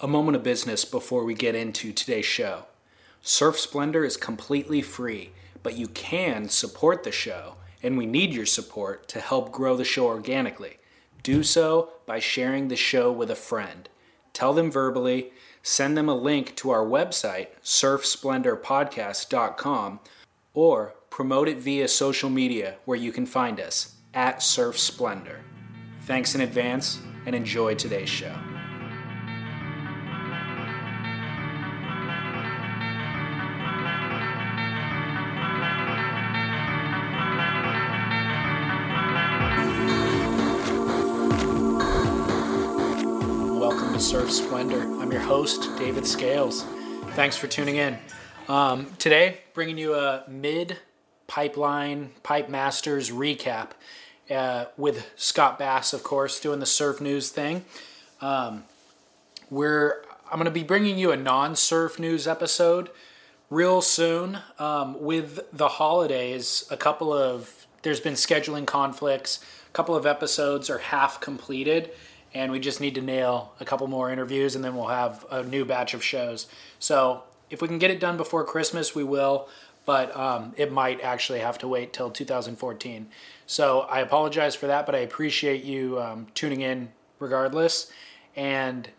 A 0.00 0.06
moment 0.06 0.36
of 0.36 0.44
business 0.44 0.84
before 0.84 1.24
we 1.24 1.34
get 1.34 1.56
into 1.56 1.92
today's 1.92 2.24
show. 2.24 2.66
Surf 3.20 3.58
Splendor 3.58 4.04
is 4.04 4.16
completely 4.16 4.80
free, 4.80 5.32
but 5.64 5.76
you 5.76 5.88
can 5.88 6.48
support 6.48 7.02
the 7.02 7.10
show, 7.10 7.56
and 7.82 7.98
we 7.98 8.06
need 8.06 8.32
your 8.32 8.46
support 8.46 9.08
to 9.08 9.20
help 9.20 9.50
grow 9.50 9.76
the 9.76 9.84
show 9.84 10.06
organically. 10.06 10.76
Do 11.24 11.42
so 11.42 11.94
by 12.06 12.20
sharing 12.20 12.68
the 12.68 12.76
show 12.76 13.10
with 13.10 13.28
a 13.28 13.34
friend. 13.34 13.88
Tell 14.32 14.52
them 14.52 14.70
verbally, 14.70 15.32
send 15.64 15.96
them 15.96 16.08
a 16.08 16.14
link 16.14 16.54
to 16.56 16.70
our 16.70 16.86
website, 16.86 17.48
surfsplendorpodcast.com, 17.64 20.00
or 20.54 20.94
promote 21.10 21.48
it 21.48 21.58
via 21.58 21.88
social 21.88 22.30
media 22.30 22.76
where 22.84 22.96
you 22.96 23.10
can 23.10 23.26
find 23.26 23.58
us 23.58 23.96
at 24.14 24.44
Surf 24.44 24.78
Splendor. 24.78 25.40
Thanks 26.02 26.36
in 26.36 26.40
advance 26.40 27.00
and 27.26 27.34
enjoy 27.34 27.74
today's 27.74 28.08
show. 28.08 28.36
I'm 44.70 45.10
your 45.10 45.22
host, 45.22 45.70
David 45.78 46.06
Scales. 46.06 46.62
Thanks 47.14 47.36
for 47.36 47.46
tuning 47.46 47.76
in. 47.76 47.96
Um, 48.48 48.92
today, 48.98 49.38
bringing 49.54 49.78
you 49.78 49.94
a 49.94 50.24
mid 50.28 50.78
pipeline 51.26 52.10
pipe 52.22 52.50
masters 52.50 53.10
recap 53.10 53.70
uh, 54.30 54.66
with 54.76 55.10
Scott 55.16 55.58
Bass, 55.58 55.94
of 55.94 56.02
course, 56.02 56.38
doing 56.38 56.60
the 56.60 56.66
surf 56.66 57.00
news 57.00 57.30
thing. 57.30 57.64
Um, 58.20 58.64
we're 59.48 60.02
I'm 60.30 60.38
going 60.38 60.44
to 60.44 60.50
be 60.50 60.64
bringing 60.64 60.98
you 60.98 61.12
a 61.12 61.16
non-surf 61.16 61.98
news 61.98 62.28
episode 62.28 62.90
real 63.48 63.80
soon. 63.80 64.38
Um, 64.58 65.00
with 65.00 65.40
the 65.50 65.68
holidays, 65.68 66.66
a 66.70 66.76
couple 66.76 67.10
of 67.10 67.66
there's 67.82 68.00
been 68.00 68.14
scheduling 68.14 68.66
conflicts. 68.66 69.42
A 69.66 69.72
couple 69.72 69.94
of 69.96 70.04
episodes 70.04 70.68
are 70.68 70.78
half 70.78 71.20
completed, 71.20 71.90
and 72.34 72.52
we 72.52 72.60
just 72.60 72.80
need 72.80 72.94
to 72.94 73.00
nail 73.00 73.52
a 73.60 73.64
couple 73.64 73.86
more 73.86 74.10
interviews, 74.10 74.54
and 74.54 74.64
then 74.64 74.76
we'll 74.76 74.88
have 74.88 75.24
a 75.30 75.42
new 75.42 75.64
batch 75.64 75.94
of 75.94 76.02
shows. 76.04 76.46
So 76.78 77.22
if 77.50 77.62
we 77.62 77.68
can 77.68 77.78
get 77.78 77.90
it 77.90 78.00
done 78.00 78.16
before 78.16 78.44
Christmas, 78.44 78.94
we 78.94 79.04
will. 79.04 79.48
But 79.86 80.14
um, 80.14 80.52
it 80.58 80.70
might 80.70 81.00
actually 81.00 81.38
have 81.38 81.56
to 81.58 81.68
wait 81.68 81.94
till 81.94 82.10
2014. 82.10 83.08
So 83.46 83.80
I 83.80 84.00
apologize 84.00 84.54
for 84.54 84.66
that, 84.66 84.84
but 84.84 84.94
I 84.94 84.98
appreciate 84.98 85.64
you 85.64 85.98
um, 85.98 86.26
tuning 86.34 86.60
in 86.60 86.90
regardless. 87.18 87.90
And 88.36 88.90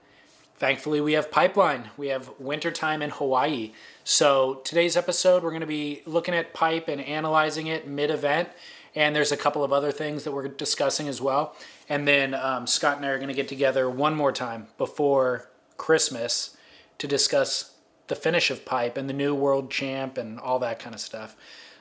thankfully, 0.58 1.00
we 1.00 1.14
have 1.14 1.30
pipeline. 1.30 1.92
We 1.96 2.08
have 2.08 2.32
wintertime 2.40 3.04
in 3.04 3.12
Hawaii. 3.12 3.74
So 4.04 4.62
today's 4.64 4.98
episode, 4.98 5.44
we're 5.44 5.52
going 5.52 5.62
to 5.62 5.68
be 5.68 6.02
looking 6.08 6.34
at 6.34 6.56
pipe 6.56 6.88
and 6.88 7.00
analyzing 7.02 7.68
it 7.68 7.88
mid 7.88 8.10
event. 8.10 8.50
And 8.96 9.16
there's 9.16 9.32
a 9.32 9.38
couple 9.38 9.64
of 9.64 9.72
other 9.72 9.92
things 9.92 10.24
that 10.24 10.32
we're 10.32 10.48
discussing 10.48 11.08
as 11.08 11.22
well. 11.22 11.56
And 11.90 12.08
then 12.08 12.36
um, 12.36 12.68
Scott 12.68 12.98
and 12.98 13.06
I 13.06 13.10
are 13.10 13.18
going 13.18 13.30
to 13.30 13.34
get 13.34 13.48
together 13.48 13.90
one 13.90 14.16
more 14.16 14.32
time 14.32 14.68
before 14.78 15.50
Christmas 15.78 16.56
to 17.00 17.08
discuss 17.08 17.72
the 18.08 18.16
finish 18.16 18.52
of 18.52 18.66
pipe 18.66 18.96
and 18.96 19.10
the 19.10 19.14
new 19.14 19.34
world 19.34 19.72
champ 19.72 20.18
and 20.18 20.40
all 20.40 20.60
that 20.60 20.80
kind 20.80 20.94
of 20.94 21.02
stuff. 21.02 21.36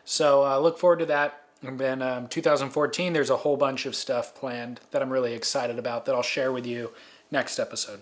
So 0.04 0.46
uh, 0.46 0.58
look 0.58 0.78
forward 0.78 1.00
to 1.00 1.06
that. 1.06 1.42
And 1.62 1.78
then 1.78 2.02
um, 2.02 2.28
2014, 2.28 3.12
there's 3.12 3.30
a 3.30 3.38
whole 3.38 3.56
bunch 3.56 3.84
of 3.84 3.94
stuff 3.94 4.34
planned 4.34 4.80
that 4.92 5.02
I'm 5.02 5.10
really 5.10 5.34
excited 5.34 5.78
about 5.78 6.06
that 6.06 6.14
I'll 6.14 6.22
share 6.22 6.52
with 6.52 6.66
you 6.66 6.92
next 7.30 7.58
episode. 7.58 8.00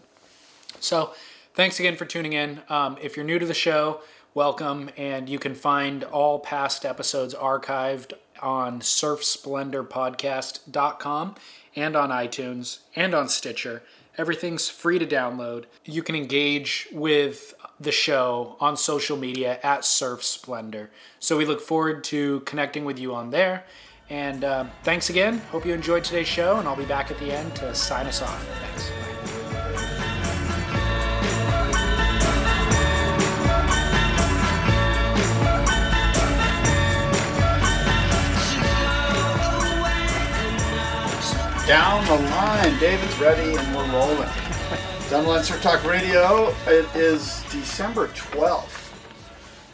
So 0.78 1.14
thanks 1.54 1.80
again 1.80 1.96
for 1.96 2.04
tuning 2.04 2.34
in. 2.34 2.60
Um, 2.68 2.98
if 3.00 3.16
you're 3.16 3.24
new 3.24 3.38
to 3.38 3.46
the 3.46 3.54
show, 3.54 4.02
welcome. 4.34 4.90
And 4.96 5.28
you 5.28 5.38
can 5.38 5.54
find 5.54 6.04
all 6.04 6.38
past 6.38 6.84
episodes 6.84 7.34
archived 7.34 8.12
on 8.42 8.80
surfsplendorpodcast.com 8.80 11.34
and 11.76 11.94
on 11.94 12.10
iTunes 12.10 12.78
and 12.96 13.14
on 13.14 13.28
Stitcher. 13.28 13.82
Everything's 14.18 14.68
free 14.68 14.98
to 14.98 15.06
download. 15.06 15.64
You 15.84 16.02
can 16.02 16.16
engage 16.16 16.88
with 16.90 17.54
the 17.78 17.92
show 17.92 18.56
on 18.60 18.76
social 18.76 19.16
media 19.16 19.60
at 19.62 19.84
Surf 19.84 20.24
Splendor. 20.24 20.90
So 21.20 21.36
we 21.36 21.44
look 21.44 21.60
forward 21.60 22.02
to 22.04 22.40
connecting 22.40 22.86
with 22.86 22.98
you 22.98 23.14
on 23.14 23.30
there. 23.30 23.64
And 24.08 24.44
uh, 24.44 24.66
thanks 24.84 25.10
again. 25.10 25.38
Hope 25.50 25.66
you 25.66 25.74
enjoyed 25.74 26.04
today's 26.04 26.28
show, 26.28 26.58
and 26.58 26.68
I'll 26.68 26.76
be 26.76 26.84
back 26.84 27.10
at 27.10 27.18
the 27.18 27.32
end 27.32 27.54
to 27.56 27.74
sign 27.74 28.06
us 28.06 28.22
off. 28.22 28.46
Thanks. 28.60 29.05
Down 41.66 42.04
the 42.06 42.14
line, 42.30 42.78
David's 42.78 43.18
ready 43.18 43.56
and 43.56 43.76
we're 43.76 43.92
rolling. 43.92 45.42
Surf 45.42 45.60
Talk 45.60 45.82
Radio. 45.82 46.54
It 46.68 46.86
is 46.94 47.42
December 47.50 48.06
12th. 48.06 48.92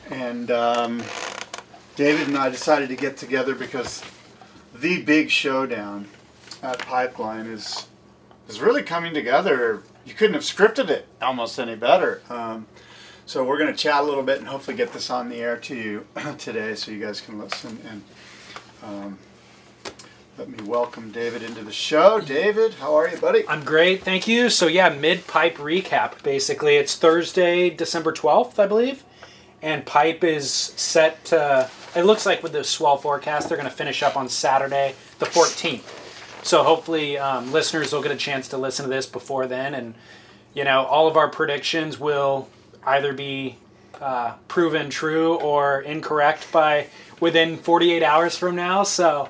And 0.08 0.50
um, 0.50 1.03
David 1.94 2.28
and 2.28 2.38
I 2.38 2.48
decided 2.48 2.88
to 2.88 2.97
get 2.97 3.19
together 3.19 3.54
because 3.54 4.03
the 4.75 5.03
big 5.03 5.28
showdown 5.28 6.08
at 6.62 6.78
Pipeline 6.78 7.44
is 7.44 7.88
is 8.48 8.59
really 8.59 8.82
coming 8.82 9.12
together. 9.12 9.82
You 10.06 10.14
couldn't 10.14 10.32
have 10.32 10.44
scripted 10.44 10.88
it 10.88 11.06
almost 11.20 11.59
any 11.59 11.76
better. 11.76 12.22
Um, 12.30 12.69
so 13.26 13.44
we're 13.44 13.59
going 13.59 13.70
to 13.70 13.76
chat 13.76 14.00
a 14.00 14.03
little 14.03 14.22
bit 14.22 14.38
and 14.38 14.48
hopefully 14.48 14.78
get 14.78 14.94
this 14.94 15.10
on 15.10 15.28
the 15.28 15.36
air 15.36 15.59
to 15.59 15.76
you 15.76 16.06
today 16.38 16.74
so 16.74 16.91
you 16.91 17.04
guys 17.04 17.20
can 17.20 17.38
listen 17.38 17.78
and 17.86 18.03
um, 18.82 19.19
let 20.38 20.48
me 20.48 20.65
welcome 20.65 21.10
David 21.10 21.43
into 21.43 21.62
the 21.62 21.72
show. 21.72 22.19
David, 22.19 22.75
how 22.75 22.94
are 22.94 23.06
you, 23.09 23.19
buddy? 23.19 23.47
I'm 23.47 23.62
great, 23.65 24.03
thank 24.03 24.26
you. 24.26 24.48
So 24.48 24.66
yeah, 24.66 24.88
mid 24.88 25.26
pipe 25.26 25.59
recap. 25.59 26.22
Basically, 26.22 26.76
it's 26.76 26.97
Thursday, 26.97 27.69
December 27.69 28.12
12th, 28.12 28.59
I 28.59 28.66
believe, 28.66 29.04
and 29.60 29.84
pipe 29.84 30.25
is 30.25 30.50
set 30.50 31.22
to. 31.26 31.69
It 31.94 32.04
looks 32.04 32.25
like 32.25 32.42
with 32.42 32.53
the 32.53 32.65
swell 32.65 32.97
forecast, 32.97 33.48
they're 33.48 33.59
going 33.59 33.69
to 33.69 33.75
finish 33.75 34.03
up 34.03 34.16
on 34.16 34.28
Saturday, 34.28 34.94
the 35.19 35.26
14th. 35.26 36.44
So 36.44 36.62
hopefully, 36.62 37.19
um, 37.19 37.53
listeners 37.53 37.92
will 37.92 38.03
get 38.03 38.12
a 38.12 38.16
chance 38.16 38.48
to 38.48 38.56
listen 38.56 38.84
to 38.84 38.91
this 38.91 39.04
before 39.04 39.47
then, 39.47 39.75
and 39.75 39.94
you 40.54 40.65
know, 40.65 40.84
all 40.87 41.09
of 41.09 41.16
our 41.19 41.28
predictions 41.28 42.00
will 42.00 42.48
either 42.87 43.12
be 43.12 43.59
uh, 44.00 44.34
proven 44.48 44.88
true 44.88 45.34
or 45.34 45.82
incorrect 45.82 46.50
by 46.50 46.87
within 47.21 47.59
48 47.59 48.03
hours 48.03 48.38
from 48.38 48.56
now. 48.56 48.82
So. 48.82 49.28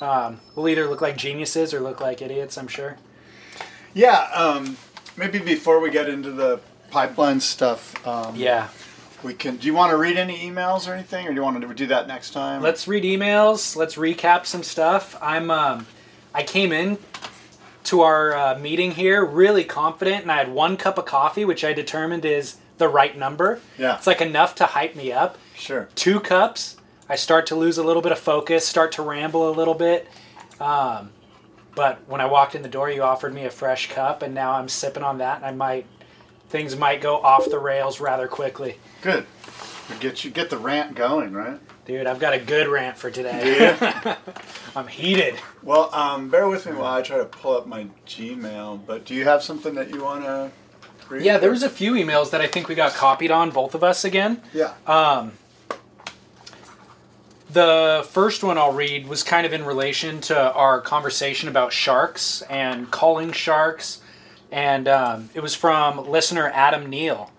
Um, 0.00 0.40
we'll 0.54 0.68
either 0.68 0.86
look 0.88 1.00
like 1.00 1.16
geniuses 1.16 1.72
or 1.72 1.80
look 1.80 2.00
like 2.00 2.20
idiots, 2.22 2.58
I'm 2.58 2.68
sure. 2.68 2.96
Yeah, 3.94 4.28
um, 4.34 4.76
maybe 5.16 5.38
before 5.38 5.80
we 5.80 5.90
get 5.90 6.08
into 6.08 6.30
the 6.32 6.60
pipeline 6.90 7.40
stuff, 7.40 8.06
um, 8.06 8.36
Yeah. 8.36 8.68
we 9.22 9.32
can. 9.34 9.56
Do 9.56 9.66
you 9.66 9.74
want 9.74 9.90
to 9.90 9.96
read 9.96 10.16
any 10.18 10.38
emails 10.48 10.88
or 10.88 10.92
anything, 10.92 11.26
or 11.26 11.30
do 11.30 11.36
you 11.36 11.42
want 11.42 11.60
to 11.60 11.74
do 11.74 11.86
that 11.86 12.06
next 12.06 12.32
time? 12.32 12.60
Let's 12.62 12.86
read 12.86 13.04
emails. 13.04 13.74
Let's 13.74 13.96
recap 13.96 14.44
some 14.46 14.62
stuff. 14.62 15.16
I'm 15.22 15.50
um, 15.50 15.86
I 16.34 16.42
came 16.42 16.72
in 16.72 16.98
to 17.84 18.02
our 18.02 18.34
uh, 18.36 18.58
meeting 18.58 18.90
here 18.92 19.24
really 19.24 19.64
confident, 19.64 20.22
and 20.22 20.30
I 20.30 20.36
had 20.36 20.52
one 20.52 20.76
cup 20.76 20.98
of 20.98 21.06
coffee, 21.06 21.44
which 21.44 21.64
I 21.64 21.72
determined 21.72 22.24
is 22.24 22.56
the 22.78 22.88
right 22.88 23.16
number. 23.16 23.60
Yeah. 23.78 23.96
It's 23.96 24.06
like 24.06 24.20
enough 24.20 24.54
to 24.56 24.66
hype 24.66 24.94
me 24.94 25.10
up. 25.12 25.38
Sure. 25.54 25.88
Two 25.94 26.20
cups, 26.20 26.76
I 27.08 27.16
start 27.16 27.46
to 27.46 27.54
lose 27.54 27.78
a 27.78 27.82
little 27.84 28.02
bit 28.02 28.12
of 28.12 28.18
focus, 28.18 28.66
start 28.66 28.92
to 28.92 29.02
ramble 29.02 29.48
a 29.48 29.52
little 29.52 29.74
bit. 29.74 30.08
Um, 30.60 31.10
but 31.74 32.00
when 32.08 32.20
I 32.20 32.26
walked 32.26 32.54
in 32.54 32.62
the 32.62 32.68
door, 32.68 32.90
you 32.90 33.02
offered 33.02 33.34
me 33.34 33.44
a 33.44 33.50
fresh 33.50 33.90
cup, 33.90 34.22
and 34.22 34.34
now 34.34 34.52
I'm 34.52 34.68
sipping 34.68 35.02
on 35.02 35.18
that, 35.18 35.36
and 35.36 35.46
I 35.46 35.52
might 35.52 35.86
things 36.48 36.76
might 36.76 37.00
go 37.00 37.16
off 37.16 37.50
the 37.50 37.58
rails 37.58 38.00
rather 38.00 38.28
quickly. 38.28 38.78
Good. 39.02 39.26
Get 40.00 40.24
you 40.24 40.30
get 40.30 40.50
the 40.50 40.58
rant 40.58 40.94
going, 40.94 41.32
right? 41.32 41.60
Dude, 41.86 42.08
I've 42.08 42.18
got 42.18 42.34
a 42.34 42.38
good 42.40 42.66
rant 42.66 42.96
for 42.96 43.10
today. 43.10 43.76
I'm 44.76 44.88
heated. 44.88 45.36
Well, 45.62 45.94
um, 45.94 46.28
bear 46.28 46.48
with 46.48 46.66
me 46.66 46.72
while 46.72 46.92
I 46.92 47.02
try 47.02 47.18
to 47.18 47.24
pull 47.24 47.56
up 47.56 47.68
my 47.68 47.86
Gmail. 48.06 48.84
But 48.84 49.04
do 49.04 49.14
you 49.14 49.22
have 49.24 49.44
something 49.44 49.76
that 49.76 49.90
you 49.90 50.02
want 50.02 50.24
to 50.24 50.50
read? 51.08 51.24
Yeah, 51.24 51.38
there 51.38 51.50
was 51.50 51.62
a 51.62 51.70
few 51.70 51.92
emails 51.92 52.32
that 52.32 52.40
I 52.40 52.48
think 52.48 52.66
we 52.68 52.74
got 52.74 52.94
copied 52.94 53.30
on, 53.30 53.50
both 53.50 53.76
of 53.76 53.84
us 53.84 54.04
again. 54.04 54.42
Yeah. 54.52 54.74
Um, 54.88 55.32
the 57.56 58.06
first 58.10 58.44
one 58.44 58.58
I'll 58.58 58.74
read 58.74 59.08
was 59.08 59.22
kind 59.22 59.46
of 59.46 59.54
in 59.54 59.64
relation 59.64 60.20
to 60.22 60.52
our 60.52 60.78
conversation 60.78 61.48
about 61.48 61.72
sharks 61.72 62.42
and 62.50 62.90
calling 62.90 63.32
sharks. 63.32 64.02
And 64.52 64.86
um, 64.86 65.30
it 65.32 65.40
was 65.40 65.54
from 65.54 66.06
listener 66.06 66.50
Adam 66.52 66.90
Neal, 66.90 67.32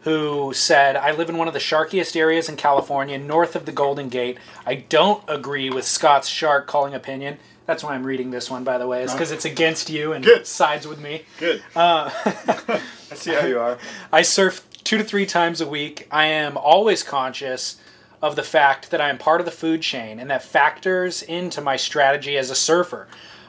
who 0.00 0.52
said, 0.54 0.96
I 0.96 1.12
live 1.12 1.28
in 1.28 1.38
one 1.38 1.46
of 1.46 1.54
the 1.54 1.60
sharkiest 1.60 2.16
areas 2.16 2.48
in 2.48 2.56
California, 2.56 3.16
north 3.16 3.54
of 3.54 3.64
the 3.64 3.70
Golden 3.70 4.08
Gate. 4.08 4.38
I 4.66 4.74
don't 4.74 5.22
agree 5.28 5.70
with 5.70 5.84
Scott's 5.86 6.26
shark 6.26 6.66
calling 6.66 6.92
opinion. 6.92 7.38
That's 7.66 7.84
why 7.84 7.94
I'm 7.94 8.02
reading 8.02 8.32
this 8.32 8.50
one, 8.50 8.64
by 8.64 8.76
the 8.76 8.88
way, 8.88 9.04
is 9.04 9.12
because 9.12 9.30
it's 9.30 9.44
against 9.44 9.88
you 9.88 10.12
and 10.12 10.24
Good. 10.24 10.48
sides 10.48 10.88
with 10.88 10.98
me. 10.98 11.22
Good. 11.38 11.62
Uh, 11.76 12.10
I 12.24 13.14
see 13.14 13.32
how 13.34 13.46
you 13.46 13.60
are. 13.60 13.78
I 14.12 14.22
surf 14.22 14.66
two 14.82 14.98
to 14.98 15.04
three 15.04 15.26
times 15.26 15.60
a 15.60 15.68
week. 15.68 16.08
I 16.10 16.24
am 16.24 16.56
always 16.56 17.04
conscious 17.04 17.80
of 18.22 18.36
the 18.36 18.42
fact 18.42 18.90
that 18.90 19.00
I 19.00 19.08
am 19.08 19.18
part 19.18 19.40
of 19.40 19.46
the 19.46 19.50
food 19.50 19.82
chain, 19.82 20.18
and 20.18 20.30
that 20.30 20.42
factors 20.42 21.22
into 21.22 21.60
my 21.60 21.76
strategy 21.76 22.36
as 22.36 22.50
a 22.50 22.54
surfer. 22.54 23.08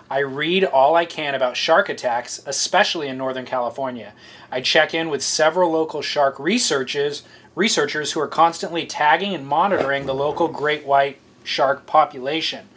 I 0.10 0.20
read 0.20 0.66
all 0.66 0.96
I 0.96 1.06
can 1.06 1.36
about 1.36 1.56
shark 1.56 1.88
attacks, 1.88 2.42
especially 2.46 3.08
in 3.08 3.18
Northern 3.18 3.46
California. 3.46 4.14
I 4.52 4.60
check 4.60 4.94
in 4.94 5.10
with 5.10 5.24
several 5.24 5.72
local 5.72 6.02
shark 6.02 6.38
researchers, 6.38 7.24
researchers 7.56 8.12
who 8.12 8.20
are 8.20 8.28
constantly 8.28 8.86
tagging 8.86 9.34
and 9.34 9.48
monitoring 9.48 10.06
the 10.06 10.14
local 10.14 10.48
great 10.50 10.86
white 10.86 11.18
shark 11.44 11.86
population. 11.86 12.68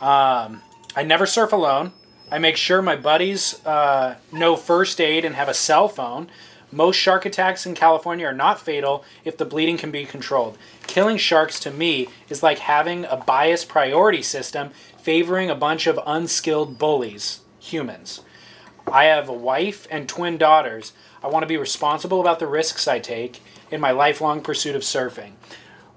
Um, 0.00 0.62
I 0.96 1.04
never 1.04 1.26
surf 1.26 1.52
alone. 1.52 1.92
I 2.30 2.38
make 2.38 2.56
sure 2.56 2.82
my 2.82 2.96
buddies 2.96 3.64
uh, 3.64 4.16
know 4.32 4.56
first 4.56 5.00
aid 5.00 5.24
and 5.24 5.36
have 5.36 5.48
a 5.48 5.54
cell 5.54 5.88
phone. 5.88 6.28
Most 6.76 6.96
shark 6.96 7.24
attacks 7.24 7.64
in 7.64 7.74
California 7.74 8.26
are 8.26 8.34
not 8.34 8.60
fatal 8.60 9.02
if 9.24 9.38
the 9.38 9.46
bleeding 9.46 9.78
can 9.78 9.90
be 9.90 10.04
controlled. 10.04 10.58
Killing 10.86 11.16
sharks 11.16 11.58
to 11.60 11.70
me 11.70 12.08
is 12.28 12.42
like 12.42 12.58
having 12.58 13.06
a 13.06 13.16
biased 13.16 13.66
priority 13.66 14.20
system 14.20 14.72
favoring 14.98 15.48
a 15.48 15.54
bunch 15.54 15.86
of 15.86 15.98
unskilled 16.04 16.78
bullies, 16.78 17.40
humans. 17.58 18.20
I 18.92 19.04
have 19.04 19.26
a 19.26 19.32
wife 19.32 19.88
and 19.90 20.06
twin 20.06 20.36
daughters. 20.36 20.92
I 21.24 21.28
want 21.28 21.44
to 21.44 21.48
be 21.48 21.56
responsible 21.56 22.20
about 22.20 22.40
the 22.40 22.46
risks 22.46 22.86
I 22.86 22.98
take 22.98 23.40
in 23.70 23.80
my 23.80 23.92
lifelong 23.92 24.42
pursuit 24.42 24.76
of 24.76 24.82
surfing. 24.82 25.32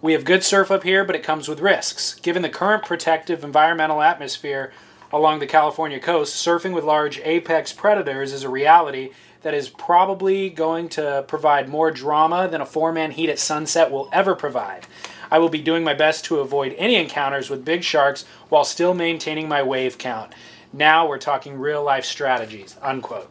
We 0.01 0.13
have 0.13 0.23
good 0.23 0.45
surf 0.45 0.71
up 0.71 0.83
here, 0.83 1.03
but 1.03 1.15
it 1.15 1.23
comes 1.23 1.49
with 1.49 1.59
risks. 1.59 2.15
Given 2.15 2.41
the 2.41 2.47
current 2.47 2.85
protective 2.85 3.43
environmental 3.43 4.01
atmosphere 4.01 4.71
along 5.11 5.39
the 5.39 5.47
California 5.47 5.99
coast, 5.99 6.35
surfing 6.35 6.73
with 6.73 6.85
large 6.85 7.19
apex 7.25 7.73
predators 7.73 8.31
is 8.31 8.43
a 8.43 8.49
reality 8.49 9.11
that 9.41 9.53
is 9.53 9.69
probably 9.69 10.49
going 10.49 10.89
to 10.89 11.23
provide 11.27 11.69
more 11.69 11.91
drama 11.91 12.47
than 12.49 12.61
a 12.61 12.65
four 12.65 12.91
man 12.91 13.11
heat 13.11 13.29
at 13.29 13.39
sunset 13.39 13.91
will 13.91 14.09
ever 14.11 14.35
provide. 14.35 14.85
I 15.31 15.39
will 15.39 15.49
be 15.49 15.61
doing 15.61 15.83
my 15.83 15.93
best 15.93 16.25
to 16.25 16.39
avoid 16.39 16.73
any 16.77 16.95
encounters 16.95 17.49
with 17.49 17.63
big 17.63 17.83
sharks 17.83 18.25
while 18.49 18.63
still 18.63 18.93
maintaining 18.93 19.47
my 19.47 19.61
wave 19.61 19.97
count. 19.97 20.33
Now 20.73 21.07
we're 21.07 21.19
talking 21.19 21.59
real 21.59 21.83
life 21.83 22.05
strategies. 22.05 22.75
Unquote. 22.81 23.29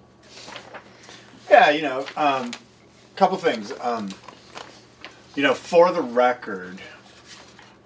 Yeah, 1.51 1.71
you 1.71 1.83
know, 1.83 2.07
a 2.17 2.27
um, 2.27 2.51
couple 3.17 3.37
things. 3.37 3.73
Um, 3.81 4.11
you 5.35 5.43
know, 5.43 5.55
for 5.55 5.93
the 5.93 6.03
record, 6.03 6.81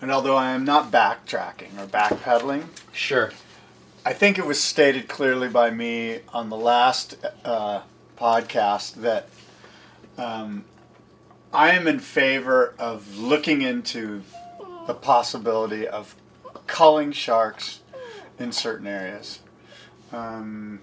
and 0.00 0.10
although 0.10 0.36
I 0.36 0.50
am 0.50 0.64
not 0.64 0.90
backtracking 0.90 1.78
or 1.78 1.86
backpedaling, 1.86 2.64
Sure. 2.92 3.32
I 4.04 4.12
think 4.12 4.36
it 4.36 4.44
was 4.44 4.60
stated 4.60 5.08
clearly 5.08 5.48
by 5.48 5.70
me 5.70 6.20
on 6.32 6.50
the 6.50 6.56
last 6.56 7.16
uh, 7.44 7.82
podcast 8.22 8.94
that 8.94 9.28
um, 10.16 10.64
I 11.52 11.70
am 11.70 11.88
in 11.88 11.98
favor 11.98 12.72
of 12.78 13.19
looking 13.19 13.62
into 13.62 14.22
the 14.86 14.94
possibility 14.94 15.88
of 15.88 16.14
culling 16.69 17.10
sharks 17.10 17.80
in 18.38 18.52
certain 18.52 18.86
areas. 18.86 19.40
Um, 20.12 20.80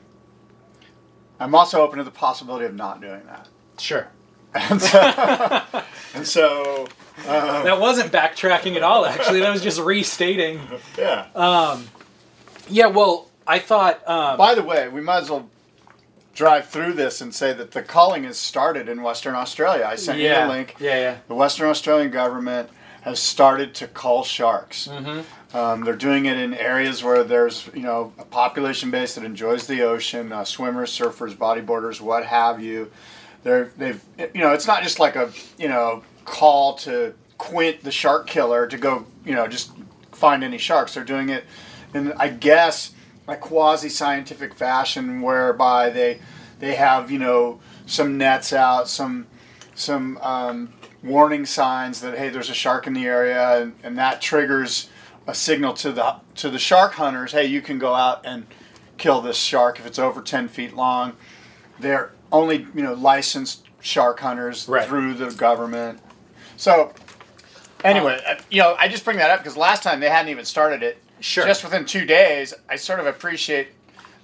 I'm 1.40 1.56
also 1.56 1.82
open 1.82 1.98
to 2.00 2.04
the 2.04 2.12
possibility 2.12 2.66
of 2.66 2.76
not 2.76 3.00
doing 3.00 3.22
that. 3.28 3.48
Sure. 3.78 4.10
And 4.54 4.82
so, 4.82 5.00
and 6.16 6.28
so 6.28 6.88
um, 7.20 7.64
That 7.64 7.80
wasn't 7.80 8.12
backtracking 8.12 8.76
at 8.76 8.84
all, 8.84 9.06
actually. 9.06 9.40
That 9.40 9.52
was 9.52 9.62
just 9.62 9.80
restating. 9.80 10.60
yeah. 10.98 11.28
Um, 11.36 11.88
yeah, 12.68 12.88
well, 12.88 13.30
I 13.48 13.60
thought. 13.60 14.06
Um, 14.10 14.38
By 14.38 14.56
the 14.56 14.64
way, 14.64 14.90
we 14.90 15.00
might 15.00 15.20
as 15.20 15.30
well 15.30 15.50
drive 16.34 16.68
through 16.68 16.94
this 16.94 17.22
and 17.22 17.34
say 17.34 17.54
that 17.54 17.72
the 17.72 17.82
culling 17.82 18.24
has 18.24 18.38
started 18.38 18.88
in 18.88 19.02
Western 19.02 19.36
Australia. 19.36 19.86
I 19.86 19.96
sent 19.96 20.20
yeah, 20.20 20.46
you 20.46 20.52
a 20.52 20.54
link. 20.54 20.76
Yeah, 20.80 20.98
yeah. 20.98 21.18
The 21.28 21.36
Western 21.36 21.68
Australian 21.70 22.12
government 22.12 22.70
has 23.02 23.20
started 23.20 23.74
to 23.76 23.88
cull 23.88 24.24
sharks. 24.24 24.88
Mm-hmm. 24.88 25.58
Um, 25.58 25.84
they're 25.84 25.96
doing 25.96 26.26
it 26.26 26.38
in 26.38 26.54
areas 26.54 27.04
where 27.04 27.24
there's 27.24 27.70
you 27.74 27.82
know 27.82 28.14
a 28.20 28.26
population 28.26 28.92
base 28.92 29.16
that 29.16 29.24
enjoys 29.24 29.68
the 29.68 29.82
ocean, 29.82 30.32
uh, 30.32 30.46
swimmers, 30.46 30.92
surfers, 30.98 31.36
bodyboarders, 31.36 32.00
what 32.00 32.26
have 32.26 32.62
you. 32.62 32.92
They're 33.44 33.72
they've 33.78 34.04
you 34.18 34.42
know 34.42 34.54
it's 34.54 34.68
not 34.68 34.84
just 34.84 35.00
like 35.00 35.16
a 35.16 35.32
you 35.58 35.70
know 35.70 36.04
call 36.26 36.76
to 36.80 37.14
Quint 37.38 37.84
the 37.84 37.92
shark 37.92 38.28
killer 38.28 38.68
to 38.68 38.78
go 38.78 39.06
you 39.26 39.34
know 39.34 39.48
just 39.48 39.72
find 40.12 40.44
any 40.44 40.58
sharks. 40.58 40.94
They're 40.94 41.04
doing 41.04 41.30
it 41.30 41.46
and 41.94 42.14
I 42.14 42.30
guess 42.30 42.92
a 43.30 43.38
quasi 43.38 43.90
scientific 43.90 44.54
fashion 44.54 45.22
whereby 45.22 45.90
they 45.90 46.20
they 46.60 46.76
have 46.76 47.10
you 47.12 47.20
know 47.20 47.60
some 47.86 48.18
nets 48.18 48.52
out, 48.54 48.88
some 48.88 49.28
some 49.76 50.18
um, 50.22 50.74
warning 51.04 51.46
signs 51.46 52.02
that 52.02 52.18
hey 52.18 52.30
there's 52.30 52.50
a 52.50 52.54
shark 52.54 52.88
in 52.88 52.94
the 52.94 53.06
area 53.06 53.62
and, 53.62 53.76
and 53.84 53.98
that 53.98 54.22
triggers 54.22 54.90
a 55.28 55.34
signal 55.34 55.74
to 55.74 55.92
the 55.92 56.16
to 56.36 56.50
the 56.50 56.60
shark 56.60 56.94
hunters 56.94 57.32
hey 57.32 57.46
you 57.46 57.62
can 57.62 57.80
go 57.80 57.94
out 57.94 58.26
and 58.26 58.46
kill 58.98 59.22
this 59.22 59.38
shark 59.38 59.80
if 59.80 59.86
it's 59.86 60.00
over 60.00 60.22
10 60.22 60.50
feet 60.50 60.76
long. 60.76 61.14
They're 61.80 62.12
only 62.32 62.68
you 62.76 62.84
know 62.84 62.94
licensed 62.94 63.66
shark 63.80 64.20
hunters 64.20 64.68
Right. 64.68 64.86
through 64.88 65.14
the 65.14 65.32
government. 65.32 66.00
So 66.58 66.94
anyway 67.84 68.20
uh, 68.28 68.36
you 68.52 68.62
know 68.62 68.76
i 68.78 68.90
just 68.90 69.06
bring 69.06 69.16
that 69.18 69.30
up 69.32 69.40
because 69.40 69.56
last 69.56 69.84
time 69.84 70.02
they 70.02 70.10
hadn't 70.10 70.30
even 70.30 70.44
started 70.44 70.84
it 70.84 71.02
Sure. 71.22 71.46
just 71.46 71.64
within 71.64 71.86
two 71.86 72.06
days 72.06 72.54
i 72.70 72.76
sort 72.76 73.00
of 73.00 73.06
appreciate 73.06 73.70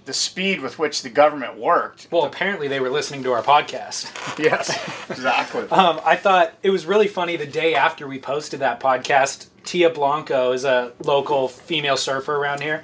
the 0.06 0.14
speed 0.14 0.62
with 0.62 0.78
which 0.78 1.02
the 1.02 1.10
government 1.10 1.58
worked 1.58 2.08
Well, 2.12 2.26
apparently 2.26 2.68
they 2.68 2.80
were 2.80 2.92
listening 2.92 3.24
to 3.24 3.32
our 3.34 3.42
podcast. 3.42 4.38
yes 4.40 4.70
exactly 5.10 5.64
Um, 5.72 6.00
I 6.06 6.16
thought 6.16 6.54
it 6.62 6.70
was 6.70 6.86
really 6.86 7.08
funny 7.08 7.38
the 7.38 7.48
day 7.48 7.74
after 7.74 8.08
we 8.08 8.20
posted 8.20 8.60
that 8.60 8.80
podcast. 8.80 9.48
Tia 9.64 9.90
Blanco 9.90 10.52
is 10.52 10.64
a 10.64 10.92
local 11.04 11.48
female 11.48 11.98
surfer 11.98 12.36
around 12.36 12.62
here, 12.62 12.84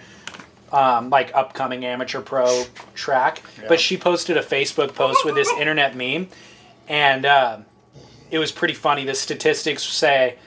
um, 0.71 1.11
like 1.11 1.31
upcoming 1.35 1.85
amateur 1.85 2.21
pro 2.21 2.63
track. 2.95 3.43
Yeah. 3.61 3.67
But 3.67 3.79
she 3.79 3.97
posted 3.97 4.35
a 4.37 4.41
Facebook 4.41 4.95
post 4.95 5.23
with 5.23 5.35
this 5.35 5.49
internet 5.59 5.95
meme, 5.95 6.27
and 6.87 7.25
um 7.27 7.65
it 8.31 8.39
was 8.39 8.51
pretty 8.51 8.73
funny. 8.73 9.05
The 9.05 9.13
statistics 9.13 9.83
say 9.83 10.37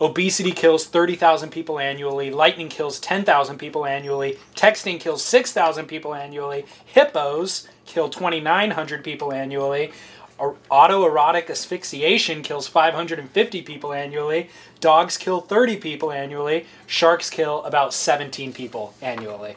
obesity 0.00 0.52
kills 0.52 0.86
30,000 0.86 1.50
people 1.50 1.78
annually, 1.78 2.30
lightning 2.30 2.68
kills 2.68 3.00
10,000 3.00 3.58
people 3.58 3.84
annually, 3.84 4.38
texting 4.54 5.00
kills 5.00 5.24
6,000 5.24 5.86
people 5.86 6.14
annually, 6.14 6.64
hippos 6.84 7.66
kill 7.86 8.08
2,900 8.08 9.02
people 9.02 9.32
annually, 9.32 9.90
autoerotic 10.38 11.50
asphyxiation 11.50 12.42
kills 12.42 12.68
550 12.68 13.62
people 13.62 13.92
annually, 13.92 14.50
dogs 14.78 15.16
kill 15.16 15.40
30 15.40 15.78
people 15.78 16.12
annually, 16.12 16.66
sharks 16.86 17.28
kill 17.28 17.64
about 17.64 17.92
17 17.92 18.52
people 18.52 18.94
annually. 19.02 19.56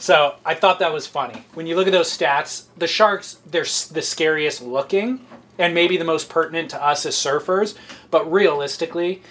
So 0.00 0.34
I 0.44 0.54
thought 0.54 0.80
that 0.80 0.92
was 0.92 1.06
funny. 1.06 1.44
When 1.54 1.66
you 1.66 1.76
look 1.76 1.86
at 1.86 1.92
those 1.92 2.16
stats, 2.16 2.64
the 2.76 2.86
sharks, 2.86 3.38
they're 3.46 3.62
the 3.62 4.02
scariest 4.02 4.62
looking 4.62 5.24
and 5.56 5.74
maybe 5.74 5.96
the 5.96 6.04
most 6.04 6.28
pertinent 6.28 6.70
to 6.70 6.84
us 6.84 7.06
as 7.06 7.14
surfers, 7.14 7.76
but 8.10 8.30
realistically, 8.30 9.22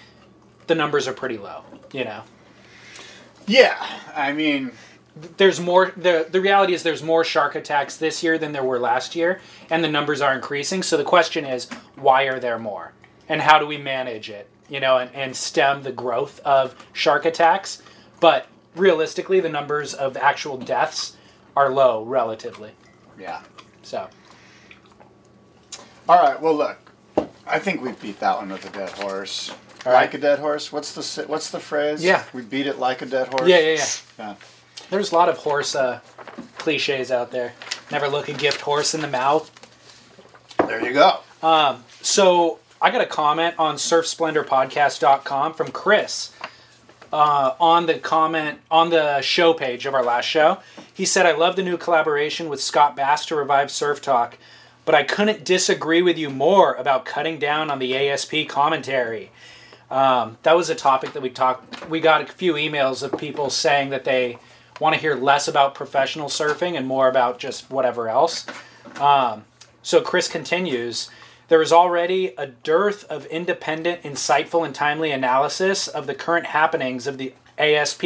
the 0.68 0.74
numbers 0.74 1.08
are 1.08 1.12
pretty 1.12 1.38
low, 1.38 1.62
you 1.92 2.04
know. 2.04 2.22
yeah 3.46 3.76
i 4.14 4.32
mean 4.32 4.70
There's 5.36 5.58
more 5.58 5.92
the 5.96 6.26
the 6.30 6.40
reality 6.40 6.74
is 6.74 6.82
there's 6.84 7.02
more 7.02 7.24
shark 7.24 7.56
attacks 7.56 7.96
this 7.96 8.22
year 8.22 8.38
than 8.38 8.52
there 8.52 8.62
were 8.62 8.78
last 8.78 9.16
year 9.16 9.40
and 9.70 9.82
the 9.82 9.88
numbers 9.88 10.20
are 10.20 10.32
increasing. 10.32 10.82
So 10.84 10.96
the 10.96 11.02
question 11.04 11.44
is 11.44 11.66
why 11.96 12.24
are 12.30 12.38
there 12.38 12.58
more? 12.58 12.92
And 13.28 13.40
how 13.42 13.58
do 13.58 13.66
we 13.66 13.78
manage 13.78 14.30
it? 14.30 14.46
You 14.68 14.78
know, 14.80 14.98
and, 14.98 15.10
and 15.14 15.34
stem 15.34 15.82
the 15.82 15.90
growth 15.92 16.38
of 16.44 16.76
shark 16.92 17.24
attacks. 17.24 17.82
But 18.20 18.46
realistically 18.76 19.40
the 19.40 19.48
numbers 19.48 19.92
of 19.92 20.16
actual 20.16 20.56
deaths 20.56 21.16
are 21.56 21.68
low 21.70 22.04
relatively. 22.04 22.72
yeah 23.18 23.40
So 23.82 24.08
All 26.08 26.22
right. 26.22 26.40
Well, 26.40 26.54
look. 26.54 26.78
I 27.46 27.58
think 27.58 27.82
we 27.82 27.92
beat 27.92 28.20
that 28.20 28.36
one 28.38 28.50
with 28.50 28.64
a 28.66 28.70
dead 28.70 28.90
horse. 28.90 29.50
All 29.86 29.92
like 29.92 30.10
right. 30.10 30.14
a 30.14 30.18
dead 30.18 30.38
horse. 30.38 30.72
What's 30.72 30.92
the 30.94 31.26
what's 31.28 31.50
the 31.50 31.60
phrase? 31.60 32.04
Yeah. 32.04 32.24
We 32.32 32.42
beat 32.42 32.66
it 32.66 32.78
like 32.78 33.02
a 33.02 33.06
dead 33.06 33.28
horse. 33.28 33.48
Yeah, 33.48 33.58
yeah, 33.58 33.74
yeah. 33.74 33.86
Yeah. 34.18 34.34
There's 34.90 35.12
a 35.12 35.14
lot 35.14 35.28
of 35.28 35.38
horse 35.38 35.74
uh, 35.74 36.00
cliches 36.56 37.10
out 37.10 37.30
there. 37.30 37.52
Never 37.90 38.08
look 38.08 38.28
a 38.28 38.32
gift 38.32 38.60
horse 38.62 38.94
in 38.94 39.00
the 39.00 39.08
mouth. 39.08 39.50
There 40.66 40.84
you 40.84 40.92
go. 40.92 41.20
Um, 41.42 41.84
so 42.00 42.58
I 42.80 42.90
got 42.90 43.00
a 43.00 43.06
comment 43.06 43.54
on 43.58 43.76
surfsplendorpodcast.com 43.76 45.54
from 45.54 45.68
Chris 45.70 46.32
uh, 47.12 47.54
on 47.60 47.86
the 47.86 47.98
comment 47.98 48.58
on 48.70 48.90
the 48.90 49.20
show 49.20 49.54
page 49.54 49.86
of 49.86 49.94
our 49.94 50.04
last 50.04 50.26
show. 50.26 50.58
He 50.92 51.04
said, 51.04 51.26
I 51.26 51.32
love 51.32 51.56
the 51.56 51.62
new 51.62 51.76
collaboration 51.76 52.48
with 52.48 52.60
Scott 52.60 52.96
Bass 52.96 53.24
to 53.26 53.36
revive 53.36 53.70
Surf 53.70 54.02
Talk, 54.02 54.36
but 54.84 54.94
I 54.94 55.02
couldn't 55.02 55.44
disagree 55.44 56.02
with 56.02 56.18
you 56.18 56.30
more 56.30 56.74
about 56.74 57.04
cutting 57.04 57.38
down 57.38 57.70
on 57.70 57.78
the 57.78 57.96
ASP 57.96 58.48
commentary. 58.48 59.30
Um, 59.90 60.36
that 60.42 60.56
was 60.56 60.68
a 60.70 60.74
topic 60.74 61.12
that 61.14 61.22
we 61.22 61.30
talked. 61.30 61.88
We 61.88 62.00
got 62.00 62.22
a 62.22 62.26
few 62.26 62.54
emails 62.54 63.02
of 63.02 63.18
people 63.18 63.50
saying 63.50 63.90
that 63.90 64.04
they 64.04 64.38
want 64.80 64.94
to 64.94 65.00
hear 65.00 65.14
less 65.14 65.48
about 65.48 65.74
professional 65.74 66.28
surfing 66.28 66.76
and 66.76 66.86
more 66.86 67.08
about 67.08 67.38
just 67.38 67.70
whatever 67.70 68.08
else. 68.08 68.46
Um, 69.00 69.44
So 69.82 70.02
Chris 70.02 70.28
continues. 70.28 71.08
There 71.48 71.62
is 71.62 71.72
already 71.72 72.34
a 72.36 72.48
dearth 72.48 73.04
of 73.04 73.24
independent, 73.26 74.02
insightful, 74.02 74.66
and 74.66 74.74
timely 74.74 75.10
analysis 75.10 75.88
of 75.88 76.06
the 76.06 76.14
current 76.14 76.46
happenings 76.46 77.06
of 77.06 77.16
the 77.16 77.32
ASP, 77.58 78.04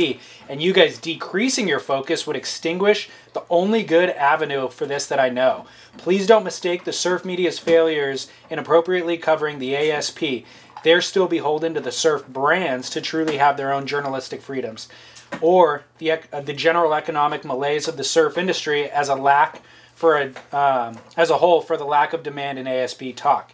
and 0.49 0.63
you 0.63 0.73
guys 0.73 0.99
decreasing 0.99 1.69
your 1.69 1.81
focus 1.81 2.27
would 2.27 2.37
extinguish 2.37 3.11
the 3.33 3.43
only 3.51 3.83
good 3.83 4.11
avenue 4.11 4.69
for 4.69 4.87
this 4.87 5.07
that 5.07 5.19
I 5.19 5.29
know. 5.29 5.67
Please 5.99 6.27
don't 6.27 6.45
mistake 6.45 6.85
the 6.85 6.93
surf 6.93 7.25
media's 7.25 7.59
failures 7.59 8.31
in 8.49 8.59
appropriately 8.59 9.19
covering 9.19 9.59
the 9.59 9.75
ASP. 9.77 10.45
They're 10.83 11.01
still 11.01 11.29
beholden 11.29 11.75
to 11.75 11.81
the 11.81 11.93
surf 11.93 12.27
brands 12.27 12.91
to 12.91 13.01
truly 13.01 13.39
have 13.39 13.57
their 13.57 13.73
own 13.73 13.87
journalistic 13.87 14.43
freedoms, 14.43 14.89
or 15.41 15.85
the 15.99 16.13
uh, 16.13 16.41
the 16.41 16.53
general 16.53 16.95
economic 16.95 17.45
malaise 17.45 17.89
of 17.89 17.97
the 17.97 18.05
surf 18.05 18.37
industry 18.37 18.91
as 18.91 19.09
a 19.09 19.15
lack 19.15 19.63
for 19.95 20.19
a 20.19 20.57
um, 20.57 20.99
as 21.17 21.31
a 21.31 21.39
whole 21.39 21.61
for 21.61 21.77
the 21.77 21.85
lack 21.85 22.13
of 22.13 22.23
demand 22.23 22.59
in 22.59 22.67
ASP 22.67 23.15
talk. 23.15 23.53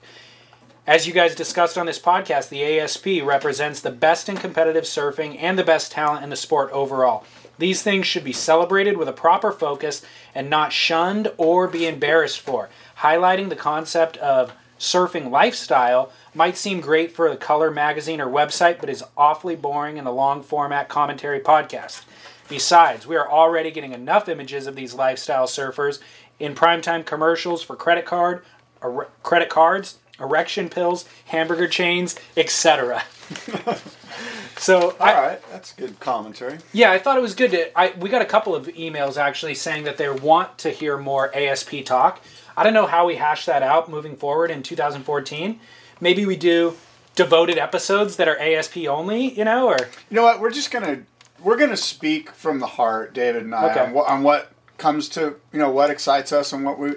As 0.87 1.07
you 1.07 1.13
guys 1.13 1.35
discussed 1.35 1.77
on 1.77 1.85
this 1.85 1.99
podcast, 1.99 2.49
the 2.49 2.65
ASP 2.65 3.23
represents 3.23 3.83
the 3.83 3.91
best 3.91 4.27
in 4.31 4.39
competitive 4.39 4.85
surfing 4.85 5.37
and 5.39 5.59
the 5.59 5.65
best 5.65 5.93
talent 5.93 6.25
in 6.25 6.31
the 6.31 6.37
sport 6.37 6.71
overall. 6.73 7.27
These 7.59 7.83
things 7.83 8.07
should 8.07 8.25
be 8.25 8.33
celebrated 8.33 8.97
with 8.97 9.07
a 9.07 9.13
proper 9.13 9.53
focus 9.53 10.01
and 10.35 10.49
not 10.49 10.73
shunned 10.73 11.31
or 11.37 11.69
be 11.69 11.87
embarrassed 11.87 12.41
for. 12.41 12.71
Highlighting 13.01 13.51
the 13.51 13.57
concept 13.57 14.17
of 14.17 14.55
surfing 14.79 15.31
lifestyle 15.31 16.13
might 16.35 16.57
seem 16.57 16.81
great 16.81 17.13
for 17.13 17.27
a 17.27 17.37
color 17.37 17.71
magazine 17.71 18.21
or 18.21 18.27
website, 18.27 18.79
but 18.81 18.89
is 18.89 19.05
awfully 19.17 19.57
boring 19.57 19.97
in 19.97 20.07
a 20.07 20.13
long 20.13 20.43
format 20.43 20.89
commentary 20.89 21.41
podcast. 21.41 22.03
Besides, 22.49 23.07
we 23.07 23.17
are 23.17 23.31
already 23.31 23.71
getting 23.71 23.93
enough 23.93 24.29
images 24.29 24.67
of 24.67 24.75
these 24.77 24.95
lifestyle 24.95 25.47
surfers 25.47 25.99
in 26.39 26.55
primetime 26.55 27.05
commercials 27.05 27.63
for 27.63 27.77
credit 27.77 28.07
card, 28.07 28.45
er- 28.83 29.09
credit 29.23 29.49
cards, 29.49 29.99
erection 30.21 30.69
pills, 30.69 31.05
hamburger 31.27 31.69
chains, 31.69 32.19
etc. 32.37 33.03
so 34.57 34.91
All 34.93 34.97
I, 35.01 35.13
right, 35.15 35.51
that's 35.51 35.73
good 35.73 35.99
commentary. 36.01 36.59
yeah, 36.73 36.91
I 36.91 36.99
thought 36.99 37.17
it 37.17 37.21
was 37.23 37.35
good 37.35 37.51
to. 37.53 37.79
I 37.79 37.93
we 37.99 38.09
got 38.09 38.23
a 38.23 38.27
couple 38.27 38.55
of 38.55 38.67
emails 38.69 39.17
actually 39.17 39.55
saying 39.55 39.85
that 39.85 39.97
they 39.97 40.09
want 40.09 40.59
to 40.59 40.71
hear 40.71 40.97
more 40.97 41.35
ASP 41.37 41.85
talk. 41.85 42.23
I 42.59 42.65
don't 42.65 42.75
know 42.75 42.87
how 42.87 43.07
we 43.07 43.15
hash 43.15 43.47
that 43.47 43.63
out 43.63 43.89
moving 43.89 44.17
forward 44.17 44.51
in 44.51 44.65
2014. 44.65 45.61
Maybe 46.01 46.27
we 46.27 46.35
do 46.37 46.75
devoted 47.15 47.57
episodes 47.57 48.17
that 48.17 48.27
are 48.27 48.37
ASP 48.39 48.79
only, 48.89 49.33
you 49.33 49.45
know, 49.45 49.69
or 49.69 49.79
You 50.11 50.17
know 50.17 50.25
what? 50.25 50.41
We're 50.41 50.51
just 50.51 50.73
gonna 50.73 51.03
we're 51.41 51.57
gonna 51.57 51.77
speak 51.77 52.31
from 52.33 52.59
the 52.59 52.67
heart, 52.67 53.15
David 53.15 53.45
and 53.45 53.55
I, 53.55 53.71
Okay. 53.71 53.81
on, 53.81 53.93
what, 53.93 54.09
on 54.09 54.23
what 54.25 54.53
comes 54.77 55.09
to 55.11 55.37
you 55.53 55.59
know 55.61 55.71
what 55.71 55.89
excites 55.91 56.33
us 56.33 56.53
and 56.53 56.65
what 56.65 56.81
we, 56.81 56.89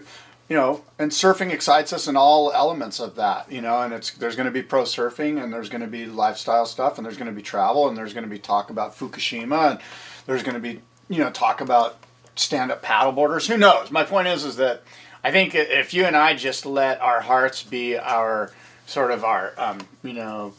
you 0.49 0.55
know, 0.57 0.83
and 0.97 1.11
surfing 1.11 1.51
excites 1.51 1.93
us 1.93 2.07
in 2.07 2.15
all 2.17 2.51
elements 2.53 2.99
of 2.99 3.15
that. 3.17 3.51
You 3.51 3.61
know, 3.61 3.81
and 3.81 3.93
it's 3.93 4.09
there's 4.11 4.35
going 4.35 4.47
to 4.47 4.51
be 4.51 4.63
pro 4.63 4.81
surfing 4.83 5.41
and 5.43 5.53
there's 5.53 5.69
going 5.69 5.81
to 5.81 5.87
be 5.87 6.07
lifestyle 6.07 6.65
stuff 6.65 6.97
and 6.97 7.05
there's 7.05 7.17
going 7.17 7.29
to 7.29 7.35
be 7.35 7.43
travel 7.43 7.87
and 7.87 7.95
there's 7.95 8.13
going 8.13 8.23
to 8.23 8.29
be 8.29 8.39
talk 8.39 8.71
about 8.71 8.97
Fukushima 8.97 9.71
and 9.71 9.79
there's 10.25 10.41
going 10.41 10.55
to 10.55 10.59
be 10.59 10.81
you 11.07 11.19
know 11.19 11.29
talk 11.29 11.61
about 11.61 11.97
stand 12.35 12.71
up 12.71 12.83
paddleboarders. 12.83 13.47
Who 13.47 13.57
knows? 13.57 13.91
My 13.91 14.03
point 14.03 14.27
is 14.27 14.43
is 14.43 14.55
that 14.55 14.81
I 15.23 15.31
think 15.31 15.53
if 15.55 15.93
you 15.93 16.05
and 16.05 16.15
I 16.15 16.35
just 16.35 16.65
let 16.65 16.99
our 17.01 17.21
hearts 17.21 17.63
be 17.63 17.97
our 17.97 18.51
sort 18.87 19.11
of 19.11 19.23
our 19.23 19.53
um, 19.57 19.79
you 20.03 20.13
know 20.13 20.53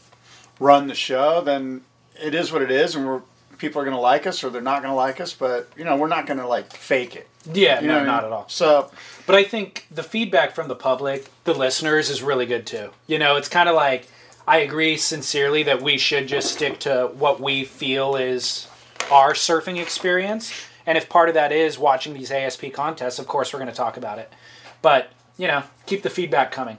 run 0.59 0.87
the 0.87 0.95
show, 0.95 1.41
then 1.41 1.81
it 2.21 2.33
is 2.33 2.51
what 2.51 2.61
it 2.61 2.71
is, 2.71 2.95
and 2.95 3.05
we're 3.05 3.21
people 3.57 3.81
are 3.81 3.85
going 3.85 3.95
to 3.95 4.01
like 4.01 4.27
us 4.27 4.43
or 4.43 4.49
they're 4.49 4.61
not 4.61 4.81
going 4.81 4.91
to 4.91 4.95
like 4.95 5.21
us, 5.21 5.33
but 5.33 5.69
you 5.77 5.85
know 5.85 5.95
we're 5.95 6.07
not 6.07 6.25
going 6.27 6.39
to 6.39 6.47
like 6.47 6.71
fake 6.73 7.15
it. 7.15 7.27
yeah, 7.53 7.79
You 7.81 7.87
no, 7.87 7.95
know 7.95 7.99
I 8.01 8.05
not 8.05 8.23
mean? 8.23 8.31
at 8.33 8.35
all. 8.35 8.49
So 8.49 8.91
But 9.25 9.35
I 9.35 9.43
think 9.43 9.87
the 9.89 10.03
feedback 10.03 10.53
from 10.53 10.67
the 10.67 10.75
public, 10.75 11.29
the 11.45 11.53
listeners, 11.53 12.09
is 12.09 12.21
really 12.21 12.45
good 12.45 12.65
too. 12.65 12.89
You 13.07 13.19
know, 13.19 13.35
it's 13.37 13.47
kind 13.49 13.69
of 13.69 13.75
like 13.75 14.07
I 14.47 14.57
agree 14.57 14.97
sincerely 14.97 15.63
that 15.63 15.81
we 15.81 15.97
should 15.97 16.27
just 16.27 16.51
stick 16.53 16.79
to 16.79 17.09
what 17.13 17.39
we 17.39 17.63
feel 17.63 18.15
is 18.17 18.67
our 19.11 19.33
surfing 19.33 19.81
experience. 19.81 20.51
And 20.85 20.97
if 20.97 21.07
part 21.07 21.29
of 21.29 21.35
that 21.35 21.53
is 21.53 21.79
watching 21.79 22.13
these 22.13 22.29
ASP 22.31 22.65
contests, 22.73 23.17
of 23.19 23.27
course 23.27 23.53
we're 23.53 23.59
going 23.59 23.71
to 23.71 23.75
talk 23.75 23.95
about 23.95 24.19
it. 24.19 24.33
But, 24.83 25.11
you 25.37 25.47
know, 25.47 25.63
keep 25.87 26.03
the 26.03 26.11
feedback 26.11 26.51
coming. 26.51 26.77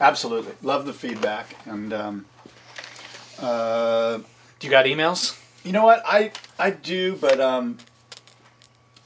absolutely 0.00 0.52
love 0.62 0.86
the 0.86 0.92
feedback, 0.92 1.56
and 1.64 1.92
um, 1.92 2.26
uh, 3.40 4.18
Do 4.18 4.66
you 4.66 4.70
got 4.70 4.84
emails? 4.84 5.40
you 5.64 5.72
know 5.72 5.82
what 5.84 6.02
I 6.06 6.30
I 6.58 6.70
do, 6.70 7.16
but 7.16 7.40
um, 7.40 7.78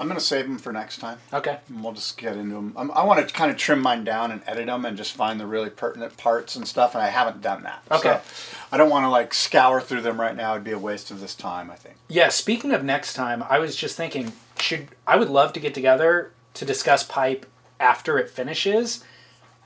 I'm 0.00 0.08
going 0.08 0.18
to 0.18 0.24
save 0.24 0.44
them 0.46 0.58
for 0.58 0.72
next 0.72 0.98
time. 0.98 1.18
Okay. 1.32 1.58
And 1.68 1.82
we'll 1.82 1.92
just 1.92 2.18
get 2.18 2.36
into 2.36 2.56
them. 2.56 2.72
Um, 2.76 2.90
I 2.94 3.04
want 3.04 3.26
to 3.26 3.32
kind 3.32 3.50
of 3.50 3.56
trim 3.56 3.80
mine 3.80 4.02
down 4.04 4.30
and 4.32 4.42
edit 4.46 4.66
them 4.66 4.84
and 4.84 4.96
just 4.96 5.12
find 5.12 5.38
the 5.40 5.46
really 5.46 5.70
pertinent 5.70 6.16
parts 6.16 6.56
and 6.56 6.66
stuff, 6.66 6.94
and 6.94 7.02
I 7.02 7.08
haven't 7.08 7.40
done 7.40 7.62
that. 7.62 7.82
Okay. 7.90 8.20
So 8.24 8.56
I 8.72 8.76
don't 8.76 8.90
want 8.90 9.04
to 9.04 9.08
like 9.08 9.32
scour 9.32 9.80
through 9.80 10.02
them 10.02 10.20
right 10.20 10.36
now. 10.36 10.52
It'd 10.54 10.64
be 10.64 10.72
a 10.72 10.78
waste 10.78 11.10
of 11.12 11.20
this 11.20 11.34
time, 11.36 11.70
I 11.70 11.76
think. 11.76 11.94
Yeah, 12.08 12.28
speaking 12.28 12.72
of 12.72 12.82
next 12.84 13.14
time, 13.14 13.44
I 13.48 13.60
was 13.60 13.76
just 13.76 13.96
thinking, 13.96 14.32
should 14.58 14.88
I 15.06 15.14
would 15.16 15.30
love 15.30 15.52
to 15.52 15.60
get 15.60 15.72
together 15.72 16.32
to 16.54 16.64
discuss 16.64 17.04
pipe 17.04 17.46
after 17.80 18.18
it 18.18 18.28
finishes. 18.30 19.04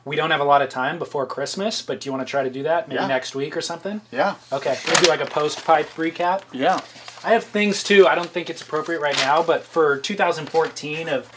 We 0.05 0.17
don't 0.17 0.33
have 0.33 0.41
a 0.41 0.45
lot 0.45 0.63
of 0.63 0.69
time 0.69 0.99
before 0.99 1.27
Christmas, 1.27 1.81
but 1.81 2.01
do 2.01 2.09
you 2.09 2.13
want 2.13 2.27
to 2.27 2.31
try 2.31 2.43
to 2.43 2.51
do 2.51 2.65
that 2.65 2.89
maybe 2.89 3.01
Yeah. 3.01 3.07
next 3.07 3.35
week 3.37 3.57
or 3.57 3.61
something? 3.61 4.01
Yeah. 4.11 4.35
Okay, 4.53 4.77
we'll 4.87 4.97
do 5.01 5.09
like 5.09 5.21
a 5.21 5.27
post 5.27 5.65
pipe 5.65 5.89
recap. 5.95 6.43
Yeah. 6.53 6.81
I 7.25 7.31
have 7.35 7.45
things 7.45 7.85
too. 7.85 8.09
I 8.09 8.17
don't 8.17 8.29
think 8.31 8.51
it's 8.51 8.63
appropriate 8.63 9.01
right 9.01 9.17
now, 9.19 9.43
but 9.45 9.63
for 9.63 9.99
2014 9.99 11.09
of 11.09 11.31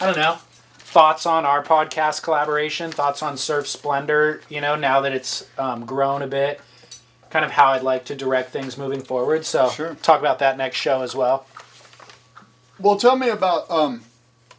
I 0.00 0.06
don't 0.06 0.16
know 0.18 0.38
thoughts 0.78 1.24
on 1.24 1.46
our 1.46 1.62
podcast 1.62 2.22
collaboration, 2.22 2.90
thoughts 2.90 3.22
on 3.22 3.36
Surf 3.38 3.66
Splendor. 3.68 4.42
You 4.50 4.60
know, 4.60 4.74
now 4.76 5.00
that 5.00 5.12
it's 5.12 5.46
um, 5.56 5.86
grown 5.86 6.20
a 6.20 6.26
bit, 6.26 6.60
kind 7.30 7.44
of 7.44 7.52
how 7.52 7.68
I'd 7.68 7.82
like 7.84 8.04
to 8.06 8.14
direct 8.16 8.50
things 8.50 8.76
moving 8.76 9.00
forward. 9.00 9.46
So 9.46 9.70
Sure. 9.70 9.94
talk 10.02 10.18
about 10.20 10.40
that 10.40 10.58
next 10.58 10.76
show 10.78 11.00
as 11.02 11.14
well. 11.14 11.46
Well, 12.78 12.96
tell 12.96 13.16
me 13.16 13.28
about 13.28 13.70
um, 13.70 14.02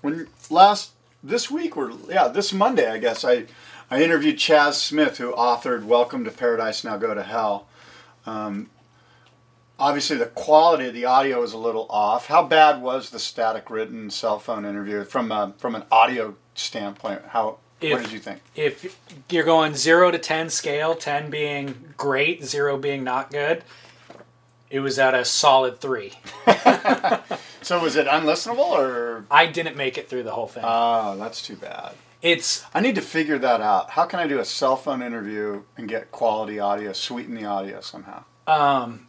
when 0.02 0.28
last 0.50 0.92
this 1.24 1.50
week 1.52 1.78
or 1.78 1.92
yeah 2.10 2.28
this 2.28 2.52
Monday 2.54 2.90
I 2.90 2.98
guess 2.98 3.24
I 3.24 3.46
I 3.90 4.02
interviewed 4.02 4.38
Chaz 4.38 4.74
Smith 4.76 5.18
who 5.18 5.32
authored 5.34 5.84
Welcome 5.84 6.24
to 6.26 6.32
Paradise 6.32 6.84
Now 6.84 6.98
Go 6.98 7.14
to 7.14 7.24
Hell. 7.24 7.68
Um, 8.26 8.70
obviously 9.80 10.18
the 10.18 10.28
quality 10.28 10.88
of 10.88 10.94
the 10.94 11.06
audio 11.06 11.42
is 11.44 11.54
a 11.54 11.58
little 11.58 11.88
off. 11.90 12.28
How 12.28 12.44
bad 12.44 12.82
was 12.82 13.10
the 13.10 13.20
static 13.20 13.70
written 13.70 14.10
cell 14.10 14.40
phone 14.40 14.66
interview 14.66 15.04
from 15.04 15.32
a, 15.32 15.54
from 15.58 15.76
an 15.76 15.84
audio 15.92 16.36
standpoint? 16.56 17.22
How 17.30 17.58
If- 17.82 17.92
what 17.94 18.04
did 18.04 18.12
you 18.12 18.20
think? 18.20 18.42
If 18.56 18.98
you're 19.30 19.44
going 19.44 19.76
zero 19.76 20.10
to 20.12 20.18
ten 20.20 20.50
scale, 20.50 20.96
ten 20.96 21.30
being 21.30 21.94
great, 21.98 22.46
zero 22.46 22.78
being 22.78 23.04
not 23.04 23.30
good, 23.32 23.64
it 24.70 24.80
was 24.80 24.98
at 25.00 25.14
a 25.14 25.26
solid 25.26 25.80
three. 25.82 26.14
So 27.72 27.82
was 27.82 27.96
it 27.96 28.06
unlistenable 28.06 28.70
or? 28.78 29.24
I 29.32 29.46
didn't 29.46 29.78
make 29.78 29.98
it 29.98 30.10
through 30.10 30.24
the 30.24 30.32
whole 30.34 30.48
thing. 30.48 30.64
Oh, 30.66 31.16
that's 31.16 31.42
too 31.42 31.56
bad. 31.56 31.94
it's 32.22 32.66
I 32.74 32.82
need 32.82 32.96
to 32.96 33.02
figure 33.02 33.38
that 33.40 33.62
out. 33.62 33.92
How 33.92 34.04
can 34.04 34.20
I 34.20 34.28
do 34.28 34.40
a 34.40 34.44
cell 34.44 34.76
phone 34.76 35.02
interview 35.02 35.64
and 35.78 35.88
get 35.88 36.12
quality 36.12 36.60
audio, 36.60 36.92
sweeten 36.92 37.34
the 37.34 37.46
audio 37.46 37.80
somehow? 37.80 38.26
um, 38.46 39.08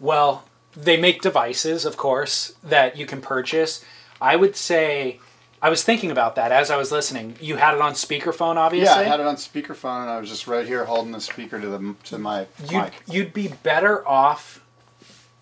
Well, 0.00 0.44
they 0.74 0.96
make 0.96 1.20
devices, 1.20 1.84
of 1.84 1.98
course, 1.98 2.54
that 2.62 2.96
you 2.96 3.04
can 3.04 3.20
purchase. 3.20 3.84
I 4.22 4.36
would 4.36 4.56
say, 4.56 5.20
I 5.60 5.68
was 5.68 5.84
thinking 5.84 6.10
about 6.10 6.34
that 6.36 6.50
as 6.50 6.70
I 6.70 6.78
was 6.78 6.90
listening. 6.90 7.36
You 7.42 7.56
had 7.56 7.74
it 7.74 7.80
on 7.82 7.92
speakerphone, 7.92 8.56
obviously. 8.56 8.86
Yeah. 8.94 9.00
I 9.00 9.02
had 9.02 9.20
it 9.20 9.26
on 9.26 9.36
speakerphone, 9.36 10.00
and 10.00 10.08
I 10.10 10.18
was 10.18 10.30
just 10.30 10.46
right 10.46 10.66
here 10.66 10.86
holding 10.86 11.12
the 11.12 11.20
speaker 11.20 11.60
to 11.60 11.68
the 11.68 11.94
to 12.04 12.16
my 12.16 12.46
You'd, 12.70 12.72
mic. 12.84 12.92
you'd 13.06 13.32
be 13.34 13.48
better 13.62 14.08
off, 14.08 14.64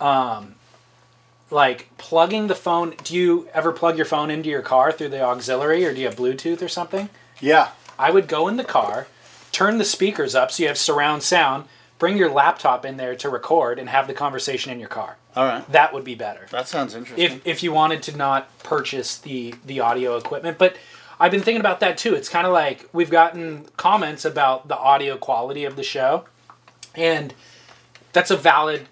um, 0.01 0.56
like 1.51 1.89
plugging 1.99 2.47
the 2.49 2.55
phone. 2.55 2.95
Do 3.05 3.15
you 3.15 3.49
ever 3.55 3.73
plug 3.73 3.97
your 3.97 4.07
phone 4.07 4.31
into 4.31 4.49
your 4.49 4.63
car 4.63 4.93
through 4.93 5.11
the 5.11 5.23
auxiliary, 5.23 5.85
or 5.85 5.93
do 5.95 6.01
you 6.01 6.07
have 6.07 6.17
Bluetooth 6.17 6.63
or 6.63 6.69
something? 6.69 7.09
Yeah, 7.41 7.69
I 7.99 8.11
would 8.11 8.29
go 8.29 8.49
in 8.49 8.57
the 8.57 8.65
car, 8.65 9.07
turn 9.53 9.79
the 9.79 9.85
speakers 9.85 10.35
up 10.35 10.51
so 10.51 10.63
you 10.63 10.69
have 10.69 10.79
surround 10.79 11.23
sound, 11.23 11.65
bring 11.99 12.17
your 12.17 12.31
laptop 12.31 12.85
in 12.85 12.97
there 12.97 13.15
to 13.17 13.29
record, 13.29 13.79
and 13.79 13.89
have 13.89 14.07
the 14.07 14.15
conversation 14.15 14.73
in 14.73 14.81
your 14.81 14.89
car. 14.89 15.17
all 15.37 15.45
right. 15.45 15.71
That 15.71 15.93
would 15.93 16.05
be 16.05 16.15
better. 16.15 16.47
That 16.51 16.67
sounds 16.69 16.95
interesting. 16.95 17.25
if 17.25 17.47
if 17.47 17.63
you 17.63 17.73
wanted 17.73 18.03
to 18.05 18.17
not 18.17 18.59
purchase 18.61 19.19
the 19.19 19.55
the 19.65 19.81
audio 19.81 20.17
equipment 20.17 20.59
but 20.59 20.77
i've 21.21 21.31
been 21.31 21.41
thinking 21.43 21.61
about 21.61 21.81
that 21.81 21.97
too 21.97 22.15
it's 22.15 22.29
kind 22.29 22.47
of 22.47 22.53
like 22.53 22.89
we've 22.93 23.11
gotten 23.11 23.65
comments 23.77 24.25
about 24.25 24.67
the 24.69 24.77
audio 24.77 25.17
quality 25.17 25.65
of 25.65 25.77
the 25.77 25.83
show 25.83 26.25
and 26.95 27.33
that's 28.13 28.31
a 28.31 28.37
valid 28.37 28.89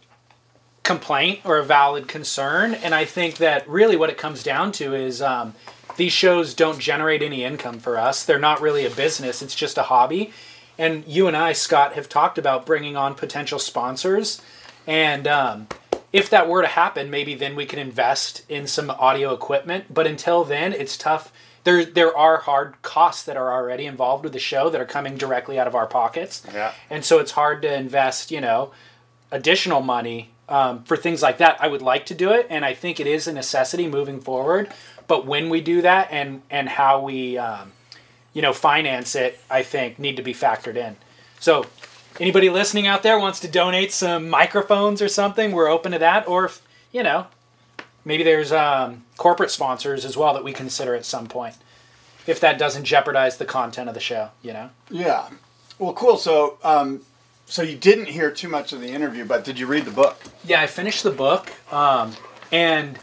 complaint 0.84 1.40
or 1.44 1.58
a 1.58 1.64
valid 1.64 2.06
concern 2.06 2.74
and 2.74 2.94
i 2.94 3.04
think 3.04 3.38
that 3.38 3.68
really 3.68 3.96
what 3.96 4.10
it 4.10 4.16
comes 4.16 4.42
down 4.42 4.70
to 4.70 4.94
is 4.94 5.20
um, 5.20 5.54
these 5.96 6.12
shows 6.12 6.54
don't 6.54 6.78
generate 6.78 7.22
any 7.22 7.42
income 7.42 7.78
for 7.78 7.98
us 7.98 8.24
they're 8.24 8.38
not 8.38 8.60
really 8.60 8.86
a 8.86 8.90
business 8.90 9.42
it's 9.42 9.54
just 9.54 9.76
a 9.78 9.84
hobby 9.84 10.32
and 10.78 11.04
you 11.06 11.26
and 11.26 11.36
i 11.36 11.52
scott 11.52 11.94
have 11.94 12.08
talked 12.08 12.38
about 12.38 12.64
bringing 12.64 12.96
on 12.96 13.14
potential 13.14 13.58
sponsors 13.58 14.40
and 14.86 15.26
um, 15.26 15.66
if 16.12 16.30
that 16.30 16.48
were 16.48 16.62
to 16.62 16.68
happen, 16.68 17.10
maybe 17.10 17.34
then 17.34 17.56
we 17.56 17.66
can 17.66 17.78
invest 17.78 18.44
in 18.48 18.66
some 18.66 18.88
audio 18.88 19.32
equipment. 19.32 19.92
But 19.92 20.06
until 20.06 20.44
then, 20.44 20.72
it's 20.72 20.96
tough 20.96 21.32
there 21.64 21.84
there 21.84 22.16
are 22.16 22.38
hard 22.38 22.80
costs 22.82 23.24
that 23.24 23.36
are 23.36 23.52
already 23.52 23.86
involved 23.86 24.22
with 24.22 24.32
the 24.32 24.38
show 24.38 24.70
that 24.70 24.80
are 24.80 24.86
coming 24.86 25.16
directly 25.16 25.58
out 25.58 25.66
of 25.66 25.74
our 25.74 25.86
pockets. 25.86 26.42
Yeah. 26.52 26.72
And 26.88 27.04
so 27.04 27.18
it's 27.18 27.32
hard 27.32 27.62
to 27.62 27.74
invest, 27.74 28.30
you 28.30 28.40
know, 28.40 28.70
additional 29.32 29.80
money 29.80 30.30
um, 30.48 30.84
for 30.84 30.96
things 30.96 31.22
like 31.22 31.38
that. 31.38 31.56
I 31.60 31.68
would 31.68 31.82
like 31.82 32.06
to 32.06 32.14
do 32.14 32.32
it, 32.32 32.46
and 32.50 32.64
I 32.64 32.74
think 32.74 33.00
it 33.00 33.06
is 33.06 33.26
a 33.26 33.32
necessity 33.32 33.88
moving 33.88 34.20
forward. 34.20 34.72
But 35.06 35.26
when 35.26 35.48
we 35.48 35.60
do 35.60 35.82
that, 35.82 36.08
and 36.10 36.42
and 36.50 36.68
how 36.68 37.00
we, 37.00 37.38
um, 37.38 37.72
you 38.32 38.42
know, 38.42 38.52
finance 38.52 39.14
it, 39.14 39.40
I 39.50 39.62
think 39.62 39.98
need 39.98 40.16
to 40.16 40.22
be 40.22 40.34
factored 40.34 40.76
in. 40.76 40.96
So, 41.40 41.66
anybody 42.18 42.48
listening 42.50 42.86
out 42.86 43.02
there 43.02 43.18
wants 43.18 43.40
to 43.40 43.48
donate 43.48 43.92
some 43.92 44.30
microphones 44.30 45.02
or 45.02 45.08
something, 45.08 45.52
we're 45.52 45.68
open 45.68 45.92
to 45.92 45.98
that. 45.98 46.26
Or 46.28 46.46
if 46.46 46.62
you 46.92 47.02
know, 47.02 47.26
maybe 48.04 48.22
there's 48.22 48.52
um, 48.52 49.04
corporate 49.16 49.50
sponsors 49.50 50.04
as 50.04 50.16
well 50.16 50.34
that 50.34 50.44
we 50.44 50.52
consider 50.52 50.94
at 50.94 51.04
some 51.04 51.26
point, 51.26 51.56
if 52.26 52.40
that 52.40 52.58
doesn't 52.58 52.84
jeopardize 52.84 53.36
the 53.36 53.44
content 53.44 53.88
of 53.88 53.94
the 53.94 54.00
show. 54.00 54.30
You 54.42 54.52
know. 54.52 54.70
Yeah. 54.90 55.28
Well, 55.78 55.92
cool. 55.92 56.16
So, 56.16 56.58
um, 56.62 57.02
so 57.46 57.62
you 57.62 57.76
didn't 57.76 58.06
hear 58.06 58.30
too 58.30 58.48
much 58.48 58.72
of 58.72 58.80
the 58.80 58.88
interview, 58.88 59.24
but 59.24 59.44
did 59.44 59.58
you 59.58 59.66
read 59.66 59.84
the 59.84 59.90
book? 59.90 60.18
Yeah, 60.44 60.60
I 60.60 60.66
finished 60.66 61.02
the 61.02 61.10
book, 61.10 61.52
um, 61.72 62.12
and 62.50 62.98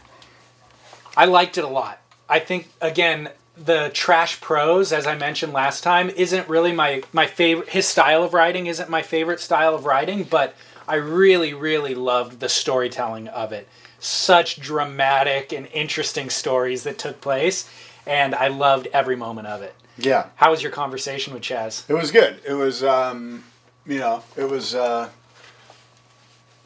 I 1.16 1.26
liked 1.26 1.58
it 1.58 1.64
a 1.64 1.68
lot. 1.68 2.00
I 2.28 2.38
think 2.38 2.70
again, 2.80 3.30
the 3.56 3.90
trash 3.92 4.40
prose, 4.40 4.92
as 4.92 5.06
I 5.06 5.14
mentioned 5.14 5.52
last 5.52 5.82
time, 5.82 6.08
isn't 6.10 6.48
really 6.48 6.72
my 6.72 7.02
my 7.12 7.26
favorite. 7.26 7.68
His 7.68 7.86
style 7.86 8.22
of 8.22 8.34
writing 8.34 8.66
isn't 8.66 8.88
my 8.88 9.02
favorite 9.02 9.40
style 9.40 9.74
of 9.74 9.84
writing, 9.84 10.24
but 10.24 10.54
I 10.88 10.96
really, 10.96 11.54
really 11.54 11.94
loved 11.94 12.40
the 12.40 12.48
storytelling 12.48 13.28
of 13.28 13.52
it. 13.52 13.68
Such 13.98 14.58
dramatic 14.58 15.52
and 15.52 15.68
interesting 15.72 16.28
stories 16.28 16.82
that 16.82 16.98
took 16.98 17.20
place, 17.20 17.70
and 18.06 18.34
I 18.34 18.48
loved 18.48 18.88
every 18.92 19.14
moment 19.14 19.46
of 19.46 19.62
it. 19.62 19.74
Yeah. 19.96 20.26
How 20.36 20.50
was 20.50 20.62
your 20.62 20.72
conversation 20.72 21.34
with 21.34 21.42
Chaz? 21.42 21.88
It 21.88 21.94
was 21.94 22.10
good. 22.10 22.40
It 22.46 22.54
was, 22.54 22.82
um, 22.82 23.44
you 23.86 23.98
know, 23.98 24.22
it 24.36 24.48
was, 24.48 24.74
uh, 24.74 25.08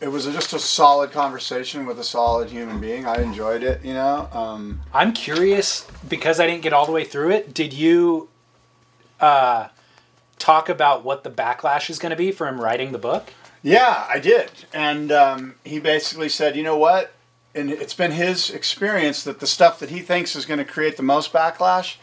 it 0.00 0.08
was 0.08 0.26
just 0.26 0.52
a 0.52 0.58
solid 0.58 1.10
conversation 1.12 1.86
with 1.86 1.98
a 1.98 2.04
solid 2.04 2.50
human 2.50 2.80
being. 2.80 3.06
I 3.06 3.22
enjoyed 3.22 3.62
it. 3.62 3.84
You 3.84 3.94
know. 3.94 4.28
Um, 4.32 4.80
I'm 4.92 5.12
curious 5.12 5.86
because 6.08 6.38
I 6.38 6.46
didn't 6.46 6.62
get 6.62 6.72
all 6.72 6.86
the 6.86 6.92
way 6.92 7.04
through 7.04 7.30
it. 7.30 7.54
Did 7.54 7.72
you 7.72 8.28
uh, 9.20 9.68
talk 10.38 10.68
about 10.68 11.04
what 11.04 11.24
the 11.24 11.30
backlash 11.30 11.88
is 11.88 11.98
going 11.98 12.10
to 12.10 12.16
be 12.16 12.30
for 12.30 12.46
him 12.46 12.60
writing 12.60 12.92
the 12.92 12.98
book? 12.98 13.32
Yeah, 13.62 14.06
I 14.08 14.18
did. 14.18 14.50
And 14.72 15.10
um, 15.10 15.54
he 15.64 15.80
basically 15.80 16.28
said, 16.28 16.56
you 16.56 16.62
know 16.62 16.76
what? 16.76 17.12
And 17.54 17.70
it's 17.70 17.94
been 17.94 18.12
his 18.12 18.50
experience 18.50 19.24
that 19.24 19.40
the 19.40 19.46
stuff 19.46 19.78
that 19.80 19.88
he 19.88 20.00
thinks 20.00 20.36
is 20.36 20.44
going 20.44 20.58
to 20.58 20.64
create 20.64 20.98
the 20.98 21.02
most 21.02 21.32
backlash 21.32 21.96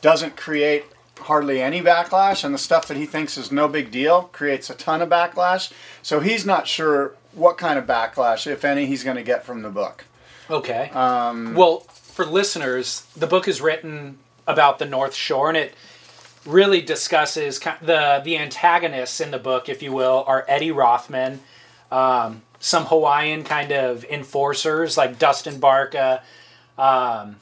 doesn't 0.00 0.36
create 0.36 0.84
hardly 1.22 1.60
any 1.62 1.80
backlash, 1.80 2.44
and 2.44 2.54
the 2.54 2.58
stuff 2.58 2.86
that 2.88 2.96
he 2.96 3.06
thinks 3.06 3.36
is 3.36 3.52
no 3.52 3.68
big 3.68 3.90
deal 3.90 4.22
creates 4.32 4.70
a 4.70 4.74
ton 4.74 5.02
of 5.02 5.08
backlash. 5.08 5.72
So 6.02 6.20
he's 6.20 6.44
not 6.44 6.66
sure 6.66 7.14
what 7.32 7.58
kind 7.58 7.78
of 7.78 7.86
backlash, 7.86 8.46
if 8.46 8.64
any, 8.64 8.86
he's 8.86 9.04
going 9.04 9.16
to 9.16 9.22
get 9.22 9.44
from 9.44 9.62
the 9.62 9.70
book. 9.70 10.04
Okay. 10.48 10.90
Um, 10.90 11.54
well, 11.54 11.80
for 11.80 12.24
listeners, 12.24 13.06
the 13.16 13.26
book 13.26 13.46
is 13.46 13.60
written 13.60 14.18
about 14.46 14.78
the 14.78 14.86
North 14.86 15.14
Shore, 15.14 15.48
and 15.48 15.56
it 15.56 15.74
really 16.46 16.80
discusses 16.80 17.58
the 17.58 18.20
the 18.24 18.38
antagonists 18.38 19.20
in 19.20 19.30
the 19.30 19.38
book, 19.38 19.68
if 19.68 19.82
you 19.82 19.92
will, 19.92 20.24
are 20.26 20.44
Eddie 20.48 20.72
Rothman, 20.72 21.40
um, 21.92 22.42
some 22.58 22.86
Hawaiian 22.86 23.44
kind 23.44 23.72
of 23.72 24.04
enforcers 24.04 24.96
like 24.96 25.18
Dustin 25.18 25.60
Barca, 25.60 26.22
um, 26.76 27.36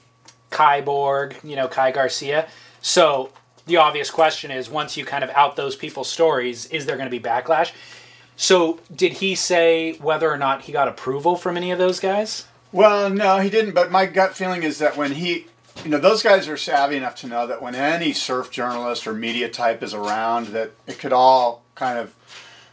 Kai 0.50 0.80
Borg, 0.80 1.36
you 1.42 1.56
know, 1.56 1.68
Kai 1.68 1.92
Garcia. 1.92 2.48
So 2.82 3.30
the 3.68 3.76
obvious 3.76 4.10
question 4.10 4.50
is, 4.50 4.68
once 4.68 4.96
you 4.96 5.04
kind 5.04 5.22
of 5.22 5.30
out 5.30 5.56
those 5.56 5.76
people's 5.76 6.10
stories, 6.10 6.66
is 6.66 6.86
there 6.86 6.96
going 6.96 7.10
to 7.10 7.16
be 7.16 7.22
backlash? 7.22 7.72
So 8.36 8.80
did 8.94 9.14
he 9.14 9.34
say 9.34 9.92
whether 9.98 10.30
or 10.30 10.38
not 10.38 10.62
he 10.62 10.72
got 10.72 10.88
approval 10.88 11.36
from 11.36 11.56
any 11.56 11.70
of 11.70 11.78
those 11.78 12.00
guys? 12.00 12.46
Well, 12.72 13.10
no, 13.10 13.38
he 13.38 13.50
didn't. 13.50 13.74
But 13.74 13.90
my 13.90 14.06
gut 14.06 14.34
feeling 14.34 14.62
is 14.62 14.78
that 14.78 14.96
when 14.96 15.12
he, 15.12 15.46
you 15.84 15.90
know, 15.90 15.98
those 15.98 16.22
guys 16.22 16.48
are 16.48 16.56
savvy 16.56 16.96
enough 16.96 17.16
to 17.16 17.26
know 17.26 17.46
that 17.46 17.62
when 17.62 17.74
any 17.74 18.12
surf 18.12 18.50
journalist 18.50 19.06
or 19.06 19.14
media 19.14 19.48
type 19.48 19.82
is 19.82 19.94
around, 19.94 20.48
that 20.48 20.72
it 20.86 20.98
could 20.98 21.12
all 21.12 21.62
kind 21.74 21.98
of 21.98 22.14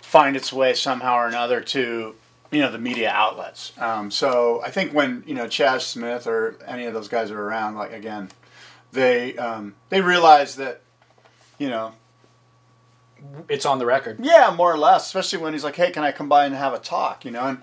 find 0.02 0.36
its 0.36 0.54
way 0.54 0.74
somehow 0.74 1.15
or 1.15 1.28
another 1.28 1.62
to, 1.62 2.15
you 2.52 2.62
know, 2.62 2.72
the 2.72 2.78
media 2.78 3.10
outlets. 3.10 3.74
Um, 3.80 4.12
so 4.12 4.62
I 4.63 4.70
think 4.70 4.93
when 4.93 5.24
you 5.26 5.34
know 5.34 5.48
Chaz 5.48 5.82
Smith 5.82 6.28
or 6.28 6.58
any 6.67 6.86
of 6.86 6.93
those 6.93 7.08
guys 7.08 7.32
are 7.32 7.41
around, 7.41 7.76
like 7.76 7.91
again, 7.91 8.30
they 8.91 9.36
um, 9.38 9.76
they 9.89 10.02
realize 10.02 10.56
that, 10.58 10.82
you 11.58 11.70
know, 11.70 11.94
It's 13.50 13.65
on 13.65 13.80
the 13.80 13.86
record. 13.86 14.20
yeah, 14.22 14.54
more 14.56 14.72
or 14.72 14.78
less. 14.78 15.06
Especially 15.08 15.39
when 15.39 15.54
he's 15.54 15.63
like, 15.63 15.76
"Hey, 15.76 15.91
can 15.91 16.04
I 16.04 16.12
come 16.12 16.30
by 16.30 16.46
and 16.46 16.56
have 16.56 16.74
a 16.74 16.80
talk?" 16.80 17.26
You 17.26 17.32
know, 17.32 17.46
and 17.46 17.58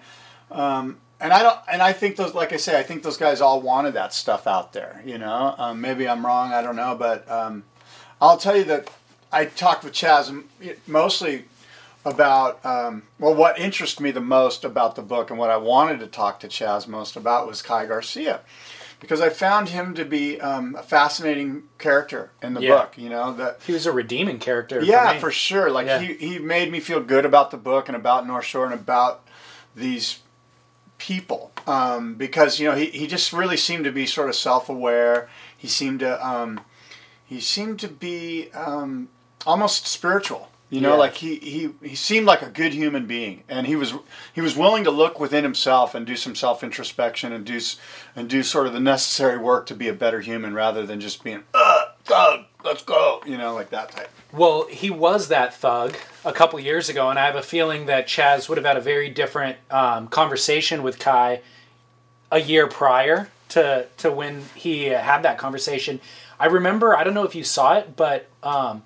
um, 0.51 0.99
and 1.21 1.33
I 1.33 1.43
don't, 1.43 1.59
and 1.73 1.81
I 1.83 1.93
think 1.93 2.17
those, 2.17 2.35
like 2.35 2.53
I 2.53 2.57
say, 2.57 2.79
I 2.79 2.83
think 2.83 3.03
those 3.05 3.17
guys 3.17 3.41
all 3.41 3.61
wanted 3.61 3.95
that 3.95 4.13
stuff 4.13 4.47
out 4.47 4.73
there. 4.73 5.03
You 5.05 5.19
know, 5.19 5.55
um, 5.59 5.81
maybe 5.81 6.09
I'm 6.09 6.25
wrong. 6.27 6.53
I 6.53 6.63
don't 6.63 6.77
know, 6.77 6.97
but 6.99 7.29
um, 7.31 7.65
I'll 8.21 8.37
tell 8.39 8.57
you 8.57 8.65
that 8.65 8.91
I 9.31 9.45
talked 9.45 9.85
with 9.85 9.93
Chaz 9.93 10.45
mostly 10.87 11.45
about 12.05 12.65
um, 12.67 13.05
well, 13.21 13.35
what 13.35 13.59
interested 13.59 14.03
me 14.03 14.11
the 14.11 14.21
most 14.21 14.65
about 14.65 14.97
the 14.97 15.03
book 15.03 15.31
and 15.31 15.39
what 15.39 15.51
I 15.51 15.57
wanted 15.57 16.01
to 16.01 16.09
talk 16.09 16.41
to 16.41 16.49
Chaz 16.49 16.89
most 16.89 17.15
about 17.15 17.47
was 17.47 17.63
Kai 17.63 17.87
Garcia. 17.87 18.41
Because 19.03 19.21
I 19.21 19.31
found 19.31 19.69
him 19.71 19.95
to 19.97 20.05
be 20.05 20.41
um, 20.41 20.77
a 20.79 20.83
fascinating 20.83 21.65
character 21.79 22.31
in 22.41 22.55
the 22.55 22.61
Yeah. 22.63 22.69
book, 22.77 22.95
you 22.97 23.11
know 23.11 23.33
that 23.35 23.59
He 23.67 23.73
was 23.73 23.85
a 23.85 23.91
redeeming 23.93 24.39
character. 24.39 24.81
yeah, 24.81 25.15
for, 25.15 25.19
for 25.27 25.31
sure. 25.33 25.71
Like 25.71 25.87
Yeah. 25.89 25.99
he, 25.99 26.15
he 26.15 26.39
made 26.39 26.71
me 26.71 26.79
feel 26.79 27.01
good 27.01 27.25
about 27.25 27.51
the 27.51 27.57
book 27.57 27.89
and 27.89 27.97
about 27.97 28.27
North 28.29 28.45
Shore 28.45 28.65
and 28.65 28.73
about 28.75 29.27
these 29.75 30.21
people 30.99 31.51
um, 31.67 32.15
because 32.15 32.61
you 32.61 32.69
know 32.69 32.77
he, 32.77 32.87
he 32.87 33.09
just 33.09 33.33
really 33.33 33.57
seemed 33.57 33.83
to 33.85 33.91
be 33.91 34.07
sort 34.07 34.29
of 34.29 34.37
self 34.37 34.69
aware. 34.69 35.29
He 35.59 35.67
seemed 35.67 35.99
to 36.01 36.25
um, 36.27 36.61
he 37.27 37.41
seemed 37.41 37.81
to 37.81 37.89
be 37.89 38.51
um, 38.55 39.09
almost 39.45 39.89
spiritual. 39.89 40.49
You 40.73 40.81
know, 40.81 40.93
Yeah. 40.93 41.01
like 41.01 41.17
he, 41.17 41.37
he 41.37 41.71
he 41.87 41.95
seemed 41.95 42.25
like 42.25 42.41
a 42.41 42.49
good 42.49 42.73
human 42.73 43.05
being, 43.07 43.45
and 43.47 43.67
he 43.67 43.77
was 43.77 43.93
he 44.33 44.41
was 44.41 44.57
willing 44.57 44.85
to 44.85 44.91
look 44.91 45.21
within 45.21 45.45
himself 45.45 45.95
and 45.95 46.07
do 46.07 46.17
some 46.17 46.35
self 46.35 46.65
introspection 46.65 47.31
and 47.31 47.45
do 47.45 47.61
and 48.17 48.27
do 48.27 48.43
sort 48.43 48.67
of 48.67 48.73
the 48.73 48.81
necessary 48.81 49.37
work 49.37 49.67
to 49.67 49.75
be 49.75 49.89
a 49.89 49.93
better 49.93 50.21
human 50.23 50.55
rather 50.55 50.87
than 50.87 50.99
just 50.99 51.23
being 51.23 51.43
uh, 51.53 51.85
go 52.07 52.45
let's 52.65 52.83
go 52.83 53.21
you 53.27 53.37
know 53.37 53.53
like 53.53 53.69
that 53.69 53.91
type. 53.91 54.09
Well, 54.33 54.67
he 54.67 54.89
was 54.89 55.29
that 55.29 55.53
thug 55.53 55.95
a 56.25 56.33
couple 56.33 56.59
years 56.59 56.89
ago, 56.89 57.11
and 57.11 57.19
I 57.19 57.27
have 57.27 57.37
a 57.37 57.43
feeling 57.43 57.85
that 57.85 58.07
Chaz 58.09 58.49
would 58.49 58.57
have 58.57 58.65
had 58.65 58.79
a 58.79 58.81
very 58.81 59.11
different 59.11 59.59
um, 59.71 60.09
conversation 60.09 60.83
with 60.83 60.99
Kai 60.99 61.43
a 62.31 62.41
year 62.41 62.67
prior 62.67 63.29
to 63.51 63.89
to 63.99 64.11
when 64.11 64.45
he 64.55 64.85
had 64.85 65.23
that 65.25 65.37
conversation. 65.37 66.01
I 66.41 66.47
remember. 66.47 66.97
I 66.97 67.05
don't 67.05 67.13
know 67.13 67.25
if 67.25 67.35
you 67.35 67.45
saw 67.45 67.75
it, 67.75 67.95
but 67.95 68.27
um, 68.43 68.85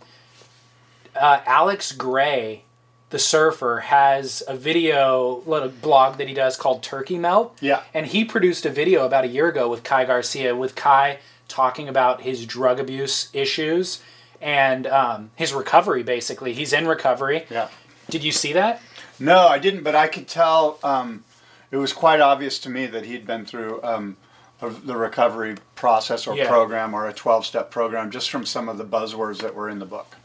uh, 1.21 1.41
Alex 1.47 1.93
Gray, 1.93 2.63
the 3.11 3.19
surfer, 3.19 3.81
has 3.81 4.43
a 4.49 4.57
video 4.57 5.43
little 5.47 5.69
blog 5.69 6.19
that 6.19 6.29
he 6.29 6.35
does 6.35 6.57
called 6.57 6.83
Turkey 6.83 7.19
Melt. 7.19 7.57
Yeah. 7.61 7.83
And 7.95 8.07
he 8.07 8.25
produced 8.25 8.67
a 8.67 8.71
video 8.71 9.05
about 9.07 9.25
a 9.25 9.29
year 9.29 9.49
ago 9.49 9.69
with 9.69 9.83
Kai 9.85 10.05
Garcia, 10.05 10.55
with 10.57 10.75
Kai 10.75 11.19
talking 11.49 11.89
about 11.89 12.23
his 12.23 12.45
drug 12.47 12.81
abuse 12.81 13.29
issues 13.33 14.03
and 14.41 14.87
um, 14.87 15.31
his 15.37 15.55
recovery. 15.55 16.03
Basically, 16.03 16.53
he's 16.53 16.73
in 16.73 16.87
recovery. 16.87 17.47
Yeah. 17.51 17.69
Did 18.11 18.25
you 18.25 18.33
see 18.33 18.53
that? 18.53 18.83
No, 19.19 19.47
I 19.49 19.59
didn't, 19.59 19.83
but 19.83 19.95
I 19.95 20.09
could 20.09 20.29
tell. 20.29 20.79
Um, 20.83 21.25
it 21.71 21.77
was 21.79 21.93
quite 21.93 22.21
obvious 22.21 22.59
to 22.61 22.69
me 22.69 22.87
that 22.87 23.05
he'd 23.07 23.27
been 23.27 23.45
through 23.47 23.83
um, 23.83 24.17
the 24.61 24.97
recovery 24.97 25.57
process 25.75 26.27
or 26.27 26.37
Yeah. 26.37 26.49
program 26.49 26.95
or 26.95 27.09
a 27.09 27.13
twelve-step 27.13 27.71
program 27.71 28.11
just 28.11 28.31
from 28.31 28.45
some 28.47 28.69
of 28.69 28.79
the 28.79 28.85
buzzwords 28.85 29.39
that 29.39 29.55
were 29.55 29.69
in 29.69 29.79
the 29.79 29.87
book. 29.87 30.17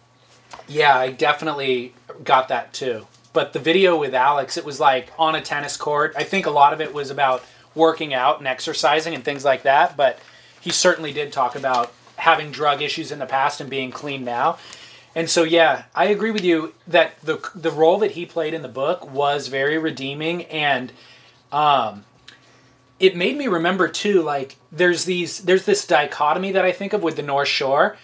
Yeah, 0.67 0.95
I 0.95 1.11
definitely 1.11 1.93
got 2.23 2.47
that 2.49 2.73
too. 2.73 3.07
But 3.33 3.53
the 3.53 3.59
video 3.59 3.97
with 3.97 4.13
Alex, 4.13 4.57
it 4.57 4.65
was 4.65 4.79
like 4.79 5.09
on 5.17 5.35
a 5.35 5.41
tennis 5.41 5.77
court. 5.77 6.13
I 6.17 6.23
think 6.23 6.45
a 6.45 6.51
lot 6.51 6.73
of 6.73 6.81
it 6.81 6.93
was 6.93 7.09
about 7.09 7.43
working 7.75 8.13
out 8.13 8.39
and 8.39 8.47
exercising 8.47 9.13
and 9.15 9.23
things 9.23 9.45
like 9.45 9.63
that. 9.63 9.95
But 9.95 10.19
he 10.59 10.69
certainly 10.69 11.13
did 11.13 11.31
talk 11.31 11.55
about 11.55 11.93
having 12.17 12.51
drug 12.51 12.81
issues 12.81 13.11
in 13.11 13.19
the 13.19 13.25
past 13.25 13.61
and 13.61 13.69
being 13.69 13.91
clean 13.91 14.23
now. 14.23 14.57
And 15.15 15.29
so, 15.29 15.43
yeah, 15.43 15.83
I 15.93 16.05
agree 16.05 16.31
with 16.31 16.43
you 16.43 16.73
that 16.87 17.19
the 17.21 17.39
the 17.53 17.71
role 17.71 17.97
that 17.99 18.11
he 18.11 18.25
played 18.25 18.53
in 18.53 18.61
the 18.61 18.69
book 18.69 19.11
was 19.11 19.47
very 19.47 19.77
redeeming, 19.77 20.43
and 20.45 20.93
um, 21.51 22.05
it 22.99 23.15
made 23.15 23.37
me 23.37 23.47
remember 23.47 23.89
too. 23.89 24.21
Like, 24.21 24.55
there's 24.71 25.03
these 25.03 25.39
there's 25.39 25.65
this 25.65 25.85
dichotomy 25.85 26.53
that 26.53 26.63
I 26.63 26.71
think 26.71 26.93
of 26.93 27.03
with 27.03 27.17
the 27.17 27.23
North 27.23 27.49
Shore. 27.49 27.97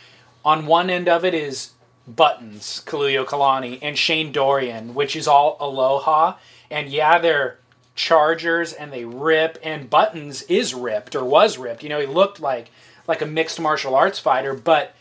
On 0.43 0.65
one 0.65 0.89
end 0.89 1.07
of 1.07 1.23
it 1.23 1.33
is 1.33 1.71
Buttons, 2.07 2.81
Kaluhiokalani, 2.85 3.79
and 3.81 3.97
Shane 3.97 4.31
Dorian, 4.31 4.95
which 4.95 5.15
is 5.15 5.27
all 5.27 5.57
Aloha. 5.59 6.37
And 6.71 6.89
yeah, 6.89 7.19
they're 7.19 7.57
Chargers 7.95 8.73
and 8.73 8.93
they 8.93 9.03
rip, 9.03 9.57
and 9.63 9.89
Buttons 9.89 10.43
is 10.43 10.73
ripped 10.73 11.15
or 11.15 11.25
was 11.25 11.57
ripped. 11.57 11.83
You 11.83 11.89
know, 11.89 11.99
he 11.99 12.05
looked 12.05 12.39
like 12.39 12.69
like 13.07 13.21
a 13.21 13.25
mixed 13.25 13.59
martial 13.59 13.95
arts 13.95 14.19
fighter, 14.19 14.53
but 14.53 14.93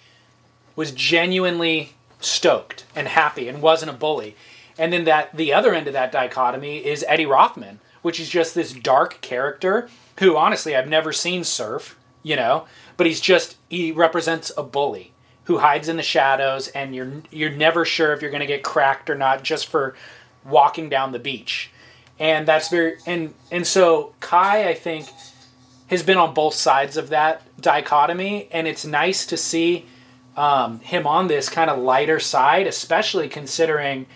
was 0.76 0.92
genuinely 0.92 1.92
stoked 2.20 2.84
and 2.94 3.08
happy 3.08 3.48
and 3.48 3.60
wasn't 3.60 3.90
a 3.90 3.94
bully. 3.94 4.36
And 4.78 4.92
then 4.92 5.04
that 5.04 5.36
the 5.36 5.52
other 5.52 5.74
end 5.74 5.86
of 5.86 5.92
that 5.92 6.12
dichotomy 6.12 6.84
is 6.84 7.04
Eddie 7.08 7.26
Rothman, 7.26 7.80
which 8.02 8.18
is 8.18 8.28
just 8.28 8.54
this 8.54 8.72
dark 8.72 9.20
character 9.20 9.88
who 10.20 10.36
honestly 10.36 10.74
I've 10.74 10.88
never 10.88 11.12
seen 11.12 11.44
surf, 11.44 11.98
you 12.22 12.36
know, 12.36 12.66
but 12.96 13.06
he's 13.06 13.20
just 13.20 13.56
he 13.68 13.92
represents 13.92 14.50
a 14.56 14.62
bully 14.62 15.12
who 15.46 15.58
hides 15.58 15.88
in 15.88 15.96
the 15.96 16.02
shadows 16.02 16.68
and 16.68 16.94
you're 16.94 17.10
you're 17.30 17.50
never 17.50 17.84
sure 17.84 18.12
if 18.12 18.20
you're 18.20 18.30
going 18.30 18.40
to 18.40 18.46
get 18.46 18.62
cracked 18.62 19.08
or 19.08 19.14
not 19.14 19.42
just 19.42 19.66
for 19.66 19.94
walking 20.44 20.88
down 20.88 21.12
the 21.12 21.18
beach. 21.18 21.70
And 22.18 22.46
that's 22.46 22.68
very 22.68 22.96
and 23.06 23.34
and 23.50 23.66
so 23.66 24.14
Kai 24.20 24.68
I 24.68 24.74
think 24.74 25.08
has 25.88 26.02
been 26.02 26.18
on 26.18 26.34
both 26.34 26.54
sides 26.54 26.96
of 26.96 27.10
that 27.10 27.42
dichotomy 27.60 28.48
and 28.50 28.66
it's 28.66 28.84
nice 28.84 29.24
to 29.26 29.36
see 29.36 29.86
um, 30.36 30.80
him 30.80 31.06
on 31.06 31.28
this 31.28 31.48
kind 31.48 31.70
of 31.70 31.78
lighter 31.78 32.20
side, 32.20 32.66
especially 32.66 33.28
considering, 33.28 34.06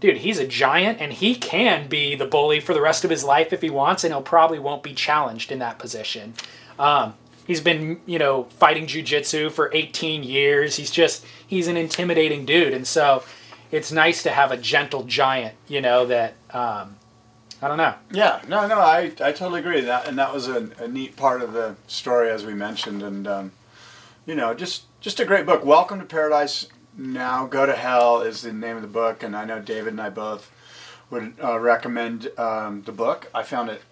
dude, 0.00 0.18
he's 0.18 0.38
a 0.38 0.46
giant 0.46 1.00
and 1.00 1.12
he 1.12 1.34
can 1.34 1.88
be 1.88 2.14
the 2.14 2.26
bully 2.26 2.60
for 2.60 2.74
the 2.74 2.80
rest 2.80 3.04
of 3.04 3.10
his 3.10 3.22
life 3.22 3.52
if 3.52 3.62
he 3.62 3.70
wants, 3.70 4.02
and 4.02 4.12
he'll 4.12 4.22
probably 4.22 4.58
won't 4.58 4.82
be 4.82 4.94
challenged 4.94 5.52
in 5.52 5.60
that 5.60 5.78
position. 5.78 6.34
Um, 6.78 7.14
he's 7.48 7.60
been, 7.60 8.00
you 8.06 8.20
know, 8.20 8.44
fighting 8.44 8.86
jujitsu 8.86 9.50
for 9.50 9.70
18 9.74 10.22
years. 10.22 10.76
He's 10.76 10.92
just, 10.92 11.24
he's 11.44 11.66
an 11.66 11.76
intimidating 11.76 12.44
dude. 12.44 12.72
And 12.72 12.86
so 12.86 13.24
it's 13.72 13.90
nice 13.90 14.22
to 14.22 14.30
have 14.30 14.52
a 14.52 14.56
gentle 14.56 15.02
giant, 15.02 15.56
you 15.66 15.80
know, 15.80 16.06
that, 16.06 16.34
um, 16.52 16.94
I 17.60 17.66
don't 17.66 17.78
know. 17.78 17.94
Yeah, 18.12 18.40
no, 18.46 18.68
no, 18.68 18.78
I, 18.78 19.10
I 19.20 19.32
totally 19.32 19.58
agree. 19.58 19.80
That 19.80 20.06
and 20.06 20.16
that 20.16 20.32
was 20.32 20.46
a, 20.46 20.70
a 20.78 20.86
neat 20.86 21.16
part 21.16 21.42
of 21.42 21.52
the 21.52 21.74
story, 21.88 22.30
as 22.30 22.46
we 22.46 22.54
mentioned, 22.54 23.02
and 23.02 23.26
um, 23.26 23.52
you 24.26 24.36
know, 24.36 24.54
just 24.54 24.84
just 25.00 25.18
a 25.18 25.24
great 25.24 25.44
book. 25.44 25.64
Welcome 25.64 25.98
to 25.98 26.04
Paradise 26.04 26.68
Now, 26.96 27.46
Go 27.46 27.66
to 27.66 27.74
Hell 27.74 28.20
is 28.20 28.42
the 28.42 28.52
name 28.52 28.76
of 28.76 28.82
the 28.82 28.88
book, 28.88 29.24
and 29.24 29.34
I 29.34 29.44
know 29.44 29.58
David 29.60 29.88
and 29.88 30.00
I 30.00 30.08
both 30.08 30.52
would 31.10 31.34
uh, 31.42 31.58
recommend 31.58 32.30
um, 32.38 32.82
the 32.82 32.92
book. 32.92 33.28
I 33.34 33.42
found 33.42 33.70
it, 33.70 33.82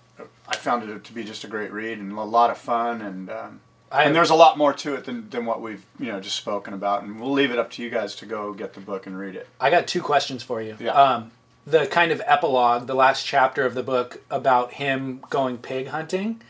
I 0.49 0.57
found 0.57 0.89
it 0.89 1.05
to 1.05 1.13
be 1.13 1.25
just 1.25 1.45
a 1.45 1.49
great 1.49 1.73
read 1.73 1.99
and 1.99 2.13
a 2.13 2.23
lot 2.23 2.51
of 2.51 2.59
fun, 2.59 3.03
and 3.03 3.31
um, 3.31 3.61
I- 3.93 4.05
and 4.05 4.15
there's 4.15 4.31
a 4.31 4.35
lot 4.35 4.57
more 4.59 4.73
to 4.73 4.95
it 4.95 5.05
than, 5.05 5.29
than 5.31 5.45
what 5.47 5.61
we've 5.61 5.85
you 5.99 6.07
know 6.13 6.21
just 6.21 6.37
spoken 6.37 6.75
about. 6.75 7.03
And 7.03 7.21
we'll 7.21 7.33
leave 7.33 7.51
it 7.51 7.59
up 7.59 7.71
to 7.73 7.83
you 7.83 7.91
guys 7.91 8.15
to 8.17 8.27
go 8.27 8.53
get 8.53 8.75
the 8.75 8.81
book 8.81 9.07
and 9.07 9.19
read 9.19 9.35
it. 9.37 9.49
I 9.61 9.71
got 9.71 9.87
two 9.87 10.03
questions 10.03 10.43
for 10.43 10.61
you. 10.63 10.77
Yeah. 10.81 10.93
Um, 10.93 11.31
the 11.67 11.87
kind 11.87 12.13
of 12.13 12.23
epilogue, 12.27 12.87
the 12.87 12.95
last 12.95 13.27
chapter 13.27 13.65
of 13.67 13.75
the 13.75 13.83
book 13.83 14.23
about 14.31 14.75
him 14.75 15.21
going 15.31 15.59
pig 15.59 15.89
hunting, 15.89 16.41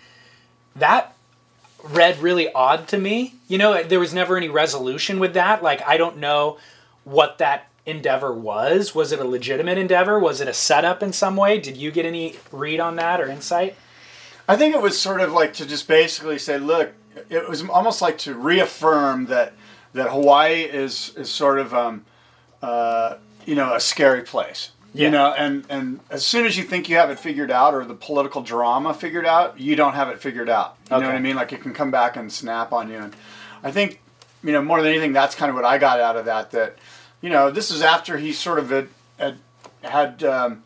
that 0.75 1.15
read 1.83 2.19
really 2.19 2.53
odd 2.53 2.87
to 2.89 2.99
me. 2.99 3.35
You 3.49 3.59
know, 3.59 3.83
there 3.83 4.01
was 4.01 4.13
never 4.13 4.37
any 4.37 4.49
resolution 4.49 5.19
with 5.19 5.33
that. 5.35 5.63
Like, 5.63 5.81
I 5.89 5.97
don't 5.97 6.19
know 6.19 6.59
what 7.05 7.39
that 7.39 7.71
endeavor 7.87 8.33
was. 8.33 8.95
Was 8.95 9.13
it 9.13 9.21
a 9.21 9.25
legitimate 9.25 9.79
endeavor? 9.79 10.19
Was 10.19 10.41
it 10.41 10.49
a 10.49 10.53
setup 10.53 11.03
in 11.03 11.13
some 11.13 11.37
way? 11.37 11.59
Did 11.59 11.77
you 11.77 11.91
get 11.91 12.05
any 12.05 12.37
read 12.53 12.81
on 12.81 12.97
that 12.97 13.21
or 13.21 13.29
insight? 13.29 13.77
I 14.49 14.57
think 14.57 14.75
it 14.75 14.83
was 14.83 14.99
sort 14.99 15.21
of 15.21 15.33
like 15.33 15.55
to 15.55 15.67
just 15.67 15.89
basically 15.89 16.39
say, 16.39 16.59
look, 16.59 16.93
it 17.31 17.49
was 17.49 17.67
almost 17.69 18.03
like 18.03 18.19
to 18.19 18.35
reaffirm 18.35 19.27
that 19.27 19.55
that 19.95 20.11
Hawaii 20.11 20.63
is 20.63 21.15
is 21.17 21.31
sort 21.31 21.59
of 21.59 21.73
um, 21.75 22.05
uh, 22.63 23.17
you 23.47 23.55
know 23.55 23.75
a 23.75 23.81
scary 23.81 24.23
place. 24.23 24.73
Yeah. 24.93 25.07
You 25.07 25.11
know, 25.11 25.35
and 25.37 25.67
and 25.69 26.01
as 26.11 26.27
soon 26.27 26.47
as 26.47 26.57
you 26.57 26.65
think 26.65 26.89
you 26.89 26.97
have 26.97 27.11
it 27.11 27.19
figured 27.19 27.51
out 27.51 27.75
or 27.75 27.85
the 27.85 27.95
political 27.95 28.43
drama 28.43 28.95
figured 28.95 29.27
out, 29.27 29.59
you 29.59 29.77
don't 29.77 29.95
have 29.95 30.09
it 30.09 30.21
figured 30.21 30.49
out. 30.49 30.77
You 30.91 31.01
know 31.01 31.07
what 31.07 31.17
I 31.17 31.21
mean? 31.21 31.37
Like 31.37 31.53
it 31.53 31.61
can 31.61 31.75
come 31.75 31.91
back 31.91 32.17
and 32.17 32.33
snap 32.33 32.73
on 32.73 32.89
you. 32.89 32.97
And 32.97 33.17
I 33.63 33.71
think 33.73 34.01
you 34.43 34.53
know 34.53 34.63
more 34.63 34.81
than 34.81 34.93
anything, 34.93 35.13
that's 35.13 35.35
kind 35.35 35.51
of 35.51 35.57
what 35.57 35.65
I 35.65 35.79
got 35.79 36.01
out 36.01 36.17
of 36.17 36.27
that. 36.27 36.51
That 36.53 36.77
you 37.21 37.31
know, 37.31 37.51
this 37.51 37.71
is 37.71 37.83
after 37.83 38.19
he 38.19 38.33
sort 38.33 38.59
of 38.59 38.71
had 38.71 38.89
had, 39.19 39.39
had 39.83 40.25
um, 40.25 40.65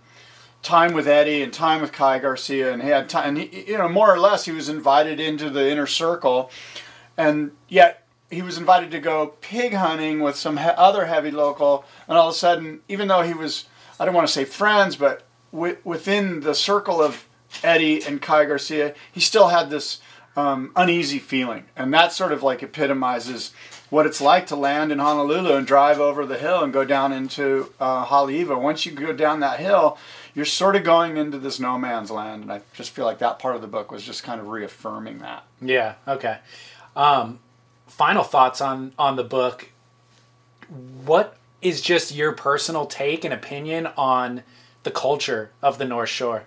time 0.63 0.93
with 0.93 1.07
Eddie 1.07 1.43
and 1.43 1.53
time 1.53 1.81
with 1.81 1.93
Kai 1.93 2.19
Garcia, 2.19 2.73
and 2.73 2.83
he 2.83 2.89
had 2.89 3.09
time. 3.09 3.29
And 3.29 3.39
he, 3.39 3.65
you 3.69 3.79
know, 3.79 3.89
more 3.89 4.13
or 4.13 4.19
less, 4.19 4.45
he 4.45 4.53
was 4.53 4.69
invited 4.69 5.21
into 5.21 5.51
the 5.51 5.71
inner 5.71 5.87
circle, 5.87 6.51
and 7.17 7.53
yet 7.69 8.07
he 8.31 8.43
was 8.43 8.59
invited 8.59 8.91
to 8.93 9.01
go 9.01 9.35
pig 9.41 9.75
hunting 9.75 10.21
with 10.21 10.37
some 10.37 10.59
he- 10.59 10.65
other 10.65 11.07
heavy 11.07 11.31
local, 11.31 11.85
and 12.09 12.17
all 12.17 12.29
of 12.29 12.35
a 12.35 12.39
sudden, 12.39 12.81
even 12.89 13.09
though 13.09 13.23
he 13.23 13.35
was, 13.35 13.65
I 13.99 14.05
don't 14.05 14.15
want 14.15 14.27
to 14.27 14.33
say 14.33 14.45
friends, 14.45 14.97
but 14.97 15.23
wi- 15.53 15.79
within 15.85 16.41
the 16.41 16.55
circle 16.55 17.03
of 17.03 17.27
Eddie 17.65 18.05
and 18.05 18.23
Kai 18.23 18.45
Garcia, 18.45 18.95
he 19.11 19.21
still 19.21 19.49
had 19.49 19.71
this 19.71 20.01
um, 20.37 20.71
uneasy 20.77 21.19
feeling, 21.19 21.65
and 21.77 21.93
that 21.93 22.13
sort 22.13 22.33
of 22.33 22.43
like 22.43 22.63
epitomizes 22.63 23.53
what 23.91 24.07
it's 24.07 24.21
like 24.21 24.47
to 24.47 24.57
land 24.57 24.93
in 24.93 25.01
Honolulu 25.01 25.57
and 25.57 25.67
drive 25.67 26.01
over 26.01 26.25
the 26.25 26.39
hill 26.39 26.63
and 26.63 26.73
go 26.73 26.85
down 26.85 27.13
into 27.13 27.73
uh, 27.81 28.07
Haleiwa. 28.07 28.61
Once 28.61 28.87
you 28.87 28.93
go 28.93 29.13
down 29.13 29.41
that 29.41 29.59
hill, 29.61 29.99
you're 30.35 30.45
sort 30.45 30.77
of 30.77 30.85
going 30.85 31.17
into 31.17 31.39
this 31.39 31.59
no 31.61 31.77
man's 31.77 32.11
land, 32.11 32.43
and 32.43 32.53
I 32.53 32.63
just 32.73 32.91
feel 32.91 33.05
like 33.05 33.19
that 33.19 33.39
part 33.39 33.57
of 33.57 33.63
the 33.63 33.69
book 33.69 33.91
was 33.91 34.05
just 34.05 34.23
kind 34.23 34.41
of 34.41 34.49
reaffirming 34.49 35.19
that. 35.19 35.45
Yeah. 35.61 35.95
Okay. 36.07 36.39
Um, 36.97 37.41
final 37.87 38.23
thoughts 38.23 38.61
on 38.61 38.93
on 38.99 39.17
the 39.17 39.25
book. 39.25 39.71
What 41.05 41.37
is 41.61 41.81
just 41.81 42.15
your 42.15 42.33
personal 42.33 42.87
take 42.87 43.25
and 43.25 43.35
opinion 43.35 43.89
on 43.97 44.45
the 44.85 44.91
culture 44.91 45.51
of 45.61 45.79
the 45.79 45.85
North 45.85 46.09
Shore? 46.09 46.45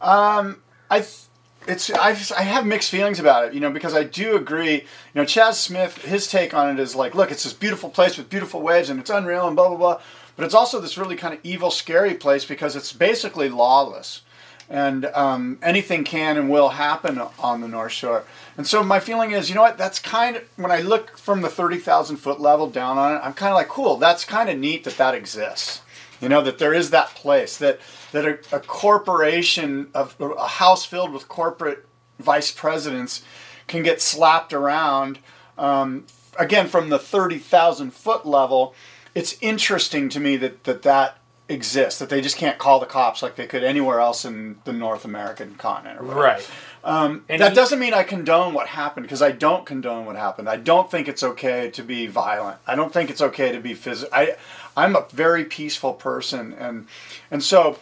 Um, 0.00 0.62
I 0.90 1.00
th- 1.00 1.23
it's 1.66 1.90
I 1.90 2.10
I 2.36 2.42
have 2.42 2.66
mixed 2.66 2.90
feelings 2.90 3.18
about 3.18 3.46
it, 3.46 3.54
you 3.54 3.60
know, 3.60 3.70
because 3.70 3.94
I 3.94 4.04
do 4.04 4.36
agree. 4.36 4.74
You 4.74 5.14
know, 5.14 5.24
Chaz 5.24 5.54
Smith, 5.54 5.98
his 5.98 6.28
take 6.28 6.54
on 6.54 6.70
it 6.70 6.80
is 6.80 6.94
like, 6.94 7.14
look, 7.14 7.30
it's 7.30 7.44
this 7.44 7.52
beautiful 7.52 7.90
place 7.90 8.16
with 8.18 8.30
beautiful 8.30 8.60
waves 8.60 8.90
and 8.90 9.00
it's 9.00 9.10
unreal 9.10 9.46
and 9.46 9.56
blah 9.56 9.68
blah 9.68 9.76
blah, 9.76 10.00
but 10.36 10.44
it's 10.44 10.54
also 10.54 10.80
this 10.80 10.98
really 10.98 11.16
kind 11.16 11.34
of 11.34 11.40
evil, 11.42 11.70
scary 11.70 12.14
place 12.14 12.44
because 12.44 12.76
it's 12.76 12.92
basically 12.92 13.48
lawless, 13.48 14.22
and 14.68 15.06
um, 15.06 15.58
anything 15.62 16.04
can 16.04 16.36
and 16.36 16.50
will 16.50 16.70
happen 16.70 17.20
on 17.38 17.60
the 17.60 17.68
North 17.68 17.92
Shore. 17.92 18.24
And 18.56 18.66
so 18.66 18.82
my 18.82 19.00
feeling 19.00 19.32
is, 19.32 19.48
you 19.48 19.54
know 19.54 19.62
what? 19.62 19.78
That's 19.78 19.98
kind 19.98 20.36
of 20.36 20.44
when 20.56 20.70
I 20.70 20.80
look 20.80 21.18
from 21.18 21.42
the 21.42 21.48
thirty 21.48 21.78
thousand 21.78 22.16
foot 22.16 22.40
level 22.40 22.68
down 22.68 22.98
on 22.98 23.16
it, 23.16 23.20
I'm 23.24 23.34
kind 23.34 23.50
of 23.50 23.56
like, 23.56 23.68
cool. 23.68 23.96
That's 23.96 24.24
kind 24.24 24.48
of 24.48 24.58
neat 24.58 24.84
that 24.84 24.96
that 24.96 25.14
exists. 25.14 25.80
You 26.20 26.28
know 26.28 26.42
that 26.42 26.58
there 26.58 26.72
is 26.72 26.90
that 26.90 27.08
place 27.14 27.56
that 27.58 27.80
that 28.12 28.24
a, 28.24 28.38
a 28.56 28.60
corporation 28.60 29.88
of 29.94 30.16
a 30.20 30.46
house 30.46 30.84
filled 30.84 31.12
with 31.12 31.28
corporate 31.28 31.86
vice 32.18 32.50
presidents 32.52 33.22
can 33.66 33.82
get 33.82 34.00
slapped 34.00 34.52
around. 34.52 35.18
Um, 35.58 36.06
again, 36.38 36.68
from 36.68 36.88
the 36.88 36.98
thirty 36.98 37.38
thousand 37.38 37.92
foot 37.92 38.24
level, 38.24 38.74
it's 39.14 39.36
interesting 39.40 40.08
to 40.10 40.20
me 40.20 40.36
that 40.38 40.64
that 40.64 40.82
that 40.82 41.18
exists. 41.48 41.98
That 41.98 42.08
they 42.08 42.20
just 42.20 42.36
can't 42.36 42.58
call 42.58 42.80
the 42.80 42.86
cops 42.86 43.22
like 43.22 43.36
they 43.36 43.46
could 43.46 43.64
anywhere 43.64 44.00
else 44.00 44.24
in 44.24 44.58
the 44.64 44.72
North 44.72 45.04
American 45.04 45.56
continent. 45.56 46.00
Or 46.00 46.04
whatever. 46.04 46.20
Right. 46.22 46.50
And 46.86 47.22
That 47.28 47.50
he- 47.50 47.54
doesn't 47.54 47.78
mean 47.78 47.94
I 47.94 48.02
condone 48.02 48.54
what 48.54 48.66
happened 48.68 49.04
because 49.04 49.22
I 49.22 49.30
don't 49.32 49.64
condone 49.66 50.06
what 50.06 50.16
happened. 50.16 50.48
I 50.48 50.56
don't 50.56 50.90
think 50.90 51.08
it's 51.08 51.22
okay 51.22 51.70
to 51.70 51.82
be 51.82 52.06
violent. 52.06 52.58
I 52.66 52.74
don't 52.74 52.92
think 52.92 53.10
it's 53.10 53.20
okay 53.22 53.52
to 53.52 53.60
be 53.60 53.74
physical. 53.74 54.14
I, 54.14 54.36
I'm 54.76 54.96
a 54.96 55.06
very 55.10 55.44
peaceful 55.44 55.94
person, 55.94 56.52
and 56.54 56.86
and 57.30 57.42
so 57.42 57.78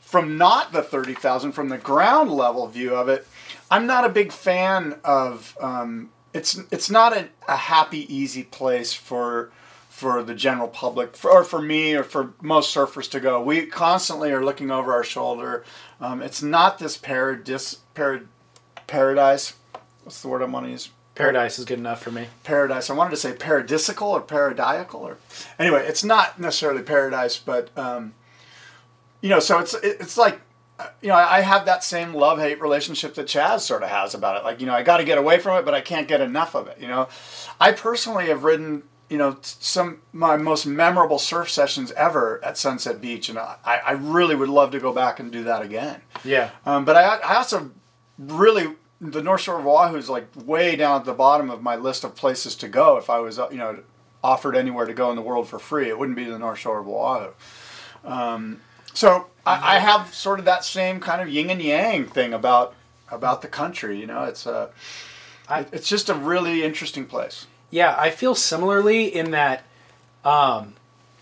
from 0.00 0.38
not 0.38 0.72
the 0.72 0.82
thirty 0.82 1.14
thousand, 1.14 1.52
from 1.52 1.68
the 1.68 1.78
ground 1.78 2.30
level 2.30 2.66
view 2.68 2.94
of 2.94 3.08
it, 3.08 3.26
I'm 3.70 3.86
not 3.86 4.04
a 4.04 4.08
big 4.08 4.32
fan 4.32 5.00
of. 5.04 5.56
Um, 5.60 6.10
it's 6.32 6.58
it's 6.70 6.90
not 6.90 7.16
a, 7.16 7.28
a 7.48 7.56
happy, 7.56 8.12
easy 8.14 8.42
place 8.42 8.92
for 8.92 9.50
for 9.88 10.22
the 10.22 10.34
general 10.34 10.68
public, 10.68 11.16
for, 11.16 11.30
or 11.30 11.42
for 11.42 11.62
me, 11.62 11.94
or 11.94 12.04
for 12.04 12.34
most 12.42 12.74
surfers 12.74 13.10
to 13.10 13.18
go. 13.18 13.42
We 13.42 13.64
constantly 13.64 14.30
are 14.30 14.44
looking 14.44 14.70
over 14.70 14.92
our 14.92 15.02
shoulder. 15.02 15.64
Um, 16.02 16.20
it's 16.20 16.42
not 16.42 16.78
this 16.78 16.98
paradis, 16.98 17.78
parad, 17.94 18.26
paradise. 18.86 19.54
What's 20.02 20.20
the 20.20 20.28
word 20.28 20.42
I 20.42 20.44
want 20.44 20.66
to 20.66 20.72
use? 20.72 20.90
Paradise 21.16 21.58
is 21.58 21.64
good 21.64 21.78
enough 21.78 22.02
for 22.02 22.12
me. 22.12 22.28
Paradise. 22.44 22.88
I 22.90 22.94
wanted 22.94 23.10
to 23.10 23.16
say 23.16 23.32
paradisical 23.32 24.02
or 24.02 24.22
paradiacal, 24.22 25.00
or 25.00 25.18
anyway, 25.58 25.84
it's 25.86 26.04
not 26.04 26.38
necessarily 26.38 26.82
paradise, 26.82 27.36
but 27.38 27.76
um, 27.76 28.14
you 29.22 29.30
know, 29.30 29.40
so 29.40 29.58
it's 29.58 29.74
it's 29.82 30.16
like 30.16 30.40
you 31.00 31.08
know, 31.08 31.14
I 31.14 31.40
have 31.40 31.64
that 31.66 31.82
same 31.82 32.12
love 32.14 32.38
hate 32.38 32.60
relationship 32.60 33.14
that 33.14 33.26
Chaz 33.26 33.60
sort 33.60 33.82
of 33.82 33.88
has 33.88 34.14
about 34.14 34.36
it. 34.36 34.44
Like, 34.44 34.60
you 34.60 34.66
know, 34.66 34.74
I 34.74 34.82
got 34.82 34.98
to 34.98 35.04
get 35.04 35.18
away 35.18 35.38
from 35.38 35.58
it, 35.58 35.64
but 35.64 35.74
I 35.74 35.80
can't 35.80 36.06
get 36.06 36.20
enough 36.20 36.54
of 36.54 36.68
it. 36.68 36.78
You 36.78 36.88
know, 36.88 37.08
I 37.58 37.72
personally 37.72 38.26
have 38.26 38.44
ridden, 38.44 38.82
you 39.08 39.16
know, 39.16 39.38
some 39.40 40.02
my 40.12 40.36
most 40.36 40.66
memorable 40.66 41.18
surf 41.18 41.50
sessions 41.50 41.92
ever 41.92 42.44
at 42.44 42.58
Sunset 42.58 43.00
Beach, 43.00 43.30
and 43.30 43.38
I, 43.38 43.56
I 43.64 43.92
really 43.92 44.34
would 44.34 44.50
love 44.50 44.70
to 44.72 44.80
go 44.80 44.92
back 44.92 45.18
and 45.18 45.32
do 45.32 45.44
that 45.44 45.62
again. 45.62 46.02
Yeah. 46.24 46.50
Um, 46.66 46.84
but 46.84 46.96
I, 46.96 47.16
I 47.16 47.36
also 47.36 47.70
really 48.18 48.74
the 49.00 49.22
North 49.22 49.42
Shore 49.42 49.58
of 49.58 49.66
Oahu 49.66 49.96
is 49.96 50.08
like 50.08 50.26
way 50.44 50.76
down 50.76 51.00
at 51.00 51.04
the 51.04 51.12
bottom 51.12 51.50
of 51.50 51.62
my 51.62 51.76
list 51.76 52.04
of 52.04 52.14
places 52.14 52.54
to 52.56 52.68
go. 52.68 52.96
If 52.96 53.10
I 53.10 53.18
was 53.20 53.38
uh, 53.38 53.48
you 53.50 53.58
know 53.58 53.78
offered 54.24 54.56
anywhere 54.56 54.86
to 54.86 54.94
go 54.94 55.10
in 55.10 55.16
the 55.16 55.22
world 55.22 55.48
for 55.48 55.58
free, 55.58 55.88
it 55.88 55.98
wouldn't 55.98 56.16
be 56.16 56.24
the 56.24 56.38
North 56.38 56.58
Shore 56.58 56.78
of 56.80 56.88
Oahu. 56.88 57.30
Um, 58.04 58.60
so 58.94 59.26
I, 59.44 59.76
I 59.76 59.78
have 59.78 60.14
sort 60.14 60.38
of 60.38 60.44
that 60.46 60.64
same 60.64 61.00
kind 61.00 61.20
of 61.20 61.28
yin 61.28 61.50
and 61.50 61.60
yang 61.62 62.06
thing 62.06 62.32
about 62.32 62.74
about 63.10 63.42
the 63.42 63.48
country. 63.48 63.98
You 64.00 64.06
know, 64.06 64.24
it's 64.24 64.46
uh, 64.46 64.70
I- 65.48 65.66
it's 65.72 65.88
just 65.88 66.08
a 66.08 66.14
really 66.14 66.64
interesting 66.64 67.06
place. 67.06 67.46
Yeah, 67.70 67.94
I 67.98 68.10
feel 68.10 68.34
similarly 68.34 69.14
in 69.14 69.32
that 69.32 69.64
um, 70.24 70.74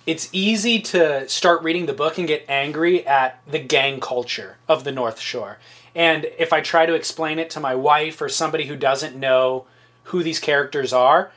it's 0.06 0.28
easy 0.32 0.80
to 0.80 1.26
start 1.28 1.62
reading 1.62 1.86
the 1.86 1.92
book 1.94 2.18
and 2.18 2.28
get 2.28 2.44
angry 2.48 3.06
at 3.06 3.40
the 3.50 3.58
gang 3.58 3.98
culture 4.00 4.58
of 4.68 4.84
the 4.84 4.92
North 4.92 5.18
Shore. 5.20 5.58
And 5.94 6.26
if 6.38 6.52
I 6.52 6.60
try 6.60 6.86
to 6.86 6.94
explain 6.94 7.38
it 7.38 7.50
to 7.50 7.60
my 7.60 7.74
wife 7.74 8.20
or 8.20 8.28
somebody 8.28 8.66
who 8.66 8.76
doesn't 8.76 9.16
know 9.16 9.66
who 10.04 10.22
these 10.22 10.40
characters 10.40 10.92
are, 10.92 11.32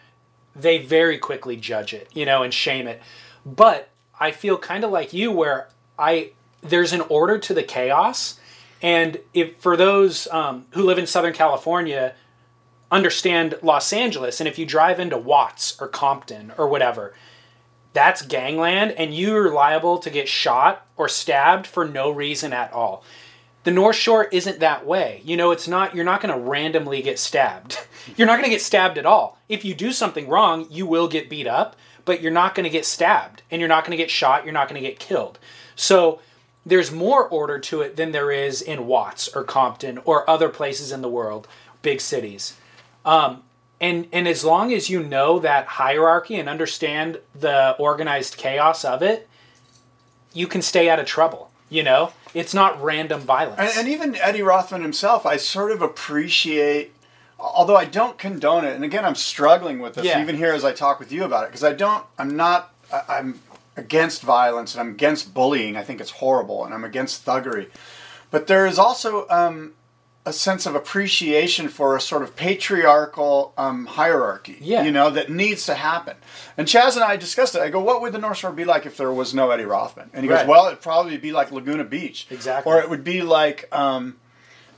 they 0.55 0.79
very 0.79 1.17
quickly 1.17 1.55
judge 1.55 1.93
it, 1.93 2.09
you 2.13 2.25
know, 2.25 2.43
and 2.43 2.53
shame 2.53 2.87
it. 2.87 3.01
But 3.45 3.89
I 4.19 4.31
feel 4.31 4.57
kind 4.57 4.83
of 4.83 4.91
like 4.91 5.13
you 5.13 5.31
where 5.31 5.69
I 5.97 6.31
there's 6.61 6.91
an 6.91 7.01
order 7.01 7.37
to 7.37 7.53
the 7.53 7.63
chaos 7.63 8.39
and 8.81 9.19
if 9.33 9.57
for 9.57 9.75
those 9.75 10.27
um, 10.27 10.65
who 10.71 10.83
live 10.83 10.97
in 10.97 11.07
Southern 11.07 11.33
California, 11.33 12.13
understand 12.91 13.57
Los 13.61 13.91
Angeles, 13.91 14.39
and 14.39 14.47
if 14.47 14.57
you 14.59 14.65
drive 14.65 14.99
into 14.99 15.17
Watts 15.17 15.79
or 15.81 15.87
Compton 15.87 16.53
or 16.57 16.67
whatever, 16.67 17.13
that's 17.93 18.21
gangland, 18.21 18.91
and 18.91 19.15
you're 19.15 19.51
liable 19.51 19.97
to 19.99 20.09
get 20.09 20.27
shot 20.27 20.85
or 20.95 21.09
stabbed 21.09 21.65
for 21.65 21.85
no 21.85 22.11
reason 22.11 22.53
at 22.53 22.71
all. 22.71 23.03
The 23.67 23.73
North 23.73 23.97
Shore 23.97 24.29
isn't 24.31 24.61
that 24.61 24.85
way. 24.85 25.21
You 25.25 25.35
know, 25.35 25.51
it's 25.51 25.67
not, 25.67 25.93
you're 25.93 26.05
not 26.05 26.21
going 26.21 26.33
to 26.33 26.39
randomly 26.39 27.01
get 27.01 27.19
stabbed. 27.19 27.85
You're 28.15 28.25
not 28.25 28.35
going 28.35 28.45
to 28.45 28.49
get 28.49 28.61
stabbed 28.61 28.97
at 28.97 29.05
all. 29.05 29.37
If 29.49 29.65
you 29.65 29.75
do 29.75 29.91
something 29.91 30.29
wrong, 30.29 30.67
you 30.71 30.85
will 30.85 31.09
get 31.09 31.29
beat 31.29 31.47
up, 31.47 31.75
but 32.05 32.21
you're 32.21 32.31
not 32.31 32.55
going 32.55 32.63
to 32.63 32.69
get 32.69 32.85
stabbed, 32.85 33.41
and 33.51 33.59
you're 33.59 33.67
not 33.67 33.83
going 33.83 33.91
to 33.91 34.01
get 34.01 34.09
shot, 34.09 34.45
you're 34.45 34.53
not 34.53 34.69
going 34.69 34.81
to 34.81 34.87
get 34.87 34.99
killed. 34.99 35.37
So, 35.75 36.21
there's 36.65 36.93
more 36.93 37.27
order 37.27 37.59
to 37.59 37.81
it 37.81 37.97
than 37.97 38.13
there 38.13 38.31
is 38.31 38.61
in 38.61 38.87
Watts 38.87 39.27
or 39.35 39.43
Compton 39.43 39.97
or 40.05 40.29
other 40.29 40.47
places 40.47 40.93
in 40.93 41.01
the 41.01 41.09
world, 41.09 41.45
big 41.81 41.99
cities. 41.99 42.55
Um, 43.03 43.43
and 43.81 44.07
and 44.13 44.29
as 44.29 44.45
long 44.45 44.71
as 44.71 44.89
you 44.89 45.03
know 45.03 45.39
that 45.39 45.65
hierarchy 45.67 46.35
and 46.35 46.47
understand 46.47 47.19
the 47.35 47.75
organized 47.77 48.37
chaos 48.37 48.85
of 48.85 49.01
it, 49.01 49.27
you 50.31 50.47
can 50.47 50.61
stay 50.61 50.89
out 50.89 50.99
of 50.99 51.05
trouble. 51.05 51.51
You 51.69 51.83
know, 51.83 52.13
it's 52.33 52.53
not 52.53 52.81
random 52.81 53.21
violence. 53.21 53.59
And, 53.59 53.71
and 53.79 53.87
even 53.89 54.15
Eddie 54.15 54.41
Rothman 54.41 54.81
himself, 54.81 55.25
I 55.25 55.35
sort 55.37 55.71
of 55.71 55.81
appreciate, 55.81 56.93
although 57.37 57.75
I 57.75 57.85
don't 57.85 58.17
condone 58.17 58.63
it. 58.63 58.73
And 58.73 58.85
again, 58.85 59.03
I'm 59.03 59.15
struggling 59.15 59.79
with 59.79 59.95
this 59.95 60.05
Yeah. 60.05 60.21
even 60.21 60.37
here 60.37 60.53
as 60.53 60.63
I 60.63 60.71
talk 60.71 60.99
with 60.99 61.11
you 61.11 61.23
about 61.25 61.43
it 61.43 61.47
because 61.47 61.63
I 61.63 61.73
don't. 61.73 62.05
I'm 62.17 62.35
not. 62.37 62.73
I, 62.91 63.01
I'm 63.09 63.41
against 63.75 64.23
violence 64.23 64.73
and 64.73 64.81
I'm 64.81 64.89
against 64.93 65.33
bullying. 65.33 65.75
I 65.75 65.83
think 65.83 65.99
it's 66.01 66.11
horrible, 66.11 66.63
and 66.65 66.73
I'm 66.73 66.83
against 66.83 67.25
thuggery. 67.25 67.67
But 68.31 68.47
there 68.47 68.65
is 68.65 68.79
also 68.79 69.27
um, 69.29 69.73
a 70.27 70.33
sense 70.33 70.65
of 70.65 70.75
appreciation 70.75 71.69
for 71.69 71.95
a 71.95 72.01
sort 72.01 72.21
of 72.21 72.35
patriarchal 72.35 73.53
um, 73.57 73.85
hierarchy, 73.85 74.57
Yeah. 74.59 74.83
you 74.83 74.91
know, 74.91 75.09
that 75.09 75.29
needs 75.31 75.65
to 75.67 75.73
happen. 75.75 76.15
And 76.57 76.67
Chaz 76.67 76.95
and 76.95 77.03
I 77.03 77.15
discussed 77.15 77.55
it. 77.55 77.61
I 77.61 77.69
go, 77.69 77.79
what 77.79 78.01
would 78.01 78.11
the 78.13 78.17
North 78.19 78.37
Shore 78.37 78.51
be 78.51 78.65
like 78.65 78.85
if 78.85 78.97
there 78.97 79.11
was 79.11 79.33
no 79.33 79.51
Eddie 79.51 79.63
Rothman? 79.65 80.09
And 80.13 80.23
he 80.23 80.29
goes, 80.29 80.45
well, 80.45 80.67
it'd 80.67 80.81
probably 80.81 81.17
be 81.17 81.31
like 81.31 81.51
Laguna 81.51 81.85
Beach. 81.85 82.27
Exactly. 82.29 82.71
Or 82.71 82.79
it 82.81 82.89
would 82.89 83.03
be 83.05 83.21
like 83.21 83.69
um, 83.71 84.17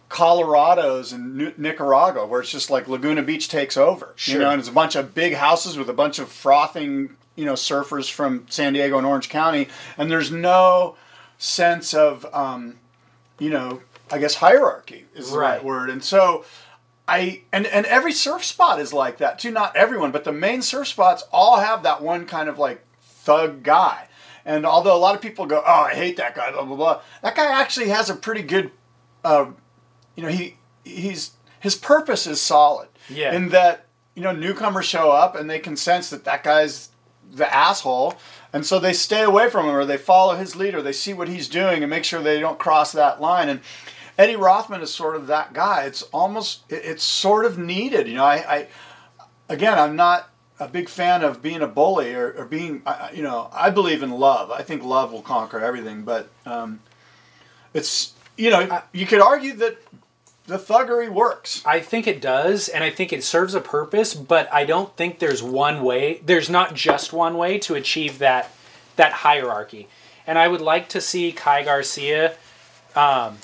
Colorado's 0.10 1.14
and 1.14 1.36
Ni- 1.38 1.54
Nicaragua, 1.58 2.26
where 2.26 2.42
it's 2.42 2.52
just 2.52 2.70
like 2.70 2.88
Laguna 2.88 3.24
Beach 3.24 3.48
takes 3.48 3.78
over. 3.78 4.14
You 4.26 4.40
know, 4.40 4.50
and 4.50 4.60
it's 4.60 4.70
a 4.70 4.74
bunch 4.74 4.96
of 4.96 5.14
big 5.16 5.34
houses 5.36 5.78
with 5.78 5.90
a 5.90 5.94
bunch 5.94 6.20
of 6.20 6.30
frothing, 6.30 7.16
you 7.36 7.46
know, 7.46 7.54
surfers 7.54 8.12
from 8.12 8.46
San 8.50 8.74
Diego 8.74 8.98
and 8.98 9.08
Orange 9.08 9.30
County, 9.30 9.68
and 9.98 10.12
there's 10.12 10.32
no 10.32 10.96
sense 11.38 11.94
of, 11.94 12.26
um, 12.34 12.76
you 13.40 13.50
know, 13.50 13.82
I 14.12 14.18
guess 14.18 14.36
hierarchy 14.36 15.06
is 15.16 15.32
the 15.32 15.38
right 15.38 15.56
Right. 15.56 15.64
word. 15.64 15.90
And 15.90 16.04
so 16.04 16.46
I 17.08 17.42
and 17.52 17.66
and 17.68 17.86
every 17.88 18.12
surf 18.12 18.44
spot 18.44 18.80
is 18.80 18.94
like 18.94 19.18
that 19.18 19.40
too. 19.40 19.52
Not 19.52 19.76
everyone, 19.76 20.12
but 20.12 20.24
the 20.24 20.32
main 20.32 20.62
surf 20.62 20.88
spots 20.88 21.24
all 21.32 21.60
have 21.60 21.84
that 21.84 22.02
one 22.02 22.26
kind 22.26 22.50
of 22.50 22.58
like 22.60 22.86
thug 23.04 23.64
guy. 23.64 24.08
And 24.46 24.66
although 24.66 24.96
a 24.96 24.98
lot 25.00 25.16
of 25.16 25.22
people 25.22 25.46
go, 25.46 25.62
"Oh, 25.66 25.82
I 25.82 25.94
hate 25.94 26.18
that 26.18 26.36
guy," 26.36 26.52
blah 26.52 26.64
blah 26.64 26.76
blah, 26.76 27.02
that 27.22 27.36
guy 27.36 27.46
actually 27.46 27.90
has 27.90 28.10
a 28.10 28.16
pretty 28.16 28.42
good, 28.42 28.72
uh, 29.24 29.46
you 30.16 30.24
know, 30.24 30.30
he 30.30 30.58
he's 30.84 31.32
his 31.60 31.76
purpose 31.76 32.26
is 32.26 32.42
solid. 32.42 32.88
Yeah. 33.10 33.34
In 33.34 33.50
that 33.50 33.86
you 34.16 34.24
know 34.24 34.32
newcomers 34.32 34.86
show 34.86 35.12
up 35.12 35.36
and 35.36 35.50
they 35.50 35.60
can 35.60 35.76
sense 35.76 36.10
that 36.10 36.24
that 36.26 36.44
guy's 36.44 36.90
the 37.32 37.52
asshole, 37.54 38.16
and 38.54 38.66
so 38.66 38.80
they 38.80 38.94
stay 38.94 39.22
away 39.24 39.50
from 39.50 39.66
him 39.68 39.76
or 39.76 39.86
they 39.86 39.98
follow 39.98 40.36
his 40.36 40.56
lead 40.56 40.74
or 40.74 40.82
they 40.82 40.94
see 40.94 41.14
what 41.14 41.28
he's 41.28 41.48
doing 41.48 41.84
and 41.84 41.90
make 41.90 42.04
sure 42.04 42.22
they 42.22 42.40
don't 42.40 42.58
cross 42.58 42.92
that 42.94 43.22
line. 43.22 43.50
And 43.50 43.60
Eddie 44.20 44.36
Rothman 44.36 44.82
is 44.82 44.94
sort 44.94 45.16
of 45.16 45.28
that 45.28 45.54
guy. 45.54 45.84
It's 45.86 46.04
almost 46.04 46.64
it's 46.70 47.04
sort 47.04 47.46
of 47.46 47.58
needed. 47.58 48.06
You 48.06 48.16
know, 48.16 48.26
I, 48.26 48.36
I 48.36 48.68
again 49.48 49.80
I'm 49.80 49.96
not 49.96 50.30
a 50.60 50.68
big 50.68 50.90
fan 50.90 51.24
of 51.24 51.42
being 51.42 51.62
a 51.62 51.68
bully 51.68 52.14
or, 52.14 52.34
or 52.34 52.46
being 52.46 52.84
you 53.14 53.24
know 53.24 53.50
I 53.54 53.70
believe 53.70 54.04
in 54.04 54.12
love. 54.12 54.52
I 54.52 54.62
think 54.62 54.84
love 54.84 55.14
will 55.14 55.22
conquer 55.22 55.62
everything. 55.62 56.02
But 56.02 56.30
um, 56.46 56.82
it's 57.74 58.12
you 58.38 58.50
know 58.50 58.82
you 58.92 59.06
could 59.06 59.22
argue 59.22 59.54
that 59.54 59.78
the 60.48 60.58
thuggery 60.58 61.08
works. 61.08 61.64
I 61.66 61.80
think 61.80 62.06
it 62.06 62.20
does, 62.20 62.68
and 62.68 62.84
I 62.84 62.90
think 62.90 63.14
it 63.14 63.24
serves 63.24 63.54
a 63.54 63.62
purpose, 63.62 64.14
but 64.14 64.52
I 64.54 64.66
don't 64.66 64.94
think 64.98 65.20
there's 65.20 65.42
one 65.42 65.82
way. 65.82 66.20
There's 66.26 66.50
not 66.50 66.74
just 66.74 67.14
one 67.14 67.38
way 67.38 67.58
to 67.60 67.76
achieve 67.76 68.20
that 68.20 68.52
that 68.98 69.14
hierarchy. 69.14 69.88
And 70.28 70.38
I 70.38 70.50
would 70.50 70.62
like 70.62 70.90
to 70.90 71.00
see 71.00 71.32
Kai 71.32 71.64
Garcia 71.64 72.36
um, 72.98 73.38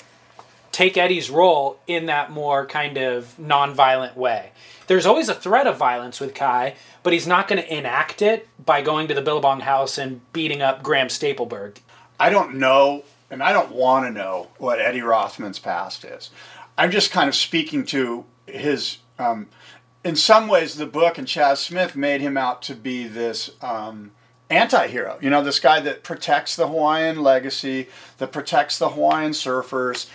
take 0.76 0.98
Eddie's 0.98 1.30
role 1.30 1.78
in 1.86 2.04
that 2.04 2.30
more 2.30 2.66
kind 2.66 2.98
of 2.98 3.34
nonviolent 3.40 4.14
way. 4.14 4.50
There's 4.88 5.06
always 5.06 5.30
a 5.30 5.34
threat 5.34 5.66
of 5.66 5.78
violence 5.78 6.20
with 6.20 6.34
Kai, 6.34 6.74
but 7.02 7.14
he's 7.14 7.26
not 7.26 7.48
going 7.48 7.62
to 7.62 7.74
enact 7.74 8.20
it 8.20 8.46
by 8.62 8.82
going 8.82 9.08
to 9.08 9.14
the 9.14 9.22
Billabong 9.22 9.60
house 9.60 9.96
and 9.96 10.20
beating 10.34 10.60
up 10.60 10.82
Graham 10.82 11.08
Stapelberg. 11.08 11.78
I 12.20 12.28
don't 12.28 12.56
know, 12.56 13.04
and 13.30 13.42
I 13.42 13.54
don't 13.54 13.72
want 13.72 14.04
to 14.04 14.10
know 14.10 14.48
what 14.58 14.78
Eddie 14.78 15.00
Rothman's 15.00 15.58
past 15.58 16.04
is. 16.04 16.28
I'm 16.76 16.90
just 16.90 17.10
kind 17.10 17.30
of 17.30 17.34
speaking 17.34 17.86
to 17.86 18.26
his. 18.46 18.98
Um, 19.18 19.46
in 20.04 20.14
some 20.14 20.46
ways, 20.46 20.74
the 20.74 20.84
book 20.84 21.16
and 21.16 21.26
Chaz 21.26 21.56
Smith 21.56 21.96
made 21.96 22.20
him 22.20 22.36
out 22.36 22.60
to 22.62 22.74
be 22.74 23.08
this 23.08 23.50
um, 23.62 24.10
anti-hero. 24.50 25.18
You 25.22 25.30
know, 25.30 25.42
this 25.42 25.58
guy 25.58 25.80
that 25.80 26.02
protects 26.02 26.54
the 26.54 26.68
Hawaiian 26.68 27.22
legacy, 27.22 27.88
that 28.18 28.30
protects 28.30 28.78
the 28.78 28.90
Hawaiian 28.90 29.32
surfers, 29.32 30.06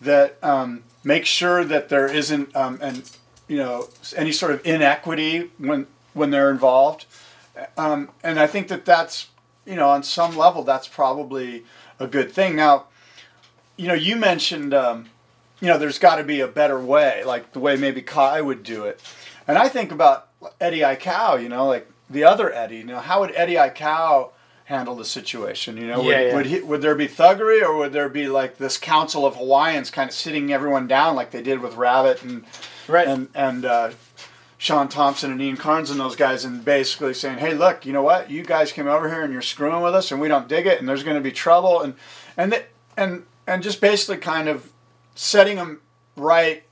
that 0.00 0.42
um, 0.42 0.84
makes 1.04 1.28
sure 1.28 1.64
that 1.64 1.88
there 1.88 2.06
isn't 2.06 2.54
um, 2.54 2.78
an 2.80 3.02
you 3.46 3.56
know 3.56 3.88
any 4.16 4.32
sort 4.32 4.52
of 4.52 4.64
inequity 4.66 5.50
when 5.58 5.86
when 6.14 6.30
they're 6.30 6.50
involved. 6.50 7.06
Um, 7.76 8.10
and 8.22 8.38
I 8.38 8.46
think 8.46 8.68
that 8.68 8.84
that's 8.84 9.28
you 9.66 9.74
know 9.74 9.88
on 9.88 10.02
some 10.02 10.36
level 10.36 10.62
that's 10.62 10.88
probably 10.88 11.64
a 11.98 12.06
good 12.06 12.32
thing. 12.32 12.54
Now, 12.56 12.86
you 13.76 13.88
know, 13.88 13.94
you 13.94 14.16
mentioned 14.16 14.74
um, 14.74 15.06
you 15.60 15.68
know 15.68 15.78
there's 15.78 15.98
got 15.98 16.16
to 16.16 16.24
be 16.24 16.40
a 16.40 16.48
better 16.48 16.80
way, 16.80 17.24
like 17.24 17.52
the 17.52 17.60
way 17.60 17.76
maybe 17.76 18.02
Kai 18.02 18.40
would 18.40 18.62
do 18.62 18.84
it. 18.84 19.00
And 19.46 19.56
I 19.56 19.68
think 19.68 19.90
about 19.90 20.28
Eddie 20.60 20.80
Aikau, 20.80 21.42
you 21.42 21.48
know, 21.48 21.66
like 21.66 21.90
the 22.08 22.24
other 22.24 22.52
Eddie. 22.52 22.78
You 22.78 22.84
know, 22.84 23.00
how 23.00 23.20
would 23.20 23.32
Eddie 23.34 23.54
Aikau 23.54 24.30
handle 24.68 24.94
the 24.94 25.04
situation? 25.04 25.76
You 25.76 25.86
know, 25.88 25.98
would, 26.02 26.06
Yeah, 26.06 26.20
yeah. 26.20 26.34
would 26.36 26.46
he 26.46 26.60
would 26.60 26.82
there 26.82 26.94
be 26.94 27.08
thuggery 27.08 27.62
or 27.62 27.74
would 27.76 27.92
there 27.92 28.08
be 28.08 28.26
like 28.28 28.58
this 28.58 28.76
council 28.76 29.24
of 29.26 29.36
Hawaiians 29.36 29.90
kind 29.90 30.08
of 30.10 30.14
sitting 30.14 30.52
everyone 30.52 30.86
down 30.86 31.16
like 31.16 31.30
they 31.30 31.42
did 31.42 31.60
with 31.60 31.74
Rabbit 31.76 32.22
and 32.22 32.44
Right. 32.86 33.06
and 33.08 33.28
and 33.34 33.64
uh, 33.64 33.90
Shaun 34.58 34.88
Tomson 34.88 35.30
and 35.32 35.40
Ian 35.40 35.56
Cairns 35.56 35.90
and 35.90 35.98
those 36.00 36.16
guys, 36.16 36.44
and 36.44 36.64
basically 36.64 37.14
saying, 37.14 37.38
"Hey, 37.38 37.54
look, 37.54 37.86
you 37.86 37.92
know 37.92 38.02
what? 38.02 38.30
You 38.30 38.42
guys 38.44 38.72
came 38.72 38.88
over 38.88 39.08
here 39.08 39.22
and 39.22 39.32
you're 39.32 39.42
screwing 39.42 39.82
with 39.82 39.94
us, 39.94 40.10
and 40.10 40.20
we 40.20 40.28
don't 40.28 40.48
dig 40.48 40.66
it, 40.66 40.80
and 40.80 40.88
there's 40.88 41.02
going 41.04 41.16
to 41.16 41.22
be 41.22 41.32
trouble." 41.32 41.80
And 41.82 41.94
and 42.36 42.62
and 42.96 43.24
and 43.46 43.62
just 43.62 43.80
basically 43.80 44.16
kind 44.16 44.48
of 44.48 44.70
setting 45.14 45.56
them 45.56 45.80
right 46.16 46.62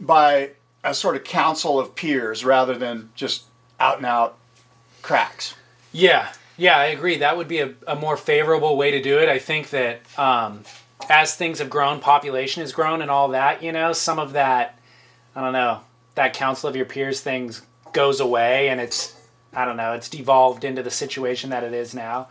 by 0.00 0.50
a 0.84 0.94
sort 0.94 1.16
of 1.16 1.24
council 1.24 1.78
of 1.78 1.94
peers 1.94 2.44
rather 2.44 2.76
than 2.78 3.10
just 3.14 3.44
out 3.78 3.96
and 3.98 4.06
out 4.06 4.36
cracks. 5.02 5.54
Yeah, 5.92 6.32
yeah, 6.58 6.76
I 6.76 6.86
agree. 6.86 7.18
That 7.18 7.36
would 7.36 7.48
be 7.48 7.60
a, 7.60 7.72
a 7.86 7.96
more 7.96 8.16
favorable 8.16 8.76
way 8.76 8.90
to 8.90 9.00
do 9.00 9.18
it. 9.18 9.28
I 9.28 9.38
think 9.38 9.70
that 9.70 10.00
um, 10.18 10.64
as 11.08 11.34
things 11.34 11.60
have 11.60 11.70
grown, 11.70 12.00
population 12.00 12.60
has 12.60 12.72
grown, 12.72 13.00
and 13.00 13.10
all 13.10 13.28
that, 13.28 13.62
you 13.62 13.72
know, 13.72 13.92
some 13.92 14.18
of 14.18 14.32
that, 14.34 14.78
I 15.34 15.40
don't 15.40 15.52
know, 15.52 15.80
that 16.16 16.34
council 16.34 16.68
of 16.68 16.76
your 16.76 16.84
peers 16.84 17.20
things 17.20 17.62
goes 17.92 18.20
away, 18.20 18.68
and 18.68 18.80
it's, 18.80 19.14
I 19.54 19.64
don't 19.64 19.76
know, 19.76 19.92
it's 19.92 20.08
devolved 20.08 20.64
into 20.64 20.82
the 20.82 20.90
situation 20.90 21.50
that 21.50 21.64
it 21.64 21.72
is 21.72 21.94
now. 21.94 22.28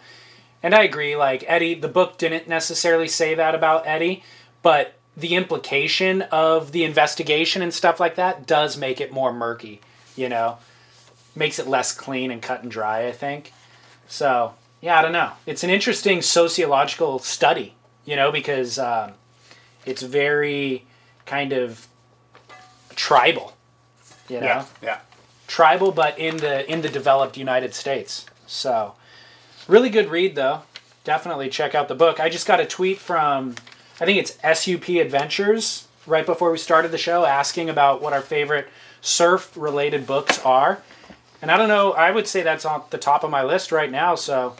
And 0.61 0.75
I 0.75 0.83
agree, 0.83 1.15
like, 1.15 1.45
Eddie, 1.47 1.75
the 1.75 1.87
book 1.87 2.17
didn't 2.17 2.47
necessarily 2.47 3.07
say 3.07 3.33
that 3.35 3.55
about 3.55 3.87
Eddie, 3.87 4.23
but 4.61 4.95
the 5.15 5.35
implication 5.35 6.23
of 6.23 6.73
the 6.73 6.83
investigation 6.83 7.61
and 7.61 7.73
stuff 7.73 7.99
like 7.99 8.15
that 8.15 8.45
does 8.45 8.75
make 8.77 8.99
it 8.99 9.11
more 9.11 9.31
murky, 9.31 9.79
you 10.15 10.27
know? 10.27 10.57
Makes 11.35 11.59
it 11.59 11.67
less 11.67 11.91
clean 11.91 12.29
and 12.29 12.41
cut 12.41 12.63
and 12.63 12.71
dry, 12.71 13.07
I 13.07 13.11
think. 13.11 13.53
So 14.08 14.54
yeah, 14.82 15.00
I 15.00 15.02
don't 15.02 15.12
know. 15.12 15.32
It's 15.46 15.63
an 15.63 15.70
interesting 15.70 16.22
sociological 16.22 17.20
study, 17.20 17.76
you 18.06 18.15
know, 18.15 18.32
because 18.32 18.78
um, 18.80 19.13
it's 19.86 20.02
very 20.02 20.86
kind 21.26 21.52
of 21.54 21.88
tribal, 22.96 23.54
You 24.30 24.39
know, 24.39 24.46
Yeah, 24.46 24.65
yeah. 24.82 25.00
tribal, 25.48 25.91
but 25.91 26.17
in 26.17 26.38
the 26.38 26.70
in 26.72 26.82
the 26.82 26.89
developed 26.89 27.38
United 27.38 27.74
States. 27.74 28.26
So, 28.46 28.93
really 29.67 29.89
good 29.89 30.10
read 30.10 30.36
though. 30.36 30.62
Definitely 31.04 31.50
check 31.50 31.76
out 31.76 31.88
the 31.88 31.96
book. 31.96 32.20
I 32.20 32.30
just 32.30 32.46
got 32.48 32.60
a 32.60 32.65
tweet 32.65 32.98
from, 33.00 33.56
I 34.02 34.06
think 34.06 34.17
it's 34.20 34.38
SUP 34.60 34.89
Adventures 34.89 35.88
right 36.06 36.26
before 36.26 36.52
we 36.52 36.58
started 36.58 36.91
the 36.91 36.98
show, 36.98 37.26
asking 37.26 37.70
about 37.70 38.02
what 38.02 38.13
our 38.13 38.22
favorite 38.22 38.67
surf 39.02 39.52
related 39.56 40.06
books 40.08 40.39
are. 40.46 40.82
And 41.41 41.52
I 41.52 41.58
don't 41.58 41.67
know. 41.67 41.93
I 41.93 42.12
would 42.12 42.28
say 42.28 42.41
that's 42.41 42.65
on 42.65 42.84
the 42.89 42.97
top 42.97 43.23
of 43.23 43.30
my 43.30 43.43
list 43.43 43.71
right 43.71 43.91
now. 43.91 44.15
So 44.15 44.56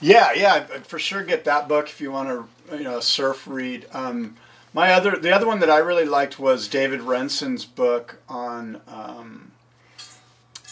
Yeah, 0.00 0.32
yeah, 0.34 0.64
for 0.84 0.98
sure 0.98 1.22
get 1.24 1.44
that 1.44 1.68
book 1.68 1.88
if 1.88 2.00
you 2.00 2.10
want 2.12 2.28
to, 2.28 2.76
you 2.76 2.84
know, 2.84 3.00
surf 3.00 3.46
read. 3.46 3.86
Um, 3.92 4.36
my 4.74 4.92
other, 4.92 5.16
the 5.16 5.34
other 5.34 5.46
one 5.46 5.60
that 5.60 5.70
I 5.70 5.78
really 5.78 6.04
liked 6.04 6.38
was 6.38 6.68
David 6.68 7.00
Rensin's 7.00 7.64
book 7.64 8.20
on 8.28 8.82
um, 8.86 9.52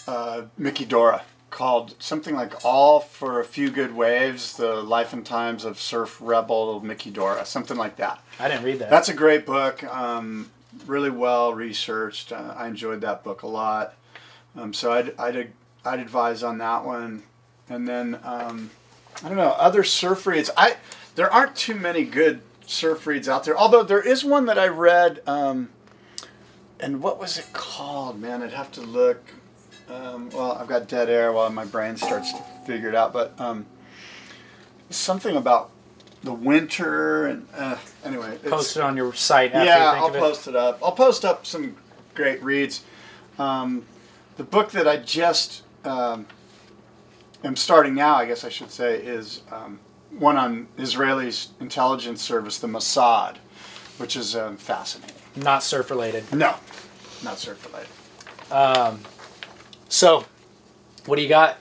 uh, 0.07 0.43
Mickey 0.59 0.85
Dora, 0.85 1.23
called 1.49 1.95
something 2.01 2.35
like 2.35 2.65
"All 2.67 3.01
for 3.01 3.41
a 3.41 3.45
Few 3.45 3.71
Good 3.71 3.95
Waves: 3.95 4.59
The 4.59 4.75
Life 4.83 5.15
and 5.15 5.25
Times 5.25 5.65
of 5.65 5.81
Surf 5.81 6.19
Rebel 6.21 6.81
Mickey 6.81 7.11
Dora," 7.11 7.47
something 7.47 7.79
like 7.79 7.97
that. 7.97 8.23
I 8.39 8.49
didn't 8.49 8.65
read 8.65 8.81
that. 8.81 8.91
That's 8.91 9.09
a 9.09 9.15
great 9.15 9.47
book. 9.47 9.83
Um, 9.85 10.51
really 10.87 11.11
well 11.11 11.55
researched. 11.55 12.31
Uh, 12.31 12.53
I 12.55 12.67
enjoyed 12.67 13.01
that 13.01 13.25
book 13.25 13.43
a 13.43 13.47
lot. 13.47 13.95
Um, 14.57 14.73
so 14.73 14.93
I'd, 14.93 15.19
I'd 15.19 15.53
I'd 15.85 16.01
advise 16.01 16.43
on 16.43 16.59
that 16.59 16.85
one. 16.85 17.23
And 17.69 17.89
then 17.89 18.19
um, 18.25 18.71
I 19.23 19.29
don't 19.29 19.37
know 19.37 19.51
other 19.51 19.85
surf 19.85 20.27
reads. 20.27 20.51
I 20.57 20.77
there 21.15 21.33
aren't 21.33 21.57
too 21.57 21.75
many 21.75 22.05
good 22.05 22.43
surf 22.67 23.07
reads 23.07 23.29
out 23.29 23.45
there. 23.45 23.57
Although 23.57 23.83
there 23.83 24.01
is 24.01 24.25
one 24.25 24.47
that 24.47 24.59
I 24.59 24.69
read. 24.69 25.21
Um, 25.27 25.71
and 26.81 27.03
what 27.03 27.19
was 27.19 27.39
it 27.39 27.53
called? 27.53 28.21
Man, 28.21 28.43
I'd 28.43 28.53
have 28.53 28.73
to 28.73 28.81
look. 28.81 29.23
Um, 29.89 30.31
well, 30.31 30.53
I've 30.53 30.67
got 30.67 30.89
dead 30.89 31.09
air 31.09 31.33
while 31.33 31.51
my 31.51 31.65
brain 31.65 31.97
starts 31.97 32.33
to 32.33 32.43
figure 32.67 32.89
it 32.89 32.95
out. 32.95 33.13
But 33.13 33.39
um, 33.39 33.67
something 34.91 35.37
about 35.37 35.71
the 36.23 36.33
winter 36.33 37.27
and 37.27 37.47
uh, 37.55 37.77
anyway. 38.05 38.39
Post 38.39 38.77
it 38.77 38.83
on 38.83 38.97
your 38.97 39.13
site 39.15 39.53
after 39.53 39.67
yeah, 39.67 39.93
I'll 39.97 40.15
it. 40.15 40.19
post 40.19 40.49
it 40.49 40.57
up. 40.57 40.79
I'll 40.83 40.93
post 40.93 41.25
up 41.25 41.47
some 41.47 41.77
great 42.15 42.43
reads. 42.43 42.83
Um, 43.39 43.85
the 44.37 44.45
book 44.45 44.73
that 44.73 44.89
I 44.89 44.97
just 44.99 45.63
um, 45.85 46.27
am 47.45 47.57
starting 47.57 47.95
now, 47.95 48.17
I 48.17 48.27
guess 48.27 48.45
I 48.45 48.49
should 48.49 48.71
say, 48.71 48.97
is 48.97 49.43
um, 49.53 49.81
one 50.11 50.37
on 50.37 50.69
Israeli's 50.77 51.51
intelligence 51.61 52.23
service, 52.23 52.59
the 52.59 52.69
Mossad, 52.69 53.37
which 53.99 54.17
is 54.17 54.37
um, 54.37 54.57
fascinating. 54.57 55.17
Not 55.37 55.63
surf 55.63 55.91
related. 55.91 56.33
No, 56.33 56.55
not 57.23 57.39
surf 57.39 57.65
related. 57.67 57.91
So, 59.89 60.25
what 61.07 61.17
do 61.17 61.23
you 61.23 61.29
got? 61.29 61.59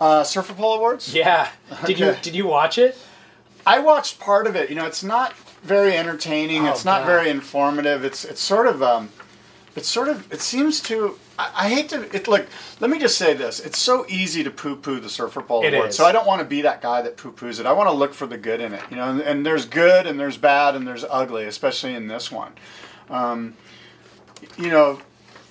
Uh, 0.00 0.24
Surfer 0.24 0.54
Poll 0.54 0.74
Awards. 0.74 1.14
Yeah. 1.14 1.48
Did 1.84 1.98
you 1.98 2.16
did 2.20 2.34
you 2.34 2.46
watch 2.46 2.78
it? 2.78 2.98
I 3.66 3.78
watched 3.78 4.18
part 4.20 4.46
of 4.46 4.56
it. 4.56 4.68
You 4.68 4.76
know, 4.76 4.86
it's 4.86 5.02
not 5.04 5.34
very 5.62 5.96
entertaining. 5.96 6.66
Oh, 6.66 6.70
it's 6.70 6.84
not 6.84 7.00
God. 7.00 7.06
very 7.06 7.30
informative. 7.30 8.04
It's 8.04 8.24
it's 8.24 8.40
sort 8.40 8.66
of 8.66 8.82
um, 8.82 9.10
it's 9.74 9.88
sort 9.88 10.08
of 10.08 10.30
it 10.32 10.40
seems 10.40 10.80
to. 10.82 11.18
I, 11.38 11.50
I 11.56 11.68
hate 11.68 11.88
to. 11.90 12.02
It 12.16 12.28
look. 12.28 12.46
Let 12.80 12.90
me 12.90 12.98
just 12.98 13.18
say 13.18 13.34
this. 13.34 13.60
It's 13.60 13.78
so 13.78 14.06
easy 14.08 14.42
to 14.44 14.50
poo-poo 14.50 15.00
the 15.00 15.08
Surfer 15.08 15.42
Poll 15.42 15.64
It 15.64 15.74
Award. 15.74 15.90
is. 15.90 15.96
So 15.96 16.04
I 16.04 16.12
don't 16.12 16.26
want 16.26 16.40
to 16.40 16.46
be 16.46 16.62
that 16.62 16.80
guy 16.82 17.02
that 17.02 17.16
poo-poos 17.16 17.60
it. 17.60 17.66
I 17.66 17.72
want 17.72 17.88
to 17.88 17.94
look 17.94 18.14
for 18.14 18.26
the 18.26 18.38
good 18.38 18.60
in 18.60 18.72
it. 18.72 18.82
You 18.90 18.96
know, 18.96 19.10
and, 19.10 19.20
and 19.20 19.46
there's 19.46 19.64
good 19.66 20.06
and 20.06 20.18
there's 20.18 20.36
bad 20.36 20.74
and 20.74 20.86
there's 20.86 21.04
ugly, 21.08 21.44
especially 21.44 21.94
in 21.94 22.08
this 22.08 22.30
one. 22.32 22.52
Um, 23.10 23.54
you 24.58 24.68
know, 24.68 25.00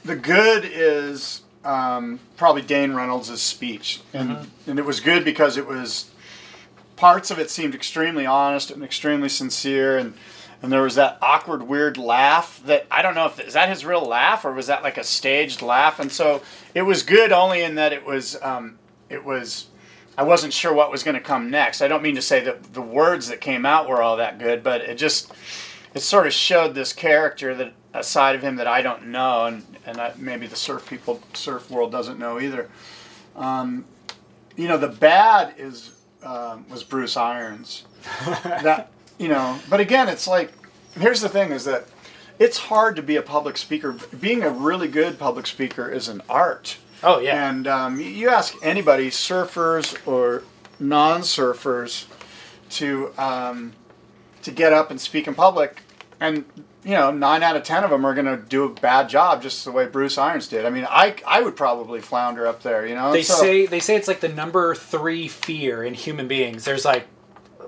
the 0.04 0.16
good 0.16 0.64
is 0.66 1.42
um, 1.64 2.20
probably 2.38 2.62
Dane 2.62 2.94
Reynolds' 2.94 3.42
speech, 3.42 4.02
and 4.14 4.30
Mm-hmm. 4.30 4.70
and 4.70 4.80
it 4.80 4.86
was 4.86 5.00
good 5.00 5.24
because 5.26 5.58
it 5.58 5.66
was 5.68 6.12
parts 6.96 7.30
of 7.32 7.40
it 7.40 7.50
seemed 7.50 7.76
extremely 7.76 8.26
honest 8.26 8.72
and 8.72 8.84
extremely 8.84 9.30
sincere, 9.30 9.98
and 9.98 10.14
and 10.62 10.72
there 10.72 10.82
was 10.82 10.96
that 10.96 11.18
awkward, 11.22 11.64
weird 11.64 11.98
laugh 11.98 12.62
that 12.66 12.88
I 12.90 13.02
don't 13.02 13.16
know 13.16 13.26
if 13.26 13.40
is 13.40 13.54
that 13.54 13.70
his 13.70 13.86
real 13.86 14.04
laugh 14.04 14.46
or 14.46 14.54
was 14.54 14.68
that 14.68 14.84
like 14.84 14.98
a 14.98 15.04
staged 15.04 15.62
laugh, 15.62 16.00
and 16.00 16.12
so 16.12 16.42
it 16.74 16.84
was 16.84 17.04
good 17.04 17.32
only 17.32 17.62
in 17.62 17.76
that 17.76 17.94
it 17.94 18.06
was 18.06 18.42
um, 18.42 18.80
it 19.10 19.24
was. 19.24 19.68
I 20.18 20.24
wasn't 20.24 20.54
sure 20.54 20.74
what 20.74 20.92
was 20.92 21.04
going 21.04 21.16
to 21.16 21.22
come 21.22 21.50
next. 21.50 21.82
I 21.82 21.90
don't 21.90 22.02
mean 22.02 22.16
to 22.16 22.22
say 22.22 22.40
that 22.46 22.74
the 22.74 22.82
words 22.82 23.28
that 23.28 23.42
came 23.42 23.66
out 23.66 23.90
were 23.90 24.02
all 24.02 24.16
that 24.16 24.40
good, 24.40 24.64
but 24.64 24.80
it 24.80 24.98
just 24.98 25.34
it 25.94 26.02
sort 26.02 26.26
of 26.26 26.32
showed 26.32 26.74
this 26.74 26.94
character 26.94 27.54
that 27.56 27.74
a 27.94 28.04
side 28.04 28.36
of 28.36 28.42
him 28.42 28.56
that 28.58 28.68
I 28.68 28.82
don't 28.82 29.08
know, 29.08 29.46
and 29.46 29.66
and 29.86 30.00
I, 30.00 30.14
maybe 30.18 30.48
the 30.48 30.56
surf 30.56 30.88
people, 30.90 31.22
surf 31.34 31.70
world 31.70 31.92
doesn't 31.92 32.20
know 32.20 32.40
either. 32.40 32.70
Um, 33.36 33.86
you 34.56 34.68
know, 34.68 34.78
the 34.78 34.88
bad 34.88 35.56
is 35.58 35.92
um, 36.24 36.66
was 36.70 36.84
Bruce 36.84 37.18
Irons. 37.18 37.86
that 38.26 38.92
you 39.18 39.28
know, 39.28 39.60
but 39.70 39.80
again, 39.80 40.08
it's 40.10 40.28
like 40.28 40.52
here's 41.00 41.22
the 41.22 41.30
thing: 41.30 41.52
is 41.52 41.66
that 41.66 41.86
it's 42.40 42.58
hard 42.58 42.96
to 42.98 43.02
be 43.02 43.16
a 43.16 43.22
public 43.22 43.58
speaker. 43.58 43.96
Being 44.20 44.44
a 44.44 44.50
really 44.50 44.88
good 44.88 45.18
public 45.18 45.48
speaker 45.48 45.90
is 45.90 46.08
an 46.10 46.22
art. 46.30 46.78
Oh 47.04 47.20
yeah. 47.20 47.50
And 47.50 47.68
um, 47.68 48.00
you- 48.00 48.30
ask 48.30 48.56
anybody, 48.64 49.10
surfers 49.10 49.96
or 50.08 50.44
non-surfers, 50.80 52.06
to 52.72 53.12
um, 53.18 53.74
to 54.42 54.52
get 54.52 54.74
up 54.74 54.92
and 54.92 55.00
speak 55.00 55.28
in 55.28 55.36
public, 55.36 55.82
and 56.20 56.46
you 56.84 56.92
know, 56.92 57.12
nine 57.12 57.42
out 57.44 57.56
of 57.56 57.64
ten 57.64 57.84
of 57.84 57.90
them 57.90 58.06
are 58.06 58.14
going 58.14 58.26
to 58.28 58.38
do 58.38 58.64
a 58.66 58.70
bad 58.70 59.10
job, 59.10 59.42
just 59.42 59.66
the 59.66 59.72
way 59.72 59.86
Bruce 59.88 60.18
Irons 60.18 60.48
did. 60.48 60.66
I 60.66 60.70
mean, 60.70 60.86
I 60.90 61.16
I 61.28 61.42
would 61.42 61.56
probably 61.56 62.02
flounder 62.02 62.46
up 62.48 62.62
there. 62.64 62.86
You 62.86 62.96
know, 62.96 63.12
They 63.12 63.24
So- 63.24 63.36
say 63.36 63.66
they 63.66 63.80
say 63.80 63.96
it's 63.96 64.08
like 64.08 64.20
the 64.20 64.30
number 64.30 64.76
three 64.76 65.28
fear 65.28 65.84
in 65.84 65.94
human 65.94 66.28
beings. 66.28 66.66
There's 66.66 66.86
like 66.86 67.08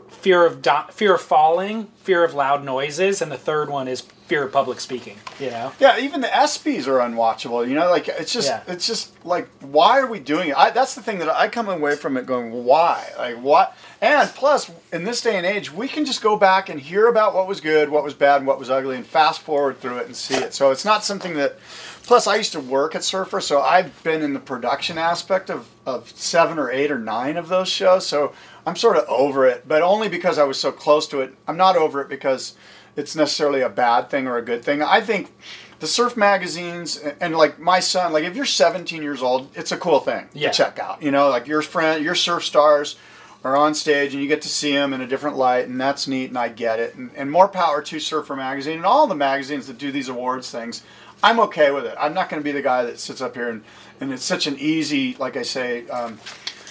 fear 0.10 0.46
of 0.46 0.62
do- 0.62 0.72
fear 0.92 1.16
of 1.16 1.22
falling, 1.22 1.88
fear 2.04 2.24
of 2.24 2.34
loud 2.34 2.64
noises, 2.64 3.22
and 3.22 3.32
the 3.32 3.38
third 3.38 3.70
one 3.70 3.88
is 3.88 4.02
fear 4.02 4.44
of 4.44 4.52
public 4.52 4.80
speaking. 4.80 5.16
You 5.40 5.52
know. 5.52 5.72
Yeah, 5.80 5.98
even 6.00 6.20
the 6.22 6.28
ESPYS 6.28 6.86
are 6.88 7.00
unwatchable. 7.00 7.68
You 7.68 7.76
know, 7.76 7.90
like 7.90 8.08
it's 8.10 8.34
just 8.34 8.50
Yeah. 8.50 8.62
it's 8.68 8.86
just 8.86 9.14
like 9.26 9.48
why 9.62 10.00
are 10.00 10.08
we 10.08 10.20
doing 10.20 10.50
it? 10.50 10.58
I, 10.58 10.70
that's 10.72 10.96
the 10.96 11.02
thing 11.02 11.20
that 11.20 11.30
I 11.30 11.48
come 11.48 11.70
away 11.70 11.96
from 11.96 12.18
it 12.18 12.26
going 12.26 12.52
why 12.66 13.10
like 13.18 13.38
what? 13.42 13.76
And 14.02 14.30
plus, 14.30 14.70
in 14.94 15.06
this 15.06 15.22
day 15.22 15.38
and 15.38 15.46
age, 15.46 15.72
we 15.74 15.88
can 15.88 16.06
just 16.06 16.22
go 16.22 16.38
back 16.38 16.70
and 16.70 16.80
hear 16.80 17.08
about 17.08 17.34
what 17.34 17.48
was 17.48 17.62
good, 17.62 17.90
what 17.90 18.04
was 18.04 18.14
bad, 18.14 18.38
and 18.38 18.48
what 18.48 18.60
was 18.60 18.70
ugly, 18.70 18.96
and 18.96 19.06
fast 19.06 19.42
forward 19.42 19.80
through 19.80 19.98
it 19.98 20.06
and 20.06 20.16
see 20.16 20.36
it. 20.36 20.54
So 20.54 20.72
it's 20.72 20.86
not 20.86 21.04
something 21.04 21.34
that. 21.36 21.58
Plus, 22.04 22.26
I 22.26 22.38
used 22.38 22.54
to 22.54 22.62
work 22.62 22.96
at 22.96 23.04
Surfer, 23.04 23.42
so 23.42 23.62
I've 23.62 24.02
been 24.02 24.22
in 24.22 24.34
the 24.34 24.40
production 24.40 24.98
aspect 24.98 25.50
of 25.50 25.68
of 25.86 26.10
seven 26.16 26.58
or 26.60 26.70
eight 26.72 26.90
or 26.92 27.00
nine 27.00 27.36
of 27.38 27.48
those 27.50 27.68
shows. 27.70 28.06
So 28.06 28.34
I'm 28.68 28.76
sort 28.76 28.98
of 28.98 29.06
over 29.08 29.46
it, 29.46 29.66
but 29.66 29.82
only 29.82 30.10
because 30.10 30.38
I 30.38 30.44
was 30.44 30.60
so 30.60 30.74
close 30.74 31.08
to 31.08 31.22
it. 31.22 31.34
I'm 31.48 31.56
not 31.56 31.78
over 31.78 32.02
it 32.02 32.10
because 32.10 32.54
it's 32.98 33.16
necessarily 33.16 33.62
a 33.62 33.70
bad 33.70 34.10
thing 34.10 34.28
or 34.28 34.36
a 34.38 34.42
good 34.42 34.62
thing. 34.62 34.82
I 34.84 35.00
think 35.00 35.34
the 35.80 35.88
surf 35.88 36.18
magazines 36.18 36.98
and, 36.98 37.34
like 37.38 37.60
my 37.60 37.80
son, 37.80 38.12
like 38.12 38.26
if 38.26 38.36
you're 38.36 38.44
17 38.46 39.02
years 39.02 39.22
old, 39.24 39.50
it's 39.56 39.72
a 39.72 39.78
cool 39.78 40.02
thing 40.02 40.28
Yeah. 40.34 40.52
to 40.52 40.58
check 40.58 40.80
out. 40.80 41.02
You 41.02 41.12
know, 41.12 41.30
like 41.30 41.48
your 41.48 41.62
friend, 41.62 42.04
your 42.04 42.14
surf 42.14 42.44
stars 42.44 42.98
are 43.46 43.56
on 43.56 43.74
stage 43.74 44.14
and 44.14 44.22
you 44.22 44.28
get 44.28 44.42
to 44.42 44.50
see 44.50 44.74
them 44.74 44.92
in 44.92 45.00
a 45.00 45.08
different 45.08 45.38
light, 45.38 45.68
and 45.70 45.80
that's 45.80 46.06
neat, 46.06 46.28
and 46.28 46.38
I 46.38 46.50
get 46.50 46.80
it. 46.82 46.94
And, 46.96 47.10
and 47.16 47.32
more 47.32 47.48
power 47.48 47.82
to 47.84 48.00
Surfer 48.02 48.36
Magazine 48.36 48.78
and 48.78 48.86
all 48.86 49.08
the 49.08 49.16
magazines 49.16 49.68
that 49.68 49.78
do 49.78 49.94
these 49.94 50.10
awards 50.10 50.52
things. 50.52 50.84
I'm 51.24 51.40
okay 51.40 51.72
with 51.72 51.86
it. 51.86 51.96
I'm 51.98 52.14
not 52.14 52.30
going 52.30 52.42
to 52.42 52.44
be 52.44 52.52
the 52.52 52.62
guy 52.62 52.84
that 52.84 53.00
sits 53.00 53.22
up 53.22 53.34
here 53.34 53.50
and, 53.50 53.64
and 54.02 54.12
it's 54.12 54.26
such 54.26 54.46
an 54.46 54.58
easy, 54.60 55.16
like 55.20 55.38
I 55.38 55.44
say, 55.44 55.88
um, 55.88 56.20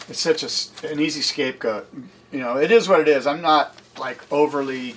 it's 0.09 0.21
such 0.21 0.43
a, 0.43 0.91
an 0.91 1.01
easy 1.01 1.23
scapegoat. 1.23 1.93
You 2.33 2.41
know, 2.41 2.57
it 2.57 2.71
is 2.71 2.89
what 2.89 3.01
it 3.01 3.09
is. 3.09 3.27
I'm 3.27 3.43
not 3.43 3.75
like 3.99 4.21
overly 4.33 4.95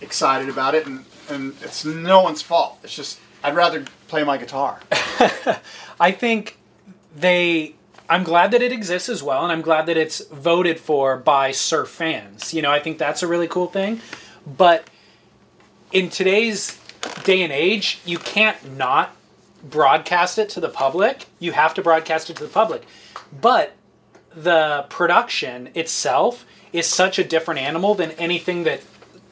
excited 0.00 0.48
about 0.48 0.74
it, 0.74 0.86
and, 0.86 1.04
and 1.28 1.54
it's 1.62 1.84
no 1.84 2.22
one's 2.22 2.42
fault. 2.42 2.78
It's 2.82 2.94
just 2.94 3.20
I'd 3.42 3.54
rather 3.54 3.84
play 4.08 4.24
my 4.24 4.36
guitar. 4.36 4.80
I 6.00 6.12
think 6.12 6.58
they. 7.14 7.74
I'm 8.08 8.24
glad 8.24 8.50
that 8.50 8.60
it 8.60 8.72
exists 8.72 9.08
as 9.08 9.22
well, 9.22 9.44
and 9.44 9.52
I'm 9.52 9.62
glad 9.62 9.86
that 9.86 9.96
it's 9.96 10.24
voted 10.26 10.80
for 10.80 11.16
by 11.16 11.52
surf 11.52 11.88
fans. 11.88 12.52
You 12.52 12.60
know, 12.60 12.70
I 12.70 12.80
think 12.80 12.98
that's 12.98 13.22
a 13.22 13.28
really 13.28 13.46
cool 13.46 13.68
thing. 13.68 14.00
But 14.44 14.88
in 15.92 16.10
today's 16.10 16.78
day 17.22 17.42
and 17.42 17.52
age, 17.52 18.00
you 18.04 18.18
can't 18.18 18.76
not 18.76 19.16
broadcast 19.62 20.38
it 20.38 20.48
to 20.50 20.60
the 20.60 20.68
public. 20.68 21.26
You 21.38 21.52
have 21.52 21.74
to 21.74 21.82
broadcast 21.82 22.30
it 22.30 22.36
to 22.38 22.42
the 22.42 22.48
public. 22.48 22.84
But 23.40 23.74
the 24.34 24.86
production 24.88 25.70
itself 25.74 26.44
is 26.72 26.86
such 26.86 27.18
a 27.18 27.24
different 27.24 27.60
animal 27.60 27.94
than 27.94 28.12
anything 28.12 28.64
that 28.64 28.82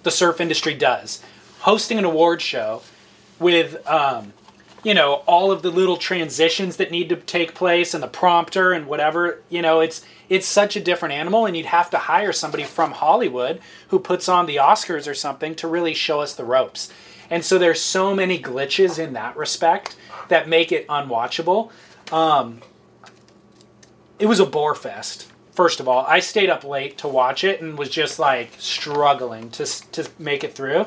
the 0.02 0.10
surf 0.10 0.40
industry 0.40 0.74
does. 0.74 1.22
Hosting 1.60 1.98
an 1.98 2.04
award 2.04 2.40
show 2.42 2.82
with 3.38 3.86
um, 3.86 4.32
you 4.82 4.94
know 4.94 5.22
all 5.26 5.50
of 5.50 5.62
the 5.62 5.70
little 5.70 5.96
transitions 5.96 6.76
that 6.76 6.90
need 6.90 7.08
to 7.08 7.16
take 7.16 7.54
place 7.54 7.94
and 7.94 8.02
the 8.02 8.08
prompter 8.08 8.72
and 8.72 8.86
whatever 8.86 9.40
you 9.48 9.60
know 9.60 9.80
it's 9.80 10.04
it's 10.28 10.46
such 10.46 10.76
a 10.76 10.80
different 10.80 11.14
animal 11.14 11.46
and 11.46 11.56
you'd 11.56 11.66
have 11.66 11.90
to 11.90 11.98
hire 11.98 12.32
somebody 12.32 12.62
from 12.62 12.92
hollywood 12.92 13.60
who 13.88 13.98
puts 13.98 14.28
on 14.28 14.46
the 14.46 14.56
oscars 14.56 15.08
or 15.10 15.14
something 15.14 15.54
to 15.54 15.66
really 15.66 15.94
show 15.94 16.20
us 16.20 16.34
the 16.34 16.44
ropes 16.44 16.90
And 17.30 17.44
so 17.44 17.58
there's 17.58 17.80
so 17.80 18.14
many 18.14 18.40
glitches 18.40 18.98
in 18.98 19.12
that 19.12 19.36
respect 19.36 19.96
that 20.28 20.48
make 20.48 20.72
it 20.72 20.86
unwatchable. 20.88 21.70
Um, 22.12 22.60
it 24.18 24.26
was 24.26 24.40
a 24.40 24.46
bore 24.46 24.74
fest. 24.74 25.30
First 25.52 25.80
of 25.80 25.88
all, 25.88 26.04
I 26.06 26.20
stayed 26.20 26.50
up 26.50 26.64
late 26.64 26.98
to 26.98 27.08
watch 27.08 27.42
it 27.42 27.60
and 27.60 27.78
was 27.78 27.90
just 27.90 28.18
like 28.18 28.50
struggling 28.58 29.50
to 29.50 29.64
to 29.92 30.08
make 30.18 30.44
it 30.44 30.54
through. 30.54 30.86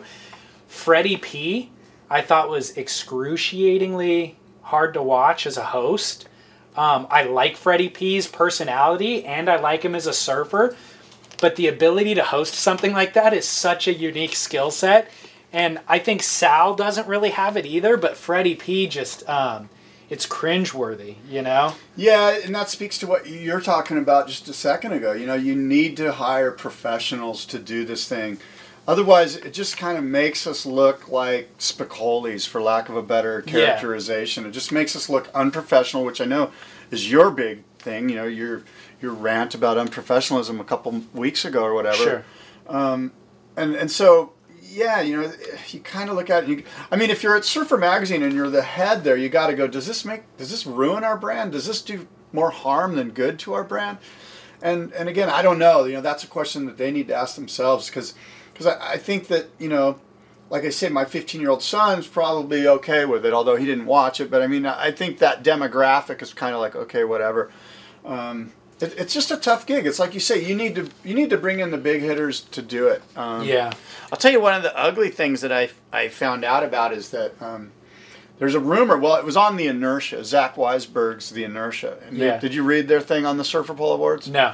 Freddie 0.68 1.18
P, 1.18 1.70
I 2.10 2.22
thought 2.22 2.50
was 2.50 2.78
excruciatingly 2.78 4.38
hard 4.62 4.94
to 4.94 5.04
watch 5.04 5.46
as 5.46 5.58
a 5.58 5.66
host. 5.66 6.28
Um, 6.78 7.08
I 7.10 7.24
like 7.24 7.58
Freddie 7.58 7.90
P's 7.90 8.28
personality 8.28 9.26
and 9.26 9.50
I 9.50 9.58
like 9.58 9.84
him 9.84 9.96
as 9.96 10.08
a 10.08 10.14
surfer, 10.14 10.78
but 11.42 11.58
the 11.58 11.68
ability 11.68 12.16
to 12.16 12.24
host 12.24 12.54
something 12.54 12.94
like 12.94 13.14
that 13.14 13.34
is 13.34 13.46
such 13.46 13.88
a 13.88 13.94
unique 13.94 14.36
skill 14.36 14.72
set. 14.72 15.12
And 15.52 15.80
I 15.90 16.00
think 16.00 16.24
Sal 16.24 16.76
doesn't 16.76 17.10
really 17.10 17.32
have 17.32 17.58
it 17.58 17.66
either, 17.66 17.98
but 17.98 18.16
Freddie 18.16 18.56
P 18.56 18.88
just, 18.88 19.28
um, 19.28 19.68
it's 20.12 20.28
cringeworthy, 20.28 21.16
you 21.30 21.42
know? 21.42 21.74
Yeah, 21.96 22.38
and 22.44 22.54
that 22.54 22.70
speaks 22.70 22.98
to 22.98 23.08
what 23.08 23.30
you're 23.30 23.62
talking 23.62 23.98
about 23.98 24.28
just 24.28 24.50
a 24.50 24.54
second 24.54 24.92
ago. 24.92 25.14
You 25.14 25.26
know, 25.26 25.36
you 25.36 25.56
need 25.56 25.96
to 25.98 26.12
hire 26.12 26.52
professionals 26.52 27.46
to 27.46 27.58
do 27.58 27.86
this 27.86 28.10
thing. 28.10 28.38
Otherwise, 28.86 29.38
it 29.38 29.54
just 29.54 29.78
kind 29.78 29.98
of 29.98 30.04
makes 30.04 30.46
us 30.46 30.66
look 30.66 31.08
like 31.08 31.58
Spicolis, 31.60 32.46
for 32.46 32.62
lack 32.62 32.90
of 32.90 32.98
a 32.98 33.02
better 33.02 33.42
characterization. 33.42 34.44
Yeah. 34.44 34.50
It 34.50 34.52
just 34.52 34.74
makes 34.74 34.98
us 34.98 35.08
look 35.08 35.30
unprofessional, 35.34 36.04
which 36.04 36.20
I 36.20 36.26
know 36.26 36.52
is 36.92 37.10
your 37.10 37.32
big 37.32 37.64
thing. 37.80 38.10
You 38.10 38.16
know, 38.16 38.26
your 38.26 38.64
your 39.02 39.14
rant 39.14 39.56
about 39.56 39.78
unprofessionalism 39.78 40.60
a 40.60 40.66
couple 40.66 41.04
weeks 41.14 41.46
ago 41.46 41.64
or 41.64 41.74
whatever. 41.74 41.96
Sure. 41.96 42.26
Um, 42.68 43.14
and 43.56 43.76
and 43.76 43.90
so 43.90 44.34
yeah, 44.72 45.02
you 45.02 45.22
know, 45.22 45.32
you 45.70 45.80
kind 45.82 46.10
of 46.10 46.16
look 46.16 46.30
at 46.30 46.44
it. 46.44 46.50
You, 46.50 46.64
I 46.90 46.96
mean, 46.96 47.10
if 47.10 47.24
you're 47.24 47.36
at 47.36 47.46
Surfer 47.46 47.78
Magazine 47.78 48.24
and 48.24 48.34
you're 48.34 48.50
the 48.50 48.62
head 48.62 49.04
there, 49.04 49.18
you 49.18 49.30
got 49.30 49.48
to 49.48 49.56
go. 49.56 49.68
Does 49.68 49.88
this 49.88 50.06
make? 50.06 50.24
Does 50.38 50.50
this 50.50 50.66
ruin 50.66 51.04
our 51.04 51.18
brand? 51.18 51.52
Does 51.52 51.66
this 51.66 51.82
do 51.82 52.08
more 52.32 52.52
harm 52.52 52.96
than 52.96 53.12
good 53.12 53.38
to 53.40 53.54
our 53.54 53.64
brand? 53.64 53.98
And 54.62 54.94
and 54.94 55.10
again, 55.10 55.30
I 55.30 55.42
don't 55.42 55.60
know. 55.60 55.84
You 55.86 55.96
know, 55.96 56.02
that's 56.02 56.24
a 56.24 56.28
question 56.28 56.66
that 56.66 56.78
they 56.78 56.92
need 56.92 57.08
to 57.10 57.16
ask 57.16 57.36
themselves 57.36 57.88
because 57.88 58.14
because 58.54 58.68
I, 58.68 58.94
I 58.94 58.98
think 58.98 59.28
that 59.28 59.50
you 59.60 59.70
know 59.70 60.00
like 60.52 60.66
I 60.66 60.70
said, 60.70 60.92
my 60.92 61.06
15 61.06 61.40
year 61.40 61.50
old 61.50 61.64
son's 61.64 62.08
probably 62.08 62.68
okay 62.68 63.06
with 63.06 63.26
it, 63.26 63.34
although 63.34 63.56
he 63.56 63.66
didn't 63.66 63.86
watch 63.86 64.20
it. 64.20 64.30
But 64.30 64.42
I 64.42 64.48
mean, 64.48 64.66
I 64.66 64.92
think 64.92 65.20
that 65.20 65.44
demographic 65.44 66.22
is 66.22 66.34
kind 66.34 66.54
of 66.54 66.60
like, 66.60 66.76
okay, 66.76 67.06
whatever. 67.06 67.50
Um, 68.04 68.52
it, 68.82 68.96
it's 68.98 69.14
just 69.14 69.32
a 69.32 69.38
tough 69.38 69.66
gig. 69.66 69.86
It's 69.86 70.00
like 70.00 70.14
you 70.14 70.20
say, 70.20 70.44
you 70.44 70.56
need 70.56 70.76
to 70.76 70.90
you 71.04 71.14
need 71.14 71.30
to 71.30 71.38
bring 71.38 71.60
in 71.60 71.72
the 71.72 71.78
big 71.78 72.02
hitters 72.02 72.42
to 72.42 72.62
do 72.62 72.88
it. 72.88 73.02
Um, 73.16 73.44
yeah. 73.44 73.72
I'll 74.12 74.18
tell 74.18 74.32
you 74.32 74.42
one 74.42 74.54
of 74.54 74.64
the 74.64 74.78
ugly 74.78 75.10
things 75.10 75.42
that 75.42 75.52
I 75.52 75.70
I 75.92 76.08
found 76.08 76.44
out 76.44 76.64
about 76.64 76.94
is 76.94 77.10
that 77.10 77.42
um, 77.42 77.72
there's 78.40 78.56
a 78.56 78.60
rumor. 78.60 78.98
Well, 78.98 79.16
it 79.18 79.26
was 79.26 79.38
on 79.38 79.56
the 79.56 79.68
Inertia, 79.68 80.26
Zach 80.26 80.56
Weisberg's 80.56 81.30
The 81.30 81.44
Inertia. 81.44 82.00
And 82.08 82.18
yeah. 82.18 82.40
Did 82.40 82.54
you 82.54 82.64
read 82.64 82.88
their 82.88 83.02
thing 83.02 83.26
on 83.26 83.38
the 83.38 83.44
Surfer 83.44 83.74
Poll 83.74 83.94
Awards? 83.94 84.28
No. 84.28 84.54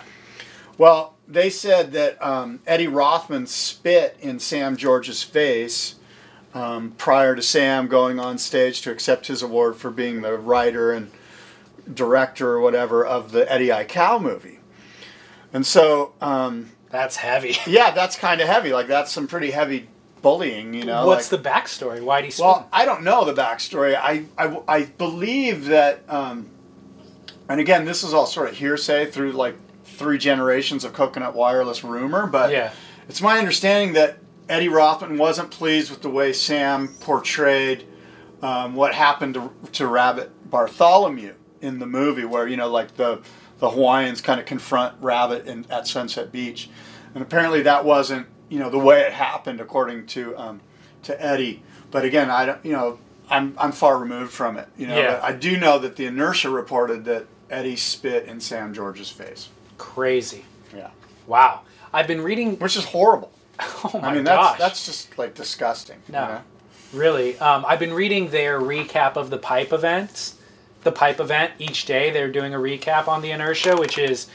Well, 0.78 1.16
they 1.28 1.50
said 1.50 1.94
that 1.94 2.22
um, 2.22 2.60
Eddie 2.68 2.88
Rothman 2.88 3.48
spit 3.48 4.18
in 4.20 4.40
Sam 4.40 4.78
George's 4.78 5.24
face 5.24 5.96
um, 6.54 6.92
prior 6.98 7.36
to 7.36 7.42
Sam 7.42 7.88
going 7.88 8.20
on 8.20 8.38
stage 8.38 8.82
to 8.82 8.92
accept 8.92 9.28
his 9.28 9.42
award 9.42 9.76
for 9.76 9.90
being 9.90 10.22
the 10.22 10.38
writer 10.38 10.92
and 10.92 11.12
director 11.94 12.52
or 12.52 12.62
whatever 12.62 13.06
of 13.06 13.32
the 13.32 13.52
Eddie 13.52 13.70
Aikau 13.70 14.22
movie. 14.22 14.60
And 15.54 15.66
so. 15.66 16.14
Um, 16.22 16.72
that's 16.90 17.18
heavy. 17.18 17.58
yeah, 17.68 17.92
that's 17.92 18.16
kind 18.16 18.42
of 18.42 18.48
heavy. 18.48 18.74
Like, 18.74 18.88
that's 18.88 19.12
some 19.12 19.28
pretty 19.28 19.52
heavy 19.52 19.88
bullying, 20.22 20.74
you 20.74 20.84
know. 20.84 21.06
What's 21.06 21.32
like, 21.32 21.44
the 21.44 21.50
backstory? 21.50 22.02
Why 22.02 22.22
did 22.22 22.34
he? 22.34 22.42
Well, 22.42 22.68
I 22.72 22.86
don't 22.86 23.04
know 23.04 23.26
the 23.26 23.34
backstory. 23.34 23.96
I, 23.96 24.26
I, 24.38 24.62
I 24.68 24.86
believe 24.86 25.66
that. 25.66 26.04
Um, 26.10 26.50
and 27.50 27.60
again, 27.60 27.86
this 27.86 28.04
is 28.04 28.14
all 28.14 28.26
sort 28.26 28.50
of 28.50 28.58
hearsay 28.58 29.10
through 29.10 29.32
like 29.34 29.56
three 29.86 30.18
generations 30.18 30.84
of 30.84 30.94
coconut 30.94 31.34
wireless 31.34 31.84
rumor, 31.84 32.28
but 32.28 32.52
yeah. 32.52 32.72
it's 33.08 33.22
my 33.22 33.40
understanding 33.40 33.94
that 33.94 34.18
Eddie 34.50 34.70
Rothman 34.70 35.18
wasn't 35.18 35.50
pleased 35.50 35.90
with 35.90 36.02
the 36.02 36.10
way 36.10 36.34
Sam 36.34 36.90
portrayed 37.00 37.86
um, 38.42 38.76
what 38.76 38.94
happened 38.94 39.34
to, 39.36 39.52
to 39.74 39.88
Rabbit 39.88 40.50
Bartholomew 40.50 41.34
in 41.62 41.80
the 41.80 41.88
movie, 41.88 42.26
where 42.26 42.47
you 42.47 42.58
know, 42.58 42.70
like 42.70 42.95
the 42.95 43.22
the 43.60 43.70
Hawaiians 43.70 44.22
kind 44.22 44.39
of 44.39 44.45
confront 44.45 44.95
Rabbit 45.01 45.47
in, 45.47 45.66
at 45.70 45.88
Sunset 45.88 46.32
Beach, 46.32 46.70
and 47.14 47.24
apparently 47.24 47.62
that 47.64 47.86
wasn't 47.86 48.28
you 48.49 48.60
know 48.60 48.70
the 48.70 48.80
way 48.80 49.01
it 49.01 49.14
happened 49.14 49.60
according 49.60 50.08
to 50.08 50.38
um, 50.38 50.62
to 51.03 51.24
Eddie. 51.24 51.64
But 51.91 52.05
again, 52.05 52.30
I 52.30 52.45
don't 52.45 52.64
you 52.66 52.74
know 52.74 52.99
I'm 53.30 53.55
I'm 53.58 53.72
far 53.72 53.97
removed 53.97 54.32
from 54.32 54.58
it. 54.58 54.68
You 54.78 54.88
know, 54.88 54.97
yeah. 54.97 55.20
I 55.22 55.34
do 55.34 55.58
know 55.58 55.80
that 55.80 55.95
the 55.95 56.05
inertia 56.05 56.49
reported 56.49 57.05
that 57.05 57.26
Eddie 57.49 57.76
spit 57.76 58.26
in 58.26 58.39
Sam 58.39 58.74
George's 58.74 59.10
face. 59.10 59.49
Crazy. 59.78 60.45
Yeah. 60.76 60.89
Wow. 61.26 61.62
I've 61.93 62.08
been 62.08 62.22
reading. 62.22 62.58
Which 62.60 62.78
is 62.78 62.86
horrible. 62.86 63.32
Oh 63.84 63.99
my 63.99 64.10
I 64.10 64.14
mean, 64.14 64.24
gosh. 64.24 64.58
that's 64.58 64.60
that's 64.60 64.86
just 64.86 65.18
like 65.18 65.34
disgusting. 65.34 65.97
No. 66.08 66.22
you 66.22 66.28
know? 66.28 66.41
Really. 66.93 67.39
Um, 67.39 67.66
I've 67.68 67.80
been 67.80 67.93
reading 67.93 68.30
their 68.30 68.60
recap 68.60 69.16
of 69.16 69.30
the 69.30 69.38
pipe 69.38 69.74
events. 69.74 70.38
The 70.84 70.92
pipe 70.92 71.20
event 71.20 71.54
each 71.60 71.86
day, 71.86 72.12
they're 72.12 72.32
doing 72.32 72.54
a 72.54 72.58
recap 72.58 73.08
on 73.08 73.22
the 73.22 73.32
inertia, 73.32 73.76
which 73.76 73.98
is 73.98 74.28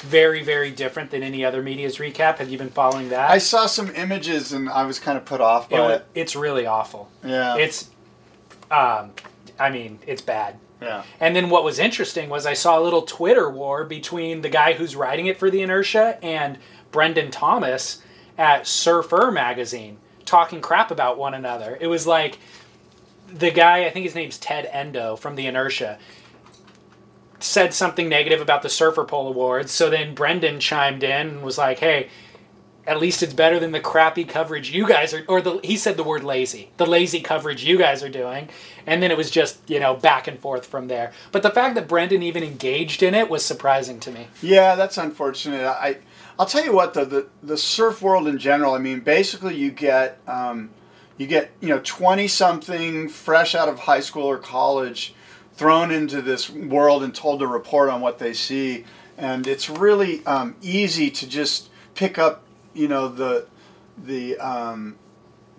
very, 0.00 0.42
very 0.42 0.70
different 0.70 1.10
than 1.10 1.22
any 1.22 1.44
other 1.44 1.62
media's 1.62 1.98
recap. 1.98 2.38
Have 2.38 2.50
you 2.50 2.58
been 2.58 2.70
following 2.70 3.08
that? 3.10 3.30
I 3.30 3.38
saw 3.38 3.66
some 3.66 3.94
images 3.94 4.52
and 4.52 4.68
I 4.68 4.84
was 4.84 4.98
kind 4.98 5.18
of 5.18 5.24
put 5.24 5.40
off 5.40 5.68
by 5.68 5.76
it, 5.76 5.90
it. 5.90 6.06
It's 6.14 6.36
really 6.36 6.66
awful. 6.66 7.10
Yeah. 7.24 7.56
It's, 7.56 7.90
um, 8.70 9.12
I 9.58 9.70
mean, 9.70 9.98
it's 10.06 10.22
bad. 10.22 10.58
Yeah. 10.80 11.02
And 11.18 11.36
then 11.36 11.50
what 11.50 11.64
was 11.64 11.78
interesting 11.78 12.30
was 12.30 12.46
I 12.46 12.54
saw 12.54 12.78
a 12.78 12.82
little 12.82 13.02
Twitter 13.02 13.50
war 13.50 13.84
between 13.84 14.40
the 14.40 14.48
guy 14.48 14.72
who's 14.72 14.96
writing 14.96 15.26
it 15.26 15.38
for 15.38 15.50
the 15.50 15.60
inertia 15.60 16.18
and 16.22 16.58
Brendan 16.90 17.30
Thomas 17.30 18.02
at 18.38 18.66
Surfer 18.66 19.30
magazine 19.30 19.98
talking 20.24 20.60
crap 20.60 20.90
about 20.90 21.18
one 21.18 21.34
another. 21.34 21.76
It 21.80 21.88
was 21.88 22.06
like 22.06 22.38
the 23.32 23.50
guy, 23.50 23.84
I 23.84 23.90
think 23.90 24.04
his 24.04 24.14
name's 24.14 24.38
Ted 24.38 24.68
Endo 24.72 25.16
from 25.16 25.36
the 25.36 25.46
inertia, 25.46 25.98
said 27.38 27.72
something 27.72 28.08
negative 28.08 28.40
about 28.40 28.62
the 28.62 28.68
Surfer 28.68 29.04
Poll 29.04 29.28
Awards. 29.28 29.72
So 29.72 29.88
then 29.88 30.14
Brendan 30.14 30.60
chimed 30.60 31.02
in 31.02 31.28
and 31.28 31.42
was 31.42 31.56
like, 31.56 31.78
hey, 31.78 32.08
at 32.86 32.98
least 32.98 33.22
it's 33.22 33.34
better 33.34 33.58
than 33.60 33.72
the 33.72 33.80
crappy 33.80 34.24
coverage 34.24 34.70
you 34.70 34.86
guys 34.86 35.12
are 35.12 35.24
or 35.28 35.40
the 35.40 35.60
he 35.62 35.76
said 35.76 35.96
the 35.96 36.02
word 36.02 36.24
lazy 36.24 36.70
the 36.78 36.86
lazy 36.86 37.20
coverage 37.20 37.62
you 37.62 37.76
guys 37.76 38.02
are 38.02 38.08
doing 38.08 38.48
and 38.86 39.02
then 39.02 39.10
it 39.10 39.16
was 39.18 39.30
just 39.30 39.58
you 39.68 39.78
know 39.78 39.94
back 39.94 40.26
and 40.26 40.40
forth 40.40 40.64
from 40.66 40.88
there 40.88 41.12
but 41.30 41.42
the 41.42 41.50
fact 41.50 41.74
that 41.74 41.86
brendan 41.86 42.22
even 42.22 42.42
engaged 42.42 43.02
in 43.02 43.14
it 43.14 43.28
was 43.28 43.44
surprising 43.44 44.00
to 44.00 44.10
me 44.10 44.26
Yeah, 44.40 44.74
that's 44.76 44.96
unfortunate. 44.96 45.64
I 45.64 45.98
I'll 46.40 46.46
tell 46.46 46.64
you 46.64 46.72
what, 46.72 46.94
the 46.94 47.04
the, 47.04 47.28
the 47.42 47.58
surf 47.58 48.00
world 48.00 48.26
in 48.26 48.38
general. 48.38 48.72
I 48.72 48.78
mean, 48.78 49.00
basically, 49.00 49.56
you 49.56 49.70
get 49.70 50.18
um, 50.26 50.70
you 51.20 51.26
get 51.26 51.50
you 51.60 51.68
know 51.68 51.80
twenty 51.84 52.26
something 52.26 53.08
fresh 53.08 53.54
out 53.54 53.68
of 53.68 53.80
high 53.80 54.00
school 54.00 54.24
or 54.24 54.38
college 54.38 55.14
thrown 55.52 55.90
into 55.90 56.22
this 56.22 56.48
world 56.48 57.02
and 57.02 57.14
told 57.14 57.40
to 57.40 57.46
report 57.46 57.90
on 57.90 58.00
what 58.00 58.18
they 58.18 58.32
see, 58.32 58.86
and 59.18 59.46
it's 59.46 59.68
really 59.68 60.24
um, 60.24 60.56
easy 60.62 61.10
to 61.10 61.28
just 61.28 61.68
pick 61.94 62.18
up 62.18 62.42
you 62.72 62.88
know 62.88 63.06
the 63.08 63.46
the 64.02 64.38
um, 64.38 64.96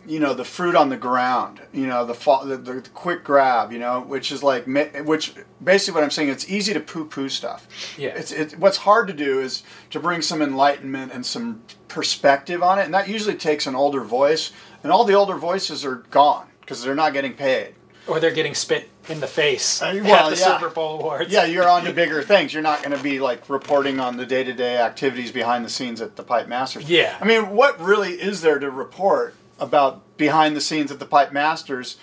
you 0.08 0.20
know 0.20 0.34
the 0.34 0.44
fruit 0.44 0.76
on 0.76 0.90
the 0.90 0.98
ground 0.98 1.62
you 1.72 1.86
know 1.86 2.04
the, 2.08 2.16
fa- 2.16 2.40
the 2.44 2.58
the 2.58 2.82
quick 2.96 3.24
grab 3.24 3.72
you 3.72 3.78
know 3.78 4.02
which 4.02 4.32
is 4.32 4.42
like 4.42 4.66
which 5.06 5.36
basically 5.64 5.94
what 5.94 6.04
i'm 6.04 6.10
saying 6.10 6.28
it's 6.28 6.50
easy 6.50 6.74
to 6.74 6.80
poo 6.80 7.06
poo 7.06 7.30
stuff 7.30 7.68
Yeah. 8.00 8.10
it's 8.16 8.32
it, 8.32 8.58
what's 8.58 8.78
hard 8.78 9.08
to 9.10 9.14
do 9.14 9.40
is 9.40 9.62
to 9.92 10.00
bring 10.00 10.24
some 10.24 10.42
enlightenment 10.42 11.12
and 11.14 11.24
some 11.24 11.62
perspective 11.88 12.64
on 12.64 12.80
it 12.80 12.86
and 12.86 12.94
that 12.96 13.08
usually 13.10 13.36
takes 13.36 13.68
an 13.68 13.76
older 13.76 14.02
voice 14.02 14.52
and 14.84 14.92
all 14.92 15.04
the 15.06 15.14
older 15.14 15.36
voices 15.36 15.86
are 15.86 15.96
gone 16.12 16.48
because 16.62 16.84
they're 16.84 16.96
not 16.96 17.14
getting 17.14 17.34
paid 17.34 17.76
or 18.08 18.20
they're 18.20 18.32
getting 18.32 18.56
spit 18.56 18.90
in 19.10 19.20
the 19.20 19.28
face 19.28 19.82
Uh, 19.82 19.86
at 19.88 19.94
the 19.94 20.08
yeah. 20.08 20.58
Super 20.60 20.70
Bowl 20.70 21.00
awards 21.00 21.32
yeah 21.32 21.46
you're 21.46 21.68
on 21.68 21.84
to 21.86 21.94
bigger 22.02 22.22
things 22.22 22.54
you're 22.54 22.64
not 22.64 22.84
going 22.84 22.96
to 22.96 23.04
be 23.04 23.20
like 23.20 23.50
reporting 23.50 24.00
on 24.00 24.18
the 24.18 24.26
day-to-day 24.26 24.78
activities 24.78 25.32
behind 25.32 25.64
the 25.66 25.70
scenes 25.70 26.02
at 26.02 26.16
the 26.16 26.24
pipe 26.24 26.48
masters 26.48 26.90
Yeah. 26.90 27.16
i 27.20 27.26
mean 27.26 27.50
what 27.52 27.80
really 27.80 28.14
is 28.14 28.42
there 28.42 28.60
to 28.60 28.70
report 28.70 29.36
about 29.60 30.18
behind 30.18 30.56
the 30.56 30.62
scenes 30.62 30.92
at 30.92 31.00
the 31.00 31.06
pipe 31.06 31.32
masters 31.32 31.98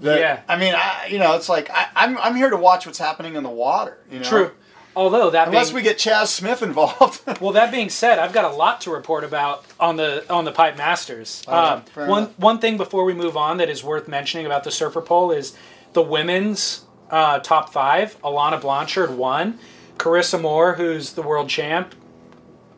that, 0.00 0.18
Yeah. 0.18 0.40
i 0.48 0.56
mean 0.56 0.74
I, 0.76 1.06
you 1.10 1.18
know 1.18 1.34
it's 1.36 1.48
like 1.48 1.70
I, 1.70 1.86
I'm, 1.94 2.18
I'm 2.18 2.34
here 2.36 2.50
to 2.50 2.56
watch 2.56 2.86
what's 2.86 2.98
happening 2.98 3.34
in 3.36 3.42
the 3.42 3.50
water 3.50 3.98
you 4.10 4.18
know 4.20 4.24
true 4.28 4.50
although 4.96 5.30
that 5.30 5.48
unless 5.48 5.68
being, 5.70 5.76
we 5.76 5.82
get 5.82 5.98
chas 5.98 6.30
smith 6.30 6.62
involved. 6.62 7.20
Well 7.40 7.52
that 7.52 7.70
being 7.72 7.88
said 7.90 8.18
i've 8.18 8.32
got 8.32 8.44
a 8.44 8.54
lot 8.54 8.80
to 8.82 8.90
report 8.90 9.24
about 9.24 9.64
on 9.80 9.96
the 9.96 10.24
on 10.32 10.44
the 10.44 10.52
pipe 10.52 10.76
masters. 10.76 11.42
Right, 11.48 11.72
um, 11.96 12.08
one 12.08 12.22
enough. 12.24 12.38
one 12.38 12.58
thing 12.58 12.76
before 12.76 13.04
we 13.04 13.14
move 13.14 13.36
on 13.36 13.58
that 13.58 13.68
is 13.68 13.82
worth 13.84 14.08
mentioning 14.08 14.46
about 14.46 14.64
the 14.64 14.70
surfer 14.70 15.00
poll 15.00 15.30
is 15.30 15.56
the 15.92 16.02
women's 16.02 16.84
uh, 17.10 17.38
top 17.40 17.72
five. 17.72 18.20
Alana 18.22 18.60
blanchard 18.60 19.10
won. 19.16 19.58
Carissa 19.98 20.40
moore 20.40 20.74
who's 20.74 21.12
the 21.12 21.22
world 21.22 21.48
champ 21.48 21.94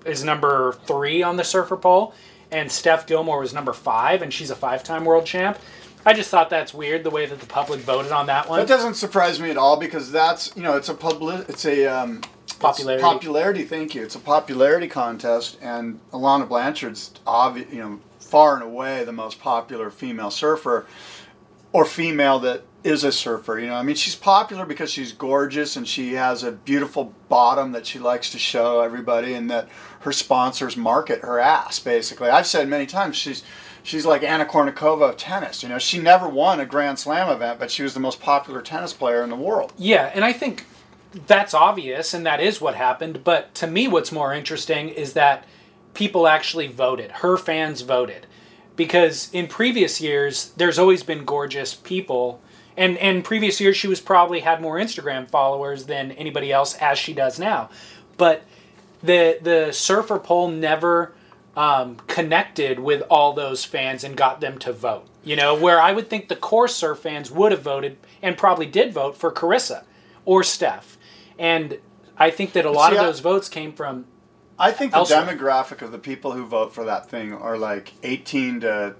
is 0.04 0.22
number 0.24 0.74
three 0.86 1.22
on 1.22 1.36
the 1.36 1.44
surfer 1.44 1.76
poll 1.76 2.14
and 2.50 2.70
steph 2.70 3.06
gilmore 3.06 3.40
was 3.40 3.52
number 3.52 3.72
five 3.72 4.22
and 4.22 4.32
she's 4.32 4.50
a 4.50 4.54
five-time 4.56 5.04
world 5.04 5.26
champ 5.26 5.58
I 6.06 6.12
just 6.12 6.30
thought 6.30 6.48
that's 6.48 6.72
weird 6.72 7.02
the 7.02 7.10
way 7.10 7.26
that 7.26 7.40
the 7.40 7.46
public 7.46 7.80
voted 7.80 8.12
on 8.12 8.26
that 8.26 8.48
one. 8.48 8.60
That 8.60 8.68
doesn't 8.68 8.94
surprise 8.94 9.40
me 9.40 9.50
at 9.50 9.56
all 9.56 9.76
because 9.76 10.12
that's 10.12 10.56
you 10.56 10.62
know 10.62 10.76
it's 10.76 10.88
a 10.88 10.94
public 10.94 11.48
it's 11.48 11.66
a 11.66 11.86
um, 11.86 12.22
Popularity. 12.60 13.02
it's 13.04 13.12
popularity. 13.12 13.64
Thank 13.64 13.94
you. 13.94 14.02
It's 14.02 14.14
a 14.14 14.20
popularity 14.20 14.88
contest, 14.88 15.58
and 15.60 16.00
Alana 16.12 16.48
Blanchard's 16.48 17.10
obvi- 17.26 17.70
you 17.72 17.80
know 17.80 18.00
far 18.20 18.54
and 18.54 18.62
away 18.62 19.04
the 19.04 19.12
most 19.12 19.40
popular 19.40 19.90
female 19.90 20.30
surfer 20.30 20.86
or 21.72 21.84
female 21.84 22.38
that 22.38 22.62
is 22.82 23.04
a 23.04 23.12
surfer. 23.12 23.58
You 23.58 23.66
know, 23.66 23.74
I 23.74 23.82
mean, 23.82 23.96
she's 23.96 24.14
popular 24.14 24.64
because 24.64 24.90
she's 24.90 25.12
gorgeous 25.12 25.76
and 25.76 25.86
she 25.86 26.14
has 26.14 26.42
a 26.44 26.52
beautiful 26.52 27.12
bottom 27.28 27.72
that 27.72 27.84
she 27.86 27.98
likes 27.98 28.30
to 28.30 28.38
show 28.38 28.80
everybody, 28.80 29.34
and 29.34 29.50
that 29.50 29.68
her 30.00 30.12
sponsors 30.12 30.76
market 30.76 31.20
her 31.22 31.40
ass. 31.40 31.78
Basically, 31.80 32.28
I've 32.28 32.46
said 32.46 32.68
many 32.68 32.86
times 32.86 33.16
she's 33.16 33.42
she's 33.86 34.04
like 34.04 34.22
Anna 34.22 34.44
Kournikova 34.44 35.10
of 35.10 35.16
tennis. 35.16 35.62
You 35.62 35.68
know, 35.68 35.78
she 35.78 35.98
never 35.98 36.28
won 36.28 36.60
a 36.60 36.66
Grand 36.66 36.98
Slam 36.98 37.30
event, 37.30 37.58
but 37.58 37.70
she 37.70 37.82
was 37.82 37.94
the 37.94 38.00
most 38.00 38.20
popular 38.20 38.60
tennis 38.60 38.92
player 38.92 39.22
in 39.22 39.30
the 39.30 39.36
world. 39.36 39.72
Yeah, 39.78 40.10
and 40.12 40.24
I 40.24 40.32
think 40.32 40.66
that's 41.26 41.54
obvious 41.54 42.12
and 42.12 42.26
that 42.26 42.40
is 42.40 42.60
what 42.60 42.74
happened. 42.74 43.24
But 43.24 43.54
to 43.56 43.66
me, 43.66 43.88
what's 43.88 44.12
more 44.12 44.34
interesting 44.34 44.88
is 44.88 45.14
that 45.14 45.44
people 45.94 46.26
actually 46.26 46.66
voted. 46.66 47.10
Her 47.10 47.36
fans 47.36 47.80
voted. 47.82 48.26
Because 48.74 49.30
in 49.32 49.46
previous 49.46 50.02
years, 50.02 50.50
there's 50.56 50.78
always 50.78 51.02
been 51.02 51.24
gorgeous 51.24 51.74
people. 51.74 52.42
And 52.76 52.98
in 52.98 53.22
previous 53.22 53.58
years, 53.58 53.74
she 53.74 53.88
was 53.88 54.02
probably 54.02 54.40
had 54.40 54.60
more 54.60 54.76
Instagram 54.76 55.30
followers 55.30 55.86
than 55.86 56.12
anybody 56.12 56.52
else, 56.52 56.74
as 56.74 56.98
she 56.98 57.14
does 57.14 57.38
now. 57.38 57.70
But 58.18 58.42
the 59.02 59.38
the 59.40 59.72
surfer 59.72 60.18
poll 60.18 60.50
never 60.50 61.14
um, 61.56 61.96
connected 62.06 62.78
with 62.78 63.02
all 63.10 63.32
those 63.32 63.64
fans 63.64 64.04
and 64.04 64.16
got 64.16 64.40
them 64.40 64.58
to 64.58 64.72
vote. 64.72 65.06
You 65.24 65.34
know, 65.36 65.54
where 65.54 65.80
I 65.80 65.92
would 65.92 66.08
think 66.08 66.28
the 66.28 66.36
core 66.36 66.68
surf 66.68 67.00
fans 67.00 67.30
would 67.30 67.50
have 67.50 67.62
voted 67.62 67.96
and 68.22 68.36
probably 68.36 68.66
did 68.66 68.92
vote 68.92 69.16
for 69.16 69.32
Carissa 69.32 69.84
or 70.24 70.44
Steph. 70.44 70.96
And 71.38 71.78
I 72.18 72.30
think 72.30 72.52
that 72.52 72.64
a 72.64 72.70
lot 72.70 72.90
See, 72.90 72.96
of 72.96 73.02
I- 73.02 73.06
those 73.06 73.20
votes 73.20 73.48
came 73.48 73.72
from 73.72 74.04
I 74.58 74.70
think 74.72 74.92
the 74.92 74.98
Elsewhere. 74.98 75.22
demographic 75.26 75.82
of 75.82 75.92
the 75.92 75.98
people 75.98 76.32
who 76.32 76.46
vote 76.46 76.72
for 76.72 76.84
that 76.84 77.10
thing 77.10 77.34
are 77.34 77.58
like 77.58 77.92
18 78.02 78.60
to 78.60 78.94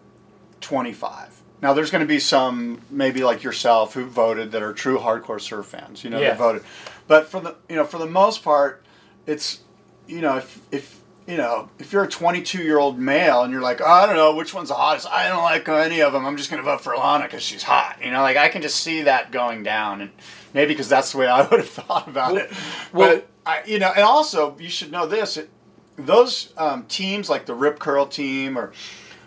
25. 0.61 1.43
Now, 1.63 1.73
there's 1.73 1.91
going 1.91 2.01
to 2.03 2.07
be 2.09 2.19
some, 2.19 2.83
maybe 2.91 3.25
like 3.25 3.43
yourself, 3.43 3.95
who 3.95 4.05
voted 4.05 4.53
that 4.53 4.63
are 4.63 4.73
true 4.75 4.99
hardcore 4.99 5.41
surf 5.41 5.67
fans. 5.67 6.05
You 6.05 6.11
know, 6.11 6.21
Yeah. 6.21 6.33
they 6.33 6.37
voted, 6.39 6.63
but 7.09 7.29
for 7.29 7.41
the 7.41 7.55
you 7.69 7.77
know 7.77 7.85
for 7.85 7.99
the 7.99 8.07
most 8.07 8.43
part, 8.45 8.85
it's 9.27 9.61
you 10.07 10.21
know 10.21 10.37
if 10.37 10.61
if 10.71 11.01
you 11.27 11.37
know 11.37 11.69
if 11.79 11.93
you're 11.93 12.05
a 12.05 12.09
22 12.09 12.63
year 12.63 12.79
old 12.79 12.99
male 12.99 13.43
and 13.43 13.53
you're 13.53 13.63
like 13.63 13.81
oh, 13.81 13.85
I 13.87 14.07
don't 14.07 14.17
know 14.17 14.35
which 14.35 14.55
one's 14.55 14.69
the 14.69 14.75
hottest, 14.75 15.09
I 15.11 15.29
don't 15.29 15.43
like 15.43 15.69
any 15.69 16.01
of 16.01 16.13
them. 16.13 16.25
I'm 16.27 16.37
just 16.37 16.51
going 16.51 16.63
to 16.63 16.65
vote 16.65 16.81
for 16.81 16.93
Alana 16.95 17.23
because 17.25 17.43
she's 17.43 17.63
hot. 17.63 17.99
You 18.05 18.11
know, 18.11 18.23
like 18.23 18.37
I 18.37 18.49
can 18.49 18.63
just 18.63 18.77
see 18.81 19.03
that 19.03 19.33
going 19.33 19.63
down, 19.63 20.01
and 20.01 20.11
maybe 20.55 20.73
because 20.75 20.89
that's 20.89 21.13
the 21.13 21.19
way 21.19 21.27
I 21.27 21.43
would 21.51 21.61
have 21.61 21.69
thought 21.69 22.09
about 22.09 22.37
it. 22.37 22.51
well- 22.93 23.17
but 23.17 23.29
I, 23.45 23.63
you 23.67 23.79
know, 23.79 23.93
and 23.95 24.03
also 24.05 24.57
you 24.59 24.69
should 24.69 24.91
know 24.91 25.07
this: 25.07 25.37
it, 25.37 25.49
those 25.97 26.53
um, 26.57 26.85
teams 26.87 27.31
like 27.31 27.47
the 27.47 27.55
Rip 27.55 27.79
Curl 27.79 28.07
team 28.07 28.57
or 28.59 28.73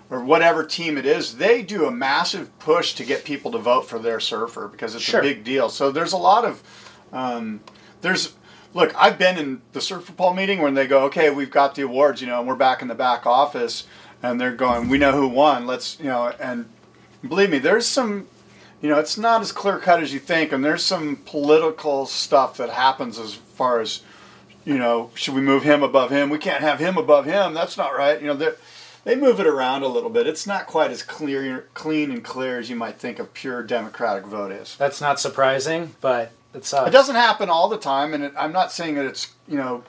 or 0.10 0.24
whatever 0.24 0.64
team 0.66 0.98
it 0.98 1.06
is, 1.06 1.38
they 1.38 1.62
do 1.62 1.86
a 1.86 1.92
massive 1.92 2.58
push 2.60 2.94
to 2.96 3.04
get 3.06 3.24
people 3.24 3.52
to 3.52 3.58
vote 3.60 3.84
for 3.88 4.00
their 4.00 4.20
surfer 4.20 4.68
because 4.68 4.96
it's 4.96 5.04
Sure. 5.04 5.20
a 5.20 5.24
big 5.24 5.44
deal. 5.44 5.70
So 5.70 5.92
there's 5.92 6.14
a 6.14 6.18
lot 6.18 6.46
of 6.46 6.64
um, 7.14 7.62
there's 8.02 8.34
look. 8.74 8.94
I've 8.96 9.18
been 9.18 9.38
in 9.38 9.62
the 9.74 9.82
surfer 9.82 10.12
poll 10.14 10.34
meeting 10.34 10.62
when 10.62 10.74
they 10.74 10.88
go, 10.88 11.04
okay, 11.06 11.30
we've 11.30 11.52
got 11.52 11.76
the 11.76 11.84
awards, 11.84 12.22
you 12.22 12.28
know, 12.28 12.40
and 12.40 12.48
we're 12.48 12.56
back 12.56 12.82
in 12.82 12.88
the 12.88 12.96
back 12.96 13.26
office, 13.26 13.86
and 14.22 14.40
they're 14.40 14.56
going, 14.56 14.90
we 14.90 14.98
know 14.98 15.12
who 15.12 15.28
won. 15.28 15.68
Let's 15.68 16.00
you 16.00 16.06
know, 16.06 16.34
and 16.40 16.66
believe 17.28 17.50
me, 17.50 17.60
there's 17.60 17.86
some. 17.86 18.28
You 18.82 18.88
know, 18.88 18.98
it's 18.98 19.18
not 19.18 19.42
as 19.42 19.52
clear 19.52 19.78
cut 19.78 20.02
as 20.02 20.14
you 20.14 20.20
think, 20.20 20.54
and 20.54 20.64
there's 20.64 20.86
some 20.86 21.18
political 21.26 22.06
stuff 22.06 22.56
that 22.56 22.70
happens 22.70 23.20
as 23.20 23.34
far 23.34 23.82
as 23.82 24.04
you 24.66 24.78
know, 24.78 25.10
should 25.16 25.34
we 25.34 25.42
move 25.42 25.64
him 25.64 25.84
above 25.84 26.12
him? 26.12 26.30
We 26.30 26.38
can't 26.38 26.62
have 26.62 26.80
him 26.80 26.98
above 26.98 27.26
him. 27.26 27.54
That's 27.54 27.76
not 27.76 27.98
right. 27.98 28.22
You 28.22 28.28
know, 28.28 28.54
they 29.04 29.16
move 29.16 29.40
it 29.40 29.48
around 29.48 29.84
a 29.84 29.88
little 29.88 30.10
bit. 30.10 30.28
It's 30.28 30.46
not 30.46 30.68
quite 30.68 30.92
as 30.92 31.02
clear, 31.02 31.68
clean 31.74 32.12
and 32.12 32.24
clear 32.24 32.60
as 32.60 32.70
you 32.70 32.76
might 32.76 33.00
think 33.00 33.20
a 33.20 33.24
pure 33.24 33.64
Democratic 33.64 34.26
vote 34.26 34.52
is. 34.52 34.76
that's 34.78 35.02
not 35.02 35.20
surprising, 35.20 35.96
but 36.02 36.32
it 36.54 36.66
sucks. 36.66 36.88
It 36.88 36.92
doesn't 36.92 37.16
happen 37.16 37.50
all 37.50 37.70
the 37.70 37.78
time, 37.78 38.14
and 38.14 38.24
it, 38.24 38.34
I'm 38.38 38.52
not 38.52 38.72
saying 38.72 38.96
that 38.96 39.06
it's 39.06 39.34
you 39.48 39.58
know 39.58 39.84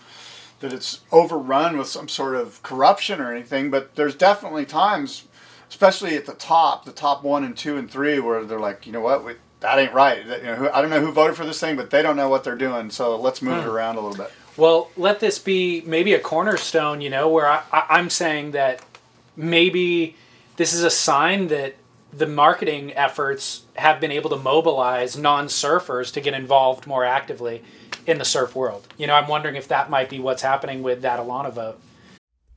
that 0.61 0.72
it's 0.72 1.00
overrun 1.11 1.76
with 1.76 1.88
some 1.88 2.08
sort 2.08 2.36
of 2.36 2.62
corruption 2.62 3.20
or 3.20 3.32
anything, 3.32 3.70
but 3.70 3.96
there's 3.96 4.14
definitely 4.14 4.66
times, 4.66 5.24
especially 5.68 6.16
at 6.16 6.26
the 6.26 6.34
top, 6.34 6.84
the 6.84 6.92
top 6.92 7.24
one 7.24 7.44
and 7.44 7.56
two 7.56 7.76
and 7.76 7.90
three, 7.90 8.20
where 8.20 8.44
they're 8.44 8.61
like, 8.61 8.86
you 8.86 8.92
know 8.92 9.00
what, 9.00 9.24
we, 9.24 9.34
that 9.61 9.78
ain't 9.78 9.94
right. 9.94 10.26
That, 10.26 10.40
you 10.40 10.46
know, 10.46 10.56
who, 10.56 10.68
I 10.68 10.82
don't 10.82 10.90
know 10.90 11.00
who 11.00 11.12
voted 11.12 11.36
for 11.36 11.46
this 11.46 11.58
thing, 11.58 11.76
but 11.76 11.90
they 11.90 12.02
don't 12.02 12.16
know 12.16 12.28
what 12.28 12.44
they're 12.44 12.56
doing. 12.56 12.90
So 12.90 13.16
let's 13.16 13.40
move 13.42 13.58
it 13.58 13.62
hmm. 13.62 13.70
around 13.70 13.96
a 13.96 14.00
little 14.00 14.22
bit. 14.22 14.32
Well, 14.56 14.90
let 14.96 15.20
this 15.20 15.38
be 15.38 15.82
maybe 15.86 16.12
a 16.12 16.20
cornerstone, 16.20 17.00
you 17.00 17.08
know, 17.08 17.28
where 17.28 17.46
I, 17.46 17.62
I, 17.72 17.86
I'm 17.90 18.11
saying 18.11 18.50
that 18.50 18.84
maybe 19.36 20.16
this 20.56 20.74
is 20.74 20.84
a 20.84 20.90
sign 20.90 21.48
that 21.48 21.76
the 22.12 22.26
marketing 22.26 22.92
efforts 22.92 23.62
have 23.81 24.01
been 24.01 24.12
able 24.12 24.31
to 24.31 24.37
mobilize 24.37 25.16
non 25.16 25.47
surfers 25.47 26.12
to 26.12 26.20
get 26.20 26.35
involved 26.35 26.87
more 26.87 27.05
actively 27.05 27.62
in 28.07 28.18
the 28.18 28.24
surf 28.24 28.55
world. 28.55 28.87
You 28.99 29.07
know, 29.07 29.14
I'm 29.14 29.28
wondering 29.28 29.57
if 29.57 29.68
that 29.68 29.91
might 29.91 30.11
be 30.11 30.20
what's 30.20 30.43
happening 30.43 30.83
with 30.83 31.03
that 31.03 31.18
Alana 31.18 31.53
vote. 31.53 31.81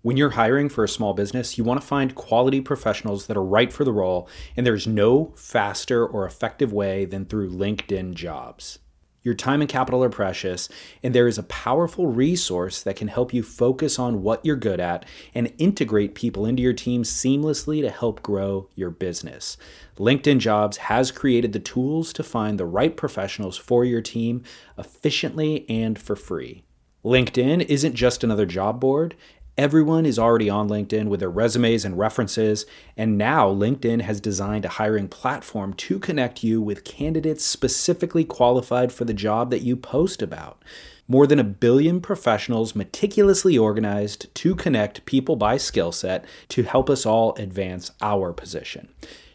When 0.02 0.18
you're 0.18 0.32
hiring 0.32 0.68
for 0.68 0.84
a 0.84 0.90
small 0.90 1.14
business, 1.14 1.58
you 1.58 1.64
want 1.64 1.80
to 1.80 1.88
find 1.88 2.14
quality 2.14 2.60
professionals 2.60 3.28
that 3.28 3.38
are 3.38 3.44
right 3.44 3.72
for 3.72 3.86
the 3.86 3.94
role, 3.94 4.28
and 4.58 4.66
there's 4.66 4.86
no 4.86 5.32
faster 5.38 6.06
or 6.06 6.26
effective 6.26 6.74
way 6.74 7.06
than 7.06 7.24
through 7.26 7.52
LinkedIn 7.52 8.14
jobs. 8.14 8.80
Your 9.24 9.34
time 9.34 9.62
and 9.62 9.70
capital 9.70 10.04
are 10.04 10.10
precious, 10.10 10.68
and 11.02 11.16
there 11.16 11.30
is 11.30 11.38
a 11.38 11.44
powerful 11.44 12.08
resource 12.08 12.84
that 12.84 12.98
can 12.98 13.08
help 13.08 13.34
you 13.34 13.42
focus 13.42 13.98
on 13.98 14.22
what 14.22 14.46
you're 14.46 14.58
good 14.58 14.82
at 14.82 15.06
and 15.34 15.54
integrate 15.58 16.14
people 16.14 16.46
into 16.46 16.62
your 16.62 16.74
team 16.74 17.04
seamlessly 17.04 17.82
to 17.82 17.90
help 17.90 18.22
grow 18.22 18.68
your 18.76 18.90
business. 18.90 19.56
LinkedIn 19.98 20.40
Jobs 20.40 20.78
has 20.78 21.12
created 21.12 21.54
the 21.54 21.60
tools 21.60 22.14
to 22.14 22.24
find 22.24 22.60
the 22.60 22.66
right 22.66 22.98
professionals 22.98 23.58
for 23.58 23.86
your 23.86 24.02
team 24.02 24.44
efficiently 24.78 25.70
and 25.70 26.00
for 26.00 26.16
free. 26.16 26.64
LinkedIn 27.06 27.66
isn't 27.66 27.94
just 27.94 28.24
another 28.24 28.46
job 28.46 28.80
board. 28.80 29.16
Everyone 29.56 30.08
is 30.08 30.18
already 30.18 30.50
on 30.50 30.68
LinkedIn 30.68 31.10
with 31.10 31.20
their 31.20 31.30
resumes 31.30 31.86
and 31.86 31.96
references, 31.96 32.66
and 32.98 33.20
now 33.20 33.54
LinkedIn 33.54 34.02
has 34.02 34.20
designed 34.20 34.66
a 34.66 34.70
hiring 34.70 35.08
platform 35.08 35.76
to 35.76 36.00
connect 36.00 36.44
you 36.44 36.60
with 36.60 36.84
candidates 36.84 37.46
specifically 37.46 38.26
qualified 38.26 38.92
for 38.92 39.06
the 39.06 39.14
job 39.14 39.52
that 39.52 39.62
you 39.62 39.76
post 39.76 40.24
about. 40.24 40.64
More 41.08 41.28
than 41.28 41.38
a 41.38 41.44
billion 41.44 42.02
professionals 42.02 42.76
meticulously 42.76 43.56
organized 43.56 44.34
to 44.34 44.56
connect 44.56 45.06
people 45.06 45.36
by 45.36 45.58
skill 45.58 45.92
set 45.92 46.26
to 46.48 46.64
help 46.64 46.90
us 46.90 47.06
all 47.06 47.36
advance 47.36 47.92
our 48.02 48.34
position. 48.34 48.88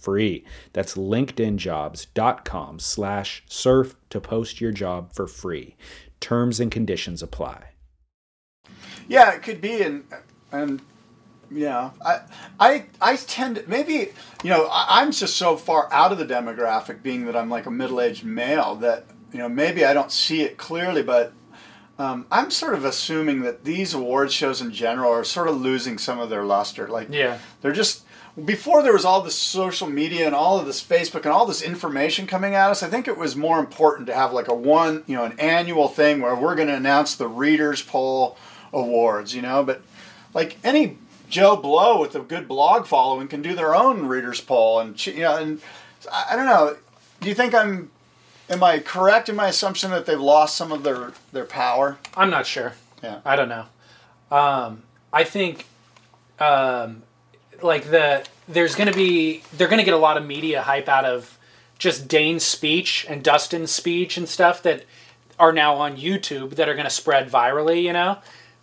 free 0.00 0.44
that's 0.72 0.94
linkedinjobs.com 0.94 2.78
slash 2.78 3.42
surf 3.46 3.96
to 4.10 4.20
post 4.20 4.60
your 4.60 4.72
job 4.72 5.12
for 5.12 5.26
free 5.26 5.76
terms 6.20 6.60
and 6.60 6.70
conditions 6.70 7.22
apply 7.22 7.64
Yeah, 9.08 9.32
it 9.32 9.42
could 9.42 9.60
be, 9.60 9.82
and 9.82 10.04
and 10.52 10.80
yeah, 11.50 11.90
I 12.04 12.20
I 12.60 12.84
I 13.00 13.16
tend 13.16 13.56
to 13.56 13.68
maybe 13.68 14.12
you 14.44 14.50
know 14.50 14.68
I, 14.70 15.00
I'm 15.00 15.10
just 15.10 15.36
so 15.36 15.56
far 15.56 15.92
out 15.92 16.12
of 16.12 16.18
the 16.18 16.24
demographic, 16.26 17.02
being 17.02 17.24
that 17.26 17.36
I'm 17.36 17.50
like 17.50 17.66
a 17.66 17.70
middle-aged 17.72 18.24
male, 18.24 18.76
that 18.76 19.06
you 19.32 19.38
know 19.38 19.48
maybe 19.48 19.84
I 19.84 19.92
don't 19.94 20.12
see 20.12 20.42
it 20.42 20.56
clearly, 20.58 21.02
but. 21.02 21.32
Um, 21.98 22.24
I'm 22.32 22.50
sort 22.50 22.72
of 22.72 22.86
assuming 22.86 23.42
that 23.42 23.64
these 23.64 23.92
award 23.92 24.32
shows 24.32 24.62
in 24.62 24.72
general 24.72 25.12
are 25.12 25.22
sort 25.22 25.48
of 25.48 25.60
losing 25.60 25.98
some 25.98 26.18
of 26.18 26.30
their 26.30 26.44
luster. 26.44 26.88
Like, 26.88 27.08
Yeah. 27.10 27.36
they're 27.60 27.72
just 27.74 28.06
before 28.44 28.82
there 28.82 28.92
was 28.92 29.04
all 29.04 29.22
this 29.22 29.34
social 29.34 29.88
media 29.88 30.26
and 30.26 30.34
all 30.34 30.58
of 30.58 30.66
this 30.66 30.82
Facebook 30.82 31.22
and 31.22 31.32
all 31.32 31.46
this 31.46 31.62
information 31.62 32.26
coming 32.26 32.54
at 32.54 32.70
us. 32.70 32.82
I 32.82 32.88
think 32.88 33.08
it 33.08 33.18
was 33.18 33.34
more 33.36 33.58
important 33.58 34.06
to 34.06 34.14
have 34.14 34.32
like 34.32 34.48
a 34.48 34.54
one, 34.54 35.02
you 35.06 35.16
know, 35.16 35.24
an 35.24 35.38
annual 35.38 35.88
thing 35.88 36.20
where 36.20 36.34
we're 36.34 36.54
going 36.54 36.68
to 36.68 36.74
announce 36.74 37.14
the 37.16 37.28
readers 37.28 37.82
poll 37.82 38.36
awards, 38.72 39.34
you 39.34 39.42
know. 39.42 39.62
But 39.64 39.82
like 40.32 40.58
any 40.62 40.98
Joe 41.28 41.56
Blow 41.56 42.00
with 42.00 42.14
a 42.14 42.20
good 42.20 42.48
blog 42.48 42.86
following 42.86 43.28
can 43.28 43.40
do 43.40 43.54
their 43.54 43.74
own 43.74 44.06
readers 44.06 44.40
poll, 44.40 44.80
and 44.80 45.06
you 45.06 45.20
know, 45.20 45.36
and 45.36 45.60
I, 46.12 46.36
don't 46.36 46.46
know. 46.46 46.76
Do 47.20 47.28
you 47.28 47.34
think 47.34 47.54
I'm? 47.54 47.90
Am 48.48 48.62
I 48.64 48.80
correct 48.80 49.28
in 49.28 49.36
my 49.36 49.46
assumption 49.46 49.92
that 49.92 50.06
they've 50.06 50.20
lost 50.20 50.56
some 50.56 50.72
of 50.72 50.82
their 50.82 51.12
their 51.32 51.44
power? 51.44 51.98
I'm 52.16 52.30
not 52.30 52.46
sure. 52.46 52.74
Yeah. 53.02 53.20
I 53.24 53.36
don't 53.36 53.48
know. 53.48 53.66
Um, 54.30 54.82
I 55.12 55.24
think, 55.24 55.66
um, 56.38 57.02
like 57.62 57.90
the 57.90 58.24
there's 58.48 58.74
gonna 58.74 58.92
be 58.92 59.42
they're 59.52 59.68
gonna 59.68 59.84
get 59.84 59.94
a 59.94 59.98
lot 59.98 60.16
of 60.16 60.26
media 60.26 60.62
hype 60.62 60.88
out 60.88 61.04
of 61.04 61.38
just 61.78 62.08
Dane's 62.08 62.44
speech 62.44 63.06
and 63.08 63.22
Dustin's 63.22 63.70
speech 63.70 64.16
and 64.16 64.28
stuff 64.28 64.62
that 64.62 64.84
are 65.38 65.52
now 65.52 65.74
on 65.76 65.96
YouTube 65.96 66.56
that 66.56 66.68
are 66.68 66.74
gonna 66.74 66.90
spread 66.90 67.30
virally. 67.30 67.82
You 67.82 67.92
know, 67.92 68.18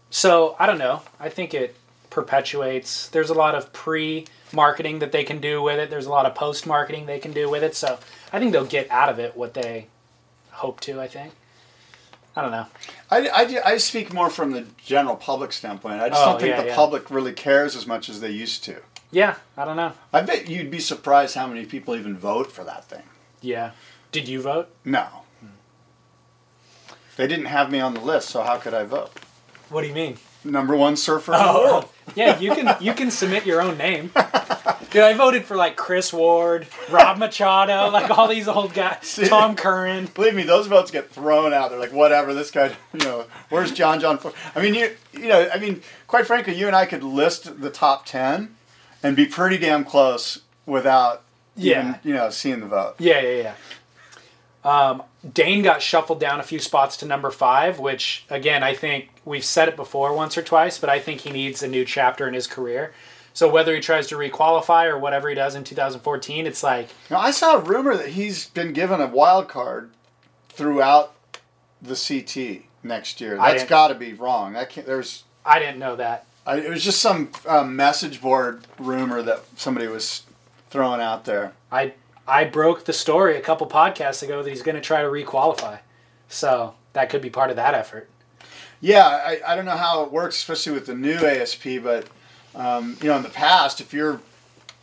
so 0.10 0.56
I 0.60 0.66
don't 0.66 0.78
know. 0.78 1.02
I 1.20 1.30
think 1.30 1.54
it 1.54 1.76
perpetuates. 2.10 3.10
There's 3.10 3.30
a 3.30 3.34
lot 3.34 3.56
of 3.56 3.72
pre 3.74 4.26
marketing 4.54 5.00
that 5.00 5.12
they 5.12 5.24
can 5.24 5.40
do 5.40 5.62
with 5.62 5.80
it. 5.80 5.90
There's 5.90 6.06
a 6.06 6.12
lot 6.12 6.26
of 6.26 6.36
post 6.36 6.66
marketing 6.66 7.06
they 7.06 7.20
can 7.20 7.32
do 7.32 7.50
with 7.50 7.64
it. 7.64 7.76
So 7.76 8.00
I 8.32 8.40
think 8.40 8.52
they'll 8.52 8.66
get 8.66 8.90
out 8.90 9.10
of 9.10 9.20
it 9.20 9.36
what 9.36 9.54
they 9.54 9.88
hope 10.52 10.80
to. 10.82 11.02
I 11.02 11.08
think. 11.08 11.34
I 12.36 12.42
don't 12.42 12.52
know. 12.52 12.68
I, 13.10 13.28
I, 13.28 13.62
I 13.74 13.78
speak 13.78 14.14
more 14.14 14.30
from 14.30 14.52
the 14.52 14.66
general 14.84 15.16
public 15.16 15.54
standpoint. 15.54 16.02
I 16.02 16.10
just 16.10 16.22
Oh, 16.22 16.32
don't 16.32 16.42
think 16.42 16.56
yeah, 16.56 16.62
the 16.62 16.68
yeah. 16.70 16.76
public 16.76 17.10
really 17.10 17.34
cares 17.34 17.76
as 17.76 17.88
much 17.88 18.10
as 18.10 18.20
they 18.20 18.32
used 18.32 18.64
to. 18.66 18.82
Yeah, 19.12 19.36
I 19.56 19.64
don't 19.64 19.78
know. 19.78 19.94
I 20.12 20.22
bet 20.22 20.50
you'd 20.50 20.70
be 20.70 20.80
surprised 20.80 21.36
how 21.36 21.48
many 21.48 21.66
people 21.66 21.96
even 21.96 22.18
vote 22.18 22.52
for 22.52 22.64
that 22.66 22.86
thing. 22.86 23.04
Yeah. 23.42 23.72
Did 24.12 24.28
you 24.28 24.42
vote? 24.42 24.70
No. 24.84 25.08
They 27.16 27.28
didn't 27.28 27.46
have 27.46 27.72
me 27.72 27.80
on 27.80 27.94
the 27.94 28.02
list, 28.02 28.30
so 28.30 28.44
how 28.44 28.58
could 28.58 28.74
I 28.74 28.84
vote? 28.84 29.12
What 29.70 29.82
do 29.82 29.88
you 29.88 29.94
mean? 29.94 30.18
Number 30.44 30.76
one 30.76 30.96
surfer 30.96 31.34
in 31.34 31.40
the 31.40 31.46
oh. 31.48 31.64
world. 31.64 31.90
Yeah, 32.16 32.40
you 32.40 32.54
can 32.56 32.76
you 32.80 32.94
can 32.94 33.12
submit 33.12 33.46
your 33.46 33.62
own 33.62 33.78
name. 33.78 34.12
Dude, 34.90 35.02
I 35.04 35.14
voted 35.14 35.44
for 35.46 35.56
like 35.58 35.76
Chris 35.76 36.14
Ward, 36.14 36.66
Rob 36.90 37.18
Machado, 37.18 37.90
like 37.90 38.10
all 38.18 38.28
these 38.28 38.48
old 38.48 38.74
guys, 38.74 39.20
Tom 39.28 39.56
Curren. 39.56 40.06
Believe 40.14 40.34
me, 40.34 40.44
those 40.44 40.68
votes 40.68 40.90
get 40.92 41.12
thrown 41.12 41.54
out. 41.54 41.70
They're 41.70 41.80
like, 41.80 41.92
whatever. 41.92 42.34
This 42.34 42.50
guy, 42.52 42.72
you 42.94 43.00
know, 43.02 43.26
where's 43.50 43.72
John 43.72 44.00
John? 44.00 44.18
Ford? 44.18 44.34
I 44.56 44.62
mean, 44.62 44.74
you, 44.74 44.96
you 45.14 45.28
know, 45.28 45.50
I 45.54 45.60
mean, 45.60 45.82
quite 46.08 46.26
frankly, 46.26 46.56
you 46.56 46.68
and 46.68 46.76
I 46.76 46.86
could 46.86 47.04
list 47.04 47.60
the 47.62 47.70
top 47.70 48.06
ten 48.06 48.56
and 49.04 49.16
be 49.16 49.26
pretty 49.26 49.58
damn 49.58 49.84
close 49.84 50.40
without 50.66 51.24
Yeah. 51.56 51.80
even, 51.82 52.00
you 52.04 52.14
know, 52.14 52.30
seeing 52.30 52.62
the 52.62 52.68
vote. 52.68 52.96
Yeah, 53.00 53.20
yeah, 53.20 53.42
yeah. 53.44 53.54
Um, 54.64 55.04
Dane 55.34 55.62
got 55.62 55.82
shuffled 55.82 56.20
down 56.20 56.40
a 56.40 56.44
few 56.44 56.60
spots 56.60 56.98
to 56.98 57.06
number 57.06 57.32
five, 57.32 57.80
which 57.80 58.26
again 58.30 58.64
I 58.64 58.74
think 58.74 59.10
we've 59.26 59.44
said 59.44 59.68
it 59.68 59.76
before 59.76 60.14
once 60.14 60.38
or 60.38 60.42
twice, 60.42 60.78
but 60.78 60.90
I 60.90 61.00
think 61.00 61.22
he 61.22 61.32
needs 61.32 61.62
a 61.64 61.68
new 61.68 61.86
chapter 61.86 62.28
in 62.28 62.34
his 62.34 62.48
career. 62.48 62.94
So 63.34 63.48
whether 63.48 63.76
he 63.76 63.82
tries 63.82 64.08
to 64.08 64.16
requalify 64.16 64.86
or 64.86 64.98
whatever 64.98 65.30
he 65.30 65.36
does 65.36 65.54
in 65.54 65.64
2014, 65.64 66.48
it's 66.48 66.64
like 66.64 66.90
Now, 67.12 67.20
I 67.20 67.32
saw 67.32 67.58
a 67.58 67.60
rumor 67.60 67.96
that 67.96 68.10
he's 68.10 68.48
been 68.48 68.74
given 68.74 69.00
a 69.00 69.08
wild 69.08 69.48
card 69.48 69.92
throughout 70.50 71.14
the 71.82 71.96
CT 71.96 72.64
next 72.84 73.22
year. 73.22 73.38
That's 73.38 73.64
got 73.66 73.90
to 73.90 73.96
be 73.96 74.14
wrong. 74.14 74.54
That 74.54 74.70
can't, 74.70 74.88
there's 74.88 75.24
I 75.46 75.60
didn't 75.60 75.80
know 75.80 75.96
that. 75.98 76.26
I, 76.46 76.58
it 76.58 76.70
was 76.70 76.84
just 76.84 77.02
some 77.02 77.30
um, 77.46 77.76
message 77.76 78.22
board 78.22 78.66
rumor 78.80 79.22
that 79.22 79.44
somebody 79.56 79.88
was 79.88 80.24
throwing 80.70 81.02
out 81.02 81.26
there. 81.26 81.54
I 81.72 81.94
I 82.28 82.44
broke 82.44 82.84
the 82.86 82.94
story 82.94 83.38
a 83.38 83.42
couple 83.42 83.68
podcasts 83.68 84.22
ago 84.22 84.44
that 84.44 84.50
he's 84.50 84.62
going 84.62 84.76
to 84.76 84.82
try 84.82 85.02
to 85.02 85.08
requalify. 85.08 85.80
So 86.28 86.76
that 86.94 87.10
could 87.10 87.22
be 87.22 87.30
part 87.30 87.50
of 87.50 87.56
that 87.56 87.74
effort. 87.74 88.10
Yeah, 88.82 89.08
I, 89.08 89.40
I 89.48 89.56
don't 89.56 89.66
know 89.66 89.78
how 89.78 90.04
it 90.04 90.12
works, 90.12 90.36
especially 90.36 90.74
with 90.74 90.86
the 90.86 90.94
new 90.94 91.16
ASP, 91.16 91.82
but 91.82 92.08
um, 92.54 92.98
you 93.02 93.08
know, 93.08 93.18
in 93.18 93.24
the 93.24 93.30
past, 93.30 93.80
if 93.82 93.94
you're 93.94 94.22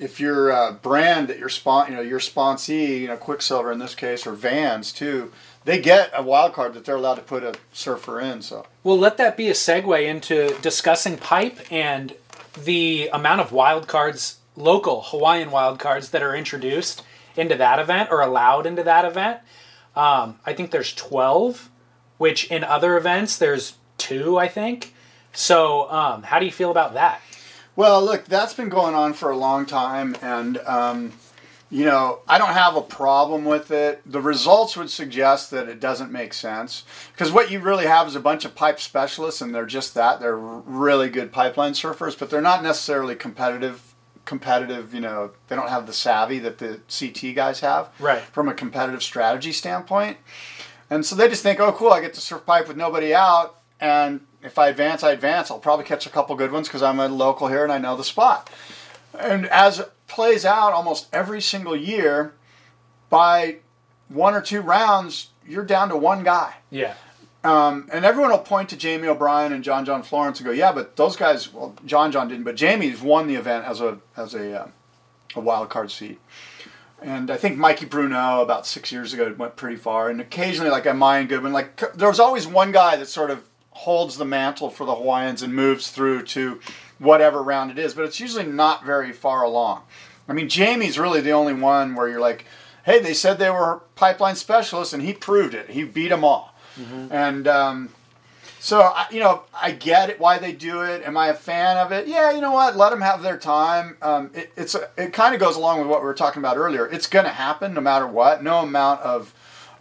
if 0.01 0.18
your 0.18 0.51
uh, 0.51 0.72
brand 0.72 1.28
that 1.28 1.38
your 1.38 1.49
spon 1.49 1.90
you 1.90 1.97
know 1.97 2.03
your 2.03 2.18
sponsee, 2.18 3.01
you 3.01 3.07
know, 3.07 3.16
Quiksilver 3.16 3.70
in 3.70 3.78
this 3.78 3.95
case, 3.95 4.26
or 4.26 4.32
Vans 4.32 4.92
too, 4.92 5.30
they 5.64 5.80
get 5.80 6.11
a 6.14 6.22
wild 6.22 6.53
card 6.55 6.74
that 6.74 6.84
they're 6.84 6.97
allowed 6.97 7.16
to 7.16 7.22
put 7.22 7.45
a 7.45 7.55
surfer 7.72 8.20
in. 8.20 8.42
So 8.42 8.66
Well, 8.82 8.99
let 8.99 9.16
that 9.18 9.36
be 9.36 9.49
a 9.49 9.53
segue 9.53 10.05
into 10.05 10.57
discussing 10.61 11.16
pipe 11.16 11.61
and 11.70 12.14
the 12.61 13.11
amount 13.12 13.40
of 13.42 13.53
wild 13.53 13.86
cards, 13.86 14.38
local 14.57 15.03
Hawaiian 15.03 15.51
wild 15.51 15.78
cards 15.78 16.11
that 16.11 16.22
are 16.22 16.34
introduced 16.34 17.03
into 17.37 17.57
that 17.57 17.78
event 17.78 18.11
or 18.11 18.20
allowed 18.20 18.66
into 18.66 18.82
that 18.82 19.05
event. 19.05 19.41
Um, 19.97 20.39
I 20.45 20.53
think 20.53 20.70
there's 20.70 20.93
12, 20.95 21.70
which 22.18 22.51
in 22.51 22.64
other 22.64 22.97
events 22.97 23.37
there's 23.39 23.74
two, 23.99 24.39
I 24.39 24.49
think. 24.49 24.95
So, 25.32 25.91
um, 25.91 26.22
how 26.22 26.39
do 26.39 26.47
you 26.47 26.53
feel 26.53 26.70
about 26.70 26.95
that? 26.95 27.20
Well, 27.76 28.03
look, 28.05 28.24
that's 28.24 28.55
been 28.55 28.68
going 28.68 28.95
on 28.95 29.14
for 29.14 29.30
a 29.30 29.37
long 29.37 29.66
time, 29.66 30.16
and 30.22 30.59
um, 30.59 31.12
you 31.70 31.85
know, 31.85 32.20
I 32.28 32.39
don't 32.39 32.53
have 32.53 32.76
a 32.76 32.82
problem 32.82 33.45
with 33.45 33.72
it. 33.72 34.01
The 34.07 34.20
results 34.20 34.76
would 34.76 34.91
suggest 34.91 35.51
that 35.51 35.68
it 35.68 35.80
doesn't 35.80 36.12
make 36.12 36.32
sense 36.32 36.85
because 37.12 37.32
what 37.32 37.51
you 37.51 37.59
really 37.59 37.87
have 37.87 38.07
is 38.07 38.14
a 38.14 38.20
bunch 38.20 38.45
of 38.45 38.55
pipe 38.55 38.78
specialists, 38.78 39.41
and 39.41 39.53
they're 39.53 39.66
just 39.66 39.95
that. 39.95 40.20
They're 40.20 40.37
really 40.37 41.09
good 41.09 41.32
pipeline 41.32 41.72
surfers, 41.72 42.16
but 42.16 42.30
they're 42.30 42.41
not 42.41 42.62
necessarily 42.62 43.16
competitive. 43.16 43.93
Competitive, 44.25 44.95
you 44.95 45.01
know, 45.01 45.33
they 45.49 45.57
don't 45.57 45.68
have 45.68 45.87
the 45.87 45.93
savvy 45.93 46.39
that 46.39 46.59
the 46.59 46.81
CT 46.89 47.35
guys 47.35 47.61
have, 47.61 47.91
Right. 47.99 48.22
From 48.22 48.49
a 48.49 48.55
competitive 48.55 49.03
strategy 49.03 49.53
standpoint, 49.53 50.16
and 50.89 51.05
so 51.05 51.14
they 51.14 51.29
just 51.29 51.43
think, 51.43 51.61
oh, 51.61 51.72
cool, 51.72 51.91
I 51.91 52.01
get 52.01 52.14
to 52.14 52.20
surf 52.20 52.47
pipe 52.47 52.68
with 52.68 52.77
nobody 52.77 53.14
out, 53.14 53.61
and 53.81 54.20
if 54.45 54.59
I 54.59 54.68
advance, 54.68 55.03
I 55.03 55.12
advance. 55.12 55.51
I'll 55.51 55.59
probably 55.59 55.87
catch 55.87 56.07
a 56.07 56.11
couple 56.11 56.37
good 56.37 56.53
ones 56.53 56.68
because 56.68 56.83
I'm 56.83 57.01
a 57.01 57.09
local 57.09 57.49
here 57.49 57.64
and 57.64 57.72
I 57.72 57.79
know 57.79 57.97
the 57.97 58.05
spot. 58.05 58.51
And 59.18 59.47
as 59.47 59.81
it 59.81 59.91
plays 60.07 60.45
out 60.45 60.72
almost 60.72 61.09
every 61.12 61.41
single 61.41 61.75
year, 61.75 62.35
by 63.09 63.57
one 64.09 64.35
or 64.35 64.43
two 64.43 64.61
rounds, 64.61 65.31
you're 65.47 65.64
down 65.64 65.89
to 65.89 65.97
one 65.97 66.25
guy. 66.25 66.57
Yeah. 66.70 66.95
Um, 67.45 67.90
and 67.92 68.07
everyone 68.07 68.30
will 68.30 68.38
point 68.38 68.70
to 68.70 68.76
Jamie 68.76 69.07
O'Brien 69.07 69.53
and 69.53 69.62
John 69.62 69.84
John 69.84 70.03
Florence 70.03 70.40
and 70.40 70.47
go, 70.47 70.53
yeah, 70.53 70.72
but 70.72 70.97
those 70.97 71.14
guys, 71.14 71.53
well, 71.53 71.76
John 71.84 72.11
John 72.11 72.28
didn't, 72.28 72.45
but 72.45 72.57
Jamie's 72.57 73.03
won 73.03 73.26
the 73.26 73.34
event 73.34 73.66
as 73.66 73.82
a 73.82 73.99
as 74.16 74.34
a, 74.34 74.62
uh, 74.62 74.68
a 75.36 75.40
wild 75.40 75.68
card 75.68 75.90
seat. 75.90 76.18
And 77.03 77.30
I 77.30 77.36
think 77.36 77.59
Mikey 77.59 77.84
Bruneau 77.84 78.40
about 78.40 78.66
six 78.66 78.90
years 78.90 79.12
ago 79.12 79.34
went 79.36 79.57
pretty 79.57 79.76
far. 79.76 80.09
And 80.09 80.22
occasionally, 80.22 80.70
like 80.70 80.86
a 80.86 80.95
Mayan 80.95 81.26
Goodman, 81.26 81.53
like 81.53 81.82
there 81.95 82.09
was 82.09 82.18
always 82.18 82.47
one 82.47 82.72
guy 82.72 82.97
that 82.97 83.07
sort 83.07 83.30
of 83.30 83.47
holds 83.72 84.16
the 84.16 84.24
mantle 84.24 84.70
for 84.70 84.86
the 84.86 84.95
Hawaiians 84.95 85.42
and 85.42 85.55
moves 85.55 85.90
through 85.90 86.22
to 86.22 86.61
whatever 86.99 87.42
round 87.42 87.70
it 87.70 87.78
is. 87.78 87.92
But 87.92 88.07
it's 88.07 88.20
usually 88.20 88.47
not 88.47 88.86
very 88.86 89.12
far 89.12 89.42
along. 89.42 89.82
I 90.26 90.32
mean, 90.32 90.49
Jamie's 90.49 90.99
really 90.99 91.20
the 91.20 91.32
only 91.32 91.53
one 91.53 91.95
where 91.95 92.09
you're 92.09 92.20
like, 92.20 92.47
hey, 92.86 93.01
they 93.01 93.12
said 93.12 93.38
they 93.38 93.51
were 93.51 93.82
pipeline 93.97 94.36
specialists, 94.36 94.95
and 94.95 95.03
he 95.03 95.12
proved 95.12 95.53
it. 95.53 95.68
He 95.70 95.84
beat 95.84 96.09
them 96.09 96.24
all. 96.24 96.54
And 97.12 97.49
um, 97.49 97.89
so, 98.61 98.93
you 99.11 99.20
know, 99.20 99.43
I 99.53 99.72
get 99.72 100.11
it 100.11 100.18
why 100.18 100.39
they 100.39 100.53
do 100.53 100.83
it. 100.83 101.03
Am 101.03 101.16
I 101.16 101.29
a 101.29 101.35
fan 101.35 101.77
of 101.77 101.93
it? 101.93 102.09
Yeah, 102.09 102.33
you 102.33 102.41
know 102.41 102.53
what? 102.53 102.77
Let 102.77 102.91
them 102.91 103.01
have 103.03 103.22
their 103.22 103.37
time. 103.37 103.97
Um, 104.01 104.31
it, 104.35 104.53
it's 104.57 104.75
it 104.97 105.12
kind 105.12 105.35
of 105.35 105.41
goes 105.41 105.57
along 105.57 105.81
with 105.81 105.89
what 105.89 106.01
we 106.01 106.07
were 106.07 106.14
talking 106.14 106.41
about 106.41 106.57
earlier. 106.57 106.87
It's 106.87 107.07
going 107.07 107.27
to 107.27 107.31
happen 107.31 107.75
no 107.75 107.81
matter 107.81 108.07
what. 108.07 108.43
No 108.43 108.61
amount 108.61 109.03
of 109.03 109.35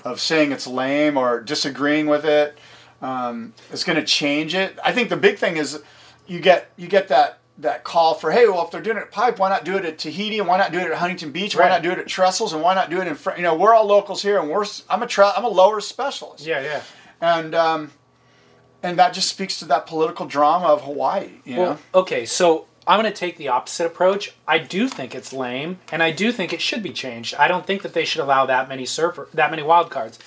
of 0.04 0.20
saying 0.20 0.52
it's 0.52 0.68
lame 0.68 1.18
or 1.18 1.40
disagreeing 1.40 2.08
with 2.08 2.26
it 2.26 2.58
um, 3.02 3.54
is 3.72 3.84
going 3.84 3.98
to 3.98 4.06
change 4.06 4.54
it. 4.56 4.78
I 4.84 4.92
think 4.92 5.10
the 5.10 5.18
big 5.18 5.38
thing 5.38 5.58
is 5.58 5.82
you 6.28 6.40
get 6.40 6.72
you 6.76 6.88
get 6.88 7.08
that 7.10 7.40
that 7.64 7.84
call 7.84 8.14
for 8.14 8.32
hey, 8.32 8.48
well, 8.48 8.64
if 8.64 8.72
they're 8.72 8.82
doing 8.82 8.98
it 8.98 9.02
at 9.02 9.12
Pipe, 9.12 9.40
why 9.40 9.50
not 9.50 9.66
do 9.66 9.76
it 9.76 9.84
at 9.86 9.98
Tahiti 9.98 10.40
and 10.40 10.48
why 10.48 10.58
not 10.58 10.72
do 10.72 10.80
it 10.80 10.90
at 10.90 10.98
Huntington 10.98 11.32
Beach? 11.32 11.56
Why 11.56 11.64
Right. 11.64 11.70
not 11.70 11.82
do 11.82 11.92
it 11.92 11.98
at 12.00 12.06
Trestles 12.08 12.54
and 12.54 12.62
why 12.62 12.74
not 12.76 12.90
do 12.90 13.02
it 13.02 13.08
in 13.08 13.16
front? 13.16 13.40
You 13.40 13.44
know, 13.44 13.56
we're 13.56 13.74
all 13.74 13.86
locals 13.86 14.22
here, 14.22 14.40
and 14.40 14.50
we're 14.50 14.66
I'm 14.90 15.02
a 15.04 15.08
tre- 15.08 15.32
I'm 15.36 15.44
a 15.44 15.50
lower 15.50 15.82
specialist 15.82 16.46
Yeah, 16.46 16.62
yeah. 16.62 16.82
and 17.20 17.54
um, 17.56 17.92
and 18.82 18.98
that 19.00 19.14
just 19.14 19.30
speaks 19.30 19.60
to 19.60 19.66
that 19.66 19.88
political 19.88 20.26
drama 20.26 20.68
of 20.68 20.84
Hawaii. 20.84 21.30
You 21.44 21.56
know, 21.56 21.78
okay, 21.96 22.26
so 22.26 22.68
I'm 22.86 23.00
going 23.02 23.12
to 23.12 23.18
take 23.18 23.38
the 23.38 23.48
opposite 23.48 23.86
approach. 23.86 24.34
I 24.48 24.58
do 24.58 24.88
think 24.90 25.16
it's 25.16 25.32
lame, 25.34 25.80
and 25.92 26.04
I 26.04 26.12
do 26.12 26.32
think 26.32 26.52
it 26.54 26.62
should 26.62 26.84
be 26.84 26.92
changed. 26.92 27.34
I 27.36 27.48
don't 27.48 27.66
think 27.66 27.82
that 27.84 27.94
they 27.94 28.04
should 28.06 28.22
allow 28.22 28.46
that 28.46 28.68
many 28.70 28.86
surfer, 28.86 29.30
that 29.34 29.50
many 29.52 29.64
wild 29.64 29.90
cards. 29.90 30.20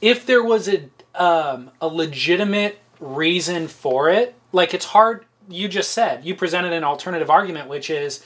If 0.00 0.26
there 0.26 0.42
was 0.42 0.68
a 0.68 0.88
um, 1.14 1.70
a 1.80 1.86
legitimate 1.88 2.78
reason 3.00 3.68
for 3.68 4.08
it, 4.10 4.34
like 4.52 4.74
it's 4.74 4.86
hard. 4.86 5.24
You 5.50 5.68
just 5.68 5.92
said 5.92 6.24
you 6.24 6.34
presented 6.34 6.72
an 6.72 6.84
alternative 6.84 7.30
argument, 7.30 7.68
which 7.68 7.90
is 7.90 8.24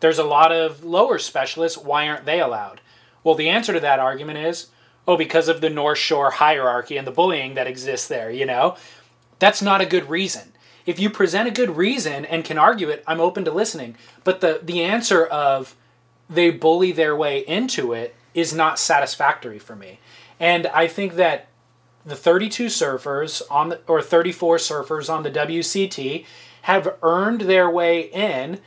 there's 0.00 0.18
a 0.18 0.24
lot 0.24 0.52
of 0.52 0.84
lower 0.84 1.18
specialists. 1.18 1.78
Why 1.78 2.08
aren't 2.08 2.24
they 2.24 2.40
allowed? 2.40 2.80
Well, 3.22 3.34
the 3.34 3.48
answer 3.48 3.72
to 3.72 3.80
that 3.80 4.00
argument 4.00 4.38
is, 4.38 4.68
oh, 5.06 5.16
because 5.16 5.48
of 5.48 5.60
the 5.60 5.70
North 5.70 5.98
Shore 5.98 6.30
hierarchy 6.30 6.96
and 6.96 7.06
the 7.06 7.12
bullying 7.12 7.54
that 7.54 7.66
exists 7.66 8.08
there. 8.08 8.30
You 8.30 8.46
know, 8.46 8.76
that's 9.38 9.62
not 9.62 9.80
a 9.80 9.86
good 9.86 10.08
reason. 10.08 10.52
If 10.86 10.98
you 10.98 11.08
present 11.08 11.48
a 11.48 11.52
good 11.52 11.76
reason 11.76 12.24
and 12.24 12.44
can 12.44 12.58
argue 12.58 12.88
it, 12.90 13.02
I'm 13.06 13.20
open 13.20 13.44
to 13.44 13.50
listening. 13.50 13.96
But 14.22 14.40
the 14.40 14.60
the 14.62 14.82
answer 14.82 15.24
of 15.24 15.74
they 16.28 16.50
bully 16.50 16.92
their 16.92 17.16
way 17.16 17.40
into 17.40 17.92
it 17.92 18.14
is 18.34 18.52
not 18.52 18.78
satisfactory 18.78 19.58
for 19.58 19.76
me. 19.76 20.00
And 20.40 20.66
I 20.68 20.88
think 20.88 21.14
that 21.14 21.48
the 22.04 22.16
32 22.16 22.66
surfers 22.66 23.42
on 23.50 23.70
the, 23.70 23.80
or 23.86 24.02
34 24.02 24.56
surfers 24.58 25.12
on 25.12 25.22
the 25.22 25.30
WCT 25.30 26.26
have 26.64 26.96
earned 27.02 27.42
their 27.42 27.68
way 27.68 28.00
in 28.00 28.58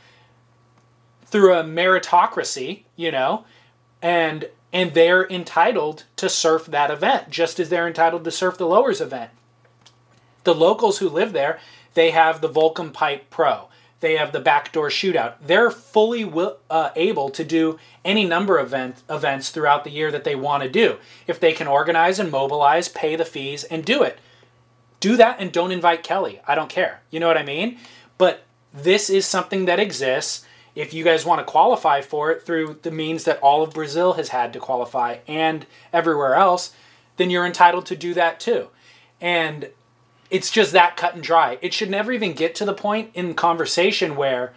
through 1.26 1.52
a 1.52 1.64
meritocracy, 1.64 2.84
you 2.94 3.10
know, 3.10 3.44
and 4.00 4.48
and 4.72 4.94
they're 4.94 5.26
entitled 5.28 6.04
to 6.14 6.28
surf 6.28 6.66
that 6.66 6.92
event 6.92 7.28
just 7.30 7.58
as 7.58 7.70
they're 7.70 7.88
entitled 7.88 8.22
to 8.22 8.30
surf 8.30 8.56
the 8.56 8.66
lowers 8.66 9.00
event. 9.00 9.30
The 10.44 10.54
locals 10.54 10.98
who 10.98 11.08
live 11.08 11.32
there, 11.32 11.58
they 11.94 12.12
have 12.12 12.40
the 12.40 12.48
Volcom 12.48 12.92
Pipe 12.92 13.30
Pro. 13.30 13.68
They 13.98 14.16
have 14.16 14.30
the 14.30 14.38
backdoor 14.38 14.90
shootout. 14.90 15.34
They're 15.44 15.72
fully 15.72 16.24
will, 16.24 16.58
uh, 16.70 16.90
able 16.94 17.30
to 17.30 17.42
do 17.42 17.80
any 18.04 18.24
number 18.24 18.58
of 18.58 18.68
event, 18.68 19.02
events 19.10 19.50
throughout 19.50 19.82
the 19.82 19.90
year 19.90 20.12
that 20.12 20.22
they 20.22 20.36
want 20.36 20.62
to 20.62 20.68
do. 20.68 20.98
If 21.26 21.40
they 21.40 21.52
can 21.52 21.66
organize 21.66 22.20
and 22.20 22.30
mobilize, 22.30 22.88
pay 22.88 23.16
the 23.16 23.24
fees, 23.24 23.64
and 23.64 23.84
do 23.84 24.04
it. 24.04 24.20
Do 25.00 25.16
that 25.16 25.36
and 25.40 25.52
don't 25.52 25.72
invite 25.72 26.02
Kelly. 26.02 26.40
I 26.46 26.54
don't 26.54 26.68
care. 26.70 27.02
You 27.10 27.20
know 27.20 27.28
what 27.28 27.38
I 27.38 27.44
mean? 27.44 27.78
But 28.16 28.42
this 28.74 29.08
is 29.10 29.26
something 29.26 29.64
that 29.66 29.78
exists. 29.80 30.44
If 30.74 30.92
you 30.94 31.02
guys 31.04 31.24
want 31.24 31.40
to 31.40 31.44
qualify 31.44 32.00
for 32.02 32.30
it 32.30 32.42
through 32.42 32.80
the 32.82 32.90
means 32.90 33.24
that 33.24 33.38
all 33.40 33.62
of 33.62 33.72
Brazil 33.74 34.14
has 34.14 34.28
had 34.28 34.52
to 34.52 34.60
qualify 34.60 35.18
and 35.26 35.66
everywhere 35.92 36.34
else, 36.34 36.72
then 37.16 37.30
you're 37.30 37.46
entitled 37.46 37.86
to 37.86 37.96
do 37.96 38.14
that 38.14 38.38
too. 38.38 38.68
And 39.20 39.70
it's 40.30 40.50
just 40.50 40.72
that 40.72 40.96
cut 40.96 41.14
and 41.14 41.22
dry. 41.22 41.58
It 41.62 41.72
should 41.74 41.90
never 41.90 42.12
even 42.12 42.32
get 42.32 42.54
to 42.56 42.64
the 42.64 42.74
point 42.74 43.10
in 43.14 43.34
conversation 43.34 44.14
where, 44.14 44.52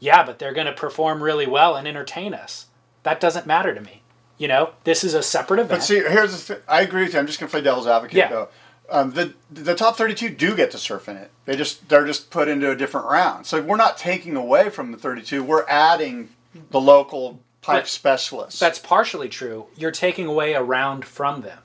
yeah, 0.00 0.24
but 0.24 0.38
they're 0.38 0.54
going 0.54 0.66
to 0.66 0.72
perform 0.72 1.22
really 1.22 1.46
well 1.46 1.76
and 1.76 1.86
entertain 1.86 2.34
us. 2.34 2.66
That 3.04 3.20
doesn't 3.20 3.46
matter 3.46 3.74
to 3.74 3.80
me. 3.80 4.02
You 4.38 4.48
know, 4.48 4.70
this 4.82 5.04
is 5.04 5.14
a 5.14 5.22
separate 5.22 5.60
event. 5.60 5.70
But 5.80 5.84
see, 5.84 5.96
here's 6.00 6.32
the 6.32 6.54
thing. 6.54 6.62
I 6.66 6.80
agree 6.80 7.02
with 7.04 7.12
you. 7.12 7.20
I'm 7.20 7.26
just 7.26 7.38
going 7.38 7.48
to 7.48 7.52
play 7.52 7.60
devil's 7.60 7.86
advocate, 7.86 8.16
Yeah. 8.16 8.28
though. 8.30 8.48
Um, 8.90 9.12
the 9.12 9.32
the 9.50 9.74
top 9.74 9.96
32 9.96 10.28
do 10.30 10.54
get 10.54 10.70
to 10.72 10.78
surf 10.78 11.08
in 11.08 11.16
it. 11.16 11.30
They 11.46 11.56
just 11.56 11.88
they're 11.88 12.06
just 12.06 12.30
put 12.30 12.48
into 12.48 12.70
a 12.70 12.76
different 12.76 13.06
round. 13.06 13.46
So 13.46 13.62
we're 13.62 13.76
not 13.76 13.96
taking 13.96 14.36
away 14.36 14.68
from 14.70 14.92
the 14.92 14.98
32. 14.98 15.42
We're 15.42 15.66
adding 15.68 16.28
the 16.70 16.80
local 16.80 17.40
pipe 17.62 17.84
But 17.84 17.88
specialists. 17.88 18.60
That's 18.60 18.78
partially 18.78 19.28
true. 19.28 19.66
You're 19.76 19.90
taking 19.90 20.26
away 20.26 20.52
a 20.52 20.62
round 20.62 21.04
from 21.06 21.40
them. 21.40 21.60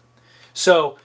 So 0.53 0.97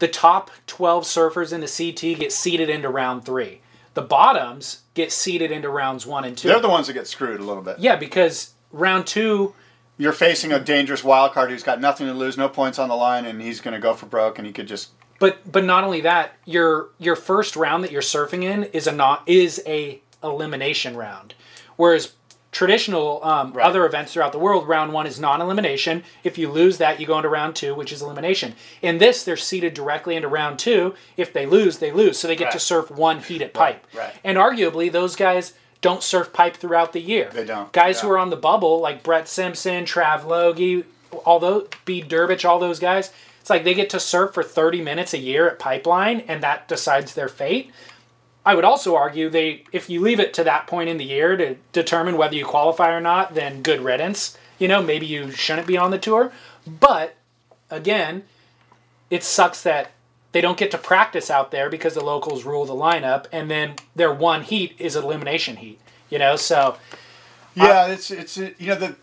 the 0.00 0.08
top 0.08 0.50
12 0.66 1.04
surfers 1.04 1.52
in 1.52 1.60
the 1.60 1.68
CT 1.68 2.18
get 2.18 2.32
seeded 2.32 2.68
into 2.68 2.88
round 2.88 3.24
three. 3.24 3.60
The 3.94 4.02
bottoms 4.02 4.80
get 4.94 5.12
seeded 5.12 5.52
into 5.52 5.68
rounds 5.68 6.04
one 6.04 6.24
and 6.24 6.36
2 6.36 6.48
they're 6.48 6.60
the 6.60 6.68
ones 6.68 6.88
that 6.88 6.94
get 6.94 7.06
screwed 7.06 7.38
a 7.38 7.44
little 7.44 7.62
bit. 7.62 7.78
yeah, 7.78 7.94
because 7.94 8.54
round 8.72 9.06
two, 9.06 9.54
You're 9.98 10.12
facing 10.12 10.52
a 10.52 10.58
dangerous 10.58 11.04
wild 11.04 11.32
card 11.32 11.50
who's 11.50 11.62
got 11.62 11.80
nothing 11.80 12.08
to 12.08 12.12
lose, 12.12 12.36
no 12.36 12.48
points 12.48 12.80
on 12.80 12.88
the 12.88 12.96
line, 12.96 13.24
and 13.24 13.40
he's 13.40 13.60
going 13.60 13.74
to 13.74 13.80
go 13.80 13.94
for 13.94 14.06
broke, 14.06 14.36
and 14.36 14.46
he 14.48 14.52
could 14.52 14.66
just 14.66 14.90
but 15.18 15.50
but 15.50 15.64
not 15.64 15.84
only 15.84 16.00
that, 16.02 16.32
your 16.44 16.88
your 16.98 17.16
first 17.16 17.56
round 17.56 17.84
that 17.84 17.90
you're 17.92 18.02
surfing 18.02 18.42
in 18.44 18.64
is 18.64 18.86
a 18.86 18.92
not 18.92 19.22
is 19.26 19.62
a 19.66 20.00
elimination 20.22 20.96
round, 20.96 21.34
whereas 21.76 22.14
traditional 22.50 23.22
um, 23.24 23.52
Right. 23.52 23.66
other 23.66 23.84
events 23.84 24.12
throughout 24.12 24.30
the 24.30 24.38
world, 24.38 24.68
round 24.68 24.92
one 24.92 25.08
is 25.08 25.18
non-elimination. 25.18 26.04
If 26.22 26.38
you 26.38 26.48
lose 26.48 26.78
that, 26.78 27.00
you 27.00 27.06
go 27.06 27.16
into 27.16 27.28
round 27.28 27.56
two, 27.56 27.74
which 27.74 27.92
is 27.92 28.00
elimination. 28.00 28.54
In 28.80 28.98
this, 28.98 29.24
they're 29.24 29.36
seeded 29.36 29.74
directly 29.74 30.14
into 30.14 30.28
round 30.28 30.60
two. 30.60 30.94
If 31.16 31.32
they 31.32 31.46
lose, 31.46 31.78
they 31.78 31.90
lose, 31.90 32.16
so 32.16 32.28
they 32.28 32.36
get 32.36 32.52
to 32.52 32.60
surf 32.60 32.92
one 32.92 33.18
heated 33.20 33.52
pipe. 33.54 33.84
right. 33.92 34.14
And 34.22 34.38
arguably, 34.38 34.90
those 34.90 35.16
guys 35.16 35.54
don't 35.80 36.02
surf 36.02 36.32
pipe 36.32 36.56
throughout 36.56 36.92
the 36.92 37.00
year. 37.00 37.28
They 37.32 37.44
don't, 37.44 37.72
Guys 37.72 38.00
who 38.00 38.08
are 38.10 38.18
on 38.18 38.30
the 38.30 38.36
bubble, 38.36 38.78
like 38.80 39.02
Brett 39.02 39.26
Simpson, 39.26 39.84
Trav 39.84 40.24
Logie, 40.24 40.84
although 41.26 41.66
Bede 41.84 42.08
Durbidge, 42.08 42.44
all 42.44 42.60
those 42.60 42.78
guys, 42.78 43.12
it's 43.44 43.50
like 43.50 43.64
they 43.64 43.74
get 43.74 43.90
to 43.90 44.00
surf 44.00 44.32
for 44.32 44.42
30 44.42 44.80
minutes 44.80 45.12
a 45.12 45.18
year 45.18 45.46
at 45.46 45.58
Pipeline, 45.58 46.20
and 46.20 46.42
that 46.42 46.66
decides 46.66 47.12
their 47.12 47.28
fate. 47.28 47.70
I 48.42 48.54
would 48.54 48.64
also 48.64 48.96
argue 48.96 49.28
they, 49.28 49.64
if 49.70 49.90
you 49.90 50.00
leave 50.00 50.18
it 50.18 50.32
to 50.32 50.44
that 50.44 50.66
point 50.66 50.88
in 50.88 50.96
the 50.96 51.04
year 51.04 51.36
to 51.36 51.56
determine 51.70 52.16
whether 52.16 52.34
you 52.34 52.46
qualify 52.46 52.90
or 52.90 53.02
not, 53.02 53.34
then 53.34 53.60
good 53.60 53.82
riddance. 53.82 54.38
You 54.58 54.68
know, 54.68 54.82
maybe 54.82 55.04
you 55.04 55.30
shouldn't 55.30 55.66
be 55.66 55.76
on 55.76 55.90
the 55.90 55.98
tour. 55.98 56.32
But 56.66 57.16
again, 57.68 58.22
it 59.10 59.22
sucks 59.22 59.62
that 59.62 59.90
they 60.32 60.40
don't 60.40 60.56
get 60.56 60.70
to 60.70 60.78
practice 60.78 61.28
out 61.28 61.50
there 61.50 61.68
because 61.68 61.92
the 61.92 62.02
locals 62.02 62.46
rule 62.46 62.64
the 62.64 62.72
lineup, 62.72 63.26
and 63.30 63.50
then 63.50 63.74
their 63.94 64.10
one 64.10 64.40
heat 64.40 64.74
is 64.78 64.96
elimination 64.96 65.56
heat. 65.56 65.78
You 66.08 66.18
know, 66.18 66.36
so 66.36 66.78
Yeah, 67.54 67.82
uh, 67.82 67.88
it's 67.88 68.10
it's 68.10 68.38
you 68.38 68.54
know 68.60 68.76
the 68.76 68.96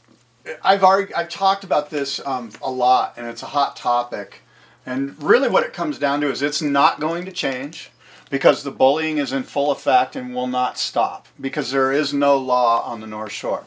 I've 0.63 0.83
already 0.83 1.13
I've 1.13 1.29
talked 1.29 1.63
about 1.63 1.89
this 1.89 2.25
um, 2.25 2.51
a 2.61 2.71
lot, 2.71 3.13
and 3.17 3.27
it's 3.27 3.43
a 3.43 3.47
hot 3.47 3.75
topic. 3.75 4.41
And 4.85 5.21
really, 5.21 5.49
what 5.49 5.63
it 5.63 5.73
comes 5.73 5.99
down 5.99 6.21
to 6.21 6.31
is 6.31 6.41
it's 6.41 6.61
not 6.61 6.99
going 6.99 7.25
to 7.25 7.31
change 7.31 7.91
because 8.29 8.63
the 8.63 8.71
bullying 8.71 9.17
is 9.17 9.31
in 9.31 9.43
full 9.43 9.71
effect 9.71 10.15
and 10.15 10.33
will 10.33 10.47
not 10.47 10.77
stop 10.77 11.27
because 11.39 11.71
there 11.71 11.91
is 11.91 12.13
no 12.13 12.37
law 12.37 12.81
on 12.83 13.01
the 13.01 13.07
North 13.07 13.31
Shore. 13.31 13.65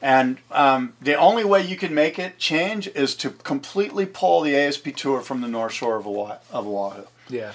And 0.00 0.38
um, 0.50 0.94
the 1.00 1.14
only 1.14 1.44
way 1.44 1.62
you 1.64 1.76
can 1.76 1.94
make 1.94 2.18
it 2.18 2.38
change 2.38 2.88
is 2.88 3.14
to 3.16 3.30
completely 3.30 4.04
pull 4.04 4.42
the 4.42 4.54
ASP 4.56 4.96
tour 4.96 5.20
from 5.20 5.40
the 5.40 5.48
North 5.48 5.72
Shore 5.72 5.96
of 5.96 6.06
Oahu. 6.06 6.34
Of 6.50 6.66
Oahu. 6.66 7.04
yeah. 7.28 7.52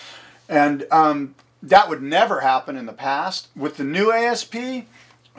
And 0.49 0.87
um, 0.91 1.35
that 1.61 1.89
would 1.89 2.01
never 2.01 2.39
happen 2.39 2.77
in 2.77 2.85
the 2.85 2.93
past. 2.93 3.49
With 3.55 3.75
the 3.75 3.83
new 3.83 4.13
ASP, 4.13 4.55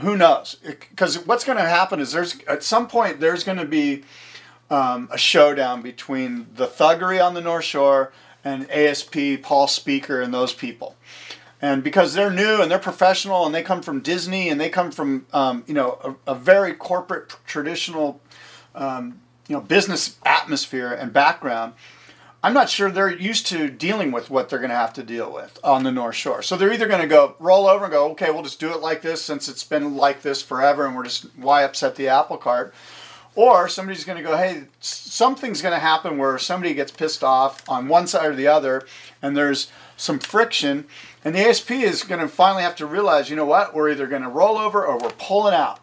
who 0.00 0.16
knows? 0.16 0.56
Because 0.64 1.24
what's 1.26 1.44
going 1.44 1.58
to 1.58 1.68
happen 1.68 2.00
is 2.00 2.12
there's 2.12 2.38
at 2.46 2.62
some 2.62 2.86
point 2.86 3.20
there's 3.20 3.44
going 3.44 3.58
to 3.58 3.64
be 3.64 4.04
um, 4.70 5.08
a 5.10 5.18
showdown 5.18 5.82
between 5.82 6.46
the 6.54 6.66
thuggery 6.66 7.24
on 7.24 7.34
the 7.34 7.40
North 7.40 7.64
Shore 7.64 8.12
and 8.44 8.70
ASP, 8.70 9.42
Paul 9.42 9.66
Speaker, 9.66 10.20
and 10.20 10.32
those 10.32 10.52
people. 10.52 10.96
And 11.60 11.82
because 11.82 12.14
they're 12.14 12.30
new 12.30 12.62
and 12.62 12.70
they're 12.70 12.78
professional 12.78 13.44
and 13.44 13.54
they 13.54 13.62
come 13.62 13.82
from 13.82 14.00
Disney 14.00 14.48
and 14.48 14.60
they 14.60 14.68
come 14.68 14.92
from 14.92 15.26
um, 15.32 15.64
you 15.66 15.74
know 15.74 16.16
a, 16.26 16.32
a 16.32 16.34
very 16.34 16.72
corporate 16.74 17.36
traditional 17.46 18.20
um, 18.74 19.20
you 19.48 19.56
know 19.56 19.60
business 19.60 20.18
atmosphere 20.24 20.92
and 20.92 21.12
background, 21.12 21.72
I'm 22.40 22.54
not 22.54 22.70
sure 22.70 22.88
they're 22.88 23.10
used 23.10 23.46
to 23.48 23.68
dealing 23.68 24.12
with 24.12 24.30
what 24.30 24.48
they're 24.48 24.60
going 24.60 24.70
to 24.70 24.76
have 24.76 24.92
to 24.94 25.02
deal 25.02 25.32
with 25.32 25.58
on 25.64 25.82
the 25.82 25.90
North 25.90 26.14
Shore. 26.14 26.40
So 26.40 26.56
they're 26.56 26.72
either 26.72 26.86
going 26.86 27.00
to 27.00 27.08
go 27.08 27.34
roll 27.40 27.66
over 27.66 27.86
and 27.86 27.92
go, 27.92 28.10
okay, 28.12 28.30
we'll 28.30 28.44
just 28.44 28.60
do 28.60 28.72
it 28.72 28.80
like 28.80 29.02
this 29.02 29.20
since 29.20 29.48
it's 29.48 29.64
been 29.64 29.96
like 29.96 30.22
this 30.22 30.40
forever, 30.40 30.86
and 30.86 30.94
we're 30.94 31.04
just 31.04 31.24
why 31.36 31.64
upset 31.64 31.96
the 31.96 32.06
apple 32.06 32.36
cart, 32.36 32.72
or 33.34 33.68
somebody's 33.68 34.04
going 34.04 34.18
to 34.18 34.24
go, 34.24 34.36
hey, 34.36 34.64
something's 34.78 35.62
going 35.62 35.74
to 35.74 35.80
happen 35.80 36.16
where 36.16 36.38
somebody 36.38 36.74
gets 36.74 36.92
pissed 36.92 37.24
off 37.24 37.68
on 37.68 37.88
one 37.88 38.06
side 38.06 38.26
or 38.26 38.36
the 38.36 38.46
other, 38.46 38.86
and 39.20 39.36
there's 39.36 39.72
some 39.96 40.20
friction, 40.20 40.86
and 41.24 41.34
the 41.34 41.40
ASP 41.40 41.72
is 41.72 42.04
going 42.04 42.20
to 42.20 42.28
finally 42.28 42.62
have 42.62 42.76
to 42.76 42.86
realize, 42.86 43.28
you 43.28 43.34
know 43.34 43.44
what, 43.44 43.74
we're 43.74 43.90
either 43.90 44.06
going 44.06 44.22
to 44.22 44.28
roll 44.28 44.58
over 44.58 44.86
or 44.86 44.96
we're 44.96 45.10
pulling 45.10 45.54
out, 45.54 45.80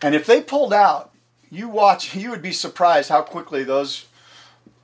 and 0.00 0.14
if 0.14 0.24
they 0.24 0.40
pulled 0.40 0.72
out, 0.72 1.12
you 1.50 1.68
watch, 1.68 2.14
you 2.14 2.30
would 2.30 2.42
be 2.42 2.52
surprised 2.52 3.08
how 3.08 3.22
quickly 3.22 3.64
those 3.64 4.06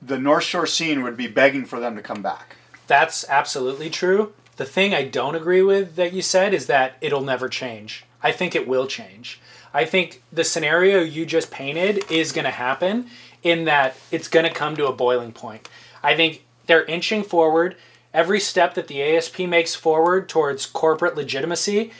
the 0.05 0.19
North 0.19 0.43
Shore 0.43 0.67
scene 0.67 1.03
would 1.03 1.17
be 1.17 1.27
begging 1.27 1.65
for 1.65 1.79
them 1.79 1.95
to 1.95 2.01
come 2.01 2.21
back. 2.21 2.55
That's 2.87 3.27
absolutely 3.29 3.89
true. 3.89 4.33
The 4.57 4.65
thing 4.65 4.93
I 4.93 5.03
don't 5.03 5.35
agree 5.35 5.63
with 5.63 5.95
that 5.95 6.13
you 6.13 6.21
said 6.21 6.53
is 6.53 6.67
that 6.67 6.95
it'll 7.01 7.23
never 7.23 7.49
change. 7.49 8.05
I 8.21 8.31
think 8.31 8.55
it 8.55 8.67
will 8.67 8.87
change. 8.87 9.39
I 9.73 9.85
think 9.85 10.21
the 10.31 10.43
scenario 10.43 11.01
you 11.01 11.25
just 11.25 11.49
painted 11.49 12.09
is 12.11 12.31
going 12.31 12.45
to 12.45 12.51
happen 12.51 13.07
in 13.41 13.65
that 13.65 13.95
it's 14.11 14.27
going 14.27 14.45
to 14.45 14.53
come 14.53 14.75
to 14.77 14.87
a 14.87 14.93
boiling 14.93 15.31
point. 15.31 15.67
I 16.03 16.15
think 16.15 16.43
they're 16.67 16.85
inching 16.85 17.23
forward. 17.23 17.75
Every 18.13 18.39
step 18.39 18.75
that 18.75 18.87
the 18.87 19.01
ASP 19.01 19.39
makes 19.39 19.73
forward 19.73 20.29
towards 20.29 20.65
corporate 20.65 21.15
legitimacy, 21.15 21.91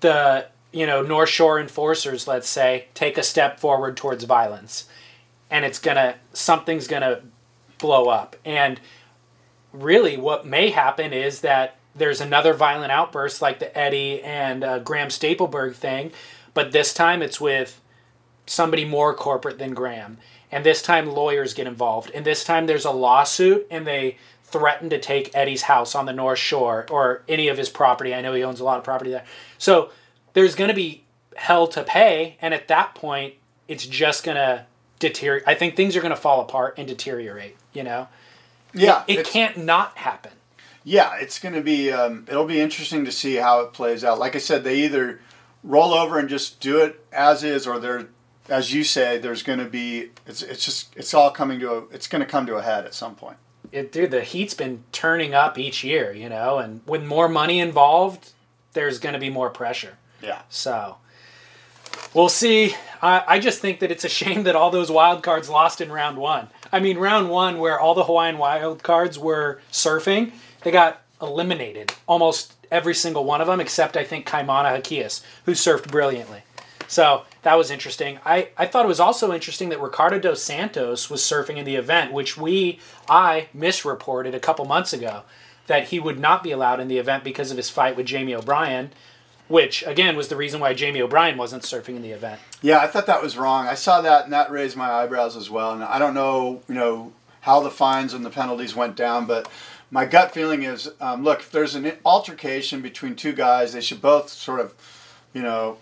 the 0.00 0.46
you 0.72 0.86
know 0.86 1.02
North 1.02 1.28
Shore 1.28 1.60
enforcers, 1.60 2.28
let's 2.28 2.48
say, 2.48 2.86
take 2.94 3.18
a 3.18 3.22
step 3.22 3.58
forward 3.58 3.96
towards 3.96 4.24
violence, 4.24 4.86
and 5.54 5.64
it's 5.64 5.78
gonna 5.78 6.16
something's 6.32 6.88
gonna 6.88 7.20
blow 7.78 8.08
up. 8.08 8.34
And 8.44 8.80
really, 9.72 10.16
what 10.16 10.44
may 10.44 10.70
happen 10.70 11.12
is 11.12 11.42
that 11.42 11.76
there's 11.94 12.20
another 12.20 12.54
violent 12.54 12.90
outburst 12.90 13.40
like 13.40 13.60
the 13.60 13.78
Eddie 13.78 14.20
and 14.20 14.64
uh, 14.64 14.80
Graham 14.80 15.10
Stapelberg 15.10 15.76
thing, 15.76 16.10
but 16.54 16.72
this 16.72 16.92
time 16.92 17.22
it's 17.22 17.40
with 17.40 17.80
somebody 18.46 18.84
more 18.84 19.14
corporate 19.14 19.58
than 19.58 19.74
Graham. 19.74 20.18
And 20.50 20.66
this 20.66 20.82
time 20.82 21.06
lawyers 21.06 21.54
get 21.54 21.68
involved. 21.68 22.10
And 22.12 22.26
this 22.26 22.42
time 22.42 22.66
there's 22.66 22.84
a 22.84 22.90
lawsuit 22.90 23.68
and 23.70 23.86
they 23.86 24.16
threaten 24.42 24.90
to 24.90 24.98
take 24.98 25.30
Eddie's 25.36 25.62
house 25.62 25.94
on 25.94 26.06
the 26.06 26.12
North 26.12 26.40
Shore 26.40 26.84
or 26.90 27.22
any 27.28 27.46
of 27.46 27.58
his 27.58 27.68
property. 27.68 28.12
I 28.12 28.22
know 28.22 28.34
he 28.34 28.42
owns 28.42 28.58
a 28.58 28.64
lot 28.64 28.78
of 28.78 28.84
property 28.84 29.12
there. 29.12 29.24
So 29.56 29.90
there's 30.32 30.56
going 30.56 30.68
to 30.68 30.74
be 30.74 31.04
hell 31.36 31.68
to 31.68 31.84
pay. 31.84 32.36
And 32.40 32.52
at 32.52 32.66
that 32.68 32.96
point, 32.96 33.34
it's 33.68 33.86
just 33.86 34.24
going 34.24 34.36
to 34.36 34.66
deteriorate. 35.08 35.44
I 35.46 35.54
think 35.54 35.76
things 35.76 35.96
are 35.96 36.00
going 36.00 36.10
to 36.14 36.20
fall 36.20 36.40
apart 36.40 36.74
and 36.78 36.88
deteriorate, 36.88 37.56
you 37.72 37.82
know? 37.82 38.08
Yeah, 38.72 39.04
It 39.06 39.18
it's- 39.20 39.32
can't 39.32 39.58
not 39.58 39.96
happen. 39.98 40.32
Yeah, 40.86 41.14
it's 41.16 41.38
going 41.38 41.54
to 41.54 41.62
be. 41.62 41.90
Um, 41.92 42.26
it'll 42.28 42.44
be 42.44 42.60
interesting 42.60 43.06
to 43.06 43.12
see 43.12 43.36
how 43.36 43.60
it 43.60 43.72
plays 43.72 44.04
out. 44.04 44.18
Like 44.18 44.34
I 44.34 44.38
said, 44.38 44.64
they 44.64 44.80
either 44.84 45.18
roll 45.62 45.94
over 45.94 46.18
and 46.18 46.28
just 46.28 46.60
do 46.60 46.78
it 46.82 47.02
as 47.10 47.42
is, 47.42 47.66
or 47.66 47.78
they're, 47.78 48.08
as 48.50 48.74
you 48.74 48.84
say, 48.84 49.16
there's 49.16 49.42
going 49.42 49.60
to 49.60 49.64
be. 49.64 50.10
It's 50.26 50.42
it's 50.42 50.62
just 50.62 50.94
it's 50.94 51.14
all 51.14 51.30
coming 51.30 51.58
to 51.60 51.70
a. 51.72 51.78
It's 51.90 52.06
going 52.06 52.20
to 52.20 52.26
come 52.26 52.44
to 52.46 52.56
a 52.56 52.62
head 52.62 52.84
at 52.84 52.92
some 52.92 53.14
point. 53.14 53.38
It, 53.72 53.92
dude, 53.92 54.10
the 54.10 54.20
heat's 54.20 54.52
been 54.52 54.84
turning 54.92 55.32
up 55.34 55.58
each 55.58 55.82
year, 55.82 56.12
you 56.12 56.28
know, 56.28 56.58
and 56.58 56.82
with 56.86 57.02
more 57.02 57.30
money 57.30 57.60
involved, 57.60 58.32
there's 58.74 58.98
going 58.98 59.14
to 59.14 59.18
be 59.18 59.30
more 59.30 59.48
pressure. 59.48 59.96
Yeah. 60.20 60.42
So, 60.50 60.98
We'll 62.12 62.28
see. 62.28 62.74
I 63.04 63.22
I 63.34 63.38
just 63.38 63.60
think 63.60 63.80
that 63.80 63.92
it's 63.92 64.04
a 64.04 64.08
shame 64.08 64.42
that 64.44 64.56
all 64.56 64.70
those 64.70 64.90
wild 64.90 65.22
cards 65.22 65.48
lost 65.48 65.80
in 65.80 65.92
round 65.92 66.16
one. 66.16 66.48
I 66.72 66.80
mean, 66.80 66.98
round 66.98 67.28
one, 67.28 67.58
where 67.58 67.78
all 67.78 67.94
the 67.94 68.04
Hawaiian 68.04 68.38
wild 68.38 68.82
cards 68.82 69.18
were 69.18 69.60
surfing, 69.70 70.32
they 70.62 70.70
got 70.70 71.02
eliminated. 71.20 71.92
Almost 72.06 72.54
every 72.70 72.94
single 72.94 73.24
one 73.24 73.40
of 73.40 73.46
them, 73.46 73.60
except 73.60 73.96
I 73.96 74.04
think 74.04 74.26
Kaimana 74.26 74.76
Hakias, 74.76 75.22
who 75.44 75.52
surfed 75.52 75.90
brilliantly. 75.90 76.42
So 76.88 77.24
that 77.42 77.54
was 77.54 77.70
interesting. 77.70 78.18
I, 78.24 78.48
I 78.58 78.66
thought 78.66 78.84
it 78.84 78.88
was 78.88 79.00
also 79.00 79.32
interesting 79.32 79.68
that 79.70 79.80
Ricardo 79.80 80.18
dos 80.18 80.42
Santos 80.42 81.08
was 81.08 81.22
surfing 81.22 81.56
in 81.56 81.64
the 81.64 81.76
event, 81.76 82.12
which 82.12 82.36
we, 82.36 82.78
I 83.08 83.48
misreported 83.54 84.34
a 84.34 84.40
couple 84.40 84.64
months 84.64 84.92
ago 84.92 85.22
that 85.66 85.88
he 85.88 85.98
would 85.98 86.18
not 86.18 86.42
be 86.42 86.50
allowed 86.50 86.80
in 86.80 86.88
the 86.88 86.98
event 86.98 87.24
because 87.24 87.50
of 87.50 87.56
his 87.56 87.70
fight 87.70 87.96
with 87.96 88.06
Jamie 88.06 88.34
O'Brien, 88.34 88.92
which 89.54 89.84
again 89.86 90.16
was 90.16 90.26
the 90.26 90.34
reason 90.34 90.58
why 90.58 90.74
Jamie 90.74 91.00
O'Brien 91.00 91.38
wasn't 91.38 91.62
surfing 91.62 91.94
in 91.94 92.02
the 92.02 92.10
event. 92.10 92.40
Yeah, 92.60 92.80
I 92.80 92.88
thought 92.88 93.06
that 93.06 93.22
was 93.22 93.36
wrong. 93.36 93.68
I 93.68 93.74
saw 93.74 94.00
that 94.00 94.24
and 94.24 94.32
that 94.32 94.50
raised 94.50 94.76
my 94.76 94.90
eyebrows 94.90 95.36
as 95.36 95.48
well. 95.48 95.70
And 95.70 95.84
I 95.84 96.00
don't 96.00 96.12
know, 96.12 96.60
you 96.68 96.74
know, 96.74 97.12
how 97.42 97.60
the 97.60 97.70
fines 97.70 98.14
and 98.14 98.26
the 98.26 98.30
penalties 98.30 98.74
went 98.74 98.96
down, 98.96 99.26
but 99.26 99.48
my 99.92 100.06
gut 100.06 100.34
feeling 100.34 100.64
is, 100.64 100.90
um, 101.00 101.22
look, 101.22 101.38
if 101.38 101.52
there's 101.52 101.76
an 101.76 101.92
altercation 102.04 102.82
between 102.82 103.14
two 103.14 103.32
guys, 103.32 103.72
they 103.72 103.80
should 103.80 104.02
both 104.02 104.28
sort 104.28 104.58
of, 104.58 104.74
you 105.32 105.42
know, 105.42 105.76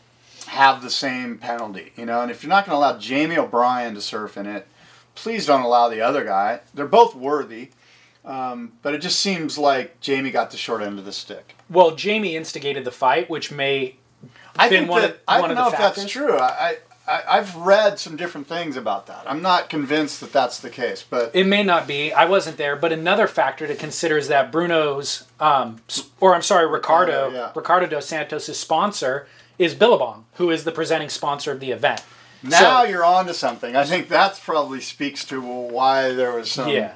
have 0.48 0.82
the 0.82 0.90
same 0.90 1.38
penalty, 1.38 1.92
you 1.96 2.04
know. 2.04 2.20
And 2.20 2.30
if 2.30 2.42
you're 2.42 2.50
not 2.50 2.66
going 2.66 2.74
to 2.74 2.78
allow 2.78 2.98
Jamie 2.98 3.38
O'Brien 3.38 3.94
to 3.94 4.02
surf 4.02 4.36
in 4.36 4.44
it, 4.44 4.66
please 5.14 5.46
don't 5.46 5.62
allow 5.62 5.88
the 5.88 6.02
other 6.02 6.24
guy. 6.24 6.60
They're 6.74 6.84
both 6.84 7.14
worthy, 7.14 7.70
um, 8.24 8.72
but 8.82 8.94
it 8.94 8.98
just 8.98 9.18
seems 9.18 9.58
like 9.58 10.00
Jamie 10.00 10.30
got 10.30 10.50
the 10.50 10.56
short 10.56 10.82
end 10.82 10.98
of 10.98 11.04
the 11.04 11.12
stick. 11.12 11.54
Well, 11.68 11.94
Jamie 11.96 12.36
instigated 12.36 12.84
the 12.84 12.90
fight, 12.92 13.28
which 13.30 13.50
may 13.50 13.96
I 14.56 14.68
been 14.68 14.80
think 14.80 14.90
one 14.90 15.02
that, 15.02 15.10
of 15.12 15.20
I 15.26 15.40
don't 15.40 15.54
know 15.54 15.64
the 15.70 15.72
if 15.72 15.78
factors. 15.78 16.02
that's 16.04 16.12
true. 16.12 16.36
I, 16.38 16.76
I 17.08 17.22
I've 17.28 17.56
read 17.56 17.98
some 17.98 18.16
different 18.16 18.46
things 18.46 18.76
about 18.76 19.06
that. 19.08 19.24
I'm 19.26 19.42
not 19.42 19.68
convinced 19.68 20.20
that 20.20 20.32
that's 20.32 20.60
the 20.60 20.70
case, 20.70 21.04
but 21.08 21.34
It 21.34 21.48
may 21.48 21.64
not 21.64 21.88
be. 21.88 22.12
I 22.12 22.26
wasn't 22.26 22.58
there, 22.58 22.76
but 22.76 22.92
another 22.92 23.26
factor 23.26 23.66
to 23.66 23.74
consider 23.74 24.16
is 24.16 24.28
that 24.28 24.52
Bruno's, 24.52 25.24
um, 25.40 25.80
or 26.20 26.32
I'm 26.34 26.42
sorry, 26.42 26.66
Ricardo, 26.68 27.24
Ricardo, 27.26 27.36
yeah. 27.36 27.52
Ricardo 27.56 27.86
dos 27.88 28.06
Santos' 28.06 28.56
sponsor 28.56 29.26
is 29.58 29.74
Billabong, 29.74 30.26
who 30.34 30.50
is 30.50 30.62
the 30.62 30.70
presenting 30.70 31.08
sponsor 31.08 31.50
of 31.50 31.58
the 31.58 31.72
event. 31.72 32.02
now 32.44 32.82
So- 32.82 32.88
you're 32.88 33.04
on 33.04 33.26
to 33.26 33.34
something. 33.34 33.74
I 33.74 33.82
think 33.84 34.08
that 34.08 34.40
probably 34.44 34.80
speaks 34.80 35.24
to 35.26 35.40
why 35.40 36.12
there 36.12 36.32
was 36.32 36.52
some. 36.52 36.68
Yeah. 36.68 36.94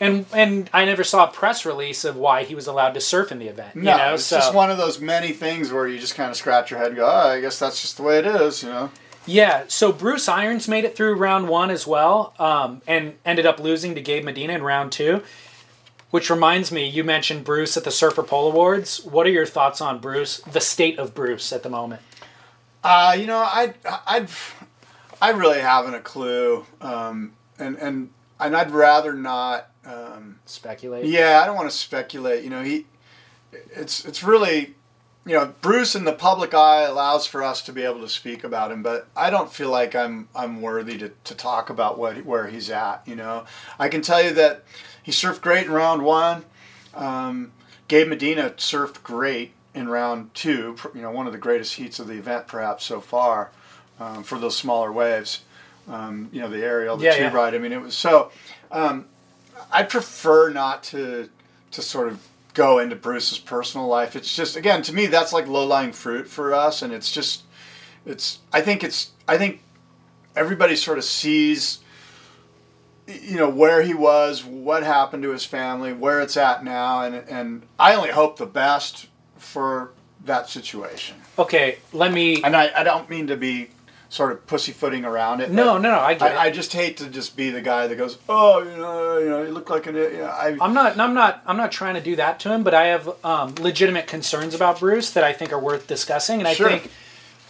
And 0.00 0.26
and 0.32 0.68
I 0.72 0.84
never 0.84 1.04
saw 1.04 1.24
a 1.24 1.32
press 1.32 1.64
release 1.64 2.04
of 2.04 2.16
why 2.16 2.42
he 2.44 2.54
was 2.54 2.66
allowed 2.66 2.94
to 2.94 3.00
surf 3.00 3.30
in 3.30 3.38
the 3.38 3.46
event. 3.48 3.76
No, 3.76 3.92
you 3.92 3.98
know, 3.98 4.14
it's 4.14 4.24
so 4.24 4.36
just 4.36 4.52
one 4.52 4.70
of 4.70 4.76
those 4.76 5.00
many 5.00 5.32
things 5.32 5.72
where 5.72 5.86
you 5.86 5.98
just 5.98 6.14
kind 6.16 6.30
of 6.30 6.36
scratch 6.36 6.70
your 6.70 6.78
head 6.80 6.88
and 6.88 6.96
go, 6.96 7.06
oh, 7.06 7.28
I 7.28 7.40
guess 7.40 7.58
that's 7.58 7.80
just 7.80 7.96
the 7.96 8.02
way 8.02 8.18
it 8.18 8.26
is, 8.26 8.62
you 8.64 8.70
know. 8.70 8.90
yeah. 9.24 9.64
So 9.68 9.92
Bruce 9.92 10.28
Irons 10.28 10.66
made 10.66 10.84
it 10.84 10.96
through 10.96 11.14
round 11.14 11.48
one 11.48 11.70
as 11.70 11.86
well, 11.86 12.34
um, 12.40 12.82
and 12.88 13.14
ended 13.24 13.46
up 13.46 13.60
losing 13.60 13.94
to 13.94 14.00
Gabe 14.00 14.24
Medina 14.24 14.54
in 14.54 14.62
round 14.62 14.90
two. 14.92 15.22
Which 16.10 16.30
reminds 16.30 16.70
me, 16.70 16.86
you 16.88 17.02
mentioned 17.02 17.44
Bruce 17.44 17.76
at 17.76 17.82
the 17.82 17.90
Surfer 17.90 18.22
Poll 18.22 18.52
Awards. 18.52 19.04
What 19.04 19.26
are 19.26 19.30
your 19.30 19.46
thoughts 19.46 19.80
on 19.80 19.98
Bruce, 19.98 20.38
the 20.38 20.60
state 20.60 20.96
of 20.96 21.12
Bruce 21.12 21.52
at 21.52 21.64
the 21.64 21.68
moment? 21.70 22.02
Uh, 22.84 23.16
you 23.18 23.26
know, 23.26 23.38
I, 23.38 23.74
I'd, 24.06 24.28
I 25.20 25.30
really 25.30 25.58
haven't 25.60 25.94
a 25.94 26.00
clue, 26.00 26.66
um, 26.80 27.32
and 27.58 27.76
and 27.78 28.10
and 28.38 28.56
I'd 28.56 28.70
rather 28.70 29.12
not. 29.12 29.70
Um, 29.86 30.38
Speculate. 30.46 31.04
Yeah, 31.06 31.40
I 31.42 31.46
don't 31.46 31.56
want 31.56 31.70
to 31.70 31.76
speculate. 31.76 32.42
You 32.44 32.50
know, 32.50 32.62
he, 32.62 32.86
it's 33.52 34.04
it's 34.04 34.22
really, 34.22 34.74
you 35.26 35.34
know, 35.34 35.54
Bruce 35.60 35.94
in 35.94 36.04
the 36.04 36.12
public 36.12 36.54
eye 36.54 36.82
allows 36.82 37.26
for 37.26 37.42
us 37.42 37.60
to 37.62 37.72
be 37.72 37.82
able 37.82 38.00
to 38.00 38.08
speak 38.08 38.44
about 38.44 38.72
him, 38.72 38.82
but 38.82 39.08
I 39.16 39.30
don't 39.30 39.52
feel 39.52 39.70
like 39.70 39.94
I'm 39.94 40.28
I'm 40.34 40.62
worthy 40.62 40.96
to, 40.98 41.10
to 41.24 41.34
talk 41.34 41.70
about 41.70 41.98
what 41.98 42.24
where 42.24 42.46
he's 42.46 42.70
at. 42.70 43.02
You 43.06 43.16
know, 43.16 43.44
I 43.78 43.88
can 43.88 44.00
tell 44.02 44.22
you 44.22 44.32
that 44.34 44.64
he 45.02 45.12
surfed 45.12 45.40
great 45.42 45.66
in 45.66 45.72
round 45.72 46.02
one. 46.02 46.44
Um, 46.94 47.52
Gabe 47.88 48.08
Medina 48.08 48.50
surfed 48.56 49.02
great 49.02 49.52
in 49.74 49.88
round 49.88 50.32
two. 50.34 50.76
You 50.94 51.02
know, 51.02 51.10
one 51.10 51.26
of 51.26 51.32
the 51.32 51.38
greatest 51.38 51.74
heats 51.74 51.98
of 51.98 52.06
the 52.06 52.14
event 52.14 52.46
perhaps 52.46 52.84
so 52.84 53.00
far 53.00 53.50
um, 54.00 54.22
for 54.22 54.38
those 54.38 54.56
smaller 54.56 54.90
waves. 54.90 55.40
Um, 55.86 56.30
you 56.32 56.40
know, 56.40 56.48
the 56.48 56.64
aerial, 56.64 56.96
the 56.96 57.04
Yeah, 57.04 57.12
tube 57.12 57.20
yeah. 57.20 57.38
ride. 57.38 57.54
I 57.54 57.58
mean, 57.58 57.72
it 57.72 57.80
was 57.82 57.94
so. 57.94 58.30
Um, 58.72 59.06
I 59.70 59.82
prefer 59.82 60.50
not 60.50 60.82
to 60.84 61.28
to 61.72 61.82
sort 61.82 62.08
of 62.08 62.26
go 62.54 62.78
into 62.78 62.96
Bruce's 62.96 63.38
personal 63.38 63.86
life. 63.86 64.16
It's 64.16 64.34
just 64.34 64.56
again 64.56 64.82
to 64.82 64.94
me 64.94 65.06
that's 65.06 65.32
like 65.32 65.46
low 65.46 65.66
lying 65.66 65.92
fruit 65.92 66.28
for 66.28 66.54
us, 66.54 66.82
and 66.82 66.92
it's 66.92 67.10
just 67.10 67.42
it's. 68.06 68.38
I 68.52 68.60
think 68.60 68.84
it's. 68.84 69.12
I 69.26 69.38
think 69.38 69.62
everybody 70.36 70.76
sort 70.76 70.98
of 70.98 71.04
sees. 71.04 71.80
You 73.06 73.36
know 73.36 73.50
where 73.50 73.82
he 73.82 73.92
was, 73.92 74.42
what 74.42 74.82
happened 74.82 75.24
to 75.24 75.30
his 75.30 75.44
family, 75.44 75.92
where 75.92 76.20
it's 76.20 76.36
at 76.36 76.64
now, 76.64 77.02
and 77.02 77.14
and 77.14 77.62
I 77.78 77.94
only 77.94 78.10
hope 78.10 78.38
the 78.38 78.46
best 78.46 79.08
for 79.36 79.92
that 80.24 80.48
situation. 80.48 81.16
Okay, 81.38 81.78
let 81.92 82.12
me. 82.12 82.42
And 82.42 82.56
I, 82.56 82.70
I 82.74 82.82
don't 82.82 83.08
mean 83.10 83.26
to 83.26 83.36
be 83.36 83.68
sort 84.14 84.30
of 84.30 84.46
pussyfooting 84.46 85.04
around 85.04 85.40
it. 85.40 85.50
No, 85.50 85.76
no, 85.76 85.90
no, 85.90 85.98
I. 85.98 86.16
I, 86.20 86.38
I 86.44 86.50
just 86.50 86.72
hate 86.72 86.98
to 86.98 87.06
just 87.08 87.36
be 87.36 87.50
the 87.50 87.60
guy 87.60 87.88
that 87.88 87.96
goes, 87.96 88.16
oh, 88.28 88.62
you 88.62 88.76
know, 88.76 89.18
you 89.18 89.28
know, 89.28 89.42
you 89.42 89.50
look 89.50 89.68
like 89.70 89.88
an, 89.88 89.96
you 89.96 90.18
know, 90.18 90.26
I, 90.26 90.56
I'm 90.60 90.72
not. 90.72 90.96
I'm 90.98 91.14
not. 91.14 91.42
I'm 91.46 91.56
not 91.56 91.72
trying 91.72 91.94
to 91.94 92.00
do 92.00 92.14
that 92.16 92.38
to 92.40 92.52
him, 92.52 92.62
but 92.62 92.74
I 92.74 92.86
have 92.86 93.10
um, 93.24 93.54
legitimate 93.56 94.06
concerns 94.06 94.54
about 94.54 94.78
Bruce 94.78 95.10
that 95.10 95.24
I 95.24 95.32
think 95.32 95.52
are 95.52 95.58
worth 95.58 95.88
discussing, 95.88 96.38
and 96.38 96.46
I 96.46 96.54
Sure. 96.54 96.68
think. 96.68 96.90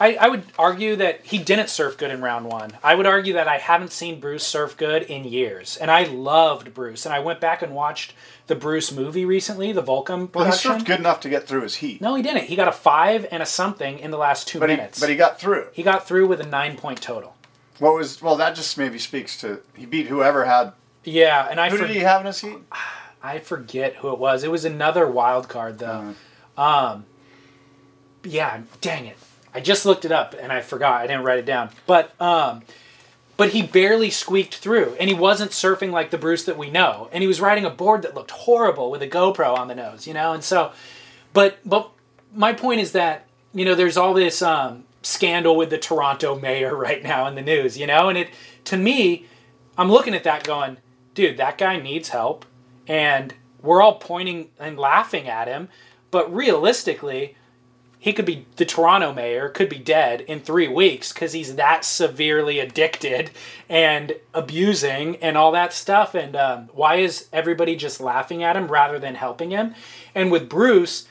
I, 0.00 0.14
I 0.16 0.28
would 0.28 0.42
argue 0.58 0.96
that 0.96 1.20
he 1.24 1.38
didn't 1.38 1.70
surf 1.70 1.96
good 1.96 2.10
in 2.10 2.20
round 2.20 2.46
one. 2.46 2.72
I 2.82 2.96
would 2.96 3.06
argue 3.06 3.34
that 3.34 3.46
I 3.46 3.58
haven't 3.58 3.92
seen 3.92 4.18
Bruce 4.18 4.44
surf 4.44 4.76
good 4.76 5.04
in 5.04 5.24
years, 5.24 5.76
and 5.76 5.88
I 5.90 6.02
loved 6.04 6.74
Bruce. 6.74 7.06
And 7.06 7.14
I 7.14 7.20
went 7.20 7.40
back 7.40 7.62
and 7.62 7.74
watched 7.74 8.12
the 8.48 8.56
Bruce 8.56 8.90
movie 8.90 9.24
recently, 9.24 9.70
the 9.72 9.82
Volcom 9.82 10.34
well, 10.34 10.46
he 10.46 10.50
surfed 10.50 10.84
good 10.84 10.98
enough 10.98 11.20
to 11.20 11.28
get 11.28 11.46
through 11.46 11.62
his 11.62 11.76
heat, 11.76 12.00
No, 12.00 12.14
he 12.16 12.22
didn't. 12.22 12.44
He 12.44 12.56
got 12.56 12.66
a 12.68 12.72
five 12.72 13.26
and 13.30 13.42
a 13.42 13.46
something 13.46 13.98
in 14.00 14.10
the 14.10 14.18
last 14.18 14.48
two 14.48 14.58
but 14.58 14.68
he, 14.68 14.76
minutes. 14.76 14.98
but 14.98 15.08
he 15.08 15.16
got 15.16 15.38
through. 15.40 15.68
he 15.72 15.82
got 15.84 16.06
through 16.08 16.26
with 16.26 16.40
a 16.40 16.46
nine 16.46 16.76
point 16.76 17.00
total. 17.00 17.36
What 17.78 17.94
was 17.94 18.20
well? 18.20 18.36
That 18.36 18.54
just 18.54 18.76
maybe 18.76 18.98
speaks 18.98 19.40
to 19.40 19.60
he 19.76 19.86
beat 19.86 20.06
whoever 20.08 20.44
had. 20.44 20.72
Yeah, 21.04 21.46
and 21.50 21.60
I 21.60 21.70
Who 21.70 21.76
for- 21.76 21.86
did 21.86 21.94
he 21.96 22.02
have 22.02 22.20
in 22.20 22.26
his 22.26 22.40
heat? 22.40 22.58
I 23.22 23.38
forget 23.38 23.96
who 23.96 24.12
it 24.12 24.18
was. 24.18 24.44
It 24.44 24.50
was 24.50 24.64
another 24.64 25.06
wild 25.08 25.48
card 25.48 25.78
though. 25.78 26.14
Um, 26.58 27.06
yeah, 28.24 28.60
dang 28.80 29.06
it. 29.06 29.16
I 29.54 29.60
just 29.60 29.86
looked 29.86 30.04
it 30.04 30.12
up 30.12 30.34
and 30.38 30.52
I 30.52 30.60
forgot. 30.60 31.00
I 31.00 31.06
didn't 31.06 31.24
write 31.24 31.38
it 31.38 31.46
down. 31.46 31.70
But 31.86 32.20
um, 32.20 32.62
but 33.36 33.50
he 33.50 33.62
barely 33.62 34.10
squeaked 34.10 34.56
through, 34.56 34.96
and 35.00 35.08
he 35.08 35.14
wasn't 35.14 35.50
surfing 35.50 35.90
like 35.90 36.10
the 36.10 36.18
Bruce 36.18 36.44
that 36.44 36.56
we 36.56 36.70
know. 36.70 37.08
And 37.12 37.22
he 37.22 37.26
was 37.26 37.40
riding 37.40 37.64
a 37.64 37.70
board 37.70 38.02
that 38.02 38.14
looked 38.14 38.30
horrible 38.30 38.90
with 38.90 39.02
a 39.02 39.08
GoPro 39.08 39.56
on 39.56 39.68
the 39.68 39.74
nose, 39.74 40.06
you 40.06 40.14
know. 40.14 40.32
And 40.32 40.42
so, 40.42 40.72
but 41.32 41.58
but 41.64 41.90
my 42.34 42.52
point 42.52 42.80
is 42.80 42.92
that 42.92 43.26
you 43.52 43.64
know 43.64 43.74
there's 43.74 43.96
all 43.96 44.14
this 44.14 44.42
um, 44.42 44.84
scandal 45.02 45.56
with 45.56 45.70
the 45.70 45.78
Toronto 45.78 46.38
mayor 46.38 46.74
right 46.76 47.02
now 47.02 47.26
in 47.26 47.34
the 47.34 47.42
news, 47.42 47.78
you 47.78 47.86
know, 47.86 48.08
and 48.08 48.18
it 48.18 48.30
to 48.64 48.76
me, 48.76 49.26
I'm 49.76 49.90
looking 49.90 50.14
at 50.14 50.24
that 50.24 50.44
going, 50.44 50.78
dude, 51.14 51.36
that 51.36 51.58
guy 51.58 51.78
needs 51.78 52.08
help, 52.08 52.44
and 52.86 53.34
we're 53.62 53.82
all 53.82 53.96
pointing 53.98 54.50
and 54.58 54.78
laughing 54.78 55.28
at 55.28 55.48
him, 55.48 55.68
but 56.10 56.32
realistically, 56.34 57.36
he 58.04 58.12
could 58.12 58.26
be 58.26 58.44
the 58.56 58.66
Toronto 58.66 59.14
mayor 59.14 59.48
could 59.48 59.70
be 59.70 59.78
dead 59.78 60.20
in 60.20 60.38
three 60.38 60.68
weeks 60.68 61.10
because 61.10 61.32
he's 61.32 61.56
that 61.56 61.86
severely 61.86 62.58
addicted 62.58 63.30
and 63.66 64.16
abusing 64.34 65.16
and 65.22 65.38
all 65.38 65.52
that 65.52 65.72
stuff. 65.72 66.14
And 66.14 66.36
um, 66.36 66.68
why 66.74 66.96
is 66.96 67.28
everybody 67.32 67.76
just 67.76 68.02
laughing 68.02 68.42
at 68.42 68.58
him 68.58 68.68
rather 68.68 68.98
than 68.98 69.14
helping 69.14 69.52
him? 69.52 69.74
And 70.14 70.30
with 70.30 70.50
Bruce, 70.50 71.08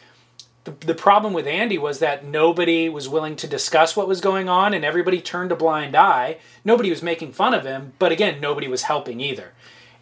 the, 0.66 0.76
the 0.86 0.94
problem 0.94 1.34
with 1.34 1.48
Andy 1.48 1.80
was 1.80 1.98
that 1.98 2.26
nobody 2.26 2.90
was 2.90 3.10
willing 3.10 3.38
to 3.38 3.48
discuss 3.48 3.98
what 3.98 4.08
was 4.08 4.22
going 4.22 4.48
on 4.48 4.76
and 4.76 4.86
everybody 4.86 5.20
turned 5.20 5.52
a 5.52 5.56
blind 5.56 5.96
eye. 5.96 6.38
Nobody 6.64 6.92
was 6.92 7.02
making 7.02 7.32
fun 7.32 7.56
of 7.56 7.66
him, 7.66 7.94
but 7.98 8.12
again, 8.12 8.40
nobody 8.40 8.68
was 8.68 8.84
helping 8.84 9.20
either. 9.20 9.54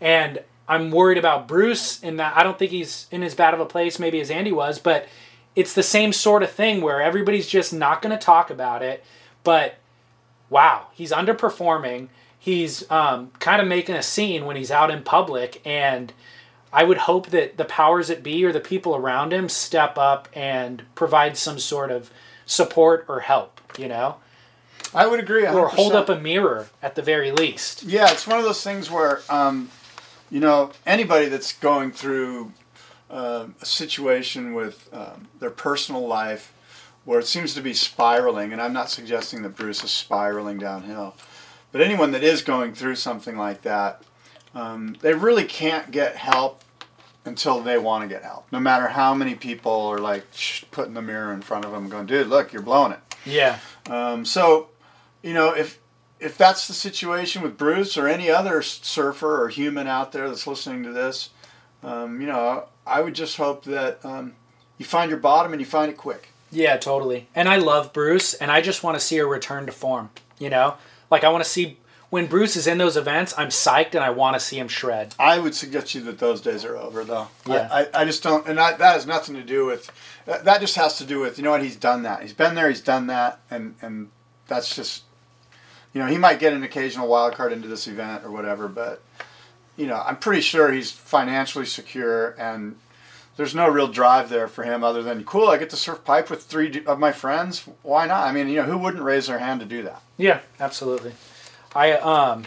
And 0.01 0.43
I'm 0.67 0.91
worried 0.91 1.17
about 1.17 1.47
Bruce 1.47 2.03
in 2.03 2.17
that 2.17 2.35
I 2.35 2.43
don't 2.43 2.59
think 2.59 2.71
he's 2.71 3.07
in 3.11 3.23
as 3.23 3.33
bad 3.33 3.53
of 3.53 3.61
a 3.61 3.65
place 3.65 3.97
maybe 3.97 4.19
as 4.19 4.29
Andy 4.29 4.51
was, 4.51 4.77
but 4.77 5.07
it's 5.55 5.73
the 5.73 5.83
same 5.83 6.13
sort 6.13 6.43
of 6.43 6.51
thing 6.51 6.81
where 6.81 7.01
everybody's 7.01 7.47
just 7.47 7.73
not 7.73 8.01
going 8.01 8.17
to 8.17 8.23
talk 8.23 8.49
about 8.49 8.81
it. 8.81 9.03
But 9.43 9.75
wow, 10.49 10.87
he's 10.93 11.11
underperforming. 11.11 12.09
He's 12.37 12.89
um, 12.89 13.31
kind 13.39 13.61
of 13.61 13.67
making 13.67 13.95
a 13.95 14.03
scene 14.03 14.45
when 14.45 14.55
he's 14.55 14.71
out 14.71 14.89
in 14.89 15.03
public, 15.03 15.61
and 15.65 16.11
I 16.73 16.83
would 16.83 16.99
hope 16.99 17.27
that 17.27 17.57
the 17.57 17.65
powers 17.65 18.07
that 18.07 18.23
be 18.23 18.43
or 18.45 18.51
the 18.51 18.59
people 18.59 18.95
around 18.95 19.33
him 19.33 19.49
step 19.49 19.97
up 19.97 20.27
and 20.33 20.83
provide 20.95 21.37
some 21.37 21.59
sort 21.59 21.91
of 21.91 22.09
support 22.45 23.05
or 23.07 23.19
help. 23.21 23.59
You 23.77 23.87
know, 23.87 24.15
I 24.93 25.07
would 25.07 25.19
agree. 25.19 25.43
100%. 25.43 25.53
or 25.53 25.67
hold 25.67 25.93
up 25.93 26.09
a 26.09 26.19
mirror 26.19 26.67
at 26.81 26.95
the 26.95 27.01
very 27.01 27.31
least. 27.31 27.83
Yeah, 27.83 28.11
it's 28.11 28.25
one 28.25 28.39
of 28.39 28.45
those 28.45 28.63
things 28.63 28.89
where, 28.89 29.21
um, 29.29 29.69
you 30.29 30.39
know, 30.39 30.71
anybody 30.85 31.27
that's 31.27 31.53
going 31.53 31.91
through 31.91 32.51
uh, 33.11 33.47
a 33.61 33.65
situation 33.65 34.53
with 34.53 34.89
um, 34.93 35.27
their 35.39 35.51
personal 35.51 36.07
life 36.07 36.53
where 37.03 37.19
it 37.19 37.27
seems 37.27 37.53
to 37.53 37.61
be 37.61 37.73
spiraling, 37.73 38.53
and 38.53 38.61
I'm 38.61 38.73
not 38.73 38.89
suggesting 38.89 39.41
that 39.41 39.55
Bruce 39.55 39.83
is 39.83 39.91
spiraling 39.91 40.57
downhill, 40.59 41.15
but 41.71 41.81
anyone 41.81 42.11
that 42.11 42.23
is 42.23 42.41
going 42.41 42.73
through 42.73 42.95
something 42.95 43.37
like 43.37 43.63
that, 43.63 44.03
um, 44.55 44.95
they 45.01 45.13
really 45.13 45.43
can't 45.43 45.91
get 45.91 46.15
help 46.15 46.63
until 47.25 47.61
they 47.61 47.77
want 47.77 48.03
to 48.03 48.07
get 48.07 48.23
help. 48.23 48.47
No 48.51 48.59
matter 48.59 48.87
how 48.87 49.13
many 49.13 49.35
people 49.35 49.71
are 49.87 49.99
like 49.99 50.25
putting 50.71 50.93
the 50.93 51.01
mirror 51.01 51.33
in 51.33 51.41
front 51.41 51.65
of 51.65 51.71
them, 51.71 51.89
going, 51.89 52.05
"Dude, 52.05 52.27
look, 52.27 52.53
you're 52.53 52.61
blowing 52.61 52.93
it." 52.93 52.99
Yeah. 53.25 53.59
Um, 53.89 54.25
so, 54.25 54.69
you 55.21 55.33
know, 55.33 55.53
if 55.53 55.79
if 56.19 56.37
that's 56.37 56.67
the 56.67 56.73
situation 56.73 57.41
with 57.41 57.57
Bruce 57.57 57.97
or 57.97 58.07
any 58.07 58.29
other 58.29 58.61
surfer 58.61 59.43
or 59.43 59.49
human 59.49 59.87
out 59.87 60.11
there 60.11 60.27
that's 60.27 60.45
listening 60.45 60.83
to 60.83 60.91
this, 60.91 61.29
um, 61.83 62.21
you 62.21 62.27
know, 62.27 62.65
I 62.85 63.01
would 63.01 63.13
just 63.13 63.37
hope 63.37 63.63
that 63.65 64.03
um, 64.03 64.33
you 64.77 64.85
find 64.85 65.09
your 65.09 65.19
bottom 65.19 65.53
and 65.53 65.61
you 65.61 65.65
find 65.65 65.91
it 65.91 65.97
quick. 65.97 66.29
Yeah, 66.51 66.77
totally. 66.77 67.27
And 67.33 67.47
I 67.47 67.55
love 67.57 67.93
Bruce, 67.93 68.33
and 68.33 68.51
I 68.51 68.61
just 68.61 68.83
want 68.83 68.95
to 68.95 68.99
see 68.99 69.17
a 69.17 69.25
return 69.25 69.65
to 69.67 69.71
form. 69.71 70.09
You 70.37 70.49
know, 70.49 70.75
like 71.09 71.23
I 71.23 71.29
want 71.29 71.43
to 71.43 71.49
see 71.49 71.77
when 72.09 72.25
Bruce 72.25 72.55
is 72.55 72.67
in 72.67 72.77
those 72.77 72.97
events. 72.97 73.33
I'm 73.37 73.49
psyched, 73.49 73.95
and 73.95 74.03
I 74.03 74.09
want 74.09 74.35
to 74.35 74.39
see 74.39 74.59
him 74.59 74.67
shred. 74.67 75.15
I 75.17 75.39
would 75.39 75.55
suggest 75.55 75.95
you 75.95 76.01
that 76.01 76.19
those 76.19 76.41
days 76.41 76.65
are 76.65 76.75
over, 76.75 77.03
though. 77.03 77.27
Yeah. 77.47 77.69
I, 77.71 77.83
I, 77.83 78.01
I 78.01 78.05
just 78.05 78.21
don't, 78.21 78.45
and 78.47 78.59
I, 78.59 78.73
that 78.73 78.93
has 78.93 79.07
nothing 79.07 79.35
to 79.35 79.43
do 79.43 79.65
with. 79.65 79.91
That, 80.25 80.45
that 80.45 80.61
just 80.61 80.75
has 80.75 80.97
to 80.97 81.05
do 81.05 81.19
with 81.19 81.37
you 81.37 81.43
know 81.43 81.51
what 81.51 81.63
he's 81.63 81.75
done 81.75 82.03
that 82.03 82.21
he's 82.21 82.33
been 82.33 82.55
there, 82.55 82.69
he's 82.69 82.81
done 82.81 83.07
that, 83.07 83.39
and 83.49 83.75
and 83.81 84.09
that's 84.47 84.75
just, 84.75 85.03
you 85.93 86.01
know, 86.01 86.07
he 86.07 86.17
might 86.17 86.39
get 86.39 86.53
an 86.53 86.61
occasional 86.61 87.07
wild 87.07 87.35
card 87.35 87.53
into 87.53 87.69
this 87.69 87.87
event 87.87 88.25
or 88.25 88.31
whatever, 88.31 88.67
but 88.67 89.01
you 89.81 89.87
know, 89.87 90.01
I'm 90.05 90.17
pretty 90.17 90.41
sure 90.41 90.71
he's 90.71 90.91
financially 90.91 91.65
secure 91.65 92.35
and 92.39 92.75
there's 93.35 93.55
no 93.55 93.67
real 93.67 93.87
drive 93.87 94.29
there 94.29 94.47
for 94.47 94.63
him 94.63 94.83
other 94.83 95.01
than 95.01 95.23
cool. 95.23 95.47
I 95.47 95.57
get 95.57 95.71
to 95.71 95.75
surf 95.75 96.03
pipe 96.05 96.29
with 96.29 96.43
three 96.43 96.83
of 96.85 96.99
my 96.99 97.11
friends. 97.11 97.67
Why 97.81 98.05
not? 98.05 98.27
I 98.27 98.31
mean, 98.31 98.47
you 98.47 98.57
know, 98.57 98.65
who 98.65 98.77
wouldn't 98.77 99.01
raise 99.01 99.25
their 99.25 99.39
hand 99.39 99.59
to 99.61 99.65
do 99.65 99.81
that? 99.81 100.03
Yeah, 100.17 100.41
absolutely. 100.59 101.13
I 101.73 101.93
um 101.93 102.45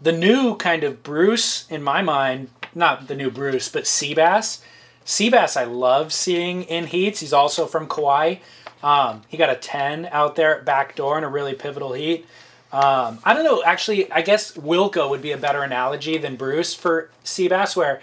the 0.00 0.10
new 0.10 0.56
kind 0.56 0.82
of 0.82 1.04
Bruce 1.04 1.70
in 1.70 1.80
my 1.80 2.02
mind, 2.02 2.48
not 2.74 3.06
the 3.06 3.14
new 3.14 3.30
Bruce, 3.30 3.68
but 3.68 3.84
Seabass. 3.84 4.62
Seabass 5.06 5.56
I 5.56 5.64
love 5.64 6.12
seeing 6.12 6.64
in 6.64 6.86
heats. 6.88 7.20
He's 7.20 7.32
also 7.32 7.66
from 7.66 7.86
Kauai. 7.86 8.36
Um, 8.82 9.22
he 9.28 9.36
got 9.36 9.50
a 9.50 9.56
10 9.56 10.06
out 10.06 10.34
there 10.34 10.58
at 10.58 10.64
backdoor 10.64 11.18
in 11.18 11.22
a 11.22 11.28
really 11.28 11.54
pivotal 11.54 11.92
heat. 11.92 12.26
Um, 12.72 13.18
I 13.24 13.34
don't 13.34 13.44
know. 13.44 13.62
Actually, 13.64 14.10
I 14.12 14.22
guess 14.22 14.52
Wilko 14.52 15.10
would 15.10 15.22
be 15.22 15.32
a 15.32 15.36
better 15.36 15.62
analogy 15.62 16.18
than 16.18 16.36
Bruce 16.36 16.74
for 16.74 17.10
Seabass, 17.24 17.74
where 17.74 18.00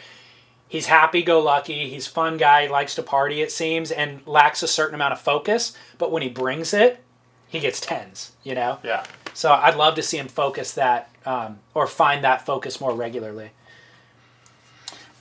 he's 0.67 0.87
happy-go-lucky, 0.87 1.89
he's 1.89 2.07
fun 2.07 2.37
guy, 2.37 2.67
likes 2.67 2.95
to 2.95 3.03
party, 3.03 3.41
it 3.41 3.51
seems, 3.51 3.91
and 3.91 4.25
lacks 4.27 4.61
a 4.63 4.67
certain 4.67 4.95
amount 4.95 5.13
of 5.13 5.21
focus. 5.21 5.75
But 5.97 6.11
when 6.11 6.21
he 6.21 6.29
brings 6.29 6.73
it, 6.73 7.01
he 7.47 7.59
gets 7.59 7.79
tens. 7.79 8.33
You 8.43 8.55
know. 8.55 8.79
Yeah. 8.83 9.05
So 9.33 9.51
I'd 9.51 9.75
love 9.75 9.95
to 9.95 10.01
see 10.01 10.17
him 10.17 10.27
focus 10.27 10.73
that 10.73 11.09
um, 11.25 11.59
or 11.73 11.87
find 11.87 12.23
that 12.23 12.45
focus 12.45 12.81
more 12.81 12.93
regularly. 12.93 13.51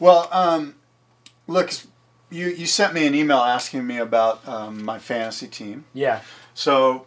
Well, 0.01 0.28
um, 0.32 0.74
look, 1.47 1.70
you 2.30 2.49
you 2.49 2.66
sent 2.66 2.94
me 2.94 3.07
an 3.07 3.14
email 3.14 3.38
asking 3.38 3.86
me 3.86 3.99
about 3.99 4.47
um, 4.49 4.84
my 4.84 4.99
fantasy 4.99 5.47
team. 5.47 5.84
Yeah. 5.94 6.20
So, 6.55 7.07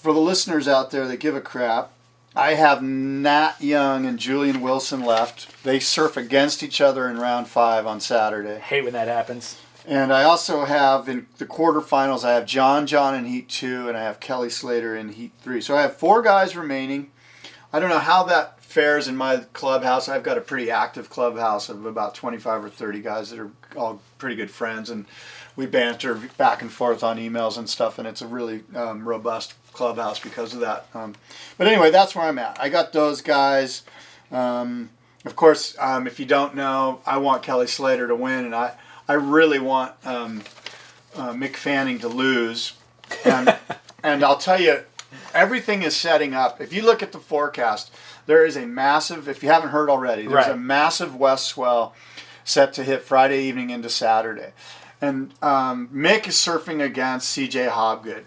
for 0.00 0.12
the 0.12 0.20
listeners 0.20 0.68
out 0.68 0.90
there 0.90 1.06
that 1.08 1.18
give 1.18 1.34
a 1.34 1.40
crap, 1.40 1.92
I 2.36 2.54
have 2.54 2.82
Nat 2.82 3.56
Young 3.60 4.06
and 4.06 4.18
Julian 4.18 4.60
Wilson 4.60 5.02
left. 5.02 5.62
They 5.64 5.80
surf 5.80 6.16
against 6.16 6.62
each 6.62 6.80
other 6.80 7.08
in 7.08 7.18
round 7.18 7.48
five 7.48 7.86
on 7.86 8.00
Saturday. 8.00 8.56
I 8.56 8.60
hate 8.60 8.84
when 8.84 8.92
that 8.92 9.08
happens. 9.08 9.60
And 9.86 10.12
I 10.12 10.24
also 10.24 10.64
have 10.64 11.08
in 11.08 11.26
the 11.38 11.46
quarterfinals, 11.46 12.22
I 12.22 12.34
have 12.34 12.46
John 12.46 12.86
John 12.86 13.14
in 13.14 13.24
Heat 13.24 13.48
2, 13.48 13.88
and 13.88 13.96
I 13.96 14.02
have 14.02 14.20
Kelly 14.20 14.50
Slater 14.50 14.94
in 14.94 15.08
Heat 15.08 15.32
3. 15.40 15.60
So 15.60 15.76
I 15.76 15.82
have 15.82 15.96
four 15.96 16.22
guys 16.22 16.54
remaining. 16.54 17.10
I 17.72 17.80
don't 17.80 17.88
know 17.88 17.98
how 17.98 18.22
that 18.24 18.62
fares 18.62 19.08
in 19.08 19.16
my 19.16 19.38
clubhouse. 19.54 20.08
I've 20.08 20.22
got 20.22 20.38
a 20.38 20.42
pretty 20.42 20.70
active 20.70 21.08
clubhouse 21.08 21.68
of 21.68 21.86
about 21.86 22.14
25 22.14 22.66
or 22.66 22.68
30 22.68 23.00
guys 23.00 23.30
that 23.30 23.40
are 23.40 23.50
all 23.76 24.02
pretty 24.18 24.36
good 24.36 24.50
friends, 24.50 24.90
and 24.90 25.06
we 25.56 25.66
banter 25.66 26.14
back 26.36 26.62
and 26.62 26.70
forth 26.70 27.02
on 27.02 27.16
emails 27.16 27.58
and 27.58 27.68
stuff, 27.68 27.98
and 27.98 28.06
it's 28.06 28.22
a 28.22 28.26
really 28.26 28.62
um, 28.76 29.08
robust 29.08 29.54
clubhouse 29.78 30.18
because 30.18 30.52
of 30.54 30.60
that. 30.60 30.86
Um, 30.92 31.14
but 31.56 31.68
anyway, 31.68 31.90
that's 31.90 32.14
where 32.16 32.24
I'm 32.26 32.38
at. 32.38 32.60
I 32.60 32.68
got 32.68 32.92
those 32.92 33.22
guys. 33.22 33.84
Um, 34.32 34.90
of 35.24 35.36
course, 35.36 35.76
um, 35.78 36.06
if 36.08 36.18
you 36.18 36.26
don't 36.26 36.54
know, 36.56 37.00
I 37.06 37.18
want 37.18 37.42
Kelly 37.44 37.68
Slater 37.68 38.08
to 38.08 38.14
win, 38.16 38.44
and 38.44 38.54
I, 38.54 38.74
I 39.06 39.12
really 39.14 39.60
want 39.60 39.94
um, 40.04 40.42
uh, 41.14 41.32
Mick 41.32 41.54
Fanning 41.56 42.00
to 42.00 42.08
lose. 42.08 42.72
And, 43.24 43.56
and 44.02 44.24
I'll 44.24 44.36
tell 44.36 44.60
you, 44.60 44.80
everything 45.32 45.82
is 45.82 45.94
setting 45.96 46.34
up. 46.34 46.60
If 46.60 46.72
you 46.72 46.82
look 46.82 47.00
at 47.02 47.12
the 47.12 47.20
forecast, 47.20 47.92
there 48.26 48.44
is 48.44 48.56
a 48.56 48.66
massive, 48.66 49.28
if 49.28 49.42
you 49.44 49.48
haven't 49.48 49.70
heard 49.70 49.88
already, 49.88 50.22
there's 50.22 50.34
Right. 50.46 50.50
a 50.50 50.56
massive 50.56 51.14
west 51.14 51.46
swell 51.46 51.94
set 52.44 52.72
to 52.74 52.82
hit 52.84 53.02
Friday 53.02 53.44
evening 53.44 53.70
into 53.70 53.88
Saturday. 53.88 54.52
And 55.00 55.32
um, 55.40 55.88
Mick 55.94 56.26
is 56.26 56.34
surfing 56.34 56.82
against 56.84 57.36
CJ 57.36 57.70
Hobgood. 57.70 58.24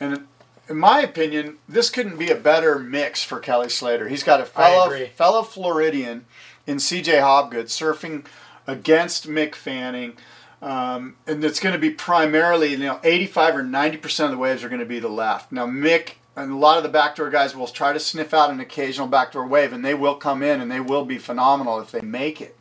And 0.00 0.26
in 0.68 0.78
my 0.78 1.00
opinion, 1.00 1.58
this 1.68 1.90
couldn't 1.90 2.18
be 2.18 2.30
a 2.30 2.36
better 2.36 2.78
mix 2.78 3.22
for 3.22 3.38
Kelly 3.38 3.68
Slater. 3.68 4.08
He's 4.08 4.22
got 4.22 4.40
a 4.40 4.44
fellow, 4.44 4.88
fellow 5.14 5.42
Floridian 5.42 6.26
in 6.66 6.78
CJ 6.78 7.20
Hobgood 7.20 7.64
surfing 7.64 8.24
against 8.66 9.28
Mick 9.28 9.54
Fanning. 9.54 10.16
Um, 10.62 11.16
and 11.26 11.44
it's 11.44 11.60
going 11.60 11.74
to 11.74 11.78
be 11.78 11.90
primarily, 11.90 12.70
you 12.70 12.78
know, 12.78 12.98
85 13.04 13.56
or 13.56 13.62
90% 13.62 14.24
of 14.24 14.30
the 14.30 14.38
waves 14.38 14.64
are 14.64 14.70
going 14.70 14.80
to 14.80 14.86
be 14.86 14.98
the 14.98 15.08
left. 15.08 15.52
Now, 15.52 15.66
Mick 15.66 16.12
and 16.36 16.50
a 16.50 16.56
lot 16.56 16.78
of 16.78 16.82
the 16.82 16.88
backdoor 16.88 17.28
guys 17.28 17.54
will 17.54 17.66
try 17.66 17.92
to 17.92 18.00
sniff 18.00 18.32
out 18.32 18.50
an 18.50 18.60
occasional 18.60 19.06
backdoor 19.06 19.46
wave, 19.46 19.72
and 19.74 19.84
they 19.84 19.94
will 19.94 20.14
come 20.14 20.42
in 20.42 20.62
and 20.62 20.72
they 20.72 20.80
will 20.80 21.04
be 21.04 21.18
phenomenal 21.18 21.80
if 21.80 21.90
they 21.90 22.00
make 22.00 22.40
it. 22.40 22.56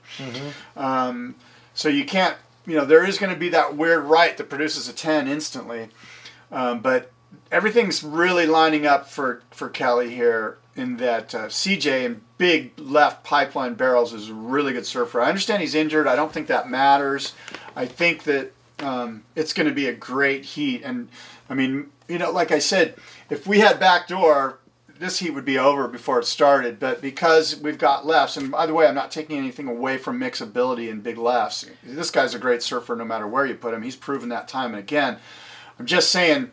Um, 0.75 1.35
so 1.73 1.87
you 1.87 2.03
can't, 2.05 2.35
you 2.65 2.75
know, 2.75 2.83
there 2.85 3.05
is 3.05 3.17
going 3.17 3.33
to 3.33 3.39
be 3.39 3.49
that 3.49 3.77
weird 3.77 4.03
right 4.03 4.35
that 4.37 4.49
produces 4.49 4.89
a 4.89 4.93
10 4.93 5.29
instantly. 5.29 5.87
Um, 6.51 6.81
but 6.81 7.12
everything's 7.53 8.03
really 8.03 8.47
lining 8.47 8.87
up 8.87 9.07
for, 9.07 9.43
for 9.51 9.69
Kelly 9.69 10.13
here 10.13 10.57
in 10.75 10.97
that 10.97 11.35
uh, 11.35 11.45
CJ 11.45 12.03
in 12.03 12.21
big 12.39 12.77
left 12.79 13.23
pipeline 13.23 13.75
barrels 13.75 14.11
is 14.11 14.29
a 14.29 14.33
really 14.33 14.73
good 14.73 14.87
surfer. 14.87 15.21
I 15.21 15.29
understand 15.29 15.61
he's 15.61 15.75
injured. 15.75 16.07
I 16.07 16.15
don't 16.15 16.33
think 16.33 16.47
that 16.47 16.67
matters. 16.67 17.33
I 17.75 17.85
think 17.85 18.23
that 18.23 18.51
um, 18.79 19.23
it's 19.35 19.53
going 19.53 19.69
to 19.69 19.73
be 19.73 19.87
a 19.87 19.93
great 19.93 20.43
heat. 20.43 20.81
And 20.83 21.09
I 21.47 21.53
mean, 21.53 21.91
you 22.07 22.17
know, 22.17 22.31
like 22.31 22.51
I 22.51 22.57
said, 22.57 22.95
if 23.29 23.45
we 23.45 23.59
had 23.59 23.79
backdoor, 23.79 24.57
this 24.97 25.19
heat 25.19 25.29
would 25.29 25.45
be 25.45 25.59
over 25.59 25.87
before 25.87 26.19
it 26.19 26.25
started. 26.25 26.79
But 26.79 27.01
because 27.01 27.59
we've 27.59 27.77
got 27.77 28.07
lefts, 28.07 28.35
and 28.35 28.49
by 28.49 28.65
the 28.65 28.73
way, 28.73 28.87
I'm 28.87 28.95
not 28.95 29.11
taking 29.11 29.37
anything 29.37 29.67
away 29.67 29.99
from 29.99 30.17
Mick's 30.17 30.41
ability 30.41 30.89
in 30.89 31.01
big 31.01 31.19
lefts. 31.19 31.67
This 31.83 32.09
guy's 32.09 32.33
a 32.33 32.39
great 32.39 32.63
surfer 32.63 32.95
no 32.95 33.05
matter 33.05 33.27
where 33.27 33.45
you 33.45 33.53
put 33.53 33.75
him. 33.75 33.83
He's 33.83 33.95
proven 33.95 34.29
that 34.29 34.47
time 34.47 34.71
and 34.71 34.79
again. 34.79 35.17
I'm 35.77 35.85
just 35.85 36.09
saying, 36.09 36.49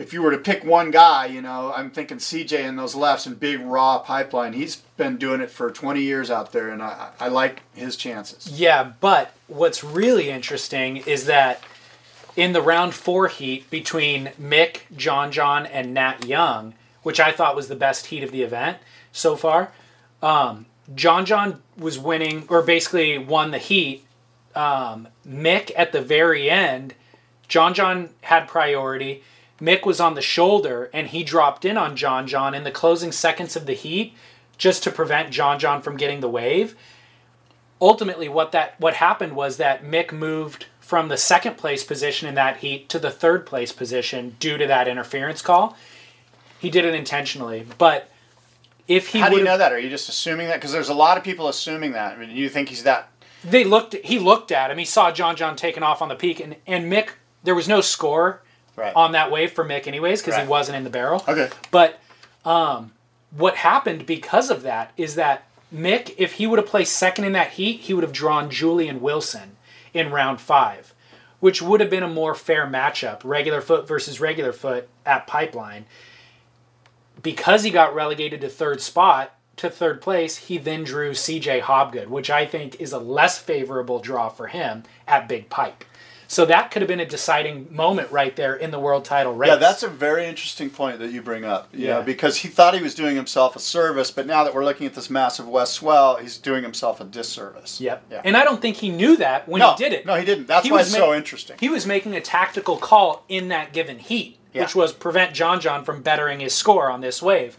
if 0.00 0.14
you 0.14 0.22
were 0.22 0.30
to 0.30 0.38
pick 0.38 0.64
one 0.64 0.90
guy, 0.90 1.26
you 1.26 1.42
know, 1.42 1.74
I'm 1.76 1.90
thinking 1.90 2.16
CJ 2.16 2.60
in 2.60 2.76
those 2.76 2.94
lefts 2.94 3.26
and 3.26 3.38
big 3.38 3.60
raw 3.60 3.98
pipeline. 3.98 4.54
He's 4.54 4.76
been 4.96 5.18
doing 5.18 5.42
it 5.42 5.50
for 5.50 5.70
20 5.70 6.00
years 6.00 6.30
out 6.30 6.52
there, 6.52 6.70
and 6.70 6.82
I, 6.82 7.10
I 7.20 7.28
like 7.28 7.60
his 7.74 7.96
chances. 7.96 8.58
Yeah, 8.58 8.92
but 9.00 9.34
what's 9.46 9.84
really 9.84 10.30
interesting 10.30 10.96
is 10.96 11.26
that 11.26 11.62
in 12.34 12.54
the 12.54 12.62
round 12.62 12.94
four 12.94 13.28
heat 13.28 13.68
between 13.68 14.30
Mick, 14.40 14.80
John 14.96 15.30
John, 15.30 15.66
and 15.66 15.92
Nat 15.92 16.24
Young, 16.24 16.72
which 17.02 17.20
I 17.20 17.30
thought 17.30 17.54
was 17.54 17.68
the 17.68 17.76
best 17.76 18.06
heat 18.06 18.22
of 18.22 18.32
the 18.32 18.42
event 18.42 18.78
so 19.12 19.36
far, 19.36 19.70
um, 20.22 20.64
John 20.94 21.26
John 21.26 21.62
was 21.76 21.98
winning, 21.98 22.46
or 22.48 22.62
basically 22.62 23.18
won 23.18 23.50
the 23.50 23.58
heat. 23.58 24.06
Um, 24.54 25.08
Mick 25.28 25.70
at 25.76 25.92
the 25.92 26.00
very 26.00 26.48
end, 26.48 26.94
John 27.48 27.74
John 27.74 28.08
had 28.22 28.48
priority. 28.48 29.22
Mick 29.60 29.84
was 29.84 30.00
on 30.00 30.14
the 30.14 30.22
shoulder 30.22 30.90
and 30.92 31.08
he 31.08 31.22
dropped 31.22 31.64
in 31.64 31.76
on 31.76 31.96
John 31.96 32.26
John 32.26 32.54
in 32.54 32.64
the 32.64 32.70
closing 32.70 33.12
seconds 33.12 33.56
of 33.56 33.66
the 33.66 33.74
heat 33.74 34.14
just 34.58 34.82
to 34.84 34.90
prevent 34.90 35.30
John 35.30 35.58
John 35.58 35.82
from 35.82 35.96
getting 35.96 36.20
the 36.20 36.28
wave 36.28 36.76
ultimately 37.80 38.28
what 38.28 38.52
that 38.52 38.74
what 38.78 38.94
happened 38.94 39.34
was 39.34 39.56
that 39.56 39.84
Mick 39.84 40.12
moved 40.12 40.66
from 40.80 41.08
the 41.08 41.16
second 41.16 41.56
place 41.56 41.84
position 41.84 42.28
in 42.28 42.34
that 42.34 42.58
heat 42.58 42.88
to 42.88 42.98
the 42.98 43.10
third 43.10 43.46
place 43.46 43.72
position 43.72 44.36
due 44.38 44.58
to 44.58 44.66
that 44.66 44.88
interference 44.88 45.40
call. 45.40 45.76
He 46.58 46.68
did 46.68 46.84
it 46.84 46.94
intentionally, 46.94 47.66
but 47.78 48.10
if 48.86 49.08
he 49.08 49.20
How 49.20 49.30
do 49.30 49.36
you 49.36 49.44
know 49.44 49.56
that? 49.56 49.72
Are 49.72 49.78
you 49.78 49.88
just 49.88 50.08
assuming 50.08 50.48
that? 50.48 50.56
Because 50.56 50.72
there's 50.72 50.88
a 50.88 50.94
lot 50.94 51.16
of 51.16 51.24
people 51.24 51.48
assuming 51.48 51.92
that. 51.92 52.16
I 52.16 52.20
mean, 52.20 52.36
you 52.36 52.48
think 52.48 52.68
he's 52.68 52.82
that? 52.82 53.08
they 53.42 53.64
looked 53.64 53.94
he 54.04 54.18
looked 54.18 54.52
at 54.52 54.70
him, 54.70 54.76
he 54.76 54.84
saw 54.84 55.10
John 55.10 55.34
John 55.34 55.56
taking 55.56 55.82
off 55.82 56.02
on 56.02 56.08
the 56.08 56.14
peak 56.14 56.40
and 56.40 56.56
and 56.66 56.92
Mick 56.92 57.10
there 57.42 57.54
was 57.54 57.68
no 57.68 57.80
score 57.80 58.42
Right. 58.80 58.92
on 58.96 59.12
that 59.12 59.30
wave 59.30 59.52
for 59.52 59.64
Mick 59.64 59.86
anyways 59.86 60.20
because 60.22 60.34
Right. 60.34 60.44
he 60.44 60.48
wasn't 60.48 60.76
in 60.78 60.84
the 60.84 60.90
barrel. 60.90 61.22
Okay. 61.28 61.48
But 61.70 62.00
um, 62.44 62.92
what 63.36 63.56
happened 63.56 64.06
because 64.06 64.50
of 64.50 64.62
that 64.62 64.92
is 64.96 65.14
that 65.16 65.44
Mick, 65.74 66.14
if 66.18 66.32
he 66.34 66.46
would 66.46 66.58
have 66.58 66.66
placed 66.68 66.96
second 66.96 67.24
in 67.24 67.32
that 67.32 67.50
heat, 67.50 67.80
he 67.80 67.94
would 67.94 68.02
have 68.02 68.12
drawn 68.12 68.50
Julian 68.50 69.00
Wilson 69.00 69.56
in 69.94 70.10
round 70.10 70.40
five. 70.40 70.94
which 71.40 71.62
would 71.62 71.80
have 71.80 71.88
been 71.88 72.02
a 72.02 72.08
more 72.08 72.34
fair 72.34 72.66
matchup, 72.66 73.20
regular 73.24 73.62
foot 73.62 73.88
versus 73.88 74.20
regular 74.20 74.52
foot 74.52 74.86
at 75.06 75.26
Pipeline. 75.26 75.86
Because 77.22 77.62
he 77.62 77.70
got 77.70 77.94
relegated 77.94 78.40
to 78.42 78.48
third 78.50 78.80
spot, 78.82 79.34
to 79.56 79.68
third 79.70 80.00
place, 80.02 80.36
he 80.36 80.58
then 80.58 80.84
drew 80.84 81.12
CJ 81.12 81.62
Hobgood, 81.62 82.08
which 82.08 82.30
I 82.30 82.44
think 82.46 82.80
is 82.80 82.92
a 82.92 82.98
less 82.98 83.38
favorable 83.38 84.00
draw 84.00 84.28
for 84.28 84.48
him 84.48 84.82
at 85.06 85.28
Big 85.28 85.48
Pipe. 85.50 85.84
So 86.30 86.44
that 86.46 86.70
could 86.70 86.80
have 86.80 86.86
been 86.88 87.00
a 87.00 87.04
deciding 87.06 87.66
moment 87.74 88.08
right 88.12 88.36
there 88.36 88.54
in 88.54 88.70
the 88.70 88.78
world 88.78 89.04
title 89.04 89.34
race. 89.34 89.48
Yeah, 89.48 89.56
that's 89.56 89.82
a 89.82 89.88
very 89.88 90.26
interesting 90.26 90.70
point 90.70 91.00
that 91.00 91.10
you 91.10 91.22
bring 91.22 91.44
up. 91.44 91.68
You 91.72 91.88
Yeah. 91.88 91.94
know, 91.94 92.02
because 92.02 92.36
he 92.36 92.46
thought 92.46 92.72
he 92.72 92.80
was 92.80 92.94
doing 92.94 93.16
himself 93.16 93.56
a 93.56 93.58
service, 93.58 94.12
but 94.12 94.26
now 94.28 94.44
that 94.44 94.54
we're 94.54 94.64
looking 94.64 94.86
at 94.86 94.94
this 94.94 95.10
massive 95.10 95.48
West 95.48 95.72
swell, 95.72 96.18
he's 96.18 96.38
doing 96.38 96.62
himself 96.62 97.00
a 97.00 97.04
disservice. 97.04 97.80
Yep. 97.80 98.04
Yeah. 98.12 98.20
And 98.24 98.36
I 98.36 98.44
don't 98.44 98.62
think 98.62 98.76
he 98.76 98.90
knew 98.90 99.16
that 99.16 99.48
when 99.48 99.58
no, 99.58 99.72
he 99.72 99.76
did 99.82 99.92
it. 99.92 100.06
No, 100.06 100.14
he 100.14 100.24
didn't. 100.24 100.46
That's 100.46 100.64
He 100.64 100.70
why 100.70 100.82
it's 100.82 100.92
ma- 100.92 100.98
so 100.98 101.14
interesting. 101.14 101.56
He 101.58 101.68
was 101.68 101.84
making 101.84 102.14
a 102.14 102.20
tactical 102.20 102.76
call 102.76 103.24
in 103.28 103.48
that 103.48 103.72
given 103.72 103.98
heat, 103.98 104.38
Yeah. 104.52 104.62
which 104.62 104.76
was 104.76 104.92
prevent 104.92 105.34
John 105.34 105.58
John 105.60 105.84
from 105.84 106.00
bettering 106.00 106.38
his 106.38 106.54
score 106.54 106.88
on 106.90 107.00
this 107.00 107.20
wave. 107.20 107.56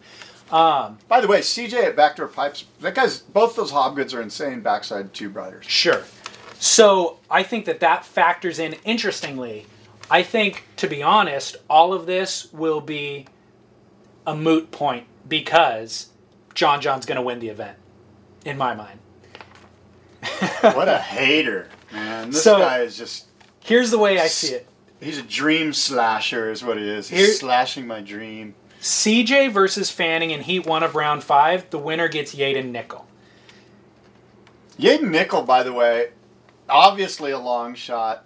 Um, 0.49 0.97
By 1.09 1.19
the 1.19 1.28
way, 1.28 1.41
CJ 1.41 1.84
at 1.88 1.97
Backdoor 1.97 2.28
Pipes, 2.28 2.63
that 2.80 2.95
guy's 2.95 3.17
both 3.19 3.57
those 3.57 3.74
Hobgoods 3.74 4.13
are 4.13 4.22
insane 4.22 4.61
backside 4.61 5.13
tube 5.13 5.36
riders. 5.36 5.65
Sure. 5.67 6.03
So 6.62 7.18
I 7.28 7.41
think 7.41 7.66
that 7.66 7.80
that 7.80 8.05
factors 8.05 8.59
in 8.59 8.74
interestingly. 8.86 9.66
I 10.12 10.22
think, 10.22 10.66
to 10.76 10.88
be 10.88 11.01
honest, 11.01 11.55
all 11.68 11.91
of 11.91 12.05
this 12.05 12.53
will 12.53 12.82
be 12.82 13.26
a 14.28 14.36
moot 14.36 14.70
point 14.70 15.07
because 15.28 16.09
John 16.53 16.80
John's 16.80 17.07
going 17.07 17.16
to 17.16 17.22
win 17.24 17.39
the 17.39 17.49
event, 17.49 17.80
in 18.45 18.59
my 18.59 18.76
mind. 18.76 18.99
what 20.62 20.88
a 20.88 20.99
hater, 20.99 21.68
man. 21.91 22.30
This 22.30 22.43
So- 22.43 22.59
guy 22.59 22.82
is 22.82 22.95
just 22.95 23.26
Here's 23.64 23.89
the 23.89 23.97
way 23.97 24.20
I 24.20 24.28
see 24.28 24.53
it 24.53 24.68
he's 24.99 25.18
a 25.18 25.24
dream 25.24 25.74
slasher 25.74 26.51
is 26.51 26.64
what 26.64 26.78
he 26.78 26.88
is. 26.88 27.09
He's 27.09 27.20
Here- 27.20 27.34
slashing 27.34 27.88
my 27.88 28.01
dream. 28.01 28.53
CJ 28.82 29.51
versus 29.51 29.89
Fanning 29.89 30.30
in 30.30 30.41
Heat 30.41 30.68
1 30.68 30.84
of 30.84 30.93
round 30.93 31.24
5, 31.24 31.72
the 31.72 31.80
winner 31.80 32.07
gets 32.07 32.36
Yadin 32.36 32.70
Nicol. 32.72 33.07
Yadin 34.80 35.09
Nicol, 35.09 35.41
by 35.41 35.64
the 35.64 35.74
way, 35.74 36.09
obviously 36.72 37.32
a 37.32 37.39
long 37.39 37.76
shot. 37.76 38.26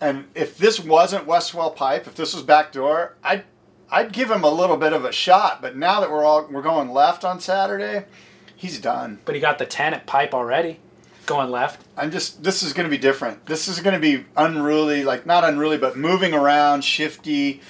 And 0.00 0.26
if 0.34 0.56
this 0.56 0.80
wasn't 0.80 1.26
Westwell 1.26 1.74
Pipe, 1.74 2.06
if 2.06 2.14
this 2.14 2.34
was 2.34 2.42
backdoor, 2.42 3.16
I'd 3.22 3.44
I'd 3.90 4.12
give 4.12 4.30
him 4.30 4.44
a 4.44 4.50
little 4.50 4.76
bit 4.76 4.92
of 4.92 5.04
a 5.04 5.12
shot. 5.12 5.60
But 5.60 5.76
now 5.76 6.00
that 6.00 6.10
we're 6.10 6.24
all 6.24 6.46
we're 6.50 6.62
going 6.62 6.90
left 6.90 7.24
on 7.24 7.40
Saturday, 7.40 8.06
he's 8.56 8.80
done. 8.80 9.20
But 9.24 9.34
he 9.34 9.40
got 9.40 9.58
the 9.58 9.66
10 9.66 9.94
at 9.94 10.06
Pipe 10.06 10.34
already, 10.34 10.80
going 11.26 11.50
left. 11.50 11.86
I'm 11.96 12.10
just 12.10 12.42
this 12.42 12.62
is 12.62 12.72
going 12.72 12.84
to 12.84 12.90
be 12.90 12.98
different. 12.98 13.46
This 13.46 13.68
is 13.68 13.80
going 13.80 13.94
to 13.94 14.00
be 14.00 14.24
unruly, 14.36 15.04
like 15.04 15.26
not 15.26 15.44
unruly, 15.44 15.78
but 15.78 15.96
moving 15.96 16.34
around, 16.34 16.82
shifty, 16.82 17.60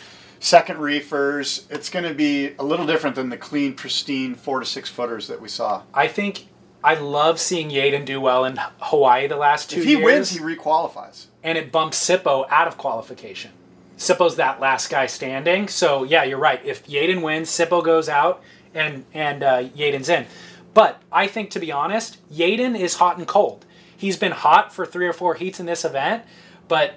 second 0.40 0.78
reefers. 0.78 1.66
It's 1.70 1.90
going 1.90 2.04
to 2.04 2.14
be 2.14 2.54
a 2.58 2.64
little 2.64 2.86
different 2.86 3.16
than 3.16 3.28
the 3.28 3.36
clean, 3.36 3.74
pristine 3.74 4.34
four 4.34 4.60
to 4.60 4.66
six 4.66 4.88
footers 4.88 5.28
that 5.28 5.40
we 5.40 5.48
saw. 5.48 5.82
I 5.92 6.08
think 6.08 6.46
I 6.84 6.94
love 6.94 7.40
seeing 7.40 7.70
Yadin 7.70 8.04
do 8.04 8.20
well 8.20 8.44
in 8.44 8.58
Hawaii 8.78 9.26
the 9.26 9.36
last 9.36 9.70
two 9.70 9.78
If 9.80 9.84
he 9.86 9.92
years. 9.92 10.04
wins, 10.04 10.30
he 10.30 10.38
requalifies. 10.40 11.26
and 11.42 11.56
it 11.58 11.72
bumps 11.72 11.98
Sippo 11.98 12.46
out 12.50 12.68
of 12.68 12.76
qualification. 12.78 13.50
Sippo's 13.96 14.36
that 14.36 14.60
last 14.60 14.90
guy 14.90 15.06
standing. 15.06 15.66
So 15.68 16.04
yeah, 16.04 16.24
you're 16.24 16.38
right. 16.38 16.60
If 16.64 16.86
Yadin 16.86 17.22
wins, 17.22 17.48
Sippo 17.48 17.82
goes 17.82 18.08
out, 18.08 18.42
and 18.74 19.04
and 19.14 19.42
uh, 19.42 19.64
Yadin's 19.68 20.08
in. 20.08 20.26
But 20.74 21.00
I 21.10 21.26
think 21.26 21.50
to 21.50 21.60
be 21.60 21.72
honest, 21.72 22.18
Yadin 22.32 22.78
is 22.78 22.94
hot 22.94 23.16
and 23.18 23.26
cold. 23.26 23.64
He's 23.96 24.16
been 24.16 24.32
hot 24.32 24.72
for 24.74 24.84
three 24.84 25.06
or 25.06 25.12
four 25.12 25.34
heats 25.36 25.58
in 25.60 25.66
this 25.66 25.84
event, 25.84 26.24
but 26.68 26.94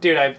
dude, 0.00 0.16
I 0.16 0.36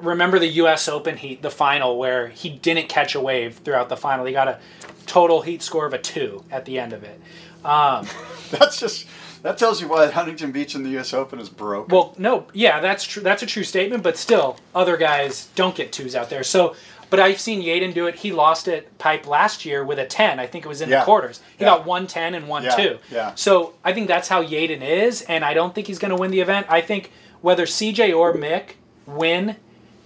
remember 0.00 0.38
the 0.38 0.46
U.S. 0.48 0.88
Open 0.88 1.16
heat, 1.16 1.42
the 1.42 1.50
final, 1.50 1.98
where 1.98 2.28
he 2.28 2.48
didn't 2.48 2.88
catch 2.88 3.14
a 3.14 3.20
wave 3.20 3.56
throughout 3.64 3.88
the 3.88 3.96
final. 3.96 4.24
He 4.24 4.32
got 4.32 4.48
a 4.48 4.58
total 5.06 5.42
heat 5.42 5.60
score 5.62 5.84
of 5.84 5.92
a 5.92 5.98
two 5.98 6.44
at 6.50 6.64
the 6.64 6.78
end 6.78 6.92
of 6.92 7.02
it. 7.04 7.20
Um, 7.64 8.06
That's 8.50 8.78
just 8.78 9.06
that 9.42 9.58
tells 9.58 9.80
you 9.80 9.88
why 9.88 10.08
Huntington 10.10 10.52
Beach 10.52 10.74
in 10.74 10.82
the 10.84 10.90
U.S. 10.90 11.12
Open 11.12 11.38
is 11.40 11.48
broke. 11.48 11.90
Well, 11.90 12.14
no, 12.16 12.46
yeah, 12.52 12.78
that's 12.80 13.02
true. 13.04 13.22
That's 13.22 13.42
a 13.42 13.46
true 13.46 13.64
statement. 13.64 14.02
But 14.04 14.16
still, 14.16 14.56
other 14.74 14.96
guys 14.96 15.48
don't 15.56 15.74
get 15.74 15.90
twos 15.92 16.14
out 16.14 16.30
there. 16.30 16.44
So, 16.44 16.76
but 17.10 17.18
I've 17.18 17.40
seen 17.40 17.60
Yadin 17.60 17.92
do 17.92 18.06
it. 18.06 18.14
He 18.16 18.30
lost 18.30 18.68
at 18.68 18.96
Pipe 18.98 19.26
last 19.26 19.64
year 19.64 19.84
with 19.84 19.98
a 19.98 20.06
ten. 20.06 20.38
I 20.38 20.46
think 20.46 20.64
it 20.64 20.68
was 20.68 20.80
in 20.80 20.90
Yeah. 20.90 21.00
the 21.00 21.04
quarters. 21.06 21.40
He 21.58 21.64
Yeah. 21.64 21.70
got 21.70 21.86
one 21.86 22.06
ten 22.06 22.34
and 22.34 22.46
one 22.46 22.62
Yeah, 22.62 22.76
two. 22.76 22.98
yeah. 23.10 23.32
So 23.34 23.74
I 23.84 23.92
think 23.92 24.06
that's 24.06 24.28
how 24.28 24.44
Yadin 24.44 24.80
is, 24.82 25.22
and 25.22 25.44
I 25.44 25.54
don't 25.54 25.74
think 25.74 25.88
he's 25.88 25.98
going 25.98 26.14
to 26.14 26.20
win 26.20 26.30
the 26.30 26.40
event. 26.40 26.66
I 26.68 26.80
think 26.80 27.10
whether 27.40 27.64
CJ 27.66 28.12
or 28.16 28.34
Mick 28.34 28.74
win 29.06 29.56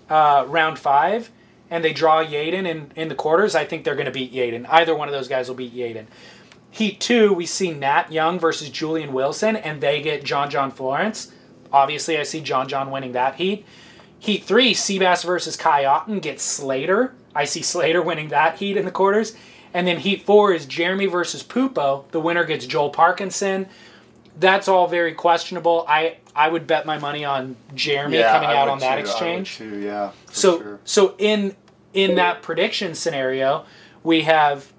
uh, 0.08 0.44
round 0.48 0.78
five 0.78 1.30
and 1.68 1.84
they 1.84 1.92
draw 1.92 2.24
Yadin 2.24 2.64
in, 2.66 2.92
in 2.96 3.08
the 3.08 3.14
quarters, 3.14 3.54
I 3.56 3.64
think 3.66 3.84
they're 3.84 3.96
going 3.96 4.06
to 4.06 4.12
beat 4.12 4.32
Yadin. 4.32 4.64
Either 4.70 4.94
one 4.94 5.08
of 5.08 5.12
those 5.12 5.28
guys 5.28 5.48
will 5.48 5.56
beat 5.56 5.74
Yadin. 5.76 6.06
Heat 6.76 7.00
two, 7.00 7.32
we 7.32 7.46
see 7.46 7.70
Nat 7.72 8.12
Young 8.12 8.38
versus 8.38 8.68
Julian 8.68 9.14
Wilson, 9.14 9.56
and 9.56 9.80
they 9.80 10.02
get 10.02 10.24
John 10.24 10.50
John 10.50 10.70
Florence. 10.70 11.32
Obviously, 11.72 12.18
I 12.18 12.22
see 12.22 12.42
John 12.42 12.68
John 12.68 12.90
winning 12.90 13.12
that 13.12 13.36
heat. 13.36 13.64
Heat 14.18 14.44
three, 14.44 14.74
Seabass 14.74 15.24
versus 15.24 15.56
Kai 15.56 15.84
Otton 15.84 16.20
gets 16.20 16.42
Slater. 16.42 17.14
I 17.34 17.46
see 17.46 17.62
Slater 17.62 18.02
winning 18.02 18.28
that 18.28 18.58
heat 18.58 18.76
in 18.76 18.84
the 18.84 18.90
quarters. 18.90 19.34
And 19.72 19.86
then 19.86 20.00
heat 20.00 20.26
four 20.26 20.52
is 20.52 20.66
Jeremy 20.66 21.06
versus 21.06 21.42
Pupo. 21.42 22.10
The 22.10 22.20
winner 22.20 22.44
gets 22.44 22.66
Joel 22.66 22.90
Parkinson. 22.90 23.68
That's 24.38 24.68
all 24.68 24.86
very 24.86 25.14
questionable. 25.14 25.86
I 25.88 26.18
I 26.34 26.50
would 26.50 26.66
bet 26.66 26.84
my 26.84 26.98
money 26.98 27.24
on 27.24 27.56
Jeremy 27.74 28.18
yeah, 28.18 28.32
coming 28.32 28.50
I 28.50 28.56
out 28.56 28.68
on 28.68 28.80
that 28.80 28.86
too, 28.86 28.92
I 28.92 28.96
would 28.96 29.06
exchange. 29.06 29.56
too, 29.56 29.78
yeah. 29.78 30.12
So 30.30 30.60
sure. 30.60 30.80
so 30.84 31.14
in 31.16 31.56
in 31.94 32.16
that 32.16 32.42
prediction 32.42 32.94
scenario, 32.94 33.64
we 34.02 34.22
have 34.22 34.74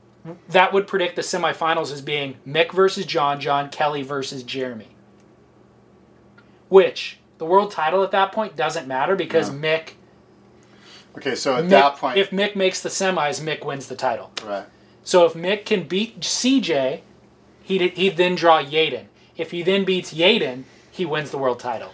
that 0.50 0.74
would 0.74 0.88
predict 0.88 1.16
the 1.16 1.22
semifinals 1.22 1.92
as 1.92 2.02
being 2.02 2.38
Mick 2.48 2.72
versus 2.72 3.06
John 3.06 3.40
John, 3.40 3.70
Kelly 3.70 4.04
versus 4.04 4.44
Jeremy. 4.44 4.90
Which 6.70 7.20
the 7.38 7.46
world 7.46 7.72
title 7.72 8.04
at 8.04 8.12
that 8.12 8.32
point 8.32 8.56
doesn't 8.56 8.88
matter 8.88 9.16
because 9.16 9.50
No. 9.52 9.58
Mick, 9.60 9.92
okay, 11.18 11.36
so 11.36 11.56
at 11.56 11.66
Mick- 11.66 11.70
that 11.70 11.96
point, 11.98 12.18
if 12.18 12.30
Mick 12.32 12.56
makes 12.56 12.82
the 12.82 12.90
semis, 12.90 13.42
Mick 13.42 13.64
wins 13.64 13.88
the 13.88 13.96
title. 13.96 14.32
right. 14.44 14.66
So 15.04 15.26
if 15.26 15.34
Mick 15.36 15.64
can 15.66 15.88
beat 15.88 16.20
CJ, 16.20 17.00
he'd, 17.64 17.94
he'd 17.94 18.18
then 18.18 18.36
draw 18.36 18.62
Yadin. 18.62 19.06
If 19.38 19.52
he 19.52 19.64
then 19.64 19.86
beats 19.86 20.14
Yadin, 20.14 20.64
he 20.92 21.06
wins 21.06 21.32
the 21.32 21.38
world 21.38 21.60
title. 21.62 21.94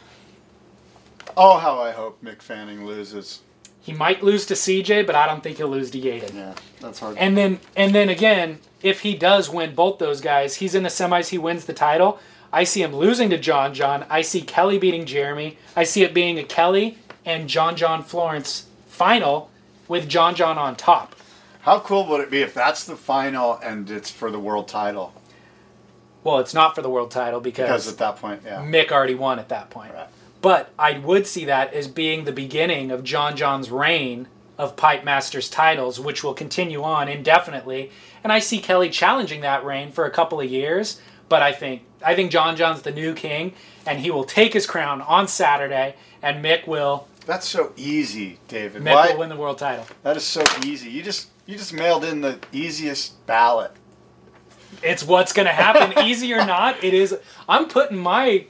Oh, 1.37 1.57
how 1.59 1.79
I 1.79 1.91
hope 1.91 2.23
Mick 2.23 2.41
Fanning 2.41 2.85
loses. 2.87 3.41
He 3.83 3.91
might 3.91 4.23
lose 4.23 4.45
to 4.45 4.53
CJ, 4.53 5.05
but 5.05 5.13
I 5.13 5.27
don't 5.27 5.43
think 5.43 5.57
he'll 5.57 5.67
lose 5.67 5.91
to 5.91 5.99
Yadin. 5.99 6.33
Yeah, 6.33 6.55
that's 6.79 6.99
hard. 6.99 7.17
And 7.17 7.35
then 7.35 7.59
and 7.75 7.93
then 7.93 8.07
again, 8.07 8.59
if 8.81 9.01
he 9.01 9.13
does 9.13 9.49
win 9.49 9.75
both 9.75 9.99
those 9.99 10.21
guys, 10.21 10.55
he's 10.55 10.73
in 10.73 10.83
the 10.83 10.89
semis, 10.89 11.29
he 11.29 11.37
wins 11.37 11.65
the 11.65 11.73
title. 11.73 12.17
I 12.53 12.63
see 12.63 12.81
him 12.81 12.95
losing 12.95 13.29
to 13.31 13.37
John 13.37 13.73
John. 13.73 14.05
I 14.09 14.21
see 14.21 14.41
Kelly 14.41 14.77
beating 14.77 15.05
Jeremy. 15.05 15.57
I 15.75 15.83
see 15.83 16.03
it 16.03 16.13
being 16.13 16.39
a 16.39 16.43
Kelly 16.43 16.97
and 17.25 17.49
John 17.49 17.75
John 17.75 18.03
Florence 18.03 18.67
final 18.87 19.49
with 19.89 20.07
John 20.07 20.33
John 20.33 20.57
on 20.57 20.77
top. 20.77 21.15
How 21.61 21.79
cool 21.79 22.07
would 22.07 22.21
it 22.21 22.31
be 22.31 22.41
if 22.41 22.53
that's 22.53 22.85
the 22.85 22.95
final 22.95 23.59
and 23.63 23.89
it's 23.89 24.11
for 24.11 24.31
the 24.31 24.39
world 24.39 24.69
title? 24.69 25.13
Well, 26.23 26.39
it's 26.39 26.53
not 26.53 26.73
for 26.73 26.81
the 26.81 26.89
world 26.89 27.11
title 27.11 27.41
Because 27.41 27.65
because 27.65 27.87
at 27.89 27.97
that 27.97 28.15
point, 28.15 28.43
yeah. 28.45 28.61
Mick 28.61 28.91
already 28.91 29.15
won 29.15 29.39
at 29.39 29.49
that 29.49 29.69
point. 29.69 29.93
Right. 29.93 30.07
But 30.43 30.73
I 30.77 30.99
would 30.99 31.25
see 31.25 31.45
that 31.45 31.73
as 31.73 31.87
being 31.87 32.25
the 32.25 32.33
beginning 32.33 32.91
of 32.91 33.05
John 33.05 33.37
John's 33.37 33.71
reign 33.71 34.27
of 34.57 34.75
Pipe 34.75 35.05
Masters 35.05 35.49
titles, 35.49 36.01
which 36.01 36.21
will 36.21 36.33
continue 36.33 36.83
on 36.83 37.07
indefinitely. 37.07 37.91
And 38.25 38.33
I 38.33 38.39
see 38.39 38.59
Kelly 38.59 38.89
challenging 38.89 39.39
that 39.39 39.63
reign 39.63 39.93
for 39.93 40.03
a 40.03 40.11
couple 40.11 40.41
of 40.41 40.49
years. 40.49 40.99
But 41.29 41.41
I 41.41 41.53
think 41.53 41.83
I 42.05 42.13
think 42.13 42.29
John 42.29 42.57
John's 42.57 42.81
the 42.81 42.91
new 42.91 43.13
king, 43.13 43.53
and 43.87 43.99
he 43.99 44.11
will 44.11 44.25
take 44.25 44.51
his 44.51 44.67
crown 44.67 45.01
on 45.01 45.29
Saturday, 45.29 45.95
and 46.21 46.43
Mick 46.43 46.67
will 46.67 47.07
That's 47.25 47.47
so 47.47 47.71
easy, 47.77 48.39
David. 48.49 48.83
Mick 48.83 48.93
Why? 48.93 49.11
will 49.11 49.19
win 49.19 49.29
the 49.29 49.37
world 49.37 49.59
title. 49.59 49.87
That 50.03 50.17
is 50.17 50.25
so 50.25 50.43
easy. 50.65 50.89
You 50.89 51.03
just 51.03 51.29
you 51.45 51.57
just 51.57 51.71
mailed 51.71 52.03
in 52.03 52.19
the 52.19 52.37
easiest 52.51 53.25
ballot. 53.25 53.71
It's 54.83 55.05
what's 55.05 55.31
going 55.31 55.45
to 55.45 55.53
happen, 55.53 56.03
easy 56.05 56.33
or 56.33 56.45
not. 56.45 56.83
It 56.83 56.93
is. 56.93 57.15
I'm 57.47 57.69
putting 57.69 57.97
my 57.97 58.47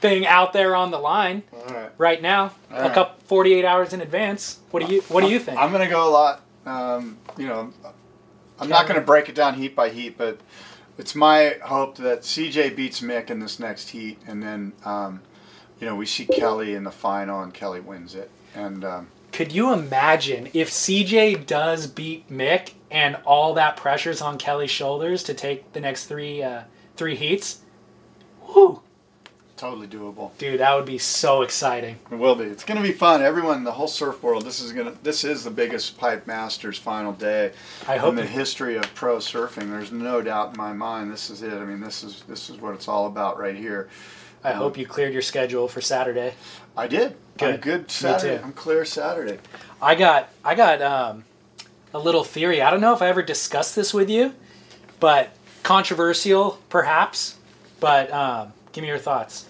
thing 0.00 0.26
out 0.26 0.52
there 0.52 0.74
on 0.74 0.90
the 0.90 0.98
line 0.98 1.42
right. 1.68 1.90
right 1.98 2.22
now, 2.22 2.52
All 2.70 2.78
a 2.78 2.82
right. 2.82 2.94
couple 2.94 3.22
48 3.26 3.64
hours 3.64 3.92
in 3.92 4.00
advance. 4.00 4.58
What 4.70 4.86
do 4.86 4.92
you 4.94 5.00
What 5.02 5.22
do 5.22 5.28
you 5.30 5.38
think? 5.38 5.58
I'm 5.58 5.72
gonna 5.72 5.88
go 5.88 6.08
a 6.08 6.10
lot. 6.10 6.42
Um, 6.66 7.18
you 7.36 7.46
know, 7.46 7.72
I'm 8.58 8.68
not 8.68 8.86
gonna 8.86 9.00
break 9.00 9.28
it 9.28 9.34
down 9.34 9.54
heat 9.54 9.74
by 9.74 9.90
heat, 9.90 10.16
but 10.18 10.40
it's 10.98 11.14
my 11.14 11.56
hope 11.62 11.96
that 11.98 12.22
CJ 12.22 12.76
beats 12.76 13.00
Mick 13.00 13.30
in 13.30 13.40
this 13.40 13.58
next 13.58 13.90
heat, 13.90 14.18
and 14.26 14.42
then 14.42 14.72
um, 14.84 15.22
you 15.80 15.86
know 15.86 15.96
we 15.96 16.06
see 16.06 16.26
Kelly 16.26 16.74
in 16.74 16.84
the 16.84 16.90
final, 16.90 17.42
and 17.42 17.52
Kelly 17.54 17.80
wins 17.80 18.14
it. 18.14 18.30
And 18.54 18.84
um, 18.84 19.08
Could 19.32 19.52
you 19.52 19.72
imagine 19.72 20.48
if 20.52 20.70
CJ 20.70 21.46
does 21.46 21.86
beat 21.86 22.28
Mick 22.30 22.72
and 22.90 23.16
all 23.24 23.54
that 23.54 23.76
pressure's 23.76 24.20
on 24.20 24.38
Kelly's 24.38 24.70
shoulders 24.70 25.22
to 25.24 25.34
take 25.34 25.72
the 25.72 25.80
next 25.80 26.06
three 26.06 26.42
uh, 26.42 26.62
three 26.96 27.16
heats? 27.16 27.60
Whew. 28.52 28.82
Totally 29.60 29.86
doable. 29.86 30.30
Dude, 30.38 30.60
that 30.60 30.74
would 30.74 30.86
be 30.86 30.96
so 30.96 31.42
exciting. 31.42 31.96
It 32.10 32.14
will 32.14 32.34
be. 32.34 32.44
It's 32.44 32.64
going 32.64 32.80
to 32.80 32.82
be 32.82 32.94
fun. 32.94 33.22
Everyone, 33.22 33.62
the 33.62 33.72
whole 33.72 33.88
surf 33.88 34.22
world. 34.22 34.44
This 34.44 34.60
is 34.60 34.72
going 34.72 34.90
to. 34.90 35.02
This 35.02 35.22
is 35.22 35.44
the 35.44 35.50
biggest 35.50 35.98
Pipe 35.98 36.26
Masters 36.26 36.78
final 36.78 37.12
day 37.12 37.52
I 37.86 37.98
hope 37.98 38.10
in 38.10 38.16
the 38.16 38.26
history 38.26 38.76
of 38.76 38.94
pro 38.94 39.18
surfing. 39.18 39.68
There's 39.70 39.92
no 39.92 40.22
doubt 40.22 40.52
in 40.52 40.56
my 40.56 40.72
mind. 40.72 41.12
This 41.12 41.28
is 41.28 41.42
it. 41.42 41.52
I 41.52 41.64
mean, 41.66 41.80
this 41.80 42.02
is 42.02 42.22
this 42.26 42.48
is 42.48 42.56
what 42.56 42.74
it's 42.74 42.88
all 42.88 43.06
about 43.06 43.38
right 43.38 43.54
here. 43.54 43.90
I 44.42 44.52
hope 44.52 44.78
you 44.78 44.86
cleared 44.86 45.12
your 45.12 45.20
schedule 45.20 45.68
for 45.68 45.82
Saturday. 45.82 46.32
I 46.74 46.86
did. 46.86 47.12
I'm 47.40 47.52
Good. 47.56 47.60
good 47.60 47.80
Me 47.82 47.86
Saturday. 47.88 48.42
I'm 48.42 48.54
clear 48.54 48.86
Saturday. 48.86 49.38
I 49.82 49.94
got 49.94 50.30
I 50.42 50.54
got 50.54 50.80
um, 50.80 51.24
a 51.92 51.98
little 51.98 52.24
theory. 52.24 52.62
I 52.62 52.70
don't 52.70 52.80
know 52.80 52.94
if 52.94 53.02
I 53.02 53.08
ever 53.08 53.22
discussed 53.22 53.76
this 53.76 53.92
with 53.92 54.08
you, 54.08 54.32
but 55.00 55.36
controversial 55.62 56.58
perhaps. 56.70 57.36
But 57.78 58.10
um, 58.10 58.54
give 58.72 58.80
me 58.82 58.88
your 58.88 58.98
thoughts. 58.98 59.49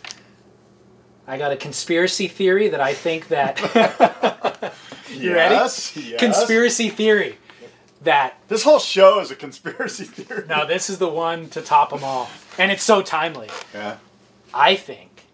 I 1.31 1.39
got 1.39 1.53
a 1.53 1.57
conspiracy 1.57 2.27
theory 2.29 2.69
that 2.69 2.81
I 2.81 2.93
think 2.95 3.29
that 3.29 3.59
you 5.11 5.33
ready? 5.35 5.55
Yes, 5.55 5.97
yes. 5.97 6.19
Conspiracy 6.19 6.89
theory 6.89 7.37
that 8.03 8.37
This 8.49 8.63
whole 8.65 8.79
show 8.79 9.21
is 9.21 9.31
a 9.31 9.37
conspiracy 9.37 10.05
theory. 10.17 10.45
now 10.49 10.65
this 10.65 10.91
is 10.91 10.99
the 10.99 11.09
one 11.09 11.49
to 11.51 11.61
top 11.63 11.91
them 11.91 12.03
all, 12.03 12.29
and 12.59 12.73
it's 12.73 12.83
so 12.83 13.01
timely. 13.03 13.49
Yeah. 13.73 13.99
I 14.53 14.75
think 14.75 15.27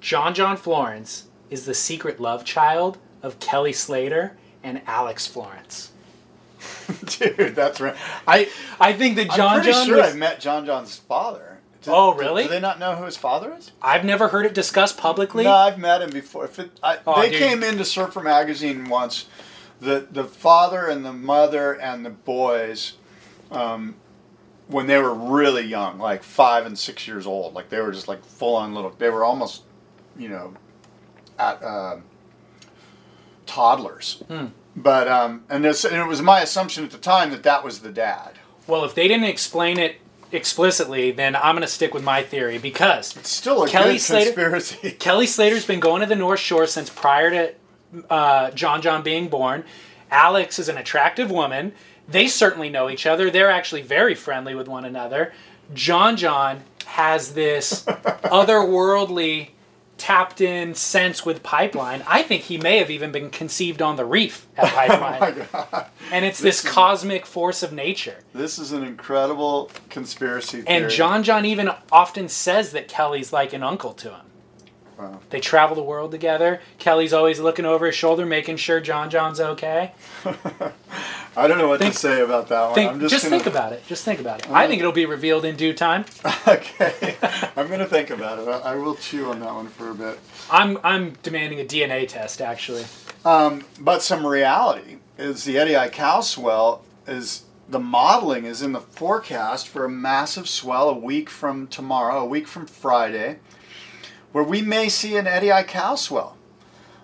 John 0.00 0.34
John 0.34 0.56
Florence 0.56 1.26
is 1.50 1.66
the 1.66 1.74
secret 1.74 2.18
love 2.20 2.44
child 2.44 2.98
of 3.22 3.38
Kelly 3.38 3.72
Slater 3.72 4.36
and 4.62 4.80
Alex 4.86 5.26
Florence. 5.26 5.92
Dude, 7.06 7.54
that's 7.54 7.80
right. 7.80 7.94
I 8.26 8.48
I 8.80 8.92
think 8.94 9.16
that 9.16 9.30
John 9.30 9.56
I'm 9.58 9.60
pretty 9.62 9.72
John 9.72 9.86
sure 9.86 9.96
was- 9.98 10.06
I've 10.06 10.16
met 10.16 10.40
John 10.40 10.66
John's 10.66 10.96
father. 10.96 11.53
Do- 11.84 11.90
Oh, 11.94 12.14
do- 12.14 12.20
really? 12.20 12.42
Do, 12.44 12.48
they 12.50 12.60
not 12.60 12.78
know 12.78 12.94
who 12.96 13.04
his 13.04 13.16
father 13.16 13.54
is? 13.58 13.72
I've 13.82 14.04
never 14.04 14.28
heard 14.28 14.46
it 14.46 14.54
discussed 14.54 14.96
publicly. 14.98 15.44
No, 15.44 15.52
I've 15.52 15.78
met 15.78 16.02
him 16.02 16.10
before. 16.10 16.44
If 16.46 16.58
it, 16.58 16.70
I, 16.82 16.98
Oh, 17.06 17.20
they 17.22 17.30
dude. 17.30 17.38
came 17.38 17.62
into 17.62 17.84
Surfer 17.84 18.20
Magazine 18.20 18.88
once. 18.88 19.26
The 19.80 20.06
the 20.10 20.24
father 20.24 20.86
and 20.86 21.04
the 21.04 21.12
mother 21.12 21.72
and 21.78 22.06
the 22.06 22.10
boys, 22.10 22.94
um, 23.50 23.96
when 24.68 24.86
they 24.86 24.98
were 24.98 25.12
really 25.12 25.62
young, 25.64 25.98
like 25.98 26.22
five 26.22 26.64
and 26.64 26.78
six 26.78 27.06
years 27.06 27.26
old, 27.26 27.54
like 27.54 27.68
they 27.68 27.80
were 27.80 27.92
just 27.92 28.08
like 28.08 28.24
full 28.24 28.56
on 28.56 28.74
little. 28.74 28.90
They 28.96 29.10
were 29.10 29.24
almost, 29.24 29.62
you 30.16 30.28
know, 30.28 30.54
at 31.38 31.62
uh, 31.62 31.96
toddlers. 33.46 34.22
Hmm. 34.28 34.46
But 34.76 35.06
um, 35.08 35.44
and, 35.50 35.64
this, 35.64 35.84
and 35.84 35.96
it 35.96 36.06
was 36.06 36.22
my 36.22 36.40
assumption 36.40 36.84
at 36.84 36.90
the 36.90 36.98
time 36.98 37.30
that 37.30 37.42
that 37.44 37.62
was 37.64 37.80
the 37.80 37.92
dad. 37.92 38.38
Well, 38.66 38.84
if 38.84 38.94
they 38.94 39.06
didn't 39.08 39.24
explain 39.26 39.78
it 39.78 39.96
explicitly, 40.34 41.10
then 41.12 41.34
I'm 41.36 41.54
going 41.54 41.62
to 41.62 41.66
stick 41.68 41.94
with 41.94 42.02
my 42.04 42.22
theory 42.22 42.58
because 42.58 43.16
It's 43.16 43.30
still 43.30 43.62
a 43.64 43.68
Kelly 43.68 43.98
Slater- 43.98 44.26
conspiracy. 44.32 44.90
Kelly 44.98 45.26
Slater's 45.26 45.64
been 45.66 45.80
going 45.80 46.00
to 46.00 46.06
the 46.06 46.16
North 46.16 46.40
Shore 46.40 46.66
since 46.66 46.90
prior 46.90 47.30
to 47.30 47.54
uh, 48.10 48.50
John 48.50 48.82
John 48.82 49.02
being 49.02 49.28
born. 49.28 49.64
Alex 50.10 50.58
is 50.58 50.68
an 50.68 50.76
attractive 50.76 51.30
woman. 51.30 51.72
They 52.08 52.26
certainly 52.28 52.68
know 52.68 52.90
each 52.90 53.06
other. 53.06 53.30
They're 53.30 53.50
actually 53.50 53.82
very 53.82 54.14
friendly 54.14 54.54
with 54.54 54.68
one 54.68 54.84
another. 54.84 55.32
John 55.72 56.16
John 56.16 56.62
has 56.86 57.32
this 57.34 57.84
otherworldly, 57.86 59.50
tapped 59.98 60.40
in 60.40 60.74
sense 60.74 61.24
with 61.24 61.42
Pipeline. 61.42 62.02
I 62.06 62.22
think 62.22 62.42
he 62.42 62.58
may 62.58 62.78
have 62.78 62.90
even 62.90 63.12
been 63.12 63.30
conceived 63.30 63.80
on 63.80 63.96
the 63.96 64.04
reef 64.04 64.46
at 64.56 64.72
Pipeline. 64.74 65.46
Oh 65.54 65.86
and 66.10 66.24
it's 66.24 66.40
this 66.40 66.66
cosmic 66.66 67.26
force 67.26 67.62
of 67.62 67.72
nature. 67.72 68.18
This 68.32 68.58
is 68.58 68.72
an 68.72 68.84
incredible 68.84 69.70
conspiracy 69.90 70.62
theory. 70.62 70.82
And 70.82 70.90
John 70.90 71.22
John 71.22 71.44
even 71.44 71.70
often 71.90 72.28
says 72.28 72.72
that 72.72 72.88
Kelly's 72.88 73.32
like 73.32 73.52
an 73.52 73.62
uncle 73.62 73.92
to 73.94 74.10
him. 74.10 74.26
Wow. 74.98 75.20
They 75.30 75.40
travel 75.40 75.74
the 75.74 75.82
world 75.82 76.10
together. 76.12 76.60
Kelly's 76.78 77.12
always 77.12 77.40
looking 77.40 77.64
over 77.64 77.86
his 77.86 77.94
shoulder, 77.94 78.24
making 78.24 78.56
sure 78.58 78.80
John 78.80 79.10
John's 79.10 79.40
okay. 79.40 79.92
I 81.36 81.48
don't 81.48 81.58
know 81.58 81.66
what 81.68 81.80
Think- 81.80 81.94
to 81.94 81.98
say 81.98 82.20
about 82.20 82.48
that 82.48 82.66
one. 82.66 82.74
Think, 82.74 82.92
I'm 82.92 83.00
just 83.00 83.10
just, 83.10 83.24
gonna, 83.24 83.36
think 83.36 83.46
about 83.52 83.72
it. 83.72 83.84
Just 83.86 84.04
think 84.04 84.20
about 84.20 84.40
it. 84.44 84.50
I 84.50 84.68
think 84.68 84.78
it'll 84.78 84.92
be 84.92 85.06
revealed 85.06 85.44
in 85.44 85.56
due 85.56 85.72
time. 85.72 86.04
Okay, 86.46 87.16
I'm 87.56 87.68
gonna 87.68 87.86
think 87.86 88.10
about 88.10 88.38
it. 88.38 88.46
I, 88.46 88.72
I 88.72 88.74
will 88.76 88.96
chew 88.96 89.30
on 89.30 89.40
that 89.40 89.54
one 89.54 89.66
for 89.68 89.90
a 89.90 89.94
bit. 89.94 90.18
I'm 90.50 90.78
I'm 90.84 91.14
demanding 91.22 91.58
a 91.58 91.64
DNA 91.64 92.06
test 92.06 92.42
actually. 92.42 92.84
Um, 93.24 93.64
but 93.80 94.02
some 94.02 94.26
reality 94.26 94.98
is 95.16 95.44
the 95.44 95.56
Eddie 95.58 95.72
Aikau 95.72 96.22
swell 96.22 96.82
is 97.06 97.44
the 97.66 97.78
modeling 97.80 98.44
is 98.44 98.60
in 98.60 98.72
the 98.72 98.80
forecast 98.80 99.68
for 99.68 99.86
a 99.86 99.88
massive 99.88 100.48
swell 100.48 100.90
a 100.90 100.94
week 100.98 101.30
from 101.30 101.66
tomorrow, 101.66 102.20
a 102.20 102.26
week 102.26 102.46
from 102.46 102.66
Friday, 102.66 103.38
where 104.34 104.42
we 104.42 104.60
may 104.60 104.88
see 104.88 105.16
an 105.16 105.28
Eddie 105.28 105.46
Aikau 105.46 105.96
swell. 105.96 106.36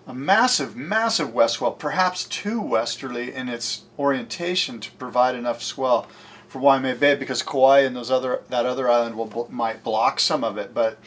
A 0.04 0.12
massive, 0.12 0.74
massive 0.74 1.32
west 1.32 1.54
swell, 1.54 1.70
perhaps 1.70 2.24
too 2.24 2.60
westerly 2.60 3.32
in 3.32 3.48
its 3.48 3.82
orientation 3.96 4.80
to 4.80 4.90
provide 4.92 5.36
enough 5.36 5.62
swell 5.62 6.08
for 6.48 6.58
Waimea 6.58 6.96
Bay 6.96 7.14
because 7.14 7.44
Kauai 7.44 7.82
and 7.82 7.94
those 7.94 8.10
other 8.10 8.42
that 8.48 8.66
other 8.66 8.88
island 8.90 9.16
will 9.16 9.46
might 9.48 9.84
block 9.84 10.18
some 10.18 10.42
of 10.42 10.58
it. 10.58 10.74
But 10.74 10.98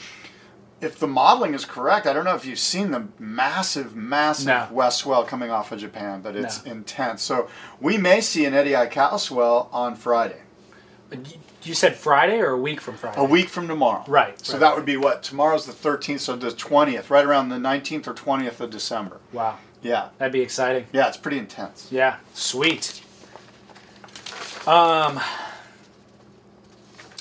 if 0.79 0.97
the 0.97 1.07
modeling 1.07 1.53
is 1.55 1.65
correct, 1.65 2.07
I 2.07 2.13
don't 2.13 2.23
know 2.23 2.35
if 2.35 2.45
you've 2.45 2.57
seen 2.57 2.91
the 2.91 3.07
massive, 3.19 3.93
massive 3.93 4.45
No. 4.47 4.67
west 4.71 4.99
swell 4.99 5.25
coming 5.25 5.51
off 5.51 5.73
of 5.73 5.79
Japan, 5.79 6.21
but 6.21 6.37
it's 6.37 6.63
No. 6.63 6.71
intense. 6.71 7.21
So 7.21 7.49
we 7.81 7.97
may 7.97 8.21
see 8.21 8.45
an 8.45 8.53
Eddie 8.53 8.71
Aikau 8.71 9.19
swell 9.19 9.67
on 9.73 9.95
Friday, 9.97 10.41
You 11.63 11.73
said 11.73 11.95
Friday 11.95 12.39
or 12.39 12.49
a 12.51 12.57
week 12.57 12.81
from 12.81 12.95
Friday? 12.97 13.19
a 13.19 13.23
week 13.23 13.47
from 13.47 13.67
tomorrow. 13.67 14.03
Right, 14.07 14.43
So 14.45 14.53
right. 14.53 14.59
that 14.59 14.75
would 14.75 14.85
be 14.85 14.97
what 14.97 15.23
tomorrow's 15.23 15.65
the 15.65 15.71
13th, 15.73 16.19
so 16.19 16.35
the 16.35 16.49
20th, 16.49 17.09
right 17.09 17.25
around 17.25 17.49
the 17.49 17.55
19th 17.57 18.07
or 18.07 18.13
20th 18.13 18.59
of 18.59 18.69
December. 18.69 19.19
Wow, 19.31 19.57
Yeah, 19.81 20.09
that'd 20.17 20.33
be 20.33 20.41
exciting. 20.41 20.87
yeah, 20.91 21.07
it's 21.07 21.17
pretty 21.17 21.37
intense. 21.37 21.87
Yeah, 21.89 22.17
sweet. 22.33 23.01
Um, 24.67 25.19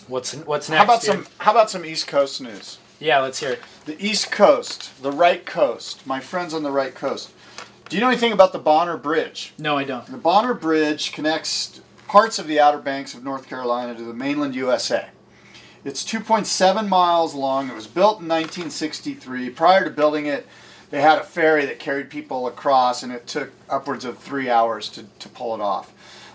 what's 0.06 0.32
what's 0.34 0.68
next? 0.68 0.78
How 0.78 0.84
about 0.84 1.02
dude? 1.02 1.10
some? 1.12 1.26
How 1.38 1.50
about 1.52 1.70
some 1.70 1.84
East 1.84 2.06
Coast 2.06 2.40
news? 2.40 2.78
Yeah, 3.00 3.18
let's 3.18 3.40
hear 3.40 3.50
it. 3.50 3.60
The 3.84 4.00
East 4.04 4.30
Coast, 4.30 5.02
the 5.02 5.10
right 5.10 5.44
coast, 5.44 6.06
my 6.06 6.20
friends 6.20 6.54
on 6.54 6.62
the 6.62 6.70
right 6.70 6.94
coast. 6.94 7.32
Do 7.88 7.96
you 7.96 8.00
know 8.00 8.08
anything 8.08 8.32
about 8.32 8.52
the 8.52 8.60
Bonner 8.60 8.96
Bridge? 8.96 9.52
No, 9.58 9.76
I 9.76 9.82
don't. 9.84 10.06
The 10.06 10.16
Bonner 10.16 10.54
Bridge 10.54 11.12
connects 11.12 11.80
parts 12.12 12.38
of 12.38 12.46
the 12.46 12.60
Outer 12.60 12.76
Banks 12.76 13.14
of 13.14 13.24
North 13.24 13.48
Carolina 13.48 13.94
to 13.94 14.02
the 14.02 14.12
mainland 14.12 14.54
USA. 14.54 15.08
It's 15.82 16.04
2.7 16.04 16.86
miles 16.86 17.34
long. 17.34 17.70
It 17.70 17.74
was 17.74 17.86
built 17.86 18.20
in 18.20 18.28
1963. 18.28 19.48
Prior 19.48 19.84
to 19.84 19.88
building 19.88 20.26
it, 20.26 20.46
they 20.90 21.00
had 21.00 21.18
a 21.18 21.24
ferry 21.24 21.64
that 21.64 21.78
carried 21.78 22.10
people 22.10 22.46
across, 22.46 23.02
and 23.02 23.14
it 23.14 23.26
took 23.26 23.50
upwards 23.70 24.04
of 24.04 24.18
three 24.18 24.50
hours 24.50 24.90
to, 24.90 25.04
to 25.20 25.28
pull 25.30 25.54
it 25.54 25.62
off. 25.62 25.90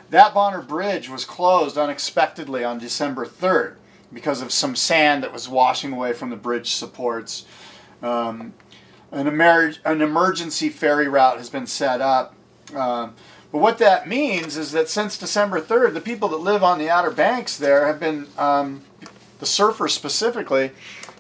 That 0.10 0.34
Bonner 0.34 0.64
Bridge 0.64 1.10
was 1.10 1.26
closed 1.26 1.78
unexpectedly 1.78 2.64
on 2.64 2.80
December 2.80 3.28
3rd 3.28 3.76
because 4.12 4.42
of 4.42 4.52
some 4.52 4.76
sand 4.76 5.22
that 5.22 5.32
was 5.32 5.48
washing 5.48 5.94
away 5.94 6.12
from 6.12 6.32
the 6.32 6.38
bridge 6.38 6.72
supports. 6.72 7.46
Um, 8.02 8.56
an, 9.12 9.28
emer- 9.28 9.76
an 9.86 10.02
emergency 10.02 10.70
ferry 10.70 11.08
route 11.08 11.38
has 11.38 11.52
been 11.52 11.68
set 11.68 12.02
up. 12.02 12.34
Um, 12.76 13.14
but 13.52 13.60
what 13.60 13.78
that 13.78 14.08
means 14.08 14.58
is 14.58 14.72
that 14.74 14.90
since 14.90 15.18
December 15.18 15.62
3rd, 15.62 15.94
the 15.94 16.02
people 16.02 16.30
that 16.30 16.38
live 16.38 16.64
on 16.64 16.80
the 16.80 16.90
Outer 16.90 17.12
Banks 17.12 17.58
there 17.58 17.88
have 17.88 18.00
been, 18.00 18.28
um, 18.38 18.82
the 19.40 19.46
surfers 19.46 19.92
specifically, 19.92 20.72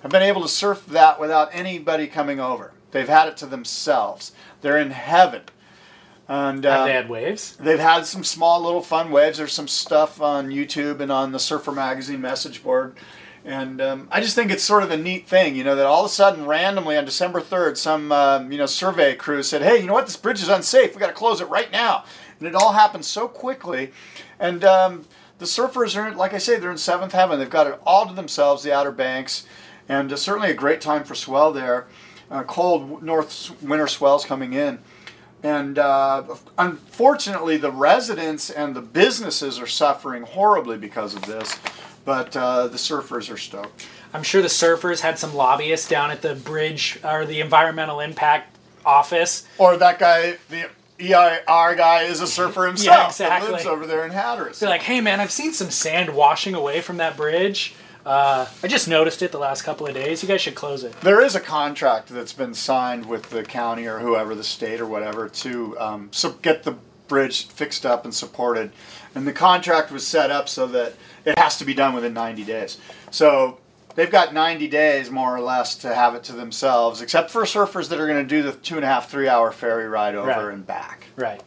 have 0.01 0.11
been 0.11 0.23
able 0.23 0.41
to 0.41 0.47
surf 0.47 0.85
that 0.87 1.19
without 1.19 1.49
anybody 1.53 2.07
coming 2.07 2.39
over. 2.39 2.71
They've 2.91 3.07
had 3.07 3.27
it 3.27 3.37
to 3.37 3.45
themselves. 3.45 4.31
They're 4.61 4.77
in 4.77 4.91
heaven. 4.91 5.43
And 6.27 6.65
Have 6.65 6.81
uh, 6.81 6.85
they 6.85 6.93
had 6.93 7.09
waves? 7.09 7.55
They've 7.55 7.79
had 7.79 8.05
some 8.05 8.23
small 8.23 8.61
little 8.61 8.81
fun 8.81 9.11
waves. 9.11 9.37
There's 9.37 9.53
some 9.53 9.67
stuff 9.67 10.21
on 10.21 10.49
YouTube 10.49 10.99
and 10.99 11.11
on 11.11 11.31
the 11.31 11.39
Surfer 11.39 11.71
Magazine 11.71 12.19
message 12.19 12.63
board. 12.63 12.95
And 13.47 13.79
um, 13.79 14.09
I 14.11 14.19
just 14.19 14.35
think 14.35 14.51
it's 14.51 14.61
sort 14.61 14.83
of 14.83 14.91
a 14.91 14.97
neat 14.97 15.25
thing, 15.25 15.55
you 15.55 15.63
know, 15.63 15.77
that 15.77 15.85
all 15.85 16.03
of 16.03 16.11
a 16.11 16.13
sudden, 16.13 16.45
randomly 16.45 16.97
on 16.97 17.05
December 17.05 17.39
3rd, 17.39 17.77
some, 17.77 18.11
um, 18.11 18.51
you 18.51 18.57
know, 18.57 18.65
survey 18.65 19.15
crew 19.15 19.41
said, 19.41 19.61
hey, 19.61 19.79
you 19.79 19.87
know 19.87 19.93
what, 19.93 20.05
this 20.05 20.17
bridge 20.17 20.41
is 20.41 20.49
unsafe. 20.49 20.93
we 20.93 20.99
got 20.99 21.07
to 21.07 21.13
close 21.13 21.39
it 21.39 21.47
right 21.47 21.71
now. 21.71 22.03
And 22.39 22.47
it 22.49 22.55
all 22.55 22.73
happened 22.73 23.05
so 23.05 23.29
quickly. 23.29 23.93
And 24.37 24.65
um, 24.65 25.05
the 25.39 25.45
surfers 25.45 25.95
are, 25.95 26.13
like 26.13 26.33
I 26.33 26.39
say, 26.39 26.59
they're 26.59 26.69
in 26.69 26.77
seventh 26.77 27.13
heaven. 27.13 27.39
They've 27.39 27.49
got 27.49 27.67
it 27.67 27.79
all 27.85 28.05
to 28.05 28.13
themselves, 28.13 28.63
the 28.63 28.73
Outer 28.73 28.91
Banks. 28.91 29.47
And 29.87 30.11
uh, 30.11 30.17
certainly 30.17 30.51
a 30.51 30.53
great 30.53 30.81
time 30.81 31.05
for 31.05 31.15
swell 31.15 31.53
there. 31.53 31.87
Uh, 32.29 32.43
cold 32.43 33.01
north 33.01 33.55
winter 33.63 33.87
swells 33.87 34.25
coming 34.25 34.51
in. 34.51 34.79
And 35.41 35.79
uh, 35.79 36.35
unfortunately, 36.57 37.55
the 37.55 37.71
residents 37.71 38.49
and 38.49 38.75
the 38.75 38.81
businesses 38.81 39.57
are 39.57 39.67
suffering 39.67 40.23
horribly 40.23 40.77
because 40.77 41.15
of 41.15 41.21
this. 41.25 41.57
But 42.07 42.37
uh, 42.37 42.69
the 42.69 42.77
surfers 42.77 43.29
are 43.29 43.35
stoked. 43.37 43.85
I'm 44.13 44.23
sure 44.23 44.41
the 44.41 44.47
surfers 44.47 45.01
had 45.01 45.19
some 45.19 45.35
lobbyists 45.35 45.89
down 45.89 46.09
at 46.09 46.21
the 46.21 46.35
bridge 46.35 46.97
or 47.03 47.25
the 47.25 47.41
environmental 47.41 47.99
impact 47.99 48.55
office. 48.85 49.45
Or 49.57 49.75
that 49.75 49.99
guy, 49.99 50.37
the 50.47 50.69
EIR 51.01 51.75
guy, 51.75 52.03
is 52.03 52.21
a 52.21 52.27
surfer 52.27 52.65
himself. 52.65 52.97
yeah, 52.97 53.07
exactly. 53.07 53.51
Lives 53.51 53.65
over 53.65 53.85
there 53.85 54.05
in 54.05 54.11
Hatteras. 54.11 54.57
They're 54.59 54.69
like, 54.69 54.83
"Hey, 54.83 55.01
man, 55.01 55.19
I've 55.19 55.31
seen 55.33 55.51
some 55.51 55.69
sand 55.69 56.15
washing 56.15 56.55
away 56.55 56.79
from 56.79 56.95
that 56.95 57.17
bridge. 57.17 57.75
Uh, 58.05 58.47
I 58.63 58.69
just 58.69 58.87
noticed 58.87 59.21
it 59.21 59.33
the 59.33 59.37
last 59.37 59.63
couple 59.63 59.85
of 59.85 59.93
days. 59.93 60.23
You 60.23 60.29
guys 60.29 60.39
should 60.39 60.55
close 60.55 60.85
it. 60.85 60.93
There 61.01 61.21
is 61.21 61.35
a 61.35 61.41
contract 61.41 62.07
that's 62.07 62.31
been 62.31 62.53
signed 62.53 63.05
with 63.05 63.31
the 63.31 63.43
county 63.43 63.85
or 63.85 63.99
whoever, 63.99 64.33
the 64.33 64.45
state 64.45 64.79
or 64.79 64.85
whatever, 64.85 65.27
to 65.27 65.77
um, 65.77 66.07
so 66.13 66.31
get 66.31 66.63
the 66.63 66.77
bridge 67.09 67.47
fixed 67.47 67.85
up 67.85 68.05
and 68.05 68.13
supported. 68.13 68.71
And 69.13 69.27
the 69.27 69.33
contract 69.33 69.91
was 69.91 70.07
set 70.07 70.31
up 70.31 70.47
so 70.47 70.67
that 70.67 70.93
it 71.27 71.37
has 71.37 71.57
to 71.57 71.65
be 71.65 71.73
done 71.73 71.93
within 71.93 72.13
90 72.13 72.43
days. 72.45 72.77
So 73.11 73.59
they've 73.95 74.09
got 74.11 74.33
90 74.33 74.67
days 74.67 75.11
more 75.11 75.35
or 75.35 75.41
less 75.41 75.75
to 75.79 75.93
have 75.93 76.15
it 76.15 76.23
to 76.25 76.33
themselves, 76.33 77.01
except 77.01 77.29
for 77.31 77.43
surfers 77.43 77.89
that 77.89 77.99
are 77.99 78.07
going 78.07 78.23
to 78.25 78.27
do 78.27 78.41
the 78.41 78.53
two 78.53 78.75
and 78.75 78.85
a 78.85 78.87
half, 78.87 79.09
three 79.11 79.27
hour 79.27 79.51
ferry 79.51 79.87
ride 79.87 80.15
over 80.15 80.27
Right. 80.29 80.53
and 80.53 80.65
back. 80.65 81.07
Right. 81.15 81.41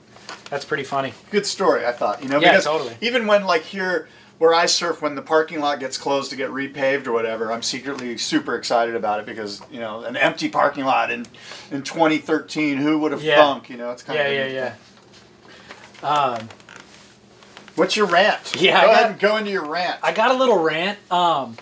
That's 0.51 0.65
pretty 0.65 0.85
funny. 0.85 1.15
Good 1.31 1.47
story, 1.47 1.86
I 1.86 1.93
thought. 1.93 2.23
You 2.23 2.28
know, 2.28 2.40
Yeah, 2.40 2.51
because 2.51 2.65
totally. 2.65 2.97
even 3.01 3.27
when 3.27 3.44
like 3.44 3.62
here 3.62 4.09
where 4.39 4.55
I 4.55 4.65
surf, 4.66 5.02
when 5.02 5.15
the 5.16 5.23
parking 5.23 5.61
lot 5.61 5.81
gets 5.81 5.98
closed 5.98 6.31
to 6.31 6.36
get 6.36 6.48
repaved 6.51 7.07
or 7.07 7.12
whatever, 7.12 7.52
I'm 7.52 7.62
secretly 7.62 8.16
super 8.16 8.55
excited 8.57 8.94
about 8.97 9.20
it 9.20 9.27
because 9.27 9.61
you 9.70 9.81
know 9.81 10.02
an 10.05 10.16
empty 10.16 10.48
parking 10.48 10.85
lot 10.85 11.11
in 11.11 11.27
in 11.70 11.82
2013, 11.82 12.78
who 12.78 12.98
would 12.98 13.12
have 13.12 13.23
Yeah. 13.23 13.36
thunk? 13.36 13.69
You 13.70 13.77
know, 13.77 13.90
it's 13.93 14.02
kind 14.02 14.19
Yeah, 14.19 14.24
of 14.27 14.35
yeah, 14.35 14.47
yeah. 14.47 14.73
Yeah. 16.02 16.09
Um, 16.09 16.48
What's 17.81 17.97
your 17.97 18.07
rant? 18.09 18.57
Yeah, 18.61 18.78
go 18.85 18.90
I 18.90 18.93
ahead 18.93 19.11
and 19.12 19.19
go 19.19 19.39
into 19.39 19.51
your 19.51 19.65
rant. 19.65 19.98
I 20.02 20.12
got 20.12 20.31
a 20.31 20.35
little 20.35 20.62
rant. 20.62 20.98
Um, 21.11 21.57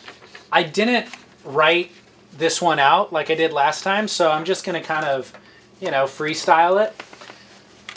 I 0.51 0.65
didn't 0.65 1.07
write 1.45 1.93
this 2.37 2.61
one 2.61 2.81
out 2.81 3.13
like 3.13 3.31
I 3.31 3.37
did 3.37 3.53
last 3.53 3.85
time, 3.85 4.09
so 4.09 4.29
I'm 4.29 4.45
just 4.45 4.67
gonna 4.67 4.83
kind 4.83 5.07
of, 5.07 5.33
you 5.81 5.93
know, 5.93 6.07
freestyle 6.07 6.85
it. 6.85 6.93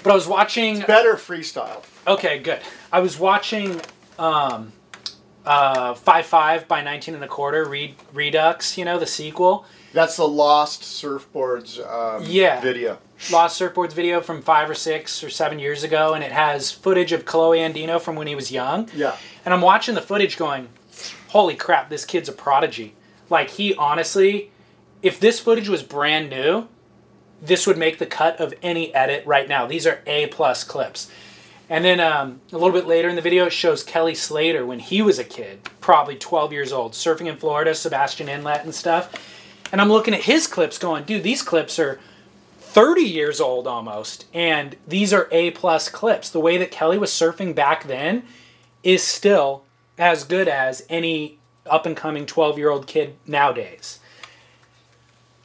But 0.03 0.11
I 0.11 0.13
was 0.13 0.27
watching. 0.27 0.81
Better 0.81 1.15
freestyle. 1.15 1.83
Okay, 2.05 2.37
good. 2.37 2.59
I 2.91 2.99
was 2.99 3.17
watching 3.17 3.81
um, 4.19 4.71
uh, 5.43 5.95
Five 5.95 6.27
Five 6.27 6.67
by 6.67 6.81
Nineteen 6.83 7.15
and 7.15 7.23
a 7.23 7.27
Quarter 7.27 7.65
Re- 7.65 7.95
Redux. 8.13 8.77
You 8.77 8.85
know 8.85 8.99
the 8.99 9.07
sequel. 9.07 9.65
That's 9.93 10.17
the 10.17 10.27
lost 10.27 10.83
surfboards 10.83 11.79
um, 11.85 12.23
Yeah. 12.27 12.61
video. 12.61 12.99
Lost 13.29 13.61
Surfboards 13.61 13.93
video 13.93 14.21
from 14.21 14.41
five 14.41 14.69
or 14.69 14.73
six 14.73 15.23
or 15.23 15.29
seven 15.29 15.59
years 15.59 15.83
ago, 15.83 16.13
and 16.13 16.23
it 16.23 16.31
has 16.31 16.71
footage 16.71 17.11
of 17.11 17.25
Kolohe 17.25 17.59
Andino 17.59 18.01
from 18.01 18.15
when 18.15 18.27
he 18.27 18.35
was 18.35 18.51
young. 18.51 18.89
Yeah. 18.95 19.15
And 19.45 19.53
I'm 19.53 19.61
watching 19.61 19.95
the 19.95 20.01
footage 20.01 20.37
going, 20.37 20.69
holy 21.29 21.55
crap, 21.55 21.89
this 21.89 22.03
kid's 22.03 22.29
a 22.29 22.33
prodigy. 22.33 22.95
Like, 23.29 23.51
he 23.51 23.75
honestly, 23.75 24.51
if 25.01 25.19
this 25.19 25.39
footage 25.39 25.69
was 25.69 25.83
brand 25.83 26.29
new, 26.29 26.67
this 27.41 27.67
would 27.67 27.77
make 27.77 27.99
the 27.99 28.05
cut 28.05 28.39
of 28.39 28.53
any 28.61 28.93
edit 28.93 29.25
right 29.25 29.47
now. 29.47 29.65
These 29.65 29.87
are 29.87 30.01
A 30.07 30.27
plus 30.27 30.63
clips. 30.63 31.09
And 31.69 31.85
then 31.85 31.99
um, 32.01 32.41
a 32.51 32.57
little 32.57 32.73
bit 32.73 32.85
later 32.85 33.07
in 33.07 33.15
the 33.15 33.21
video, 33.21 33.45
it 33.45 33.53
shows 33.53 33.81
Kelly 33.81 34.13
Slater 34.13 34.65
when 34.65 34.79
he 34.79 35.01
was 35.01 35.19
a 35.19 35.23
kid, 35.23 35.69
probably 35.79 36.17
12 36.17 36.51
years 36.51 36.73
old, 36.73 36.93
surfing 36.93 37.27
in 37.27 37.37
Florida, 37.37 37.73
Sebastian 37.73 38.27
Inlet 38.27 38.65
and 38.65 38.75
stuff. 38.75 39.13
And 39.71 39.79
I'm 39.79 39.89
looking 39.89 40.13
at 40.13 40.23
his 40.23 40.47
clips 40.47 40.77
going, 40.77 41.05
dude, 41.05 41.23
these 41.23 41.41
clips 41.41 41.79
are 41.79 41.99
30 42.71 43.01
years 43.01 43.41
old 43.41 43.67
almost. 43.67 44.25
And 44.33 44.77
these 44.87 45.11
are 45.11 45.27
A 45.31 45.51
plus 45.51 45.89
clips. 45.89 46.29
The 46.29 46.39
way 46.39 46.57
that 46.57 46.71
Kelly 46.71 46.97
was 46.97 47.11
surfing 47.11 47.53
back 47.53 47.85
then 47.87 48.23
is 48.81 49.03
still 49.03 49.63
as 49.97 50.23
good 50.23 50.47
as 50.47 50.85
any 50.89 51.37
up 51.69 51.85
and 51.85 51.95
coming 51.95 52.25
12 52.25 52.57
year 52.57 52.69
old 52.69 52.87
kid 52.87 53.15
nowadays. 53.27 53.99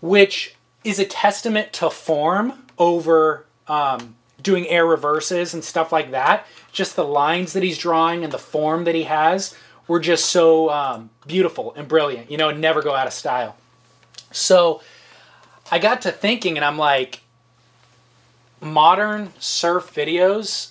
Which 0.01 0.55
is 0.85 1.01
a 1.01 1.05
testament 1.05 1.73
to 1.75 1.91
form 1.91 2.65
over 2.79 3.45
um, 3.67 4.15
doing 4.41 4.69
air 4.69 4.87
reverses 4.87 5.53
and 5.53 5.65
stuff 5.65 5.91
like 5.91 6.13
that. 6.13 6.47
Just 6.71 6.95
the 6.95 7.05
lines 7.05 7.55
that 7.55 7.65
he's 7.65 7.79
drawing 7.79 8.23
and 8.23 8.33
the 8.33 8.39
form 8.39 8.85
that 8.85 8.95
he 8.95 9.03
has 9.03 9.55
were 9.89 9.99
just 9.99 10.27
so 10.27 10.71
um, 10.71 11.11
beautiful 11.27 11.75
and 11.75 11.89
brilliant. 11.89 12.31
You 12.31 12.37
know, 12.37 12.53
never 12.53 12.83
go 12.83 12.95
out 12.95 13.09
of 13.09 13.13
style. 13.13 13.57
So 14.31 14.81
I 15.71 15.79
got 15.79 16.03
to 16.03 16.13
thinking, 16.13 16.57
and 16.57 16.65
I'm 16.65 16.79
like, 16.79 17.21
modern 18.61 19.33
surf 19.39 19.93
videos 19.95 20.71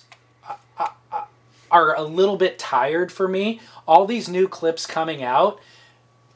uh, 0.78 0.88
uh, 1.12 1.24
are 1.70 1.94
a 1.94 2.02
little 2.02 2.36
bit 2.36 2.58
tired 2.58 3.12
for 3.12 3.28
me. 3.28 3.60
All 3.86 4.06
these 4.06 4.28
new 4.28 4.48
clips 4.48 4.86
coming 4.86 5.22
out, 5.22 5.60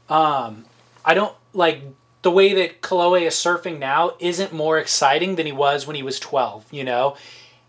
um, 0.08 0.66
I 1.04 1.14
don't 1.14 1.34
like 1.52 1.82
the 2.22 2.30
way 2.30 2.52
that 2.54 2.82
Kolohe 2.82 3.22
is 3.22 3.34
surfing 3.34 3.78
now 3.78 4.14
isn't 4.18 4.52
more 4.52 4.78
exciting 4.78 5.36
than 5.36 5.46
he 5.46 5.52
was 5.52 5.86
when 5.86 5.96
he 5.96 6.02
was 6.02 6.20
12, 6.20 6.66
you 6.70 6.84
know? 6.84 7.16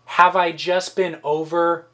Have 0.04 0.36
I 0.36 0.52
just 0.52 0.94
been 0.94 1.18
over 1.24 1.86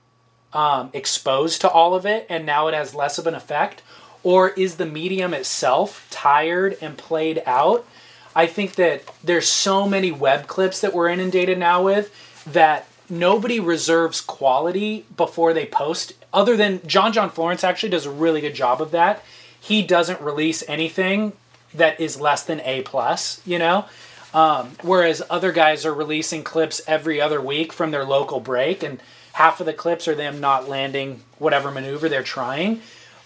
um, 0.53 0.91
exposed 0.93 1.61
to 1.61 1.71
all 1.71 1.95
of 1.95 2.05
it 2.05 2.27
and 2.29 2.45
now 2.45 2.67
it 2.67 2.75
has 2.75 2.95
less 2.95 3.19
of 3.19 3.29
an 3.29 3.35
effect? 3.35 3.83
Or 4.25 4.51
is 4.51 4.77
the 4.77 4.87
medium 4.87 5.33
itself 5.35 6.09
tired 6.11 6.77
and 6.81 6.99
played 6.99 7.43
out? 7.47 7.87
I 8.35 8.47
think 8.47 8.75
that 8.77 9.03
there's 9.23 9.49
so 9.49 9.89
many 9.89 10.13
web 10.13 10.47
clips 10.47 10.81
that 10.81 10.95
we're 10.95 11.09
inundated 11.09 11.59
now 11.59 11.83
with 11.83 12.13
that 12.53 12.87
nobody 13.11 13.61
reserves 13.61 14.21
quality 14.21 15.05
before 15.17 15.53
they 15.53 15.67
post. 15.67 16.13
Other 16.33 16.57
than 16.57 16.87
John 16.87 17.13
John 17.13 17.31
Florence 17.31 17.65
actually 17.65 17.91
does 17.91 18.07
a 18.07 18.11
really 18.11 18.41
good 18.41 18.55
job 18.55 18.81
of 18.83 18.91
that. 18.93 19.25
He 19.61 19.83
doesn't 19.83 20.21
release 20.21 20.63
anything 20.69 21.33
that 21.75 22.01
is 22.01 22.21
less 22.21 22.45
than 22.45 22.61
A 22.61 22.83
plus, 22.83 23.41
you 23.45 23.59
know. 23.59 23.87
Um, 24.35 24.73
whereas 24.83 25.23
other 25.31 25.53
guys 25.53 25.87
are 25.87 25.95
releasing 25.95 26.45
clips 26.45 26.83
every 26.87 27.21
other 27.21 27.41
week 27.41 27.73
from 27.73 27.91
their 27.91 28.05
local 28.05 28.41
break, 28.41 28.83
and 28.83 29.01
half 29.33 29.61
of 29.61 29.67
the 29.67 29.73
clips 29.73 30.07
are 30.07 30.15
them 30.15 30.39
not 30.41 30.69
landing 30.69 31.23
whatever 31.39 31.71
maneuver 31.71 32.09
they're 32.09 32.23
trying. 32.23 32.83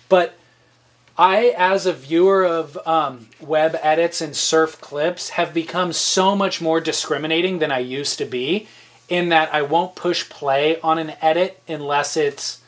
But 0.09 0.35
I, 1.19 1.55
as 1.57 1.87
a 1.87 1.93
viewer 1.93 2.45
of 2.45 2.79
um, 2.87 3.29
web 3.41 3.77
edits 3.83 4.21
and 4.21 4.35
surf 4.35 4.81
clips, 4.81 5.31
have 5.31 5.53
become 5.53 5.93
so 5.93 6.35
much 6.35 6.61
more 6.61 6.81
discriminating 6.81 7.59
than 7.59 7.71
I 7.71 7.81
used 7.81 8.19
to 8.19 8.25
be. 8.25 8.69
In 9.09 9.29
that 9.29 9.53
I 9.53 9.61
won't 9.61 9.95
push 9.95 10.29
play 10.31 10.81
on 10.81 10.99
an 10.99 11.13
edit 11.21 11.61
unless 11.69 12.17
it's 12.17 12.63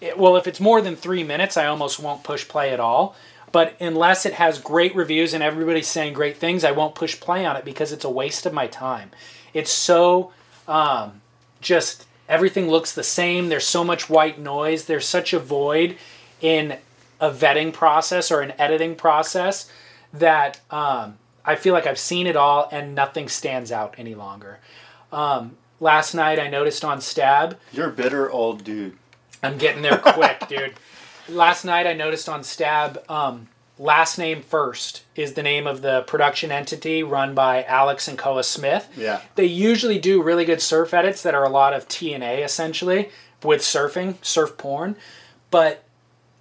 it- 0.00 0.18
well, 0.18 0.36
if 0.36 0.46
it's 0.46 0.60
more 0.60 0.80
than 0.80 0.96
three 0.96 1.24
minutes, 1.24 1.56
I 1.56 1.66
almost 1.66 2.00
won't 2.00 2.22
push 2.22 2.46
play 2.46 2.70
at 2.70 2.80
all. 2.80 3.14
But 3.52 3.74
unless 3.80 4.26
it 4.26 4.34
has 4.34 4.58
great 4.60 4.94
reviews 4.94 5.34
and 5.34 5.42
everybody's 5.42 5.88
saying 5.88 6.12
great 6.12 6.36
things, 6.36 6.64
I 6.64 6.70
won't 6.70 6.94
push 6.94 7.18
play 7.18 7.44
on 7.44 7.56
it 7.56 7.64
because 7.64 7.92
it's 7.92 8.04
a 8.04 8.10
waste 8.10 8.46
of 8.46 8.52
my 8.52 8.66
time. 8.66 9.10
It's 9.54 9.70
so 9.72 10.32
um, 10.68 11.20
just 11.60 12.06
everything 12.28 12.68
looks 12.68 12.92
the 12.92 13.02
same. 13.02 13.48
There's 13.48 13.66
so 13.66 13.82
much 13.82 14.08
white 14.08 14.38
noise. 14.38 14.84
There's 14.84 15.06
such 15.06 15.32
a 15.32 15.38
void 15.38 15.96
in 16.40 16.78
a 17.20 17.30
vetting 17.30 17.72
process 17.72 18.30
or 18.30 18.40
an 18.40 18.52
editing 18.58 18.94
process 18.96 19.70
that 20.12 20.60
um, 20.70 21.18
I 21.44 21.56
feel 21.56 21.74
like 21.74 21.86
I've 21.86 21.98
seen 21.98 22.26
it 22.26 22.36
all 22.36 22.68
and 22.72 22.94
nothing 22.94 23.28
stands 23.28 23.70
out 23.70 23.94
any 23.98 24.14
longer. 24.14 24.58
Um, 25.12 25.56
last 25.78 26.14
night 26.14 26.38
I 26.38 26.48
noticed 26.48 26.84
on 26.84 27.00
Stab, 27.00 27.58
You're 27.72 27.88
a 27.88 27.92
bitter 27.92 28.30
old 28.30 28.64
dude. 28.64 28.96
I'm 29.42 29.58
getting 29.58 29.82
there 29.82 29.98
quick, 29.98 30.42
dude. 30.48 30.74
Last 31.28 31.64
night 31.64 31.86
I 31.86 31.92
noticed 31.92 32.28
on 32.28 32.42
Stab, 32.42 33.02
um, 33.08 33.48
Last 33.78 34.18
Name 34.18 34.42
First 34.42 35.04
is 35.16 35.32
the 35.32 35.42
name 35.42 35.66
of 35.66 35.80
the 35.80 36.02
production 36.02 36.52
entity 36.52 37.02
run 37.02 37.34
by 37.34 37.62
Alex 37.64 38.08
and 38.08 38.18
Koa 38.18 38.44
Smith. 38.44 38.86
Yeah. 38.94 39.22
They 39.36 39.46
usually 39.46 39.98
do 39.98 40.22
really 40.22 40.44
good 40.44 40.60
surf 40.60 40.92
edits 40.92 41.22
that 41.22 41.34
are 41.34 41.44
a 41.44 41.48
lot 41.48 41.72
of 41.72 41.88
TNA 41.88 42.44
essentially 42.44 43.08
with 43.42 43.62
surfing, 43.62 44.22
surf 44.22 44.58
porn. 44.58 44.96
But 45.50 45.82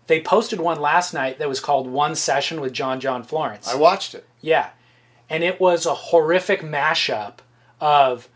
they 0.09 0.19
posted 0.21 0.59
one 0.59 0.81
last 0.81 1.13
night 1.13 1.39
that 1.39 1.47
was 1.47 1.59
called 1.59 1.87
One 1.87 2.15
Session 2.15 2.59
with 2.59 2.73
John 2.73 2.99
John 2.99 3.23
Florence. 3.23 3.69
I 3.69 3.75
watched 3.75 4.13
it. 4.15 4.25
Yeah. 4.41 4.71
And 5.29 5.43
it 5.43 5.59
was 5.61 5.85
a 5.85 5.93
horrific 5.93 6.61
mashup 6.61 7.35
of 7.79 8.27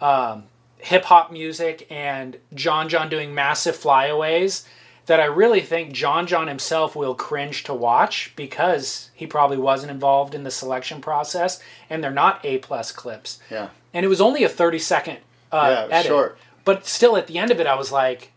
um, 0.00 0.44
hip 0.78 1.04
hop 1.04 1.32
music 1.32 1.86
and 1.90 2.38
John 2.54 2.88
John 2.88 3.08
doing 3.08 3.34
massive 3.34 3.76
flyaways 3.76 4.66
that 5.06 5.20
I 5.20 5.24
really 5.24 5.60
think 5.60 5.92
John 5.92 6.26
John 6.26 6.46
himself 6.48 6.94
will 6.96 7.14
cringe 7.14 7.64
to 7.64 7.74
watch 7.74 8.32
because 8.36 9.10
he 9.14 9.26
probably 9.26 9.56
wasn't 9.58 9.90
involved 9.90 10.34
in 10.34 10.44
the 10.44 10.50
selection 10.50 11.00
process 11.00 11.60
and 11.90 12.02
they're 12.02 12.10
not 12.10 12.40
A 12.44 12.58
plus 12.58 12.92
clips. 12.92 13.38
Yeah. 13.50 13.68
And 13.92 14.04
it 14.04 14.08
was 14.08 14.20
only 14.20 14.44
a 14.44 14.48
30 14.48 14.78
second 14.78 15.18
uh, 15.52 15.86
Yeah, 15.90 15.96
edit. 15.96 16.06
short. 16.06 16.38
But 16.64 16.86
still, 16.86 17.16
at 17.16 17.26
the 17.28 17.38
end 17.38 17.50
of 17.50 17.60
it, 17.60 17.66
I 17.66 17.74
was 17.76 17.90
like 17.92 18.32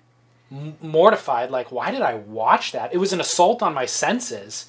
mortified. 0.82 1.52
Like, 1.52 1.72
why 1.72 1.92
did 1.92 2.02
I 2.02 2.16
watch 2.16 2.72
that? 2.72 2.94
It 2.94 2.98
was 2.98 3.14
an 3.14 3.20
assault 3.22 3.62
on 3.62 3.74
my 3.74 3.86
senses. 3.86 4.66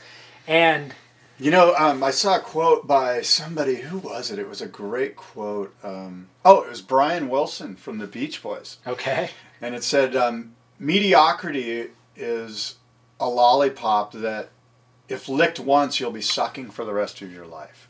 And 0.47 0.95
You 1.39 1.51
know, 1.51 1.75
um, 1.77 2.03
I 2.03 2.11
saw 2.11 2.37
a 2.37 2.41
quote 2.41 2.87
by 2.87 3.23
somebody. 3.23 3.77
Who 3.77 3.99
was 3.99 4.31
it? 4.31 4.39
It 4.39 4.49
was 4.49 4.61
a 4.61 4.67
great 4.67 5.17
quote. 5.17 5.75
Um, 5.83 6.29
oh, 6.45 6.63
it 6.63 6.69
was 6.69 6.83
Brian 6.83 7.29
Wilson 7.29 7.77
from 7.77 7.99
the 7.99 8.07
Beach 8.07 8.43
Boys. 8.43 8.79
okay. 8.87 9.31
And 9.63 9.75
it 9.75 9.85
said, 9.85 10.17
um, 10.17 10.55
mediocrity 10.79 11.89
is 12.17 12.77
a 13.19 13.29
lollipop 13.29 14.13
that 14.13 14.49
if 15.09 15.29
licked 15.29 15.61
once, 15.61 15.99
you'll 16.01 16.11
be 16.11 16.21
sucking 16.23 16.71
for 16.71 16.85
the 16.85 16.93
rest 16.95 17.21
of 17.23 17.33
your 17.33 17.47
life. 17.47 17.89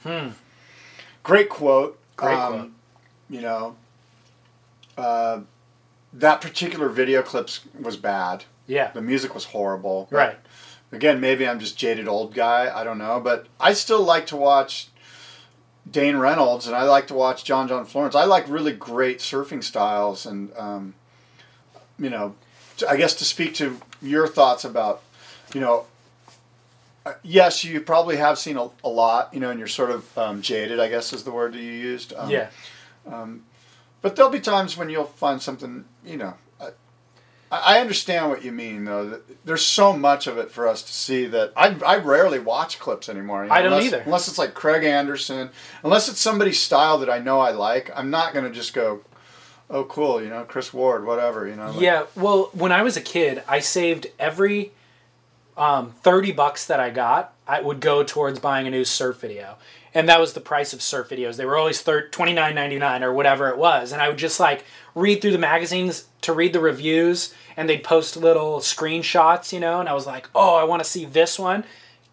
Great 1.22 1.48
quote. 1.48 1.98
Hmm. 2.18 2.24
Great 2.24 2.34
Um, 2.38 2.52
quote. 2.52 2.70
You 3.30 3.40
know, 3.42 3.76
uh, 4.98 5.40
that 6.12 6.40
particular 6.40 6.88
video 6.88 7.22
clip 7.22 7.50
was 7.78 7.96
bad. 7.96 8.44
Yeah. 8.66 8.90
The 8.92 9.02
music 9.02 9.34
was 9.34 9.46
horrible. 9.46 10.08
Right. 10.10 10.36
again, 10.92 11.20
maybe 11.20 11.46
I'm 11.46 11.60
just 11.60 11.76
jaded 11.76 12.08
old 12.08 12.34
guy. 12.34 12.70
I 12.74 12.84
don't 12.84 12.98
know, 12.98 13.20
but 13.20 13.46
I 13.58 13.72
still 13.72 14.02
like 14.02 14.26
to 14.28 14.36
watch 14.36 14.88
Dane 15.90 16.16
Reynolds, 16.16 16.66
and 16.66 16.76
I 16.76 16.84
like 16.84 17.06
to 17.08 17.14
watch 17.14 17.44
John 17.44 17.68
John 17.68 17.84
Florence. 17.84 18.14
I 18.14 18.24
like 18.24 18.48
really 18.48 18.72
great 18.72 19.18
surfing 19.18 19.64
styles, 19.64 20.26
and 20.26 20.52
um, 20.56 20.94
you 21.98 22.10
know, 22.10 22.34
I 22.88 22.96
guess 22.96 23.14
to 23.16 23.24
speak 23.24 23.54
to 23.54 23.78
your 24.02 24.28
thoughts 24.28 24.64
about, 24.64 25.02
you 25.54 25.60
know, 25.60 25.86
uh, 27.06 27.14
yes, 27.22 27.64
you 27.64 27.80
probably 27.80 28.16
have 28.18 28.38
seen 28.38 28.56
a, 28.56 28.68
a 28.84 28.88
lot, 28.88 29.32
you 29.32 29.40
know, 29.40 29.50
and 29.50 29.58
you're 29.58 29.68
sort 29.68 29.90
of 29.90 30.18
um, 30.18 30.42
jaded. 30.42 30.78
I 30.78 30.88
guess 30.88 31.12
is 31.12 31.24
the 31.24 31.32
word 31.32 31.54
that 31.54 31.60
you 31.60 31.72
used. 31.72 32.12
Um, 32.12 32.30
yeah. 32.30 32.48
But 34.02 34.16
there'll 34.16 34.30
be 34.30 34.40
times 34.40 34.76
when 34.76 34.88
you'll 34.88 35.04
find 35.04 35.42
something, 35.42 35.84
you 36.04 36.16
know. 36.16 36.34
I, 37.52 37.76
I 37.76 37.80
understand 37.80 38.30
what 38.30 38.44
you 38.44 38.52
mean, 38.52 38.84
though. 38.84 39.20
There's 39.44 39.64
so 39.64 39.92
much 39.96 40.26
of 40.28 40.38
it 40.38 40.50
for 40.52 40.68
us 40.68 40.82
to 40.82 40.92
see 40.92 41.26
that 41.26 41.52
I, 41.56 41.76
I 41.84 41.96
rarely 41.96 42.38
watch 42.38 42.78
clips 42.78 43.08
anymore. 43.08 43.42
you 43.42 43.48
know, 43.48 43.54
I 43.54 43.62
don't 43.62 43.72
unless, 43.72 43.86
either. 43.86 44.00
Unless 44.06 44.28
it's 44.28 44.38
like 44.38 44.54
Craig 44.54 44.84
Anderson, 44.84 45.50
unless 45.82 46.08
it's 46.08 46.20
somebody's 46.20 46.60
style 46.60 46.98
that 46.98 47.10
I 47.10 47.18
know 47.18 47.40
I 47.40 47.50
like. 47.50 47.90
I'm 47.96 48.10
not 48.10 48.32
going 48.34 48.44
to 48.44 48.52
just 48.52 48.72
go, 48.72 49.00
oh, 49.68 49.84
cool, 49.84 50.22
you 50.22 50.28
know, 50.28 50.44
Chris 50.44 50.72
Ward, 50.72 51.04
whatever, 51.04 51.48
you 51.48 51.56
know. 51.56 51.72
like- 51.72 51.80
Yeah, 51.80 52.04
well, 52.14 52.50
when 52.52 52.70
I 52.72 52.82
was 52.82 52.96
a 52.96 53.00
kid, 53.00 53.42
I 53.48 53.58
saved 53.58 54.06
every 54.18 54.70
um, 55.56 55.90
30 56.02 56.32
bucks 56.32 56.66
that 56.66 56.78
I 56.80 56.90
got, 56.90 57.34
I 57.48 57.60
would 57.60 57.80
go 57.80 58.02
towards 58.04 58.38
buying 58.38 58.66
a 58.66 58.70
new 58.70 58.84
surf 58.84 59.20
video. 59.20 59.56
And 59.92 60.08
that 60.08 60.20
was 60.20 60.34
the 60.34 60.40
price 60.40 60.72
of 60.72 60.80
surf 60.82 61.08
videos. 61.08 61.36
They 61.36 61.44
were 61.44 61.56
always 61.56 61.82
thir- 61.82 62.08
$29.99 62.10 63.02
or 63.02 63.12
whatever 63.12 63.48
it 63.48 63.58
was. 63.58 63.90
And 63.90 64.00
I 64.00 64.08
would 64.08 64.18
just 64.18 64.38
like 64.38 64.64
read 64.94 65.20
through 65.20 65.32
the 65.32 65.38
magazines 65.38 66.06
to 66.22 66.32
read 66.32 66.52
the 66.52 66.60
reviews, 66.60 67.34
and 67.56 67.68
they'd 67.68 67.84
post 67.84 68.16
little 68.16 68.58
screenshots, 68.58 69.52
you 69.52 69.60
know, 69.60 69.80
and 69.80 69.88
I 69.88 69.94
was 69.94 70.06
like, 70.06 70.28
oh, 70.34 70.54
I 70.56 70.64
want 70.64 70.82
to 70.82 70.88
see 70.88 71.04
this 71.04 71.38
one. 71.38 71.64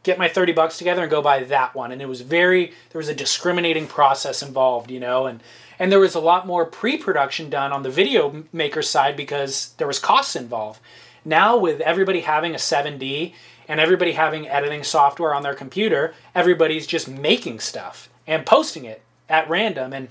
Get 0.03 0.19
my 0.19 0.27
30 0.27 0.53
bucks 0.53 0.77
together 0.77 1.01
and 1.01 1.11
go 1.11 1.21
buy 1.21 1.43
that 1.43 1.75
one. 1.75 1.91
And 1.91 2.01
it 2.01 2.07
was 2.07 2.21
very, 2.21 2.67
there 2.91 2.99
was 2.99 3.09
a 3.09 3.15
discriminating 3.15 3.87
process 3.87 4.41
involved, 4.41 4.89
you 4.89 4.99
know, 4.99 5.25
and 5.25 5.41
and 5.79 5.91
there 5.91 5.99
was 5.99 6.15
a 6.15 6.19
lot 6.19 6.47
more 6.47 6.65
pre-production 6.65 7.49
done 7.49 7.71
on 7.71 7.83
the 7.83 7.89
video 7.89 8.43
maker 8.51 8.81
side 8.81 9.15
because 9.15 9.73
there 9.77 9.87
was 9.87 9.99
costs 9.99 10.35
involved. 10.35 10.79
Now 11.23 11.57
with 11.57 11.81
everybody 11.81 12.21
having 12.21 12.53
a 12.53 12.57
7D 12.57 13.33
and 13.67 13.79
everybody 13.79 14.13
having 14.13 14.47
editing 14.47 14.83
software 14.83 15.35
on 15.35 15.43
their 15.43 15.53
computer, 15.53 16.15
everybody's 16.33 16.87
just 16.87 17.07
making 17.07 17.59
stuff 17.59 18.09
and 18.25 18.45
posting 18.45 18.85
it 18.85 19.01
at 19.29 19.49
random 19.49 19.93
and 19.93 20.07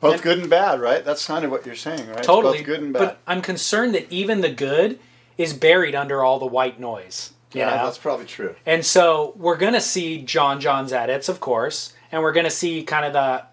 Both 0.00 0.22
good 0.22 0.38
and 0.38 0.50
bad, 0.50 0.80
right? 0.80 1.04
That's 1.04 1.26
kind 1.26 1.44
of 1.44 1.50
what 1.50 1.64
you're 1.64 1.74
saying, 1.74 2.06
right? 2.08 2.18
It's 2.18 2.26
totally 2.26 2.58
both 2.58 2.66
good 2.66 2.82
and 2.82 2.92
bad. 2.92 2.98
But 2.98 3.18
I'm 3.26 3.40
concerned 3.40 3.94
that 3.94 4.10
even 4.12 4.40
the 4.40 4.50
good 4.50 4.98
is 5.38 5.54
buried 5.54 5.94
under 5.94 6.22
all 6.22 6.38
the 6.38 6.46
white 6.46 6.78
noise. 6.78 7.32
Yeah, 7.52 7.70
know? 7.70 7.84
that's 7.86 7.98
probably 7.98 8.26
true. 8.26 8.54
And 8.66 8.84
so 8.84 9.32
we're 9.36 9.56
going 9.56 9.72
to 9.72 9.80
see 9.80 10.22
John 10.22 10.60
John's 10.60 10.92
edits, 10.92 11.28
of 11.28 11.40
course, 11.40 11.94
and 12.12 12.22
we're 12.22 12.32
going 12.32 12.44
to 12.44 12.50
see 12.50 12.82
kind 12.82 13.06
of 13.06 13.12
the 13.14 13.44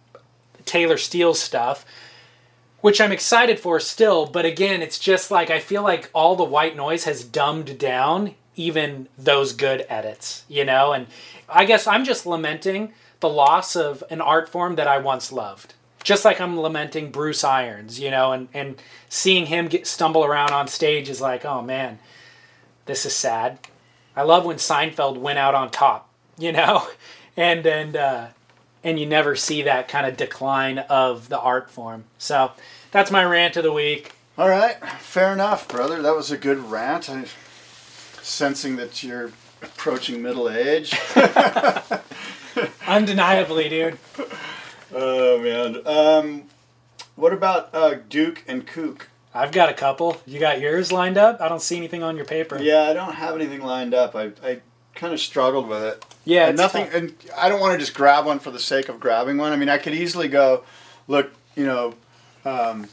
Taylor 0.66 0.98
Steele 0.98 1.34
stuff, 1.34 1.86
which 2.82 3.00
I'm 3.00 3.12
excited 3.12 3.60
for 3.60 3.80
still. 3.80 4.26
But 4.26 4.46
again, 4.46 4.82
it's 4.82 5.00
just 5.00 5.32
like 5.32 5.50
I 5.50 5.60
feel 5.60 5.84
like 5.84 6.10
all 6.14 6.36
the 6.36 6.44
white 6.44 6.76
noise 6.76 7.06
has 7.06 7.24
dumbed 7.24 7.78
down 7.78 8.36
even 8.56 9.08
those 9.18 9.54
good 9.54 9.86
edits, 9.90 10.44
you 10.48 10.66
know? 10.66 10.94
And 10.94 11.08
I 11.50 11.66
guess 11.66 11.88
I'm 11.88 12.06
just 12.06 12.26
lamenting 12.26 12.94
the 13.20 13.30
loss 13.30 13.76
of 13.76 14.04
an 14.10 14.22
art 14.22 14.50
form 14.50 14.76
that 14.76 14.88
I 14.88 14.98
once 14.98 15.32
loved. 15.32 15.74
Just 16.04 16.26
like 16.26 16.42
I'm 16.42 16.60
lamenting 16.60 17.12
Bruce 17.12 17.44
Irons, 17.44 18.00
you 18.00 18.12
know, 18.12 18.32
and, 18.32 18.48
and 18.54 18.82
seeing 19.10 19.46
him 19.46 19.68
get 19.68 19.88
stumble 19.88 20.26
around 20.26 20.52
on 20.52 20.68
stage 20.68 21.10
is 21.10 21.22
like, 21.22 21.46
oh 21.46 21.62
man, 21.62 22.00
this 22.86 23.06
is 23.06 23.16
sad. 23.16 23.60
I 24.16 24.24
love 24.24 24.46
when 24.46 24.58
Seinfeld 24.58 25.18
went 25.18 25.40
out 25.40 25.56
on 25.56 25.72
top, 25.72 26.10
you 26.38 26.52
know, 26.52 26.88
and 27.38 27.66
and 27.66 27.96
uh, 27.96 28.28
and 28.84 29.00
you 29.00 29.06
never 29.06 29.36
see 29.36 29.64
that 29.64 29.88
kind 29.88 30.06
of 30.06 30.18
decline 30.18 30.80
of 30.80 31.30
the 31.30 31.40
art 31.40 31.72
form. 31.72 32.04
So 32.18 32.52
that's 32.92 33.12
my 33.12 33.24
rant 33.24 33.58
of 33.58 33.64
the 33.64 33.72
week. 33.72 34.14
All 34.38 34.50
right, 34.50 34.78
fair 35.00 35.32
enough, 35.32 35.68
brother. 35.68 36.02
That 36.02 36.16
was 36.16 36.32
a 36.32 36.38
good 36.38 36.58
rant. 36.58 37.10
I, 37.10 37.26
sensing 38.22 38.78
that 38.78 39.04
you're 39.04 39.32
approaching 39.62 40.22
middle 40.22 40.50
age. 40.50 40.98
Undeniably, 42.88 43.70
dude. 43.70 44.00
Oh 44.94 45.40
man. 45.40 45.86
Um, 45.86 46.44
what 47.16 47.34
about 47.34 47.70
uh, 47.74 47.96
Duke 48.10 48.44
and 48.48 48.66
Kook? 48.66 49.10
I've 49.34 49.52
got 49.52 49.70
a 49.70 49.74
couple. 49.74 50.18
You 50.26 50.40
got 50.40 50.60
yours 50.62 50.92
lined 50.92 51.18
up? 51.18 51.42
I 51.42 51.50
don't 51.50 51.62
see 51.62 51.78
anything 51.78 52.04
on 52.04 52.16
your 52.16 52.26
paper. 52.26 52.62
Yeah, 52.62 52.84
I 52.84 52.94
don't 52.94 53.14
have 53.14 53.36
anything 53.36 53.62
lined 53.62 53.94
up. 53.94 54.16
I, 54.16 54.32
I 54.44 54.62
kind 54.94 55.14
of 55.14 55.20
struggled 55.20 55.68
with 55.68 55.84
it. 55.84 56.06
Yeah, 56.26 56.48
and 56.50 56.58
nothing. 56.58 56.86
tough. 56.86 56.94
And 56.94 57.16
I 57.36 57.50
don't 57.50 57.60
want 57.60 57.74
to 57.74 57.80
just 57.80 57.96
grab 57.96 58.26
one 58.26 58.40
for 58.40 58.52
the 58.52 58.60
sake 58.60 58.90
of 58.90 59.00
grabbing 59.00 59.38
one. 59.38 59.52
I 59.52 59.56
mean, 59.56 59.70
I 59.70 59.80
could 59.80 59.96
easily 59.96 60.28
go, 60.28 60.64
look, 61.08 61.32
you 61.56 61.66
know, 61.66 61.96
um, 62.46 62.88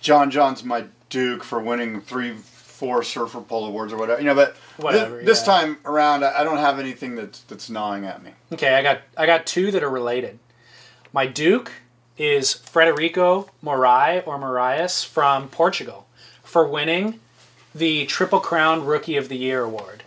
John 0.00 0.30
John's 0.30 0.64
my 0.64 0.86
Duke 1.10 1.44
for 1.44 1.60
winning 1.60 2.00
three, 2.00 2.32
four 2.32 3.02
Surfer 3.02 3.42
Poll 3.42 3.66
awards 3.66 3.92
or 3.92 3.98
whatever. 3.98 4.20
You 4.20 4.26
know, 4.26 4.34
but 4.34 4.56
Whatever, 4.78 5.22
this 5.22 5.40
yeah. 5.46 5.52
time 5.52 5.78
around, 5.84 6.24
I 6.24 6.40
I 6.40 6.44
don't 6.44 6.58
have 6.58 6.78
anything 6.78 7.14
that's 7.14 7.40
that's 7.42 7.68
gnawing 7.68 8.04
at 8.06 8.22
me. 8.22 8.30
Okay, 8.52 8.74
I 8.74 8.82
got 8.82 9.02
I 9.16 9.26
got 9.26 9.46
two 9.46 9.70
that 9.72 9.82
are 9.82 9.90
related. 9.90 10.38
My 11.12 11.26
Duke 11.26 11.72
is 12.16 12.54
Frederico 12.54 13.48
Morai 13.60 14.20
or 14.20 14.38
Moraes 14.38 15.04
from 15.06 15.48
Portugal 15.48 16.06
for 16.42 16.66
winning 16.66 17.20
the 17.74 18.06
Triple 18.06 18.40
Crown 18.40 18.84
Rookie 18.84 19.16
of 19.16 19.28
the 19.28 19.36
Year 19.36 19.62
award. 19.62 20.04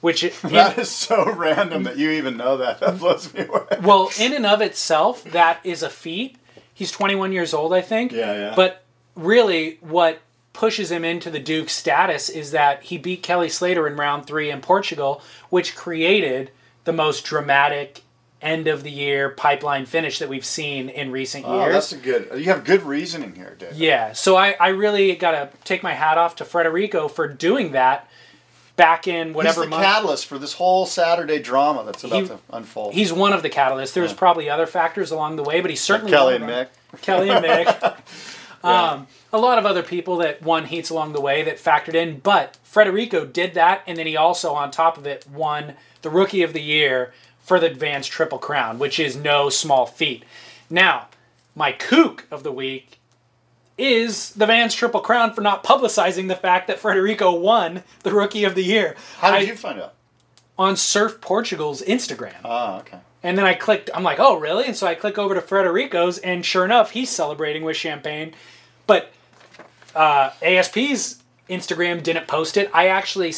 Which 0.00 0.24
it, 0.24 0.34
That 0.42 0.78
is 0.78 0.90
so 0.90 1.32
random 1.32 1.84
that 1.84 1.98
you 1.98 2.10
even 2.10 2.36
know 2.36 2.56
that. 2.56 2.80
That 2.80 2.98
blows 2.98 3.32
me 3.34 3.46
away. 3.46 3.66
well, 3.82 4.10
in 4.18 4.32
and 4.32 4.46
of 4.46 4.60
itself, 4.60 5.24
that 5.24 5.60
is 5.64 5.82
a 5.82 5.90
feat. 5.90 6.36
He's 6.72 6.90
21 6.90 7.32
years 7.32 7.52
old, 7.52 7.74
I 7.74 7.82
think. 7.82 8.12
Yeah, 8.12 8.32
yeah. 8.32 8.52
But 8.56 8.84
really, 9.14 9.78
what 9.82 10.20
pushes 10.52 10.90
him 10.90 11.04
into 11.04 11.30
the 11.30 11.38
Duke 11.38 11.68
status 11.68 12.28
is 12.28 12.50
that 12.52 12.82
he 12.84 12.96
beat 12.98 13.22
Kelly 13.22 13.48
Slater 13.50 13.86
in 13.86 13.96
round 13.96 14.26
three 14.26 14.50
in 14.50 14.60
Portugal, 14.60 15.22
which 15.50 15.76
created 15.76 16.50
the 16.84 16.92
most 16.92 17.24
dramatic 17.24 18.02
end 18.42 18.68
of 18.68 18.82
the 18.82 18.90
year 18.90 19.28
pipeline 19.30 19.84
finish 19.86 20.18
that 20.20 20.28
we've 20.28 20.44
seen 20.44 20.88
in 20.88 21.10
recent 21.12 21.44
Oh, 21.46 21.60
years. 21.60 21.72
that's 21.74 21.92
a 21.92 21.96
good. 21.96 22.28
You 22.38 22.46
have 22.46 22.64
good 22.64 22.82
reasoning 22.82 23.34
here, 23.34 23.54
Dave. 23.58 23.74
Yeah, 23.74 24.12
so 24.12 24.36
I, 24.36 24.56
I 24.58 24.68
really 24.68 25.14
got 25.16 25.32
to 25.32 25.50
take 25.64 25.82
my 25.82 25.92
hat 25.92 26.16
off 26.18 26.36
to 26.36 26.44
Frederico 26.44 27.10
for 27.10 27.28
doing 27.28 27.72
that 27.72 28.08
back 28.76 29.06
in 29.06 29.34
whatever 29.34 29.60
He's 29.60 29.64
the 29.66 29.70
month. 29.70 29.84
catalyst 29.84 30.24
for 30.26 30.38
this 30.38 30.54
whole 30.54 30.86
Saturday 30.86 31.38
drama 31.38 31.84
that's 31.84 32.02
about 32.02 32.22
He- 32.22 32.28
to 32.28 32.38
unfold. 32.50 32.94
He's 32.94 33.12
one 33.12 33.34
of 33.34 33.42
the 33.42 33.50
catalysts. 33.50 33.92
There's 33.92 34.14
probably 34.14 34.48
other 34.48 34.66
factors 34.66 35.10
along 35.10 35.36
the 35.36 35.42
way, 35.42 35.60
but 35.60 35.68
he's 35.70 35.82
certainly 35.82 36.10
Kelly 36.12 36.38
one 36.38 36.48
and. 36.50 36.68
Mick. 36.94 37.00
Kelly 37.02 37.28
and 37.28 37.44
Mick. 37.44 37.98
um, 38.64 39.06
a 39.32 39.38
lot 39.38 39.58
of 39.58 39.66
other 39.66 39.82
people 39.82 40.16
that 40.18 40.42
won 40.42 40.64
heats 40.64 40.88
along 40.88 41.12
the 41.12 41.20
way 41.20 41.42
that 41.42 41.58
factored 41.58 41.94
in, 41.94 42.20
but 42.20 42.56
Frederico 42.64 43.30
did 43.30 43.52
that, 43.54 43.82
and 43.86 43.98
then 43.98 44.06
he 44.06 44.16
also, 44.16 44.54
on 44.54 44.70
top 44.70 44.96
of 44.96 45.06
it, 45.06 45.26
won 45.30 45.74
the 46.02 46.08
Rookie 46.10 46.42
of 46.42 46.52
the 46.54 46.62
Year 46.62 47.12
for 47.50 47.58
the 47.58 47.66
Advanced 47.66 48.12
Triple 48.12 48.38
Crown, 48.38 48.78
which 48.78 49.00
is 49.00 49.16
no 49.16 49.48
small 49.48 49.84
feat. 49.84 50.22
Now, 50.70 51.08
my 51.56 51.72
kook 51.72 52.24
of 52.30 52.44
the 52.44 52.52
week 52.52 53.00
is 53.76 54.30
the 54.34 54.46
Vans 54.46 54.72
Triple 54.72 55.00
Crown 55.00 55.34
for 55.34 55.40
not 55.40 55.64
publicizing 55.64 56.28
the 56.28 56.36
fact 56.36 56.68
that 56.68 56.78
Frederico 56.80 57.36
won 57.40 57.82
the 58.04 58.12
Rookie 58.12 58.44
of 58.44 58.54
the 58.54 58.62
Year. 58.62 58.94
How 59.18 59.32
did 59.32 59.40
I- 59.40 59.50
you 59.50 59.56
find 59.56 59.80
out? 59.80 59.94
on 60.56 60.76
Surf 60.76 61.20
Portugal's 61.20 61.82
Instagram. 61.82 62.36
Oh, 62.44 62.76
okay. 62.76 62.98
And 63.24 63.36
then 63.36 63.46
I 63.46 63.54
clicked, 63.54 63.90
I'm 63.94 64.04
like, 64.04 64.20
oh, 64.20 64.38
really? 64.38 64.66
And 64.66 64.76
so 64.76 64.86
I 64.86 64.94
click 64.94 65.18
over 65.18 65.34
to 65.34 65.40
Frederico's, 65.40 66.18
and 66.18 66.46
sure 66.46 66.64
enough, 66.64 66.92
he's 66.92 67.10
celebrating 67.10 67.64
with 67.64 67.76
champagne. 67.76 68.32
But 68.86 69.10
uh, 69.96 70.30
ASP's 70.40 71.20
Instagram 71.48 72.00
didn't 72.04 72.28
post 72.28 72.56
it. 72.56 72.70
I 72.72 72.86
actually 72.86 73.32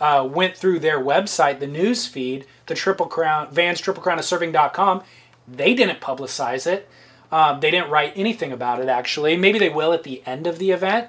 uh, 0.00 0.28
went 0.30 0.56
through 0.56 0.80
their 0.80 1.00
website, 1.00 1.60
the 1.60 1.66
news 1.66 2.06
feed, 2.06 2.46
the 2.66 2.74
Triple 2.74 3.06
Crown, 3.06 3.50
Vans 3.50 3.80
Triple 3.80 4.02
Crown 4.02 4.18
of 4.18 4.24
Surfing.com. 4.24 5.02
They 5.46 5.74
didn't 5.74 6.00
publicize 6.00 6.66
it. 6.66 6.88
Um, 7.30 7.60
they 7.60 7.70
didn't 7.70 7.90
write 7.90 8.12
anything 8.16 8.52
about 8.52 8.80
it, 8.80 8.88
actually. 8.88 9.36
Maybe 9.36 9.58
they 9.58 9.68
will 9.68 9.92
at 9.92 10.02
the 10.02 10.22
end 10.24 10.46
of 10.46 10.58
the 10.58 10.70
event. 10.70 11.08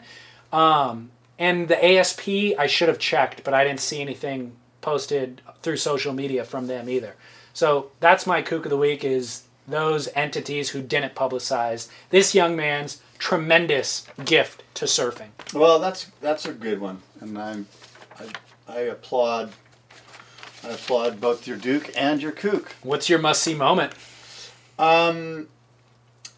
Um, 0.52 1.12
and 1.38 1.68
the 1.68 1.84
ASP, 1.84 2.58
I 2.58 2.68
should 2.68 2.90
have 2.90 3.00
checked, 3.00 3.44
but 3.44 3.54
I 3.54 3.64
didn't 3.64 3.80
see 3.80 4.02
anything 4.02 4.54
posted 4.82 5.42
through 5.62 5.78
social 5.78 6.14
media 6.14 6.44
from 6.44 6.68
them 6.68 6.90
either. 6.90 7.16
So 7.54 7.92
that's 8.00 8.28
my 8.28 8.42
kook 8.42 8.66
of 8.66 8.70
the 8.70 8.78
week 8.78 9.04
is 9.04 9.44
those 9.68 10.10
entities 10.16 10.70
who 10.70 10.82
didn't 10.82 11.16
publicize 11.16 11.88
this 12.10 12.34
young 12.34 12.56
man's 12.56 13.02
tremendous 13.18 14.08
gift 14.26 14.64
to 14.76 14.86
surfing. 14.86 15.30
Well, 15.54 15.80
that's 15.80 16.08
that's 16.22 16.46
a 16.46 16.54
good 16.54 16.80
one, 16.80 17.02
and 17.20 17.38
I'm, 17.38 17.68
I, 18.18 18.26
I 18.70 18.80
applaud. 18.82 19.52
I 20.64 20.70
applaud 20.70 21.20
both 21.20 21.48
your 21.48 21.58
Duke 21.58 21.92
and 21.98 22.22
your 22.22 22.32
Kook. 22.32 22.76
What's 22.84 23.10
your 23.10 23.20
must 23.20 23.42
see 23.42 23.56
moment? 23.56 23.94
Um, 24.78 25.48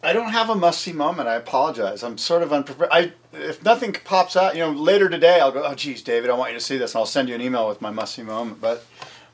I 0.02 0.12
don't 0.12 0.30
have 0.30 0.48
a 0.48 0.54
must 0.54 0.80
see 0.80 0.92
moment. 0.92 1.28
I 1.28 1.34
apologize. 1.34 2.02
I'm 2.02 2.18
sort 2.18 2.42
of 2.42 2.52
unprepared. 2.52 2.90
I 2.92 3.12
if 3.32 3.64
nothing 3.64 3.92
pops 3.92 4.36
out, 4.36 4.54
you 4.54 4.60
know, 4.60 4.70
later 4.70 5.08
today 5.08 5.40
I'll 5.40 5.52
go. 5.52 5.62
Oh, 5.64 5.74
geez, 5.74 6.02
David, 6.02 6.30
I 6.30 6.34
want 6.34 6.52
you 6.52 6.58
to 6.58 6.64
see 6.64 6.78
this, 6.78 6.94
and 6.94 7.00
I'll 7.00 7.06
send 7.06 7.28
you 7.28 7.34
an 7.34 7.40
email 7.40 7.68
with 7.68 7.80
my 7.80 7.90
must 7.90 8.14
see 8.14 8.22
moment. 8.22 8.60
But 8.60 8.84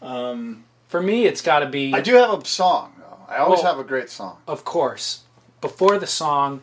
um, 0.03 0.65
For 0.89 1.03
me, 1.03 1.27
it's 1.27 1.43
got 1.43 1.61
to 1.61 1.67
be. 1.67 1.93
I 1.95 2.01
do 2.01 2.15
have 2.15 2.31
a 2.31 2.45
song. 2.45 2.95
Though. 2.99 3.19
I 3.29 3.39
always 3.39 3.59
Well- 3.63 3.75
have 3.75 3.79
a 3.85 3.87
great 3.89 4.11
song. 4.11 4.39
of 4.47 4.65
course, 4.65 5.21
before 5.61 5.99
the 5.99 6.07
song, 6.07 6.63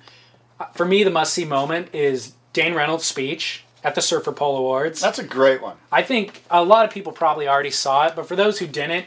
uh, 0.59 0.65
for 0.73 0.85
me, 0.85 1.03
the 1.03 1.11
must 1.11 1.33
see 1.33 1.45
moment 1.45 1.93
is 1.93 2.33
Dane 2.53 2.73
Reynolds' 2.73 3.05
speech 3.05 3.64
at 3.85 3.93
the 3.93 4.01
Surfer 4.01 4.31
Poll 4.31 4.57
Awards. 4.57 4.99
That's 4.99 5.19
a 5.19 5.23
great 5.23 5.61
one. 5.61 5.77
I 5.91 6.01
think 6.01 6.41
a 6.49 6.63
lot 6.63 6.85
of 6.85 6.91
people 6.91 7.11
probably 7.11 7.47
already 7.47 7.69
saw 7.69 8.07
it, 8.07 8.15
but 8.15 8.27
for 8.27 8.35
those 8.35 8.57
who 8.57 8.65
didn't, 8.65 9.05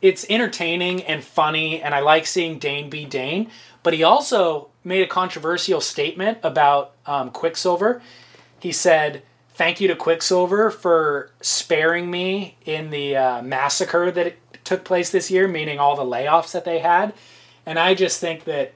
it's 0.00 0.24
entertaining 0.30 1.02
and 1.02 1.22
funny, 1.22 1.82
and 1.82 1.96
I 1.96 2.00
like 2.00 2.26
seeing 2.26 2.60
Dane 2.60 2.88
be 2.88 3.04
Dane. 3.04 3.50
But 3.82 3.92
he 3.92 4.04
also 4.04 4.68
made 4.84 5.02
a 5.02 5.08
controversial 5.08 5.80
statement 5.80 6.38
about 6.44 6.92
um, 7.06 7.30
Quiksilver. 7.30 8.00
He 8.60 8.70
said, 8.70 9.22
Thank 9.54 9.80
you 9.80 9.88
to 9.88 9.96
Quiksilver 9.96 10.70
for 10.70 11.32
sparing 11.40 12.08
me 12.08 12.56
in 12.64 12.90
the 12.90 13.16
uh, 13.16 13.42
massacre 13.42 14.12
that 14.12 14.36
took 14.64 14.84
place 14.84 15.10
this 15.10 15.30
year, 15.30 15.48
meaning 15.48 15.80
all 15.80 15.96
the 15.96 16.02
layoffs 16.02 16.52
that 16.52 16.64
they 16.64 16.78
had. 16.78 17.12
And 17.66 17.78
I 17.78 17.94
just 17.94 18.20
think 18.20 18.44
that, 18.44 18.72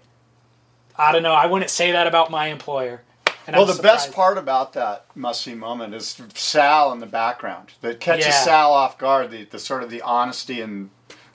I 0.98 1.12
don't 1.12 1.22
know, 1.22 1.32
I 1.32 1.46
wouldn't 1.46 1.70
say 1.70 1.92
that 1.92 2.08
about 2.08 2.30
my 2.30 2.48
employer. 2.48 3.02
And 3.46 3.56
Well, 3.56 3.68
I'm 3.70 3.76
the 3.76 3.82
best 3.82 4.12
part 4.12 4.38
about 4.38 4.72
that 4.72 5.04
must 5.14 5.42
see 5.42 5.54
moment 5.54 5.94
is 5.94 6.20
Sal 6.34 6.92
in 6.92 7.00
the 7.00 7.06
background 7.06 7.72
that 7.82 8.00
catches 8.00 8.26
Yeah. 8.26 8.32
Sal 8.44 8.72
off 8.72 8.96
guard. 8.98 9.30
The, 9.30 9.44
the 9.44 9.58
sort 9.58 9.82
of 9.82 9.90
the 9.90 10.02
honesty 10.02 10.60
and 10.60 10.90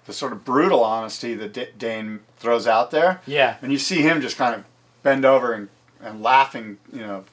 the 0.05 0.13
sort 0.13 0.31
of 0.33 0.43
brutal 0.43 0.83
honesty 0.83 1.35
that 1.35 1.53
D- 1.53 1.67
Dane 1.77 2.21
throws 2.37 2.65
out 2.67 2.89
there. 2.91 3.21
Yeah. 3.27 3.57
And 3.61 3.71
you 3.71 3.77
see 3.77 4.01
him 4.01 4.21
just 4.21 4.37
kind 4.37 4.55
of 4.55 4.63
bend 5.03 5.23
over 5.23 5.53
and, 5.53 5.69
and 6.01 6.23
laughing, 6.23 6.77
you 6.91 7.01
know, 7.01 7.25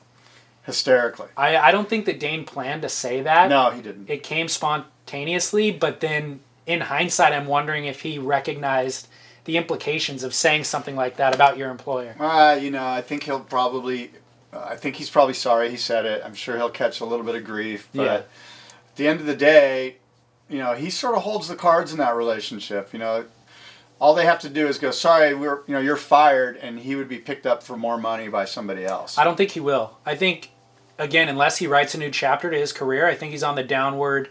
hysterically. 0.65 1.29
I, 1.37 1.57
I 1.57 1.73
don't 1.73 1.89
think 1.89 2.05
that 2.07 2.21
Dane 2.21 2.45
planned 2.45 2.83
to 2.83 2.89
say 2.89 3.23
that. 3.23 3.49
No, 3.49 3.71
he 3.71 3.81
didn't. 3.81 4.11
It 4.11 4.23
came 4.23 4.49
spontaneously, 4.49 5.71
but 5.71 6.01
then 6.01 6.41
in 6.67 6.83
hindsight, 6.83 7.33
I'm 7.33 7.47
wondering 7.47 7.87
if 7.87 8.03
he 8.03 8.19
recognized 8.19 9.09
the 9.45 9.57
implications 9.57 10.25
of 10.25 10.35
saying 10.35 10.65
something 10.65 10.97
like 10.97 11.17
that 11.17 11.35
about 11.35 11.57
your 11.57 11.71
employer. 11.71 12.17
Uh, 12.19 12.59
you 12.61 12.71
know, 12.71 12.87
I 12.87 13.01
think 13.01 13.23
he'll 13.23 13.41
probably. 13.41 14.11
Uh, 14.57 14.67
I 14.71 14.77
think 14.77 14.97
he's 14.97 15.11
probably 15.11 15.35
sorry 15.35 15.71
he 15.71 15.77
said 15.77 16.05
it. 16.05 16.23
I'm 16.25 16.35
sure 16.35 16.57
he'll 16.57 16.71
catch 16.71 17.01
a 17.01 17.05
little 17.05 17.25
bit 17.25 17.35
of 17.35 17.45
grief. 17.45 17.89
But 17.95 18.03
Yeah. 18.03 18.15
at 18.15 18.27
the 18.97 19.09
end 19.09 19.21
of 19.21 19.27
the 19.27 19.37
day, 19.37 19.97
you 20.49 20.59
know, 20.59 20.75
he 20.75 20.91
sort 20.91 21.17
of 21.17 21.23
holds 21.23 21.49
the 21.49 21.57
cards 21.57 21.93
in 21.93 21.99
that 21.99 22.15
relationship. 22.15 22.93
You 22.93 22.99
know, 23.01 23.25
all 24.01 24.15
they 24.15 24.25
have 24.25 24.39
to 24.41 24.49
do 24.49 24.67
is 24.69 24.79
go, 24.79 24.91
"Sorry, 24.91 25.35
we're 25.35 25.61
you 25.67 25.75
know 25.75 25.81
you're 25.81 25.97
fired," 25.97 26.57
and 26.59 26.81
he 26.81 26.95
would 26.95 27.09
be 27.09 27.19
picked 27.19 27.47
up 27.47 27.63
for 27.63 27.77
more 27.77 27.99
money 27.99 28.29
by 28.29 28.45
somebody 28.45 28.85
else. 28.85 29.19
I 29.19 29.25
don't 29.25 29.37
think 29.37 29.53
he 29.53 29.61
will. 29.61 29.97
I 30.05 30.15
think, 30.15 30.51
again, 30.99 31.29
unless 31.29 31.59
he 31.59 31.67
writes 31.67 31.95
a 31.95 31.99
new 31.99 32.11
chapter 32.11 32.51
to 32.51 32.59
his 32.59 32.73
career, 32.73 33.07
I 33.07 33.15
think 33.15 33.33
he's 33.33 33.43
on 33.43 33.57
the 33.57 33.65
downward 33.65 34.29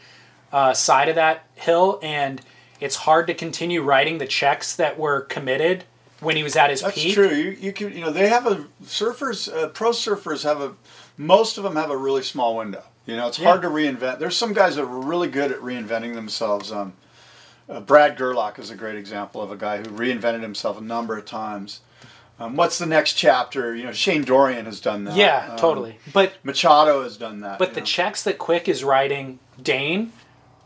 uh, 0.54 0.74
side 0.74 1.10
of 1.10 1.16
that 1.16 1.46
hill, 1.56 2.00
and 2.02 2.42
it's 2.80 2.96
hard 2.98 3.28
to 3.28 3.34
continue 3.34 3.82
writing 3.82 4.20
the 4.20 4.28
checks 4.28 4.76
that 4.76 4.98
were 5.00 5.22
committed 5.22 5.84
when 6.20 6.36
he 6.36 6.44
was 6.44 6.56
at 6.56 6.70
his 6.70 6.82
peak. 6.82 6.88
That's 6.94 7.04
peak. 7.04 7.14
true. 7.14 7.30
You 7.30 7.52
you 7.52 7.74
can 7.74 7.92
you 7.94 8.02
know 8.02 8.12
they 8.12 8.28
have 8.30 8.48
a 8.48 8.66
surfers 8.84 9.54
uh, 9.54 9.68
pro 9.70 9.92
surfers 9.92 10.44
have 10.44 10.62
a 10.62 10.74
most 11.18 11.58
of 11.58 11.64
them 11.64 11.76
have 11.76 11.90
a 11.92 11.98
really 11.98 12.24
small 12.24 12.56
window. 12.56 12.84
You 13.06 13.16
know 13.16 13.28
it's 13.28 13.40
Yeah. 13.40 13.50
hard 13.50 13.62
to 13.64 13.70
reinvent. 13.70 14.20
There's 14.20 14.38
some 14.38 14.54
guys 14.54 14.76
that 14.76 14.84
are 14.84 14.86
really 14.86 15.28
good 15.28 15.52
at 15.52 15.60
reinventing 15.60 16.16
themselves. 16.16 16.72
Um, 16.72 16.94
uh, 17.70 17.80
Brad 17.80 18.18
Gerlach 18.18 18.60
is 18.60 18.70
a 18.70 18.76
great 18.76 18.96
example 18.96 19.42
of 19.42 19.52
a 19.52 19.56
guy 19.58 19.78
who 19.78 19.84
reinvented 19.86 20.42
himself 20.42 20.78
a 20.80 20.84
number 20.84 21.18
of 21.18 21.26
times. 21.26 21.82
Um, 22.40 22.56
what's 22.58 22.78
the 22.80 22.86
next 22.86 23.14
chapter? 23.14 23.74
You 23.76 23.86
know 23.86 23.92
Shane 23.94 24.24
Dorian 24.24 24.66
has 24.66 24.80
done 24.82 25.04
that. 25.06 25.16
Yeah, 25.16 25.48
Um, 25.52 25.58
totally. 25.58 26.00
But 26.14 26.34
Machado 26.44 27.04
has 27.04 27.18
done 27.18 27.42
that. 27.42 27.60
But 27.60 27.74
the 27.74 27.80
know. 27.82 27.86
checks 27.86 28.24
that 28.24 28.38
Quick 28.38 28.68
is 28.68 28.84
writing 28.84 29.40
Dane 29.62 30.12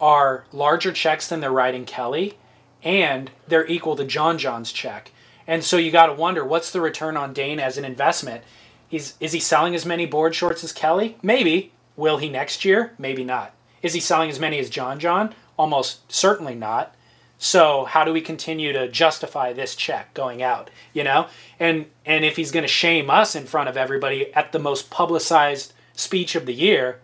are 0.02 0.46
larger 0.52 0.92
checks 0.92 1.28
than 1.28 1.42
they're 1.42 1.52
writing 1.52 1.86
Kelly, 1.86 2.38
and 2.84 3.30
they're 3.48 3.68
equal 3.68 3.96
to 3.98 4.04
John 4.06 4.38
John's 4.38 4.72
check. 4.72 5.12
And 5.50 5.64
so 5.64 5.78
you 5.78 5.90
got 5.90 6.06
to 6.06 6.14
wonder 6.14 6.46
what's 6.46 6.72
the 6.72 6.80
return 6.80 7.18
on 7.18 7.34
Dane 7.34 7.60
as 7.60 7.76
an 7.80 7.84
investment? 7.84 8.44
He's, 8.88 9.16
is 9.20 9.32
he 9.32 9.40
selling 9.40 9.74
as 9.74 9.84
many 9.84 10.06
board 10.06 10.36
shorts 10.36 10.64
as 10.64 10.72
Kelly? 10.72 11.18
Maybe. 11.24 11.72
Will 11.98 12.18
he 12.20 12.30
next 12.30 12.64
year? 12.64 12.94
Maybe 13.00 13.24
not. 13.24 13.52
Is 13.82 13.94
he 13.94 14.00
selling 14.00 14.30
as 14.30 14.40
many 14.40 14.60
as 14.60 14.70
John 14.70 15.00
John? 15.00 15.34
Almost 15.58 16.12
certainly 16.12 16.54
not. 16.54 16.94
So 17.40 17.86
how 17.86 18.04
do 18.04 18.14
we 18.14 18.22
continue 18.22 18.74
to 18.74 18.88
justify 18.90 19.52
this 19.52 19.76
check 19.76 20.14
going 20.14 20.44
out? 20.44 20.70
You 20.94 21.04
know, 21.04 21.28
and 21.60 21.88
and 22.06 22.24
if 22.26 22.36
he's 22.36 22.52
going 22.52 22.64
to 22.64 22.68
shame 22.68 23.10
us 23.10 23.36
in 23.36 23.46
front 23.46 23.70
of 23.70 23.78
everybody 23.78 24.32
at 24.36 24.52
the 24.52 24.60
most 24.60 24.90
publicized 24.92 25.74
speech 25.94 26.36
of 26.36 26.46
the 26.46 26.54
year, 26.54 27.00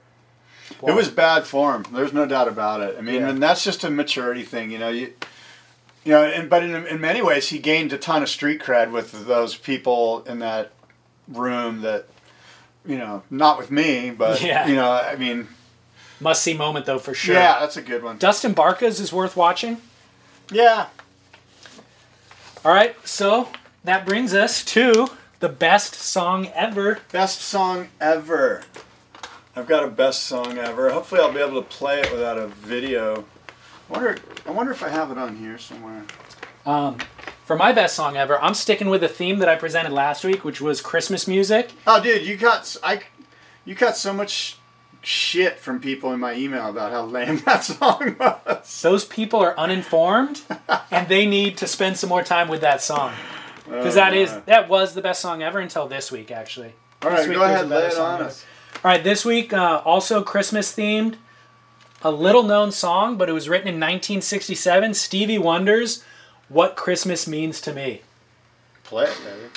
It 0.86 0.94
was 0.94 1.10
bad 1.10 1.46
form. 1.46 1.86
There's 1.92 2.14
no 2.14 2.26
doubt 2.26 2.48
about 2.48 2.82
it. 2.82 2.96
I 2.98 3.02
mean, 3.02 3.22
Yeah. 3.22 3.30
and 3.30 3.42
that's 3.42 3.64
just 3.64 3.84
a 3.84 3.90
maturity 3.90 4.44
thing, 4.44 4.72
you 4.72 4.78
know. 4.78 4.90
You, 4.90 5.14
you 6.06 6.12
know, 6.12 6.24
and 6.24 6.50
but 6.50 6.64
in, 6.64 6.74
in 6.88 7.02
many 7.02 7.22
ways, 7.22 7.50
he 7.50 7.60
gained 7.60 7.92
a 7.92 7.98
ton 7.98 8.22
of 8.24 8.30
street 8.30 8.62
cred 8.62 8.92
with 8.92 9.26
those 9.28 9.56
people 9.56 10.24
in 10.24 10.40
that 10.40 10.72
room. 11.28 11.82
That, 11.82 12.06
you 12.86 12.98
know, 12.98 13.24
not 13.30 13.58
with 13.58 13.70
me, 13.72 14.12
but 14.12 14.42
Yeah. 14.42 14.68
you 14.68 14.76
know, 14.76 14.92
I 14.92 15.16
mean, 15.18 15.48
must 16.22 16.42
see 16.44 16.54
moment 16.54 16.86
though 16.86 17.00
for 17.00 17.14
sure. 17.14 17.36
yeah, 17.36 17.60
that's 17.60 17.76
a 17.78 17.82
good 17.82 18.04
one. 18.04 18.18
Dustin 18.18 18.54
Barkas 18.56 19.02
is 19.02 19.12
worth 19.12 19.36
watching. 19.36 19.78
Yeah, 20.52 20.88
All 22.64 22.72
right, 22.72 22.96
so 23.08 23.50
that 23.84 24.06
brings 24.06 24.34
us 24.34 24.64
to 24.66 25.08
the 25.40 25.50
best 25.50 25.96
song 25.96 26.48
ever. 26.54 27.00
best 27.12 27.42
song 27.42 27.88
ever. 28.00 28.62
I've 29.56 29.66
got 29.68 29.84
a 29.84 29.88
best 29.88 30.24
song 30.24 30.58
ever. 30.60 30.92
Hopefully, 30.92 31.22
I'll 31.22 31.32
be 31.34 31.40
able 31.40 31.62
to 31.64 31.68
play 31.68 32.00
it 32.02 32.12
without 32.12 32.38
a 32.38 32.48
video. 32.48 33.26
I 33.90 33.94
wonder. 33.94 34.18
I 34.46 34.52
wonder 34.52 34.72
if 34.72 34.84
I 34.84 34.90
have 34.90 35.12
it 35.12 35.18
on 35.18 35.36
here 35.36 35.58
somewhere. 35.58 36.04
Um, 36.66 36.98
for 37.46 37.56
my 37.56 37.72
best 37.72 37.96
song 37.96 38.18
ever, 38.18 38.42
I'm 38.42 38.56
sticking 38.56 38.90
with 38.90 39.02
the 39.02 39.08
theme 39.08 39.40
that 39.40 39.50
I 39.50 39.56
presented 39.56 39.92
last 39.92 40.24
week, 40.24 40.44
which 40.44 40.60
was 40.62 40.82
Christmas 40.82 41.28
music. 41.28 41.72
Oh, 41.86 42.02
dude, 42.02 42.26
you 42.26 42.38
got 42.38 42.76
I, 42.84 43.02
you 43.66 43.76
got 43.76 43.96
so 43.98 44.14
much 44.14 44.58
shit 45.02 45.60
from 45.60 45.80
people 45.80 46.12
in 46.14 46.20
my 46.20 46.34
email 46.34 46.68
about 46.68 46.92
how 46.92 47.06
lame 47.06 47.38
that 47.46 47.64
song 47.64 48.16
was. 48.20 48.82
Those 48.82 49.06
people 49.06 49.40
are 49.42 49.58
uninformed, 49.58 50.42
and 50.92 51.08
they 51.08 51.28
need 51.28 51.58
to 51.58 51.68
spend 51.68 51.98
some 51.98 52.10
more 52.10 52.24
time 52.24 52.48
with 52.48 52.62
that 52.62 52.82
song 52.82 53.14
because 53.66 53.96
that 53.96 54.14
is 54.14 54.36
that 54.46 54.68
was 54.68 54.96
the 54.96 55.02
best 55.02 55.22
song 55.22 55.44
ever 55.44 55.60
until 55.60 55.88
this 55.88 56.12
week, 56.12 56.32
actually. 56.32 56.74
All 57.04 57.12
This 57.12 57.20
right, 57.22 57.30
week 57.30 57.38
go 57.38 57.44
ahead, 57.44 57.70
lay 57.70 57.86
it 57.86 57.98
on 57.98 58.24
us. 58.24 58.44
All 58.84 58.92
right, 58.92 59.04
this 59.04 59.24
week 59.24 59.54
uh, 59.54 59.82
also 59.86 60.24
Christmas 60.24 60.76
themed. 60.76 61.16
A 62.06 62.12
little 62.12 62.44
known 62.44 62.72
song, 62.72 63.18
but 63.18 63.30
it 63.30 63.32
was 63.32 63.50
written 63.50 63.68
in 63.68 63.80
1967. 63.80 64.94
Stevie 64.94 65.40
Wonder's 65.40 66.04
"What 66.50 66.76
Christmas 66.76 67.28
Means 67.28 67.60
to 67.62 67.74
Me." 67.74 68.04
Play 68.84 69.06
it, 69.06 69.18
baby. 69.26 69.50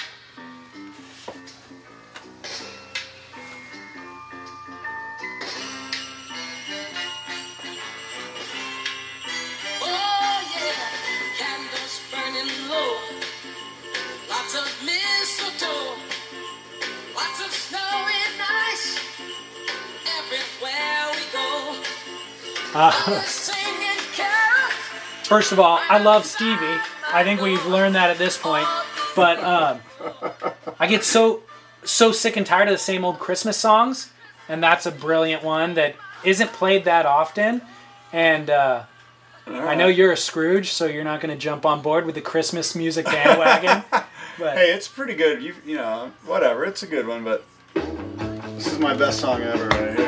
Uh, 22.81 22.93
first 25.25 25.51
of 25.51 25.59
all, 25.59 25.81
I 25.91 25.99
love 25.99 26.25
Stevie. 26.25 26.79
I 27.13 27.25
think 27.25 27.41
we've 27.41 27.67
learned 27.67 27.97
that 27.97 28.09
at 28.09 28.19
this 28.19 28.39
point. 28.39 28.69
But 29.17 29.43
um, 29.43 29.81
I 30.79 30.87
get 30.87 31.03
so 31.03 31.43
so 31.83 32.13
sick 32.13 32.37
and 32.37 32.47
tired 32.47 32.69
of 32.69 32.73
the 32.73 32.79
same 32.79 33.05
old 33.05 33.19
Christmas 33.19 33.57
songs, 33.57 34.13
and 34.49 34.63
that's 34.63 34.87
a 34.87 34.93
brilliant 34.93 35.43
one 35.43 35.75
that 35.75 35.97
isn't 36.23 36.53
played 36.53 36.85
that 36.85 37.05
often. 37.05 37.63
And 38.13 38.49
uh, 38.49 38.85
I 39.49 39.75
know 39.75 39.89
you're 39.89 40.13
a 40.13 40.17
Scrooge, 40.17 40.71
so 40.71 40.87
you're 40.87 41.03
not 41.03 41.21
going 41.21 41.37
to 41.37 41.41
jump 41.41 41.67
on 41.67 41.83
board 41.83 42.07
with 42.07 42.15
the 42.15 42.21
Christmas 42.21 42.77
music 42.77 43.07
bandwagon. 43.07 43.83
but 43.91 44.57
Hey, 44.57 44.71
it's 44.73 44.87
pretty 44.87 45.15
good. 45.15 45.43
You 45.43 45.57
you 45.67 45.75
know, 45.75 46.13
whatever. 46.27 46.65
It's 46.65 46.85
a 46.85 46.87
good 46.87 47.09
one, 47.09 47.25
but 47.25 47.45
this 47.75 48.69
is 48.69 48.79
my 48.79 48.95
best 48.95 49.19
song 49.19 49.43
ever 49.43 49.67
right 49.67 49.99
here. 49.99 50.08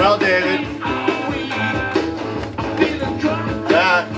Well, 0.00 0.16
David. 0.16 0.66
That, 3.68 4.08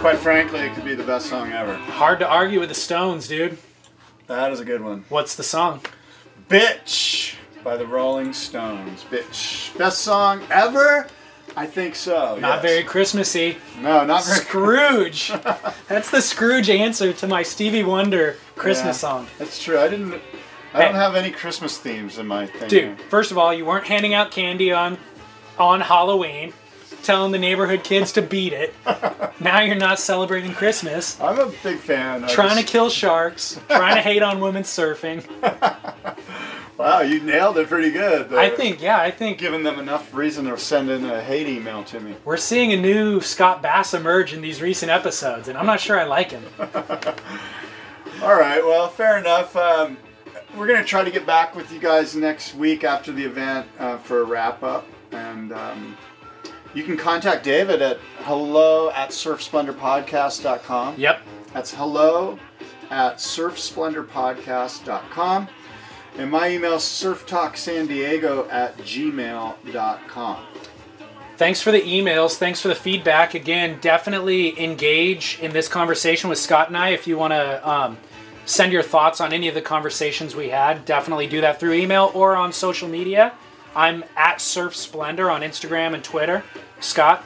quite 0.00 0.18
frankly, 0.18 0.60
it 0.60 0.74
could 0.74 0.84
be 0.84 0.94
the 0.94 1.02
best 1.02 1.30
song 1.30 1.50
ever. 1.52 1.72
Hard 1.76 2.18
to 2.18 2.28
argue 2.28 2.60
with 2.60 2.68
the 2.68 2.74
Stones, 2.74 3.26
dude. 3.26 3.56
That 4.26 4.52
is 4.52 4.60
a 4.60 4.66
good 4.66 4.82
one. 4.82 5.06
What's 5.08 5.34
the 5.34 5.42
song? 5.42 5.80
Bitch 6.50 7.36
by 7.64 7.78
the 7.78 7.86
Rolling 7.86 8.34
Stones. 8.34 9.02
Bitch. 9.04 9.74
Best 9.78 10.02
song 10.02 10.42
ever? 10.50 11.06
I 11.56 11.64
think 11.64 11.94
so. 11.94 12.36
Not 12.38 12.56
yes. 12.56 12.62
very 12.62 12.84
Christmassy. 12.84 13.56
No, 13.78 14.04
not 14.04 14.26
very. 14.26 14.40
Scrooge. 14.40 15.28
That's 15.88 16.10
the 16.10 16.20
Scrooge 16.20 16.68
answer 16.68 17.14
to 17.14 17.26
my 17.26 17.42
Stevie 17.42 17.84
Wonder 17.84 18.36
Christmas 18.56 18.96
yeah, 18.96 19.08
song. 19.08 19.26
That's 19.38 19.58
true. 19.60 19.78
I 19.78 19.88
didn't 19.88 20.20
I 20.72 20.84
don't 20.84 20.94
have 20.94 21.14
any 21.16 21.30
Christmas 21.30 21.78
themes 21.78 22.18
in 22.18 22.26
my 22.26 22.46
thing. 22.46 22.68
Dude, 22.68 23.00
first 23.02 23.30
of 23.30 23.38
all, 23.38 23.52
you 23.52 23.64
weren't 23.64 23.86
handing 23.86 24.14
out 24.14 24.30
candy 24.30 24.72
on 24.72 24.98
on 25.58 25.80
Halloween, 25.80 26.52
telling 27.02 27.32
the 27.32 27.38
neighborhood 27.38 27.84
kids 27.84 28.12
to 28.12 28.22
beat 28.22 28.52
it. 28.52 28.74
now 29.40 29.60
you're 29.60 29.74
not 29.74 29.98
celebrating 29.98 30.52
Christmas. 30.52 31.20
I'm 31.20 31.38
a 31.38 31.52
big 31.62 31.78
fan. 31.78 32.26
Trying 32.28 32.56
to 32.56 32.64
kill 32.64 32.88
sharks, 32.88 33.60
trying 33.68 33.96
to 33.96 34.00
hate 34.02 34.22
on 34.22 34.40
women 34.40 34.62
surfing. 34.62 35.24
Wow, 36.78 37.02
you 37.02 37.20
nailed 37.20 37.58
it 37.58 37.68
pretty 37.68 37.90
good. 37.90 38.32
I 38.32 38.48
think, 38.48 38.80
yeah, 38.80 38.98
I 38.98 39.10
think 39.10 39.36
giving 39.36 39.62
them 39.64 39.78
enough 39.78 40.14
reason 40.14 40.46
to 40.46 40.56
send 40.56 40.88
in 40.88 41.04
a 41.04 41.20
hate 41.22 41.46
email 41.46 41.84
to 41.84 42.00
me. 42.00 42.16
we're 42.24 42.38
seeing 42.38 42.72
a 42.72 42.76
new 42.80 43.20
Scott 43.20 43.60
Bass 43.60 43.92
emerge 43.92 44.32
in 44.32 44.40
these 44.40 44.62
recent 44.62 44.90
episodes, 44.90 45.48
and 45.48 45.58
I'm 45.58 45.66
not 45.66 45.78
sure 45.78 46.00
I 46.00 46.04
like 46.04 46.30
him. 46.30 46.42
All 48.22 48.34
right, 48.34 48.64
well, 48.64 48.88
fair 48.88 49.18
enough. 49.18 49.54
Um, 49.56 49.98
we're 50.56 50.66
gonna 50.66 50.84
try 50.84 51.04
to 51.04 51.10
get 51.10 51.26
back 51.26 51.54
with 51.54 51.70
you 51.72 51.78
guys 51.78 52.16
next 52.16 52.54
week 52.54 52.84
after 52.84 53.12
the 53.12 53.24
event 53.24 53.66
uh, 53.78 53.98
for 53.98 54.22
a 54.22 54.24
wrap 54.24 54.62
up, 54.62 54.86
and 55.12 55.52
um, 55.52 55.96
you 56.74 56.84
can 56.84 56.96
contact 56.96 57.44
David 57.44 57.82
at 57.82 57.98
hello 58.20 58.88
at 58.90 59.10
surfsplendorpodcast.com. 59.10 60.94
Yep. 60.98 61.20
That's 61.52 61.74
hello 61.74 62.38
at 62.90 63.16
surfsplendorpodcast.com. 63.16 65.48
And 66.18 66.30
my 66.30 66.50
email 66.50 66.74
is 66.74 66.82
surftalksandiego 66.82 68.52
at 68.52 68.76
gmail.com. 68.78 70.46
Thanks 71.36 71.62
for 71.62 71.70
the 71.72 71.80
emails. 71.80 72.36
Thanks 72.36 72.60
for 72.60 72.68
the 72.68 72.74
feedback. 72.74 73.34
Again, 73.34 73.78
definitely 73.80 74.62
engage 74.62 75.38
in 75.40 75.52
this 75.52 75.68
conversation 75.68 76.28
with 76.28 76.38
Scott 76.38 76.68
and 76.68 76.76
I. 76.76 76.90
If 76.90 77.06
you 77.06 77.16
want 77.16 77.32
to 77.32 77.66
um, 77.68 77.96
send 78.50 78.72
your 78.72 78.82
thoughts 78.82 79.20
on 79.20 79.32
any 79.32 79.46
of 79.46 79.54
the 79.54 79.62
conversations 79.62 80.34
we 80.34 80.48
had, 80.48 80.84
definitely 80.84 81.28
do 81.28 81.40
that 81.40 81.60
through 81.60 81.72
email 81.72 82.10
or 82.14 82.34
on 82.34 82.52
social 82.52 82.88
media. 82.88 83.32
I'm 83.76 84.02
at 84.16 84.40
Surf 84.40 84.74
Splendor 84.74 85.30
on 85.30 85.42
Instagram 85.42 85.94
and 85.94 86.02
Twitter. 86.02 86.42
Scott, 86.80 87.24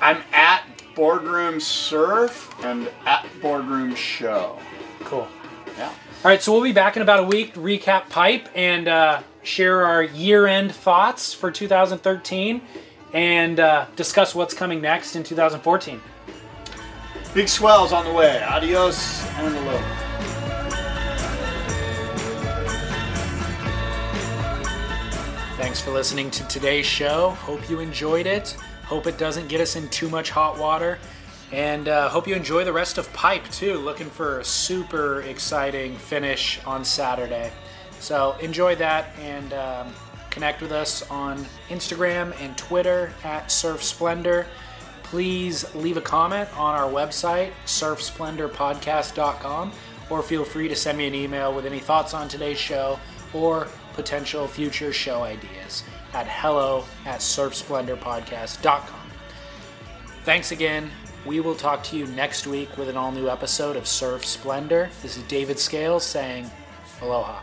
I'm 0.00 0.22
at 0.32 0.62
Boardroom 0.94 1.58
Surf 1.58 2.54
and 2.64 2.88
at 3.04 3.26
Boardroom 3.42 3.96
Show. 3.96 4.58
cool. 5.00 5.26
Yeah. 5.76 5.88
All 5.88 5.94
right, 6.24 6.40
so 6.40 6.52
we'll 6.52 6.62
be 6.62 6.72
back 6.72 6.96
in 6.96 7.02
about 7.02 7.20
a 7.20 7.24
week 7.24 7.54
to 7.54 7.60
recap 7.60 8.08
Pipe 8.08 8.48
and 8.54 8.86
uh, 8.86 9.22
share 9.42 9.84
our 9.84 10.04
year 10.04 10.46
end 10.46 10.72
thoughts 10.72 11.34
for 11.34 11.50
2013 11.50 12.60
and 13.12 13.58
uh, 13.58 13.86
discuss 13.96 14.34
what's 14.34 14.54
coming 14.54 14.80
next 14.80 15.16
in 15.16 15.24
2014. 15.24 16.00
Big 17.34 17.48
swells 17.48 17.92
on 17.92 18.04
the 18.04 18.12
way. 18.12 18.42
Adios 18.42 19.24
and 19.36 19.54
aloha. 19.54 19.94
Thanks 25.56 25.80
for 25.80 25.90
listening 25.90 26.30
to 26.30 26.48
today's 26.48 26.86
show. 26.86 27.30
Hope 27.30 27.68
you 27.68 27.80
enjoyed 27.80 28.26
it. 28.26 28.56
Hope 28.84 29.06
it 29.06 29.18
doesn't 29.18 29.48
get 29.48 29.60
us 29.60 29.76
in 29.76 29.88
too 29.90 30.08
much 30.08 30.30
hot 30.30 30.58
water. 30.58 30.98
And 31.52 31.88
uh, 31.88 32.08
hope 32.08 32.26
you 32.26 32.34
enjoy 32.34 32.64
the 32.64 32.72
rest 32.72 32.96
of 32.96 33.12
Pipe 33.12 33.44
too. 33.50 33.74
Looking 33.74 34.08
for 34.08 34.40
a 34.40 34.44
super 34.44 35.20
exciting 35.22 35.96
finish 35.96 36.64
on 36.64 36.84
Saturday. 36.84 37.52
So 38.00 38.36
enjoy 38.40 38.76
that 38.76 39.14
and 39.20 39.52
um, 39.52 39.92
connect 40.30 40.62
with 40.62 40.72
us 40.72 41.08
on 41.10 41.44
Instagram 41.68 42.34
and 42.40 42.56
Twitter 42.56 43.12
at 43.22 43.50
Surf 43.52 43.82
Splendor. 43.82 44.46
Please 45.10 45.74
leave 45.74 45.96
a 45.96 46.02
comment 46.02 46.48
on 46.58 46.74
our 46.74 46.90
website, 46.90 47.52
surfsplendorpodcast.com, 47.64 49.72
or 50.10 50.22
feel 50.22 50.44
free 50.44 50.68
to 50.68 50.76
send 50.76 50.98
me 50.98 51.06
an 51.06 51.14
email 51.14 51.54
with 51.54 51.64
any 51.64 51.78
thoughts 51.78 52.12
on 52.12 52.28
today's 52.28 52.58
show 52.58 53.00
or 53.32 53.68
potential 53.94 54.46
future 54.46 54.92
show 54.92 55.22
ideas 55.22 55.82
at 56.12 56.28
hello 56.28 56.84
at 57.06 57.20
surfsplendorpodcast.com. 57.20 59.10
Thanks 60.24 60.52
again. 60.52 60.90
We 61.24 61.40
will 61.40 61.54
talk 61.54 61.82
to 61.84 61.96
you 61.96 62.06
next 62.08 62.46
week 62.46 62.76
with 62.76 62.90
an 62.90 62.98
all 62.98 63.10
new 63.10 63.30
episode 63.30 63.76
of 63.76 63.88
Surf 63.88 64.26
Splendor. 64.26 64.90
This 65.02 65.16
is 65.16 65.22
David 65.22 65.58
Scales 65.58 66.04
saying 66.04 66.50
aloha. 67.00 67.40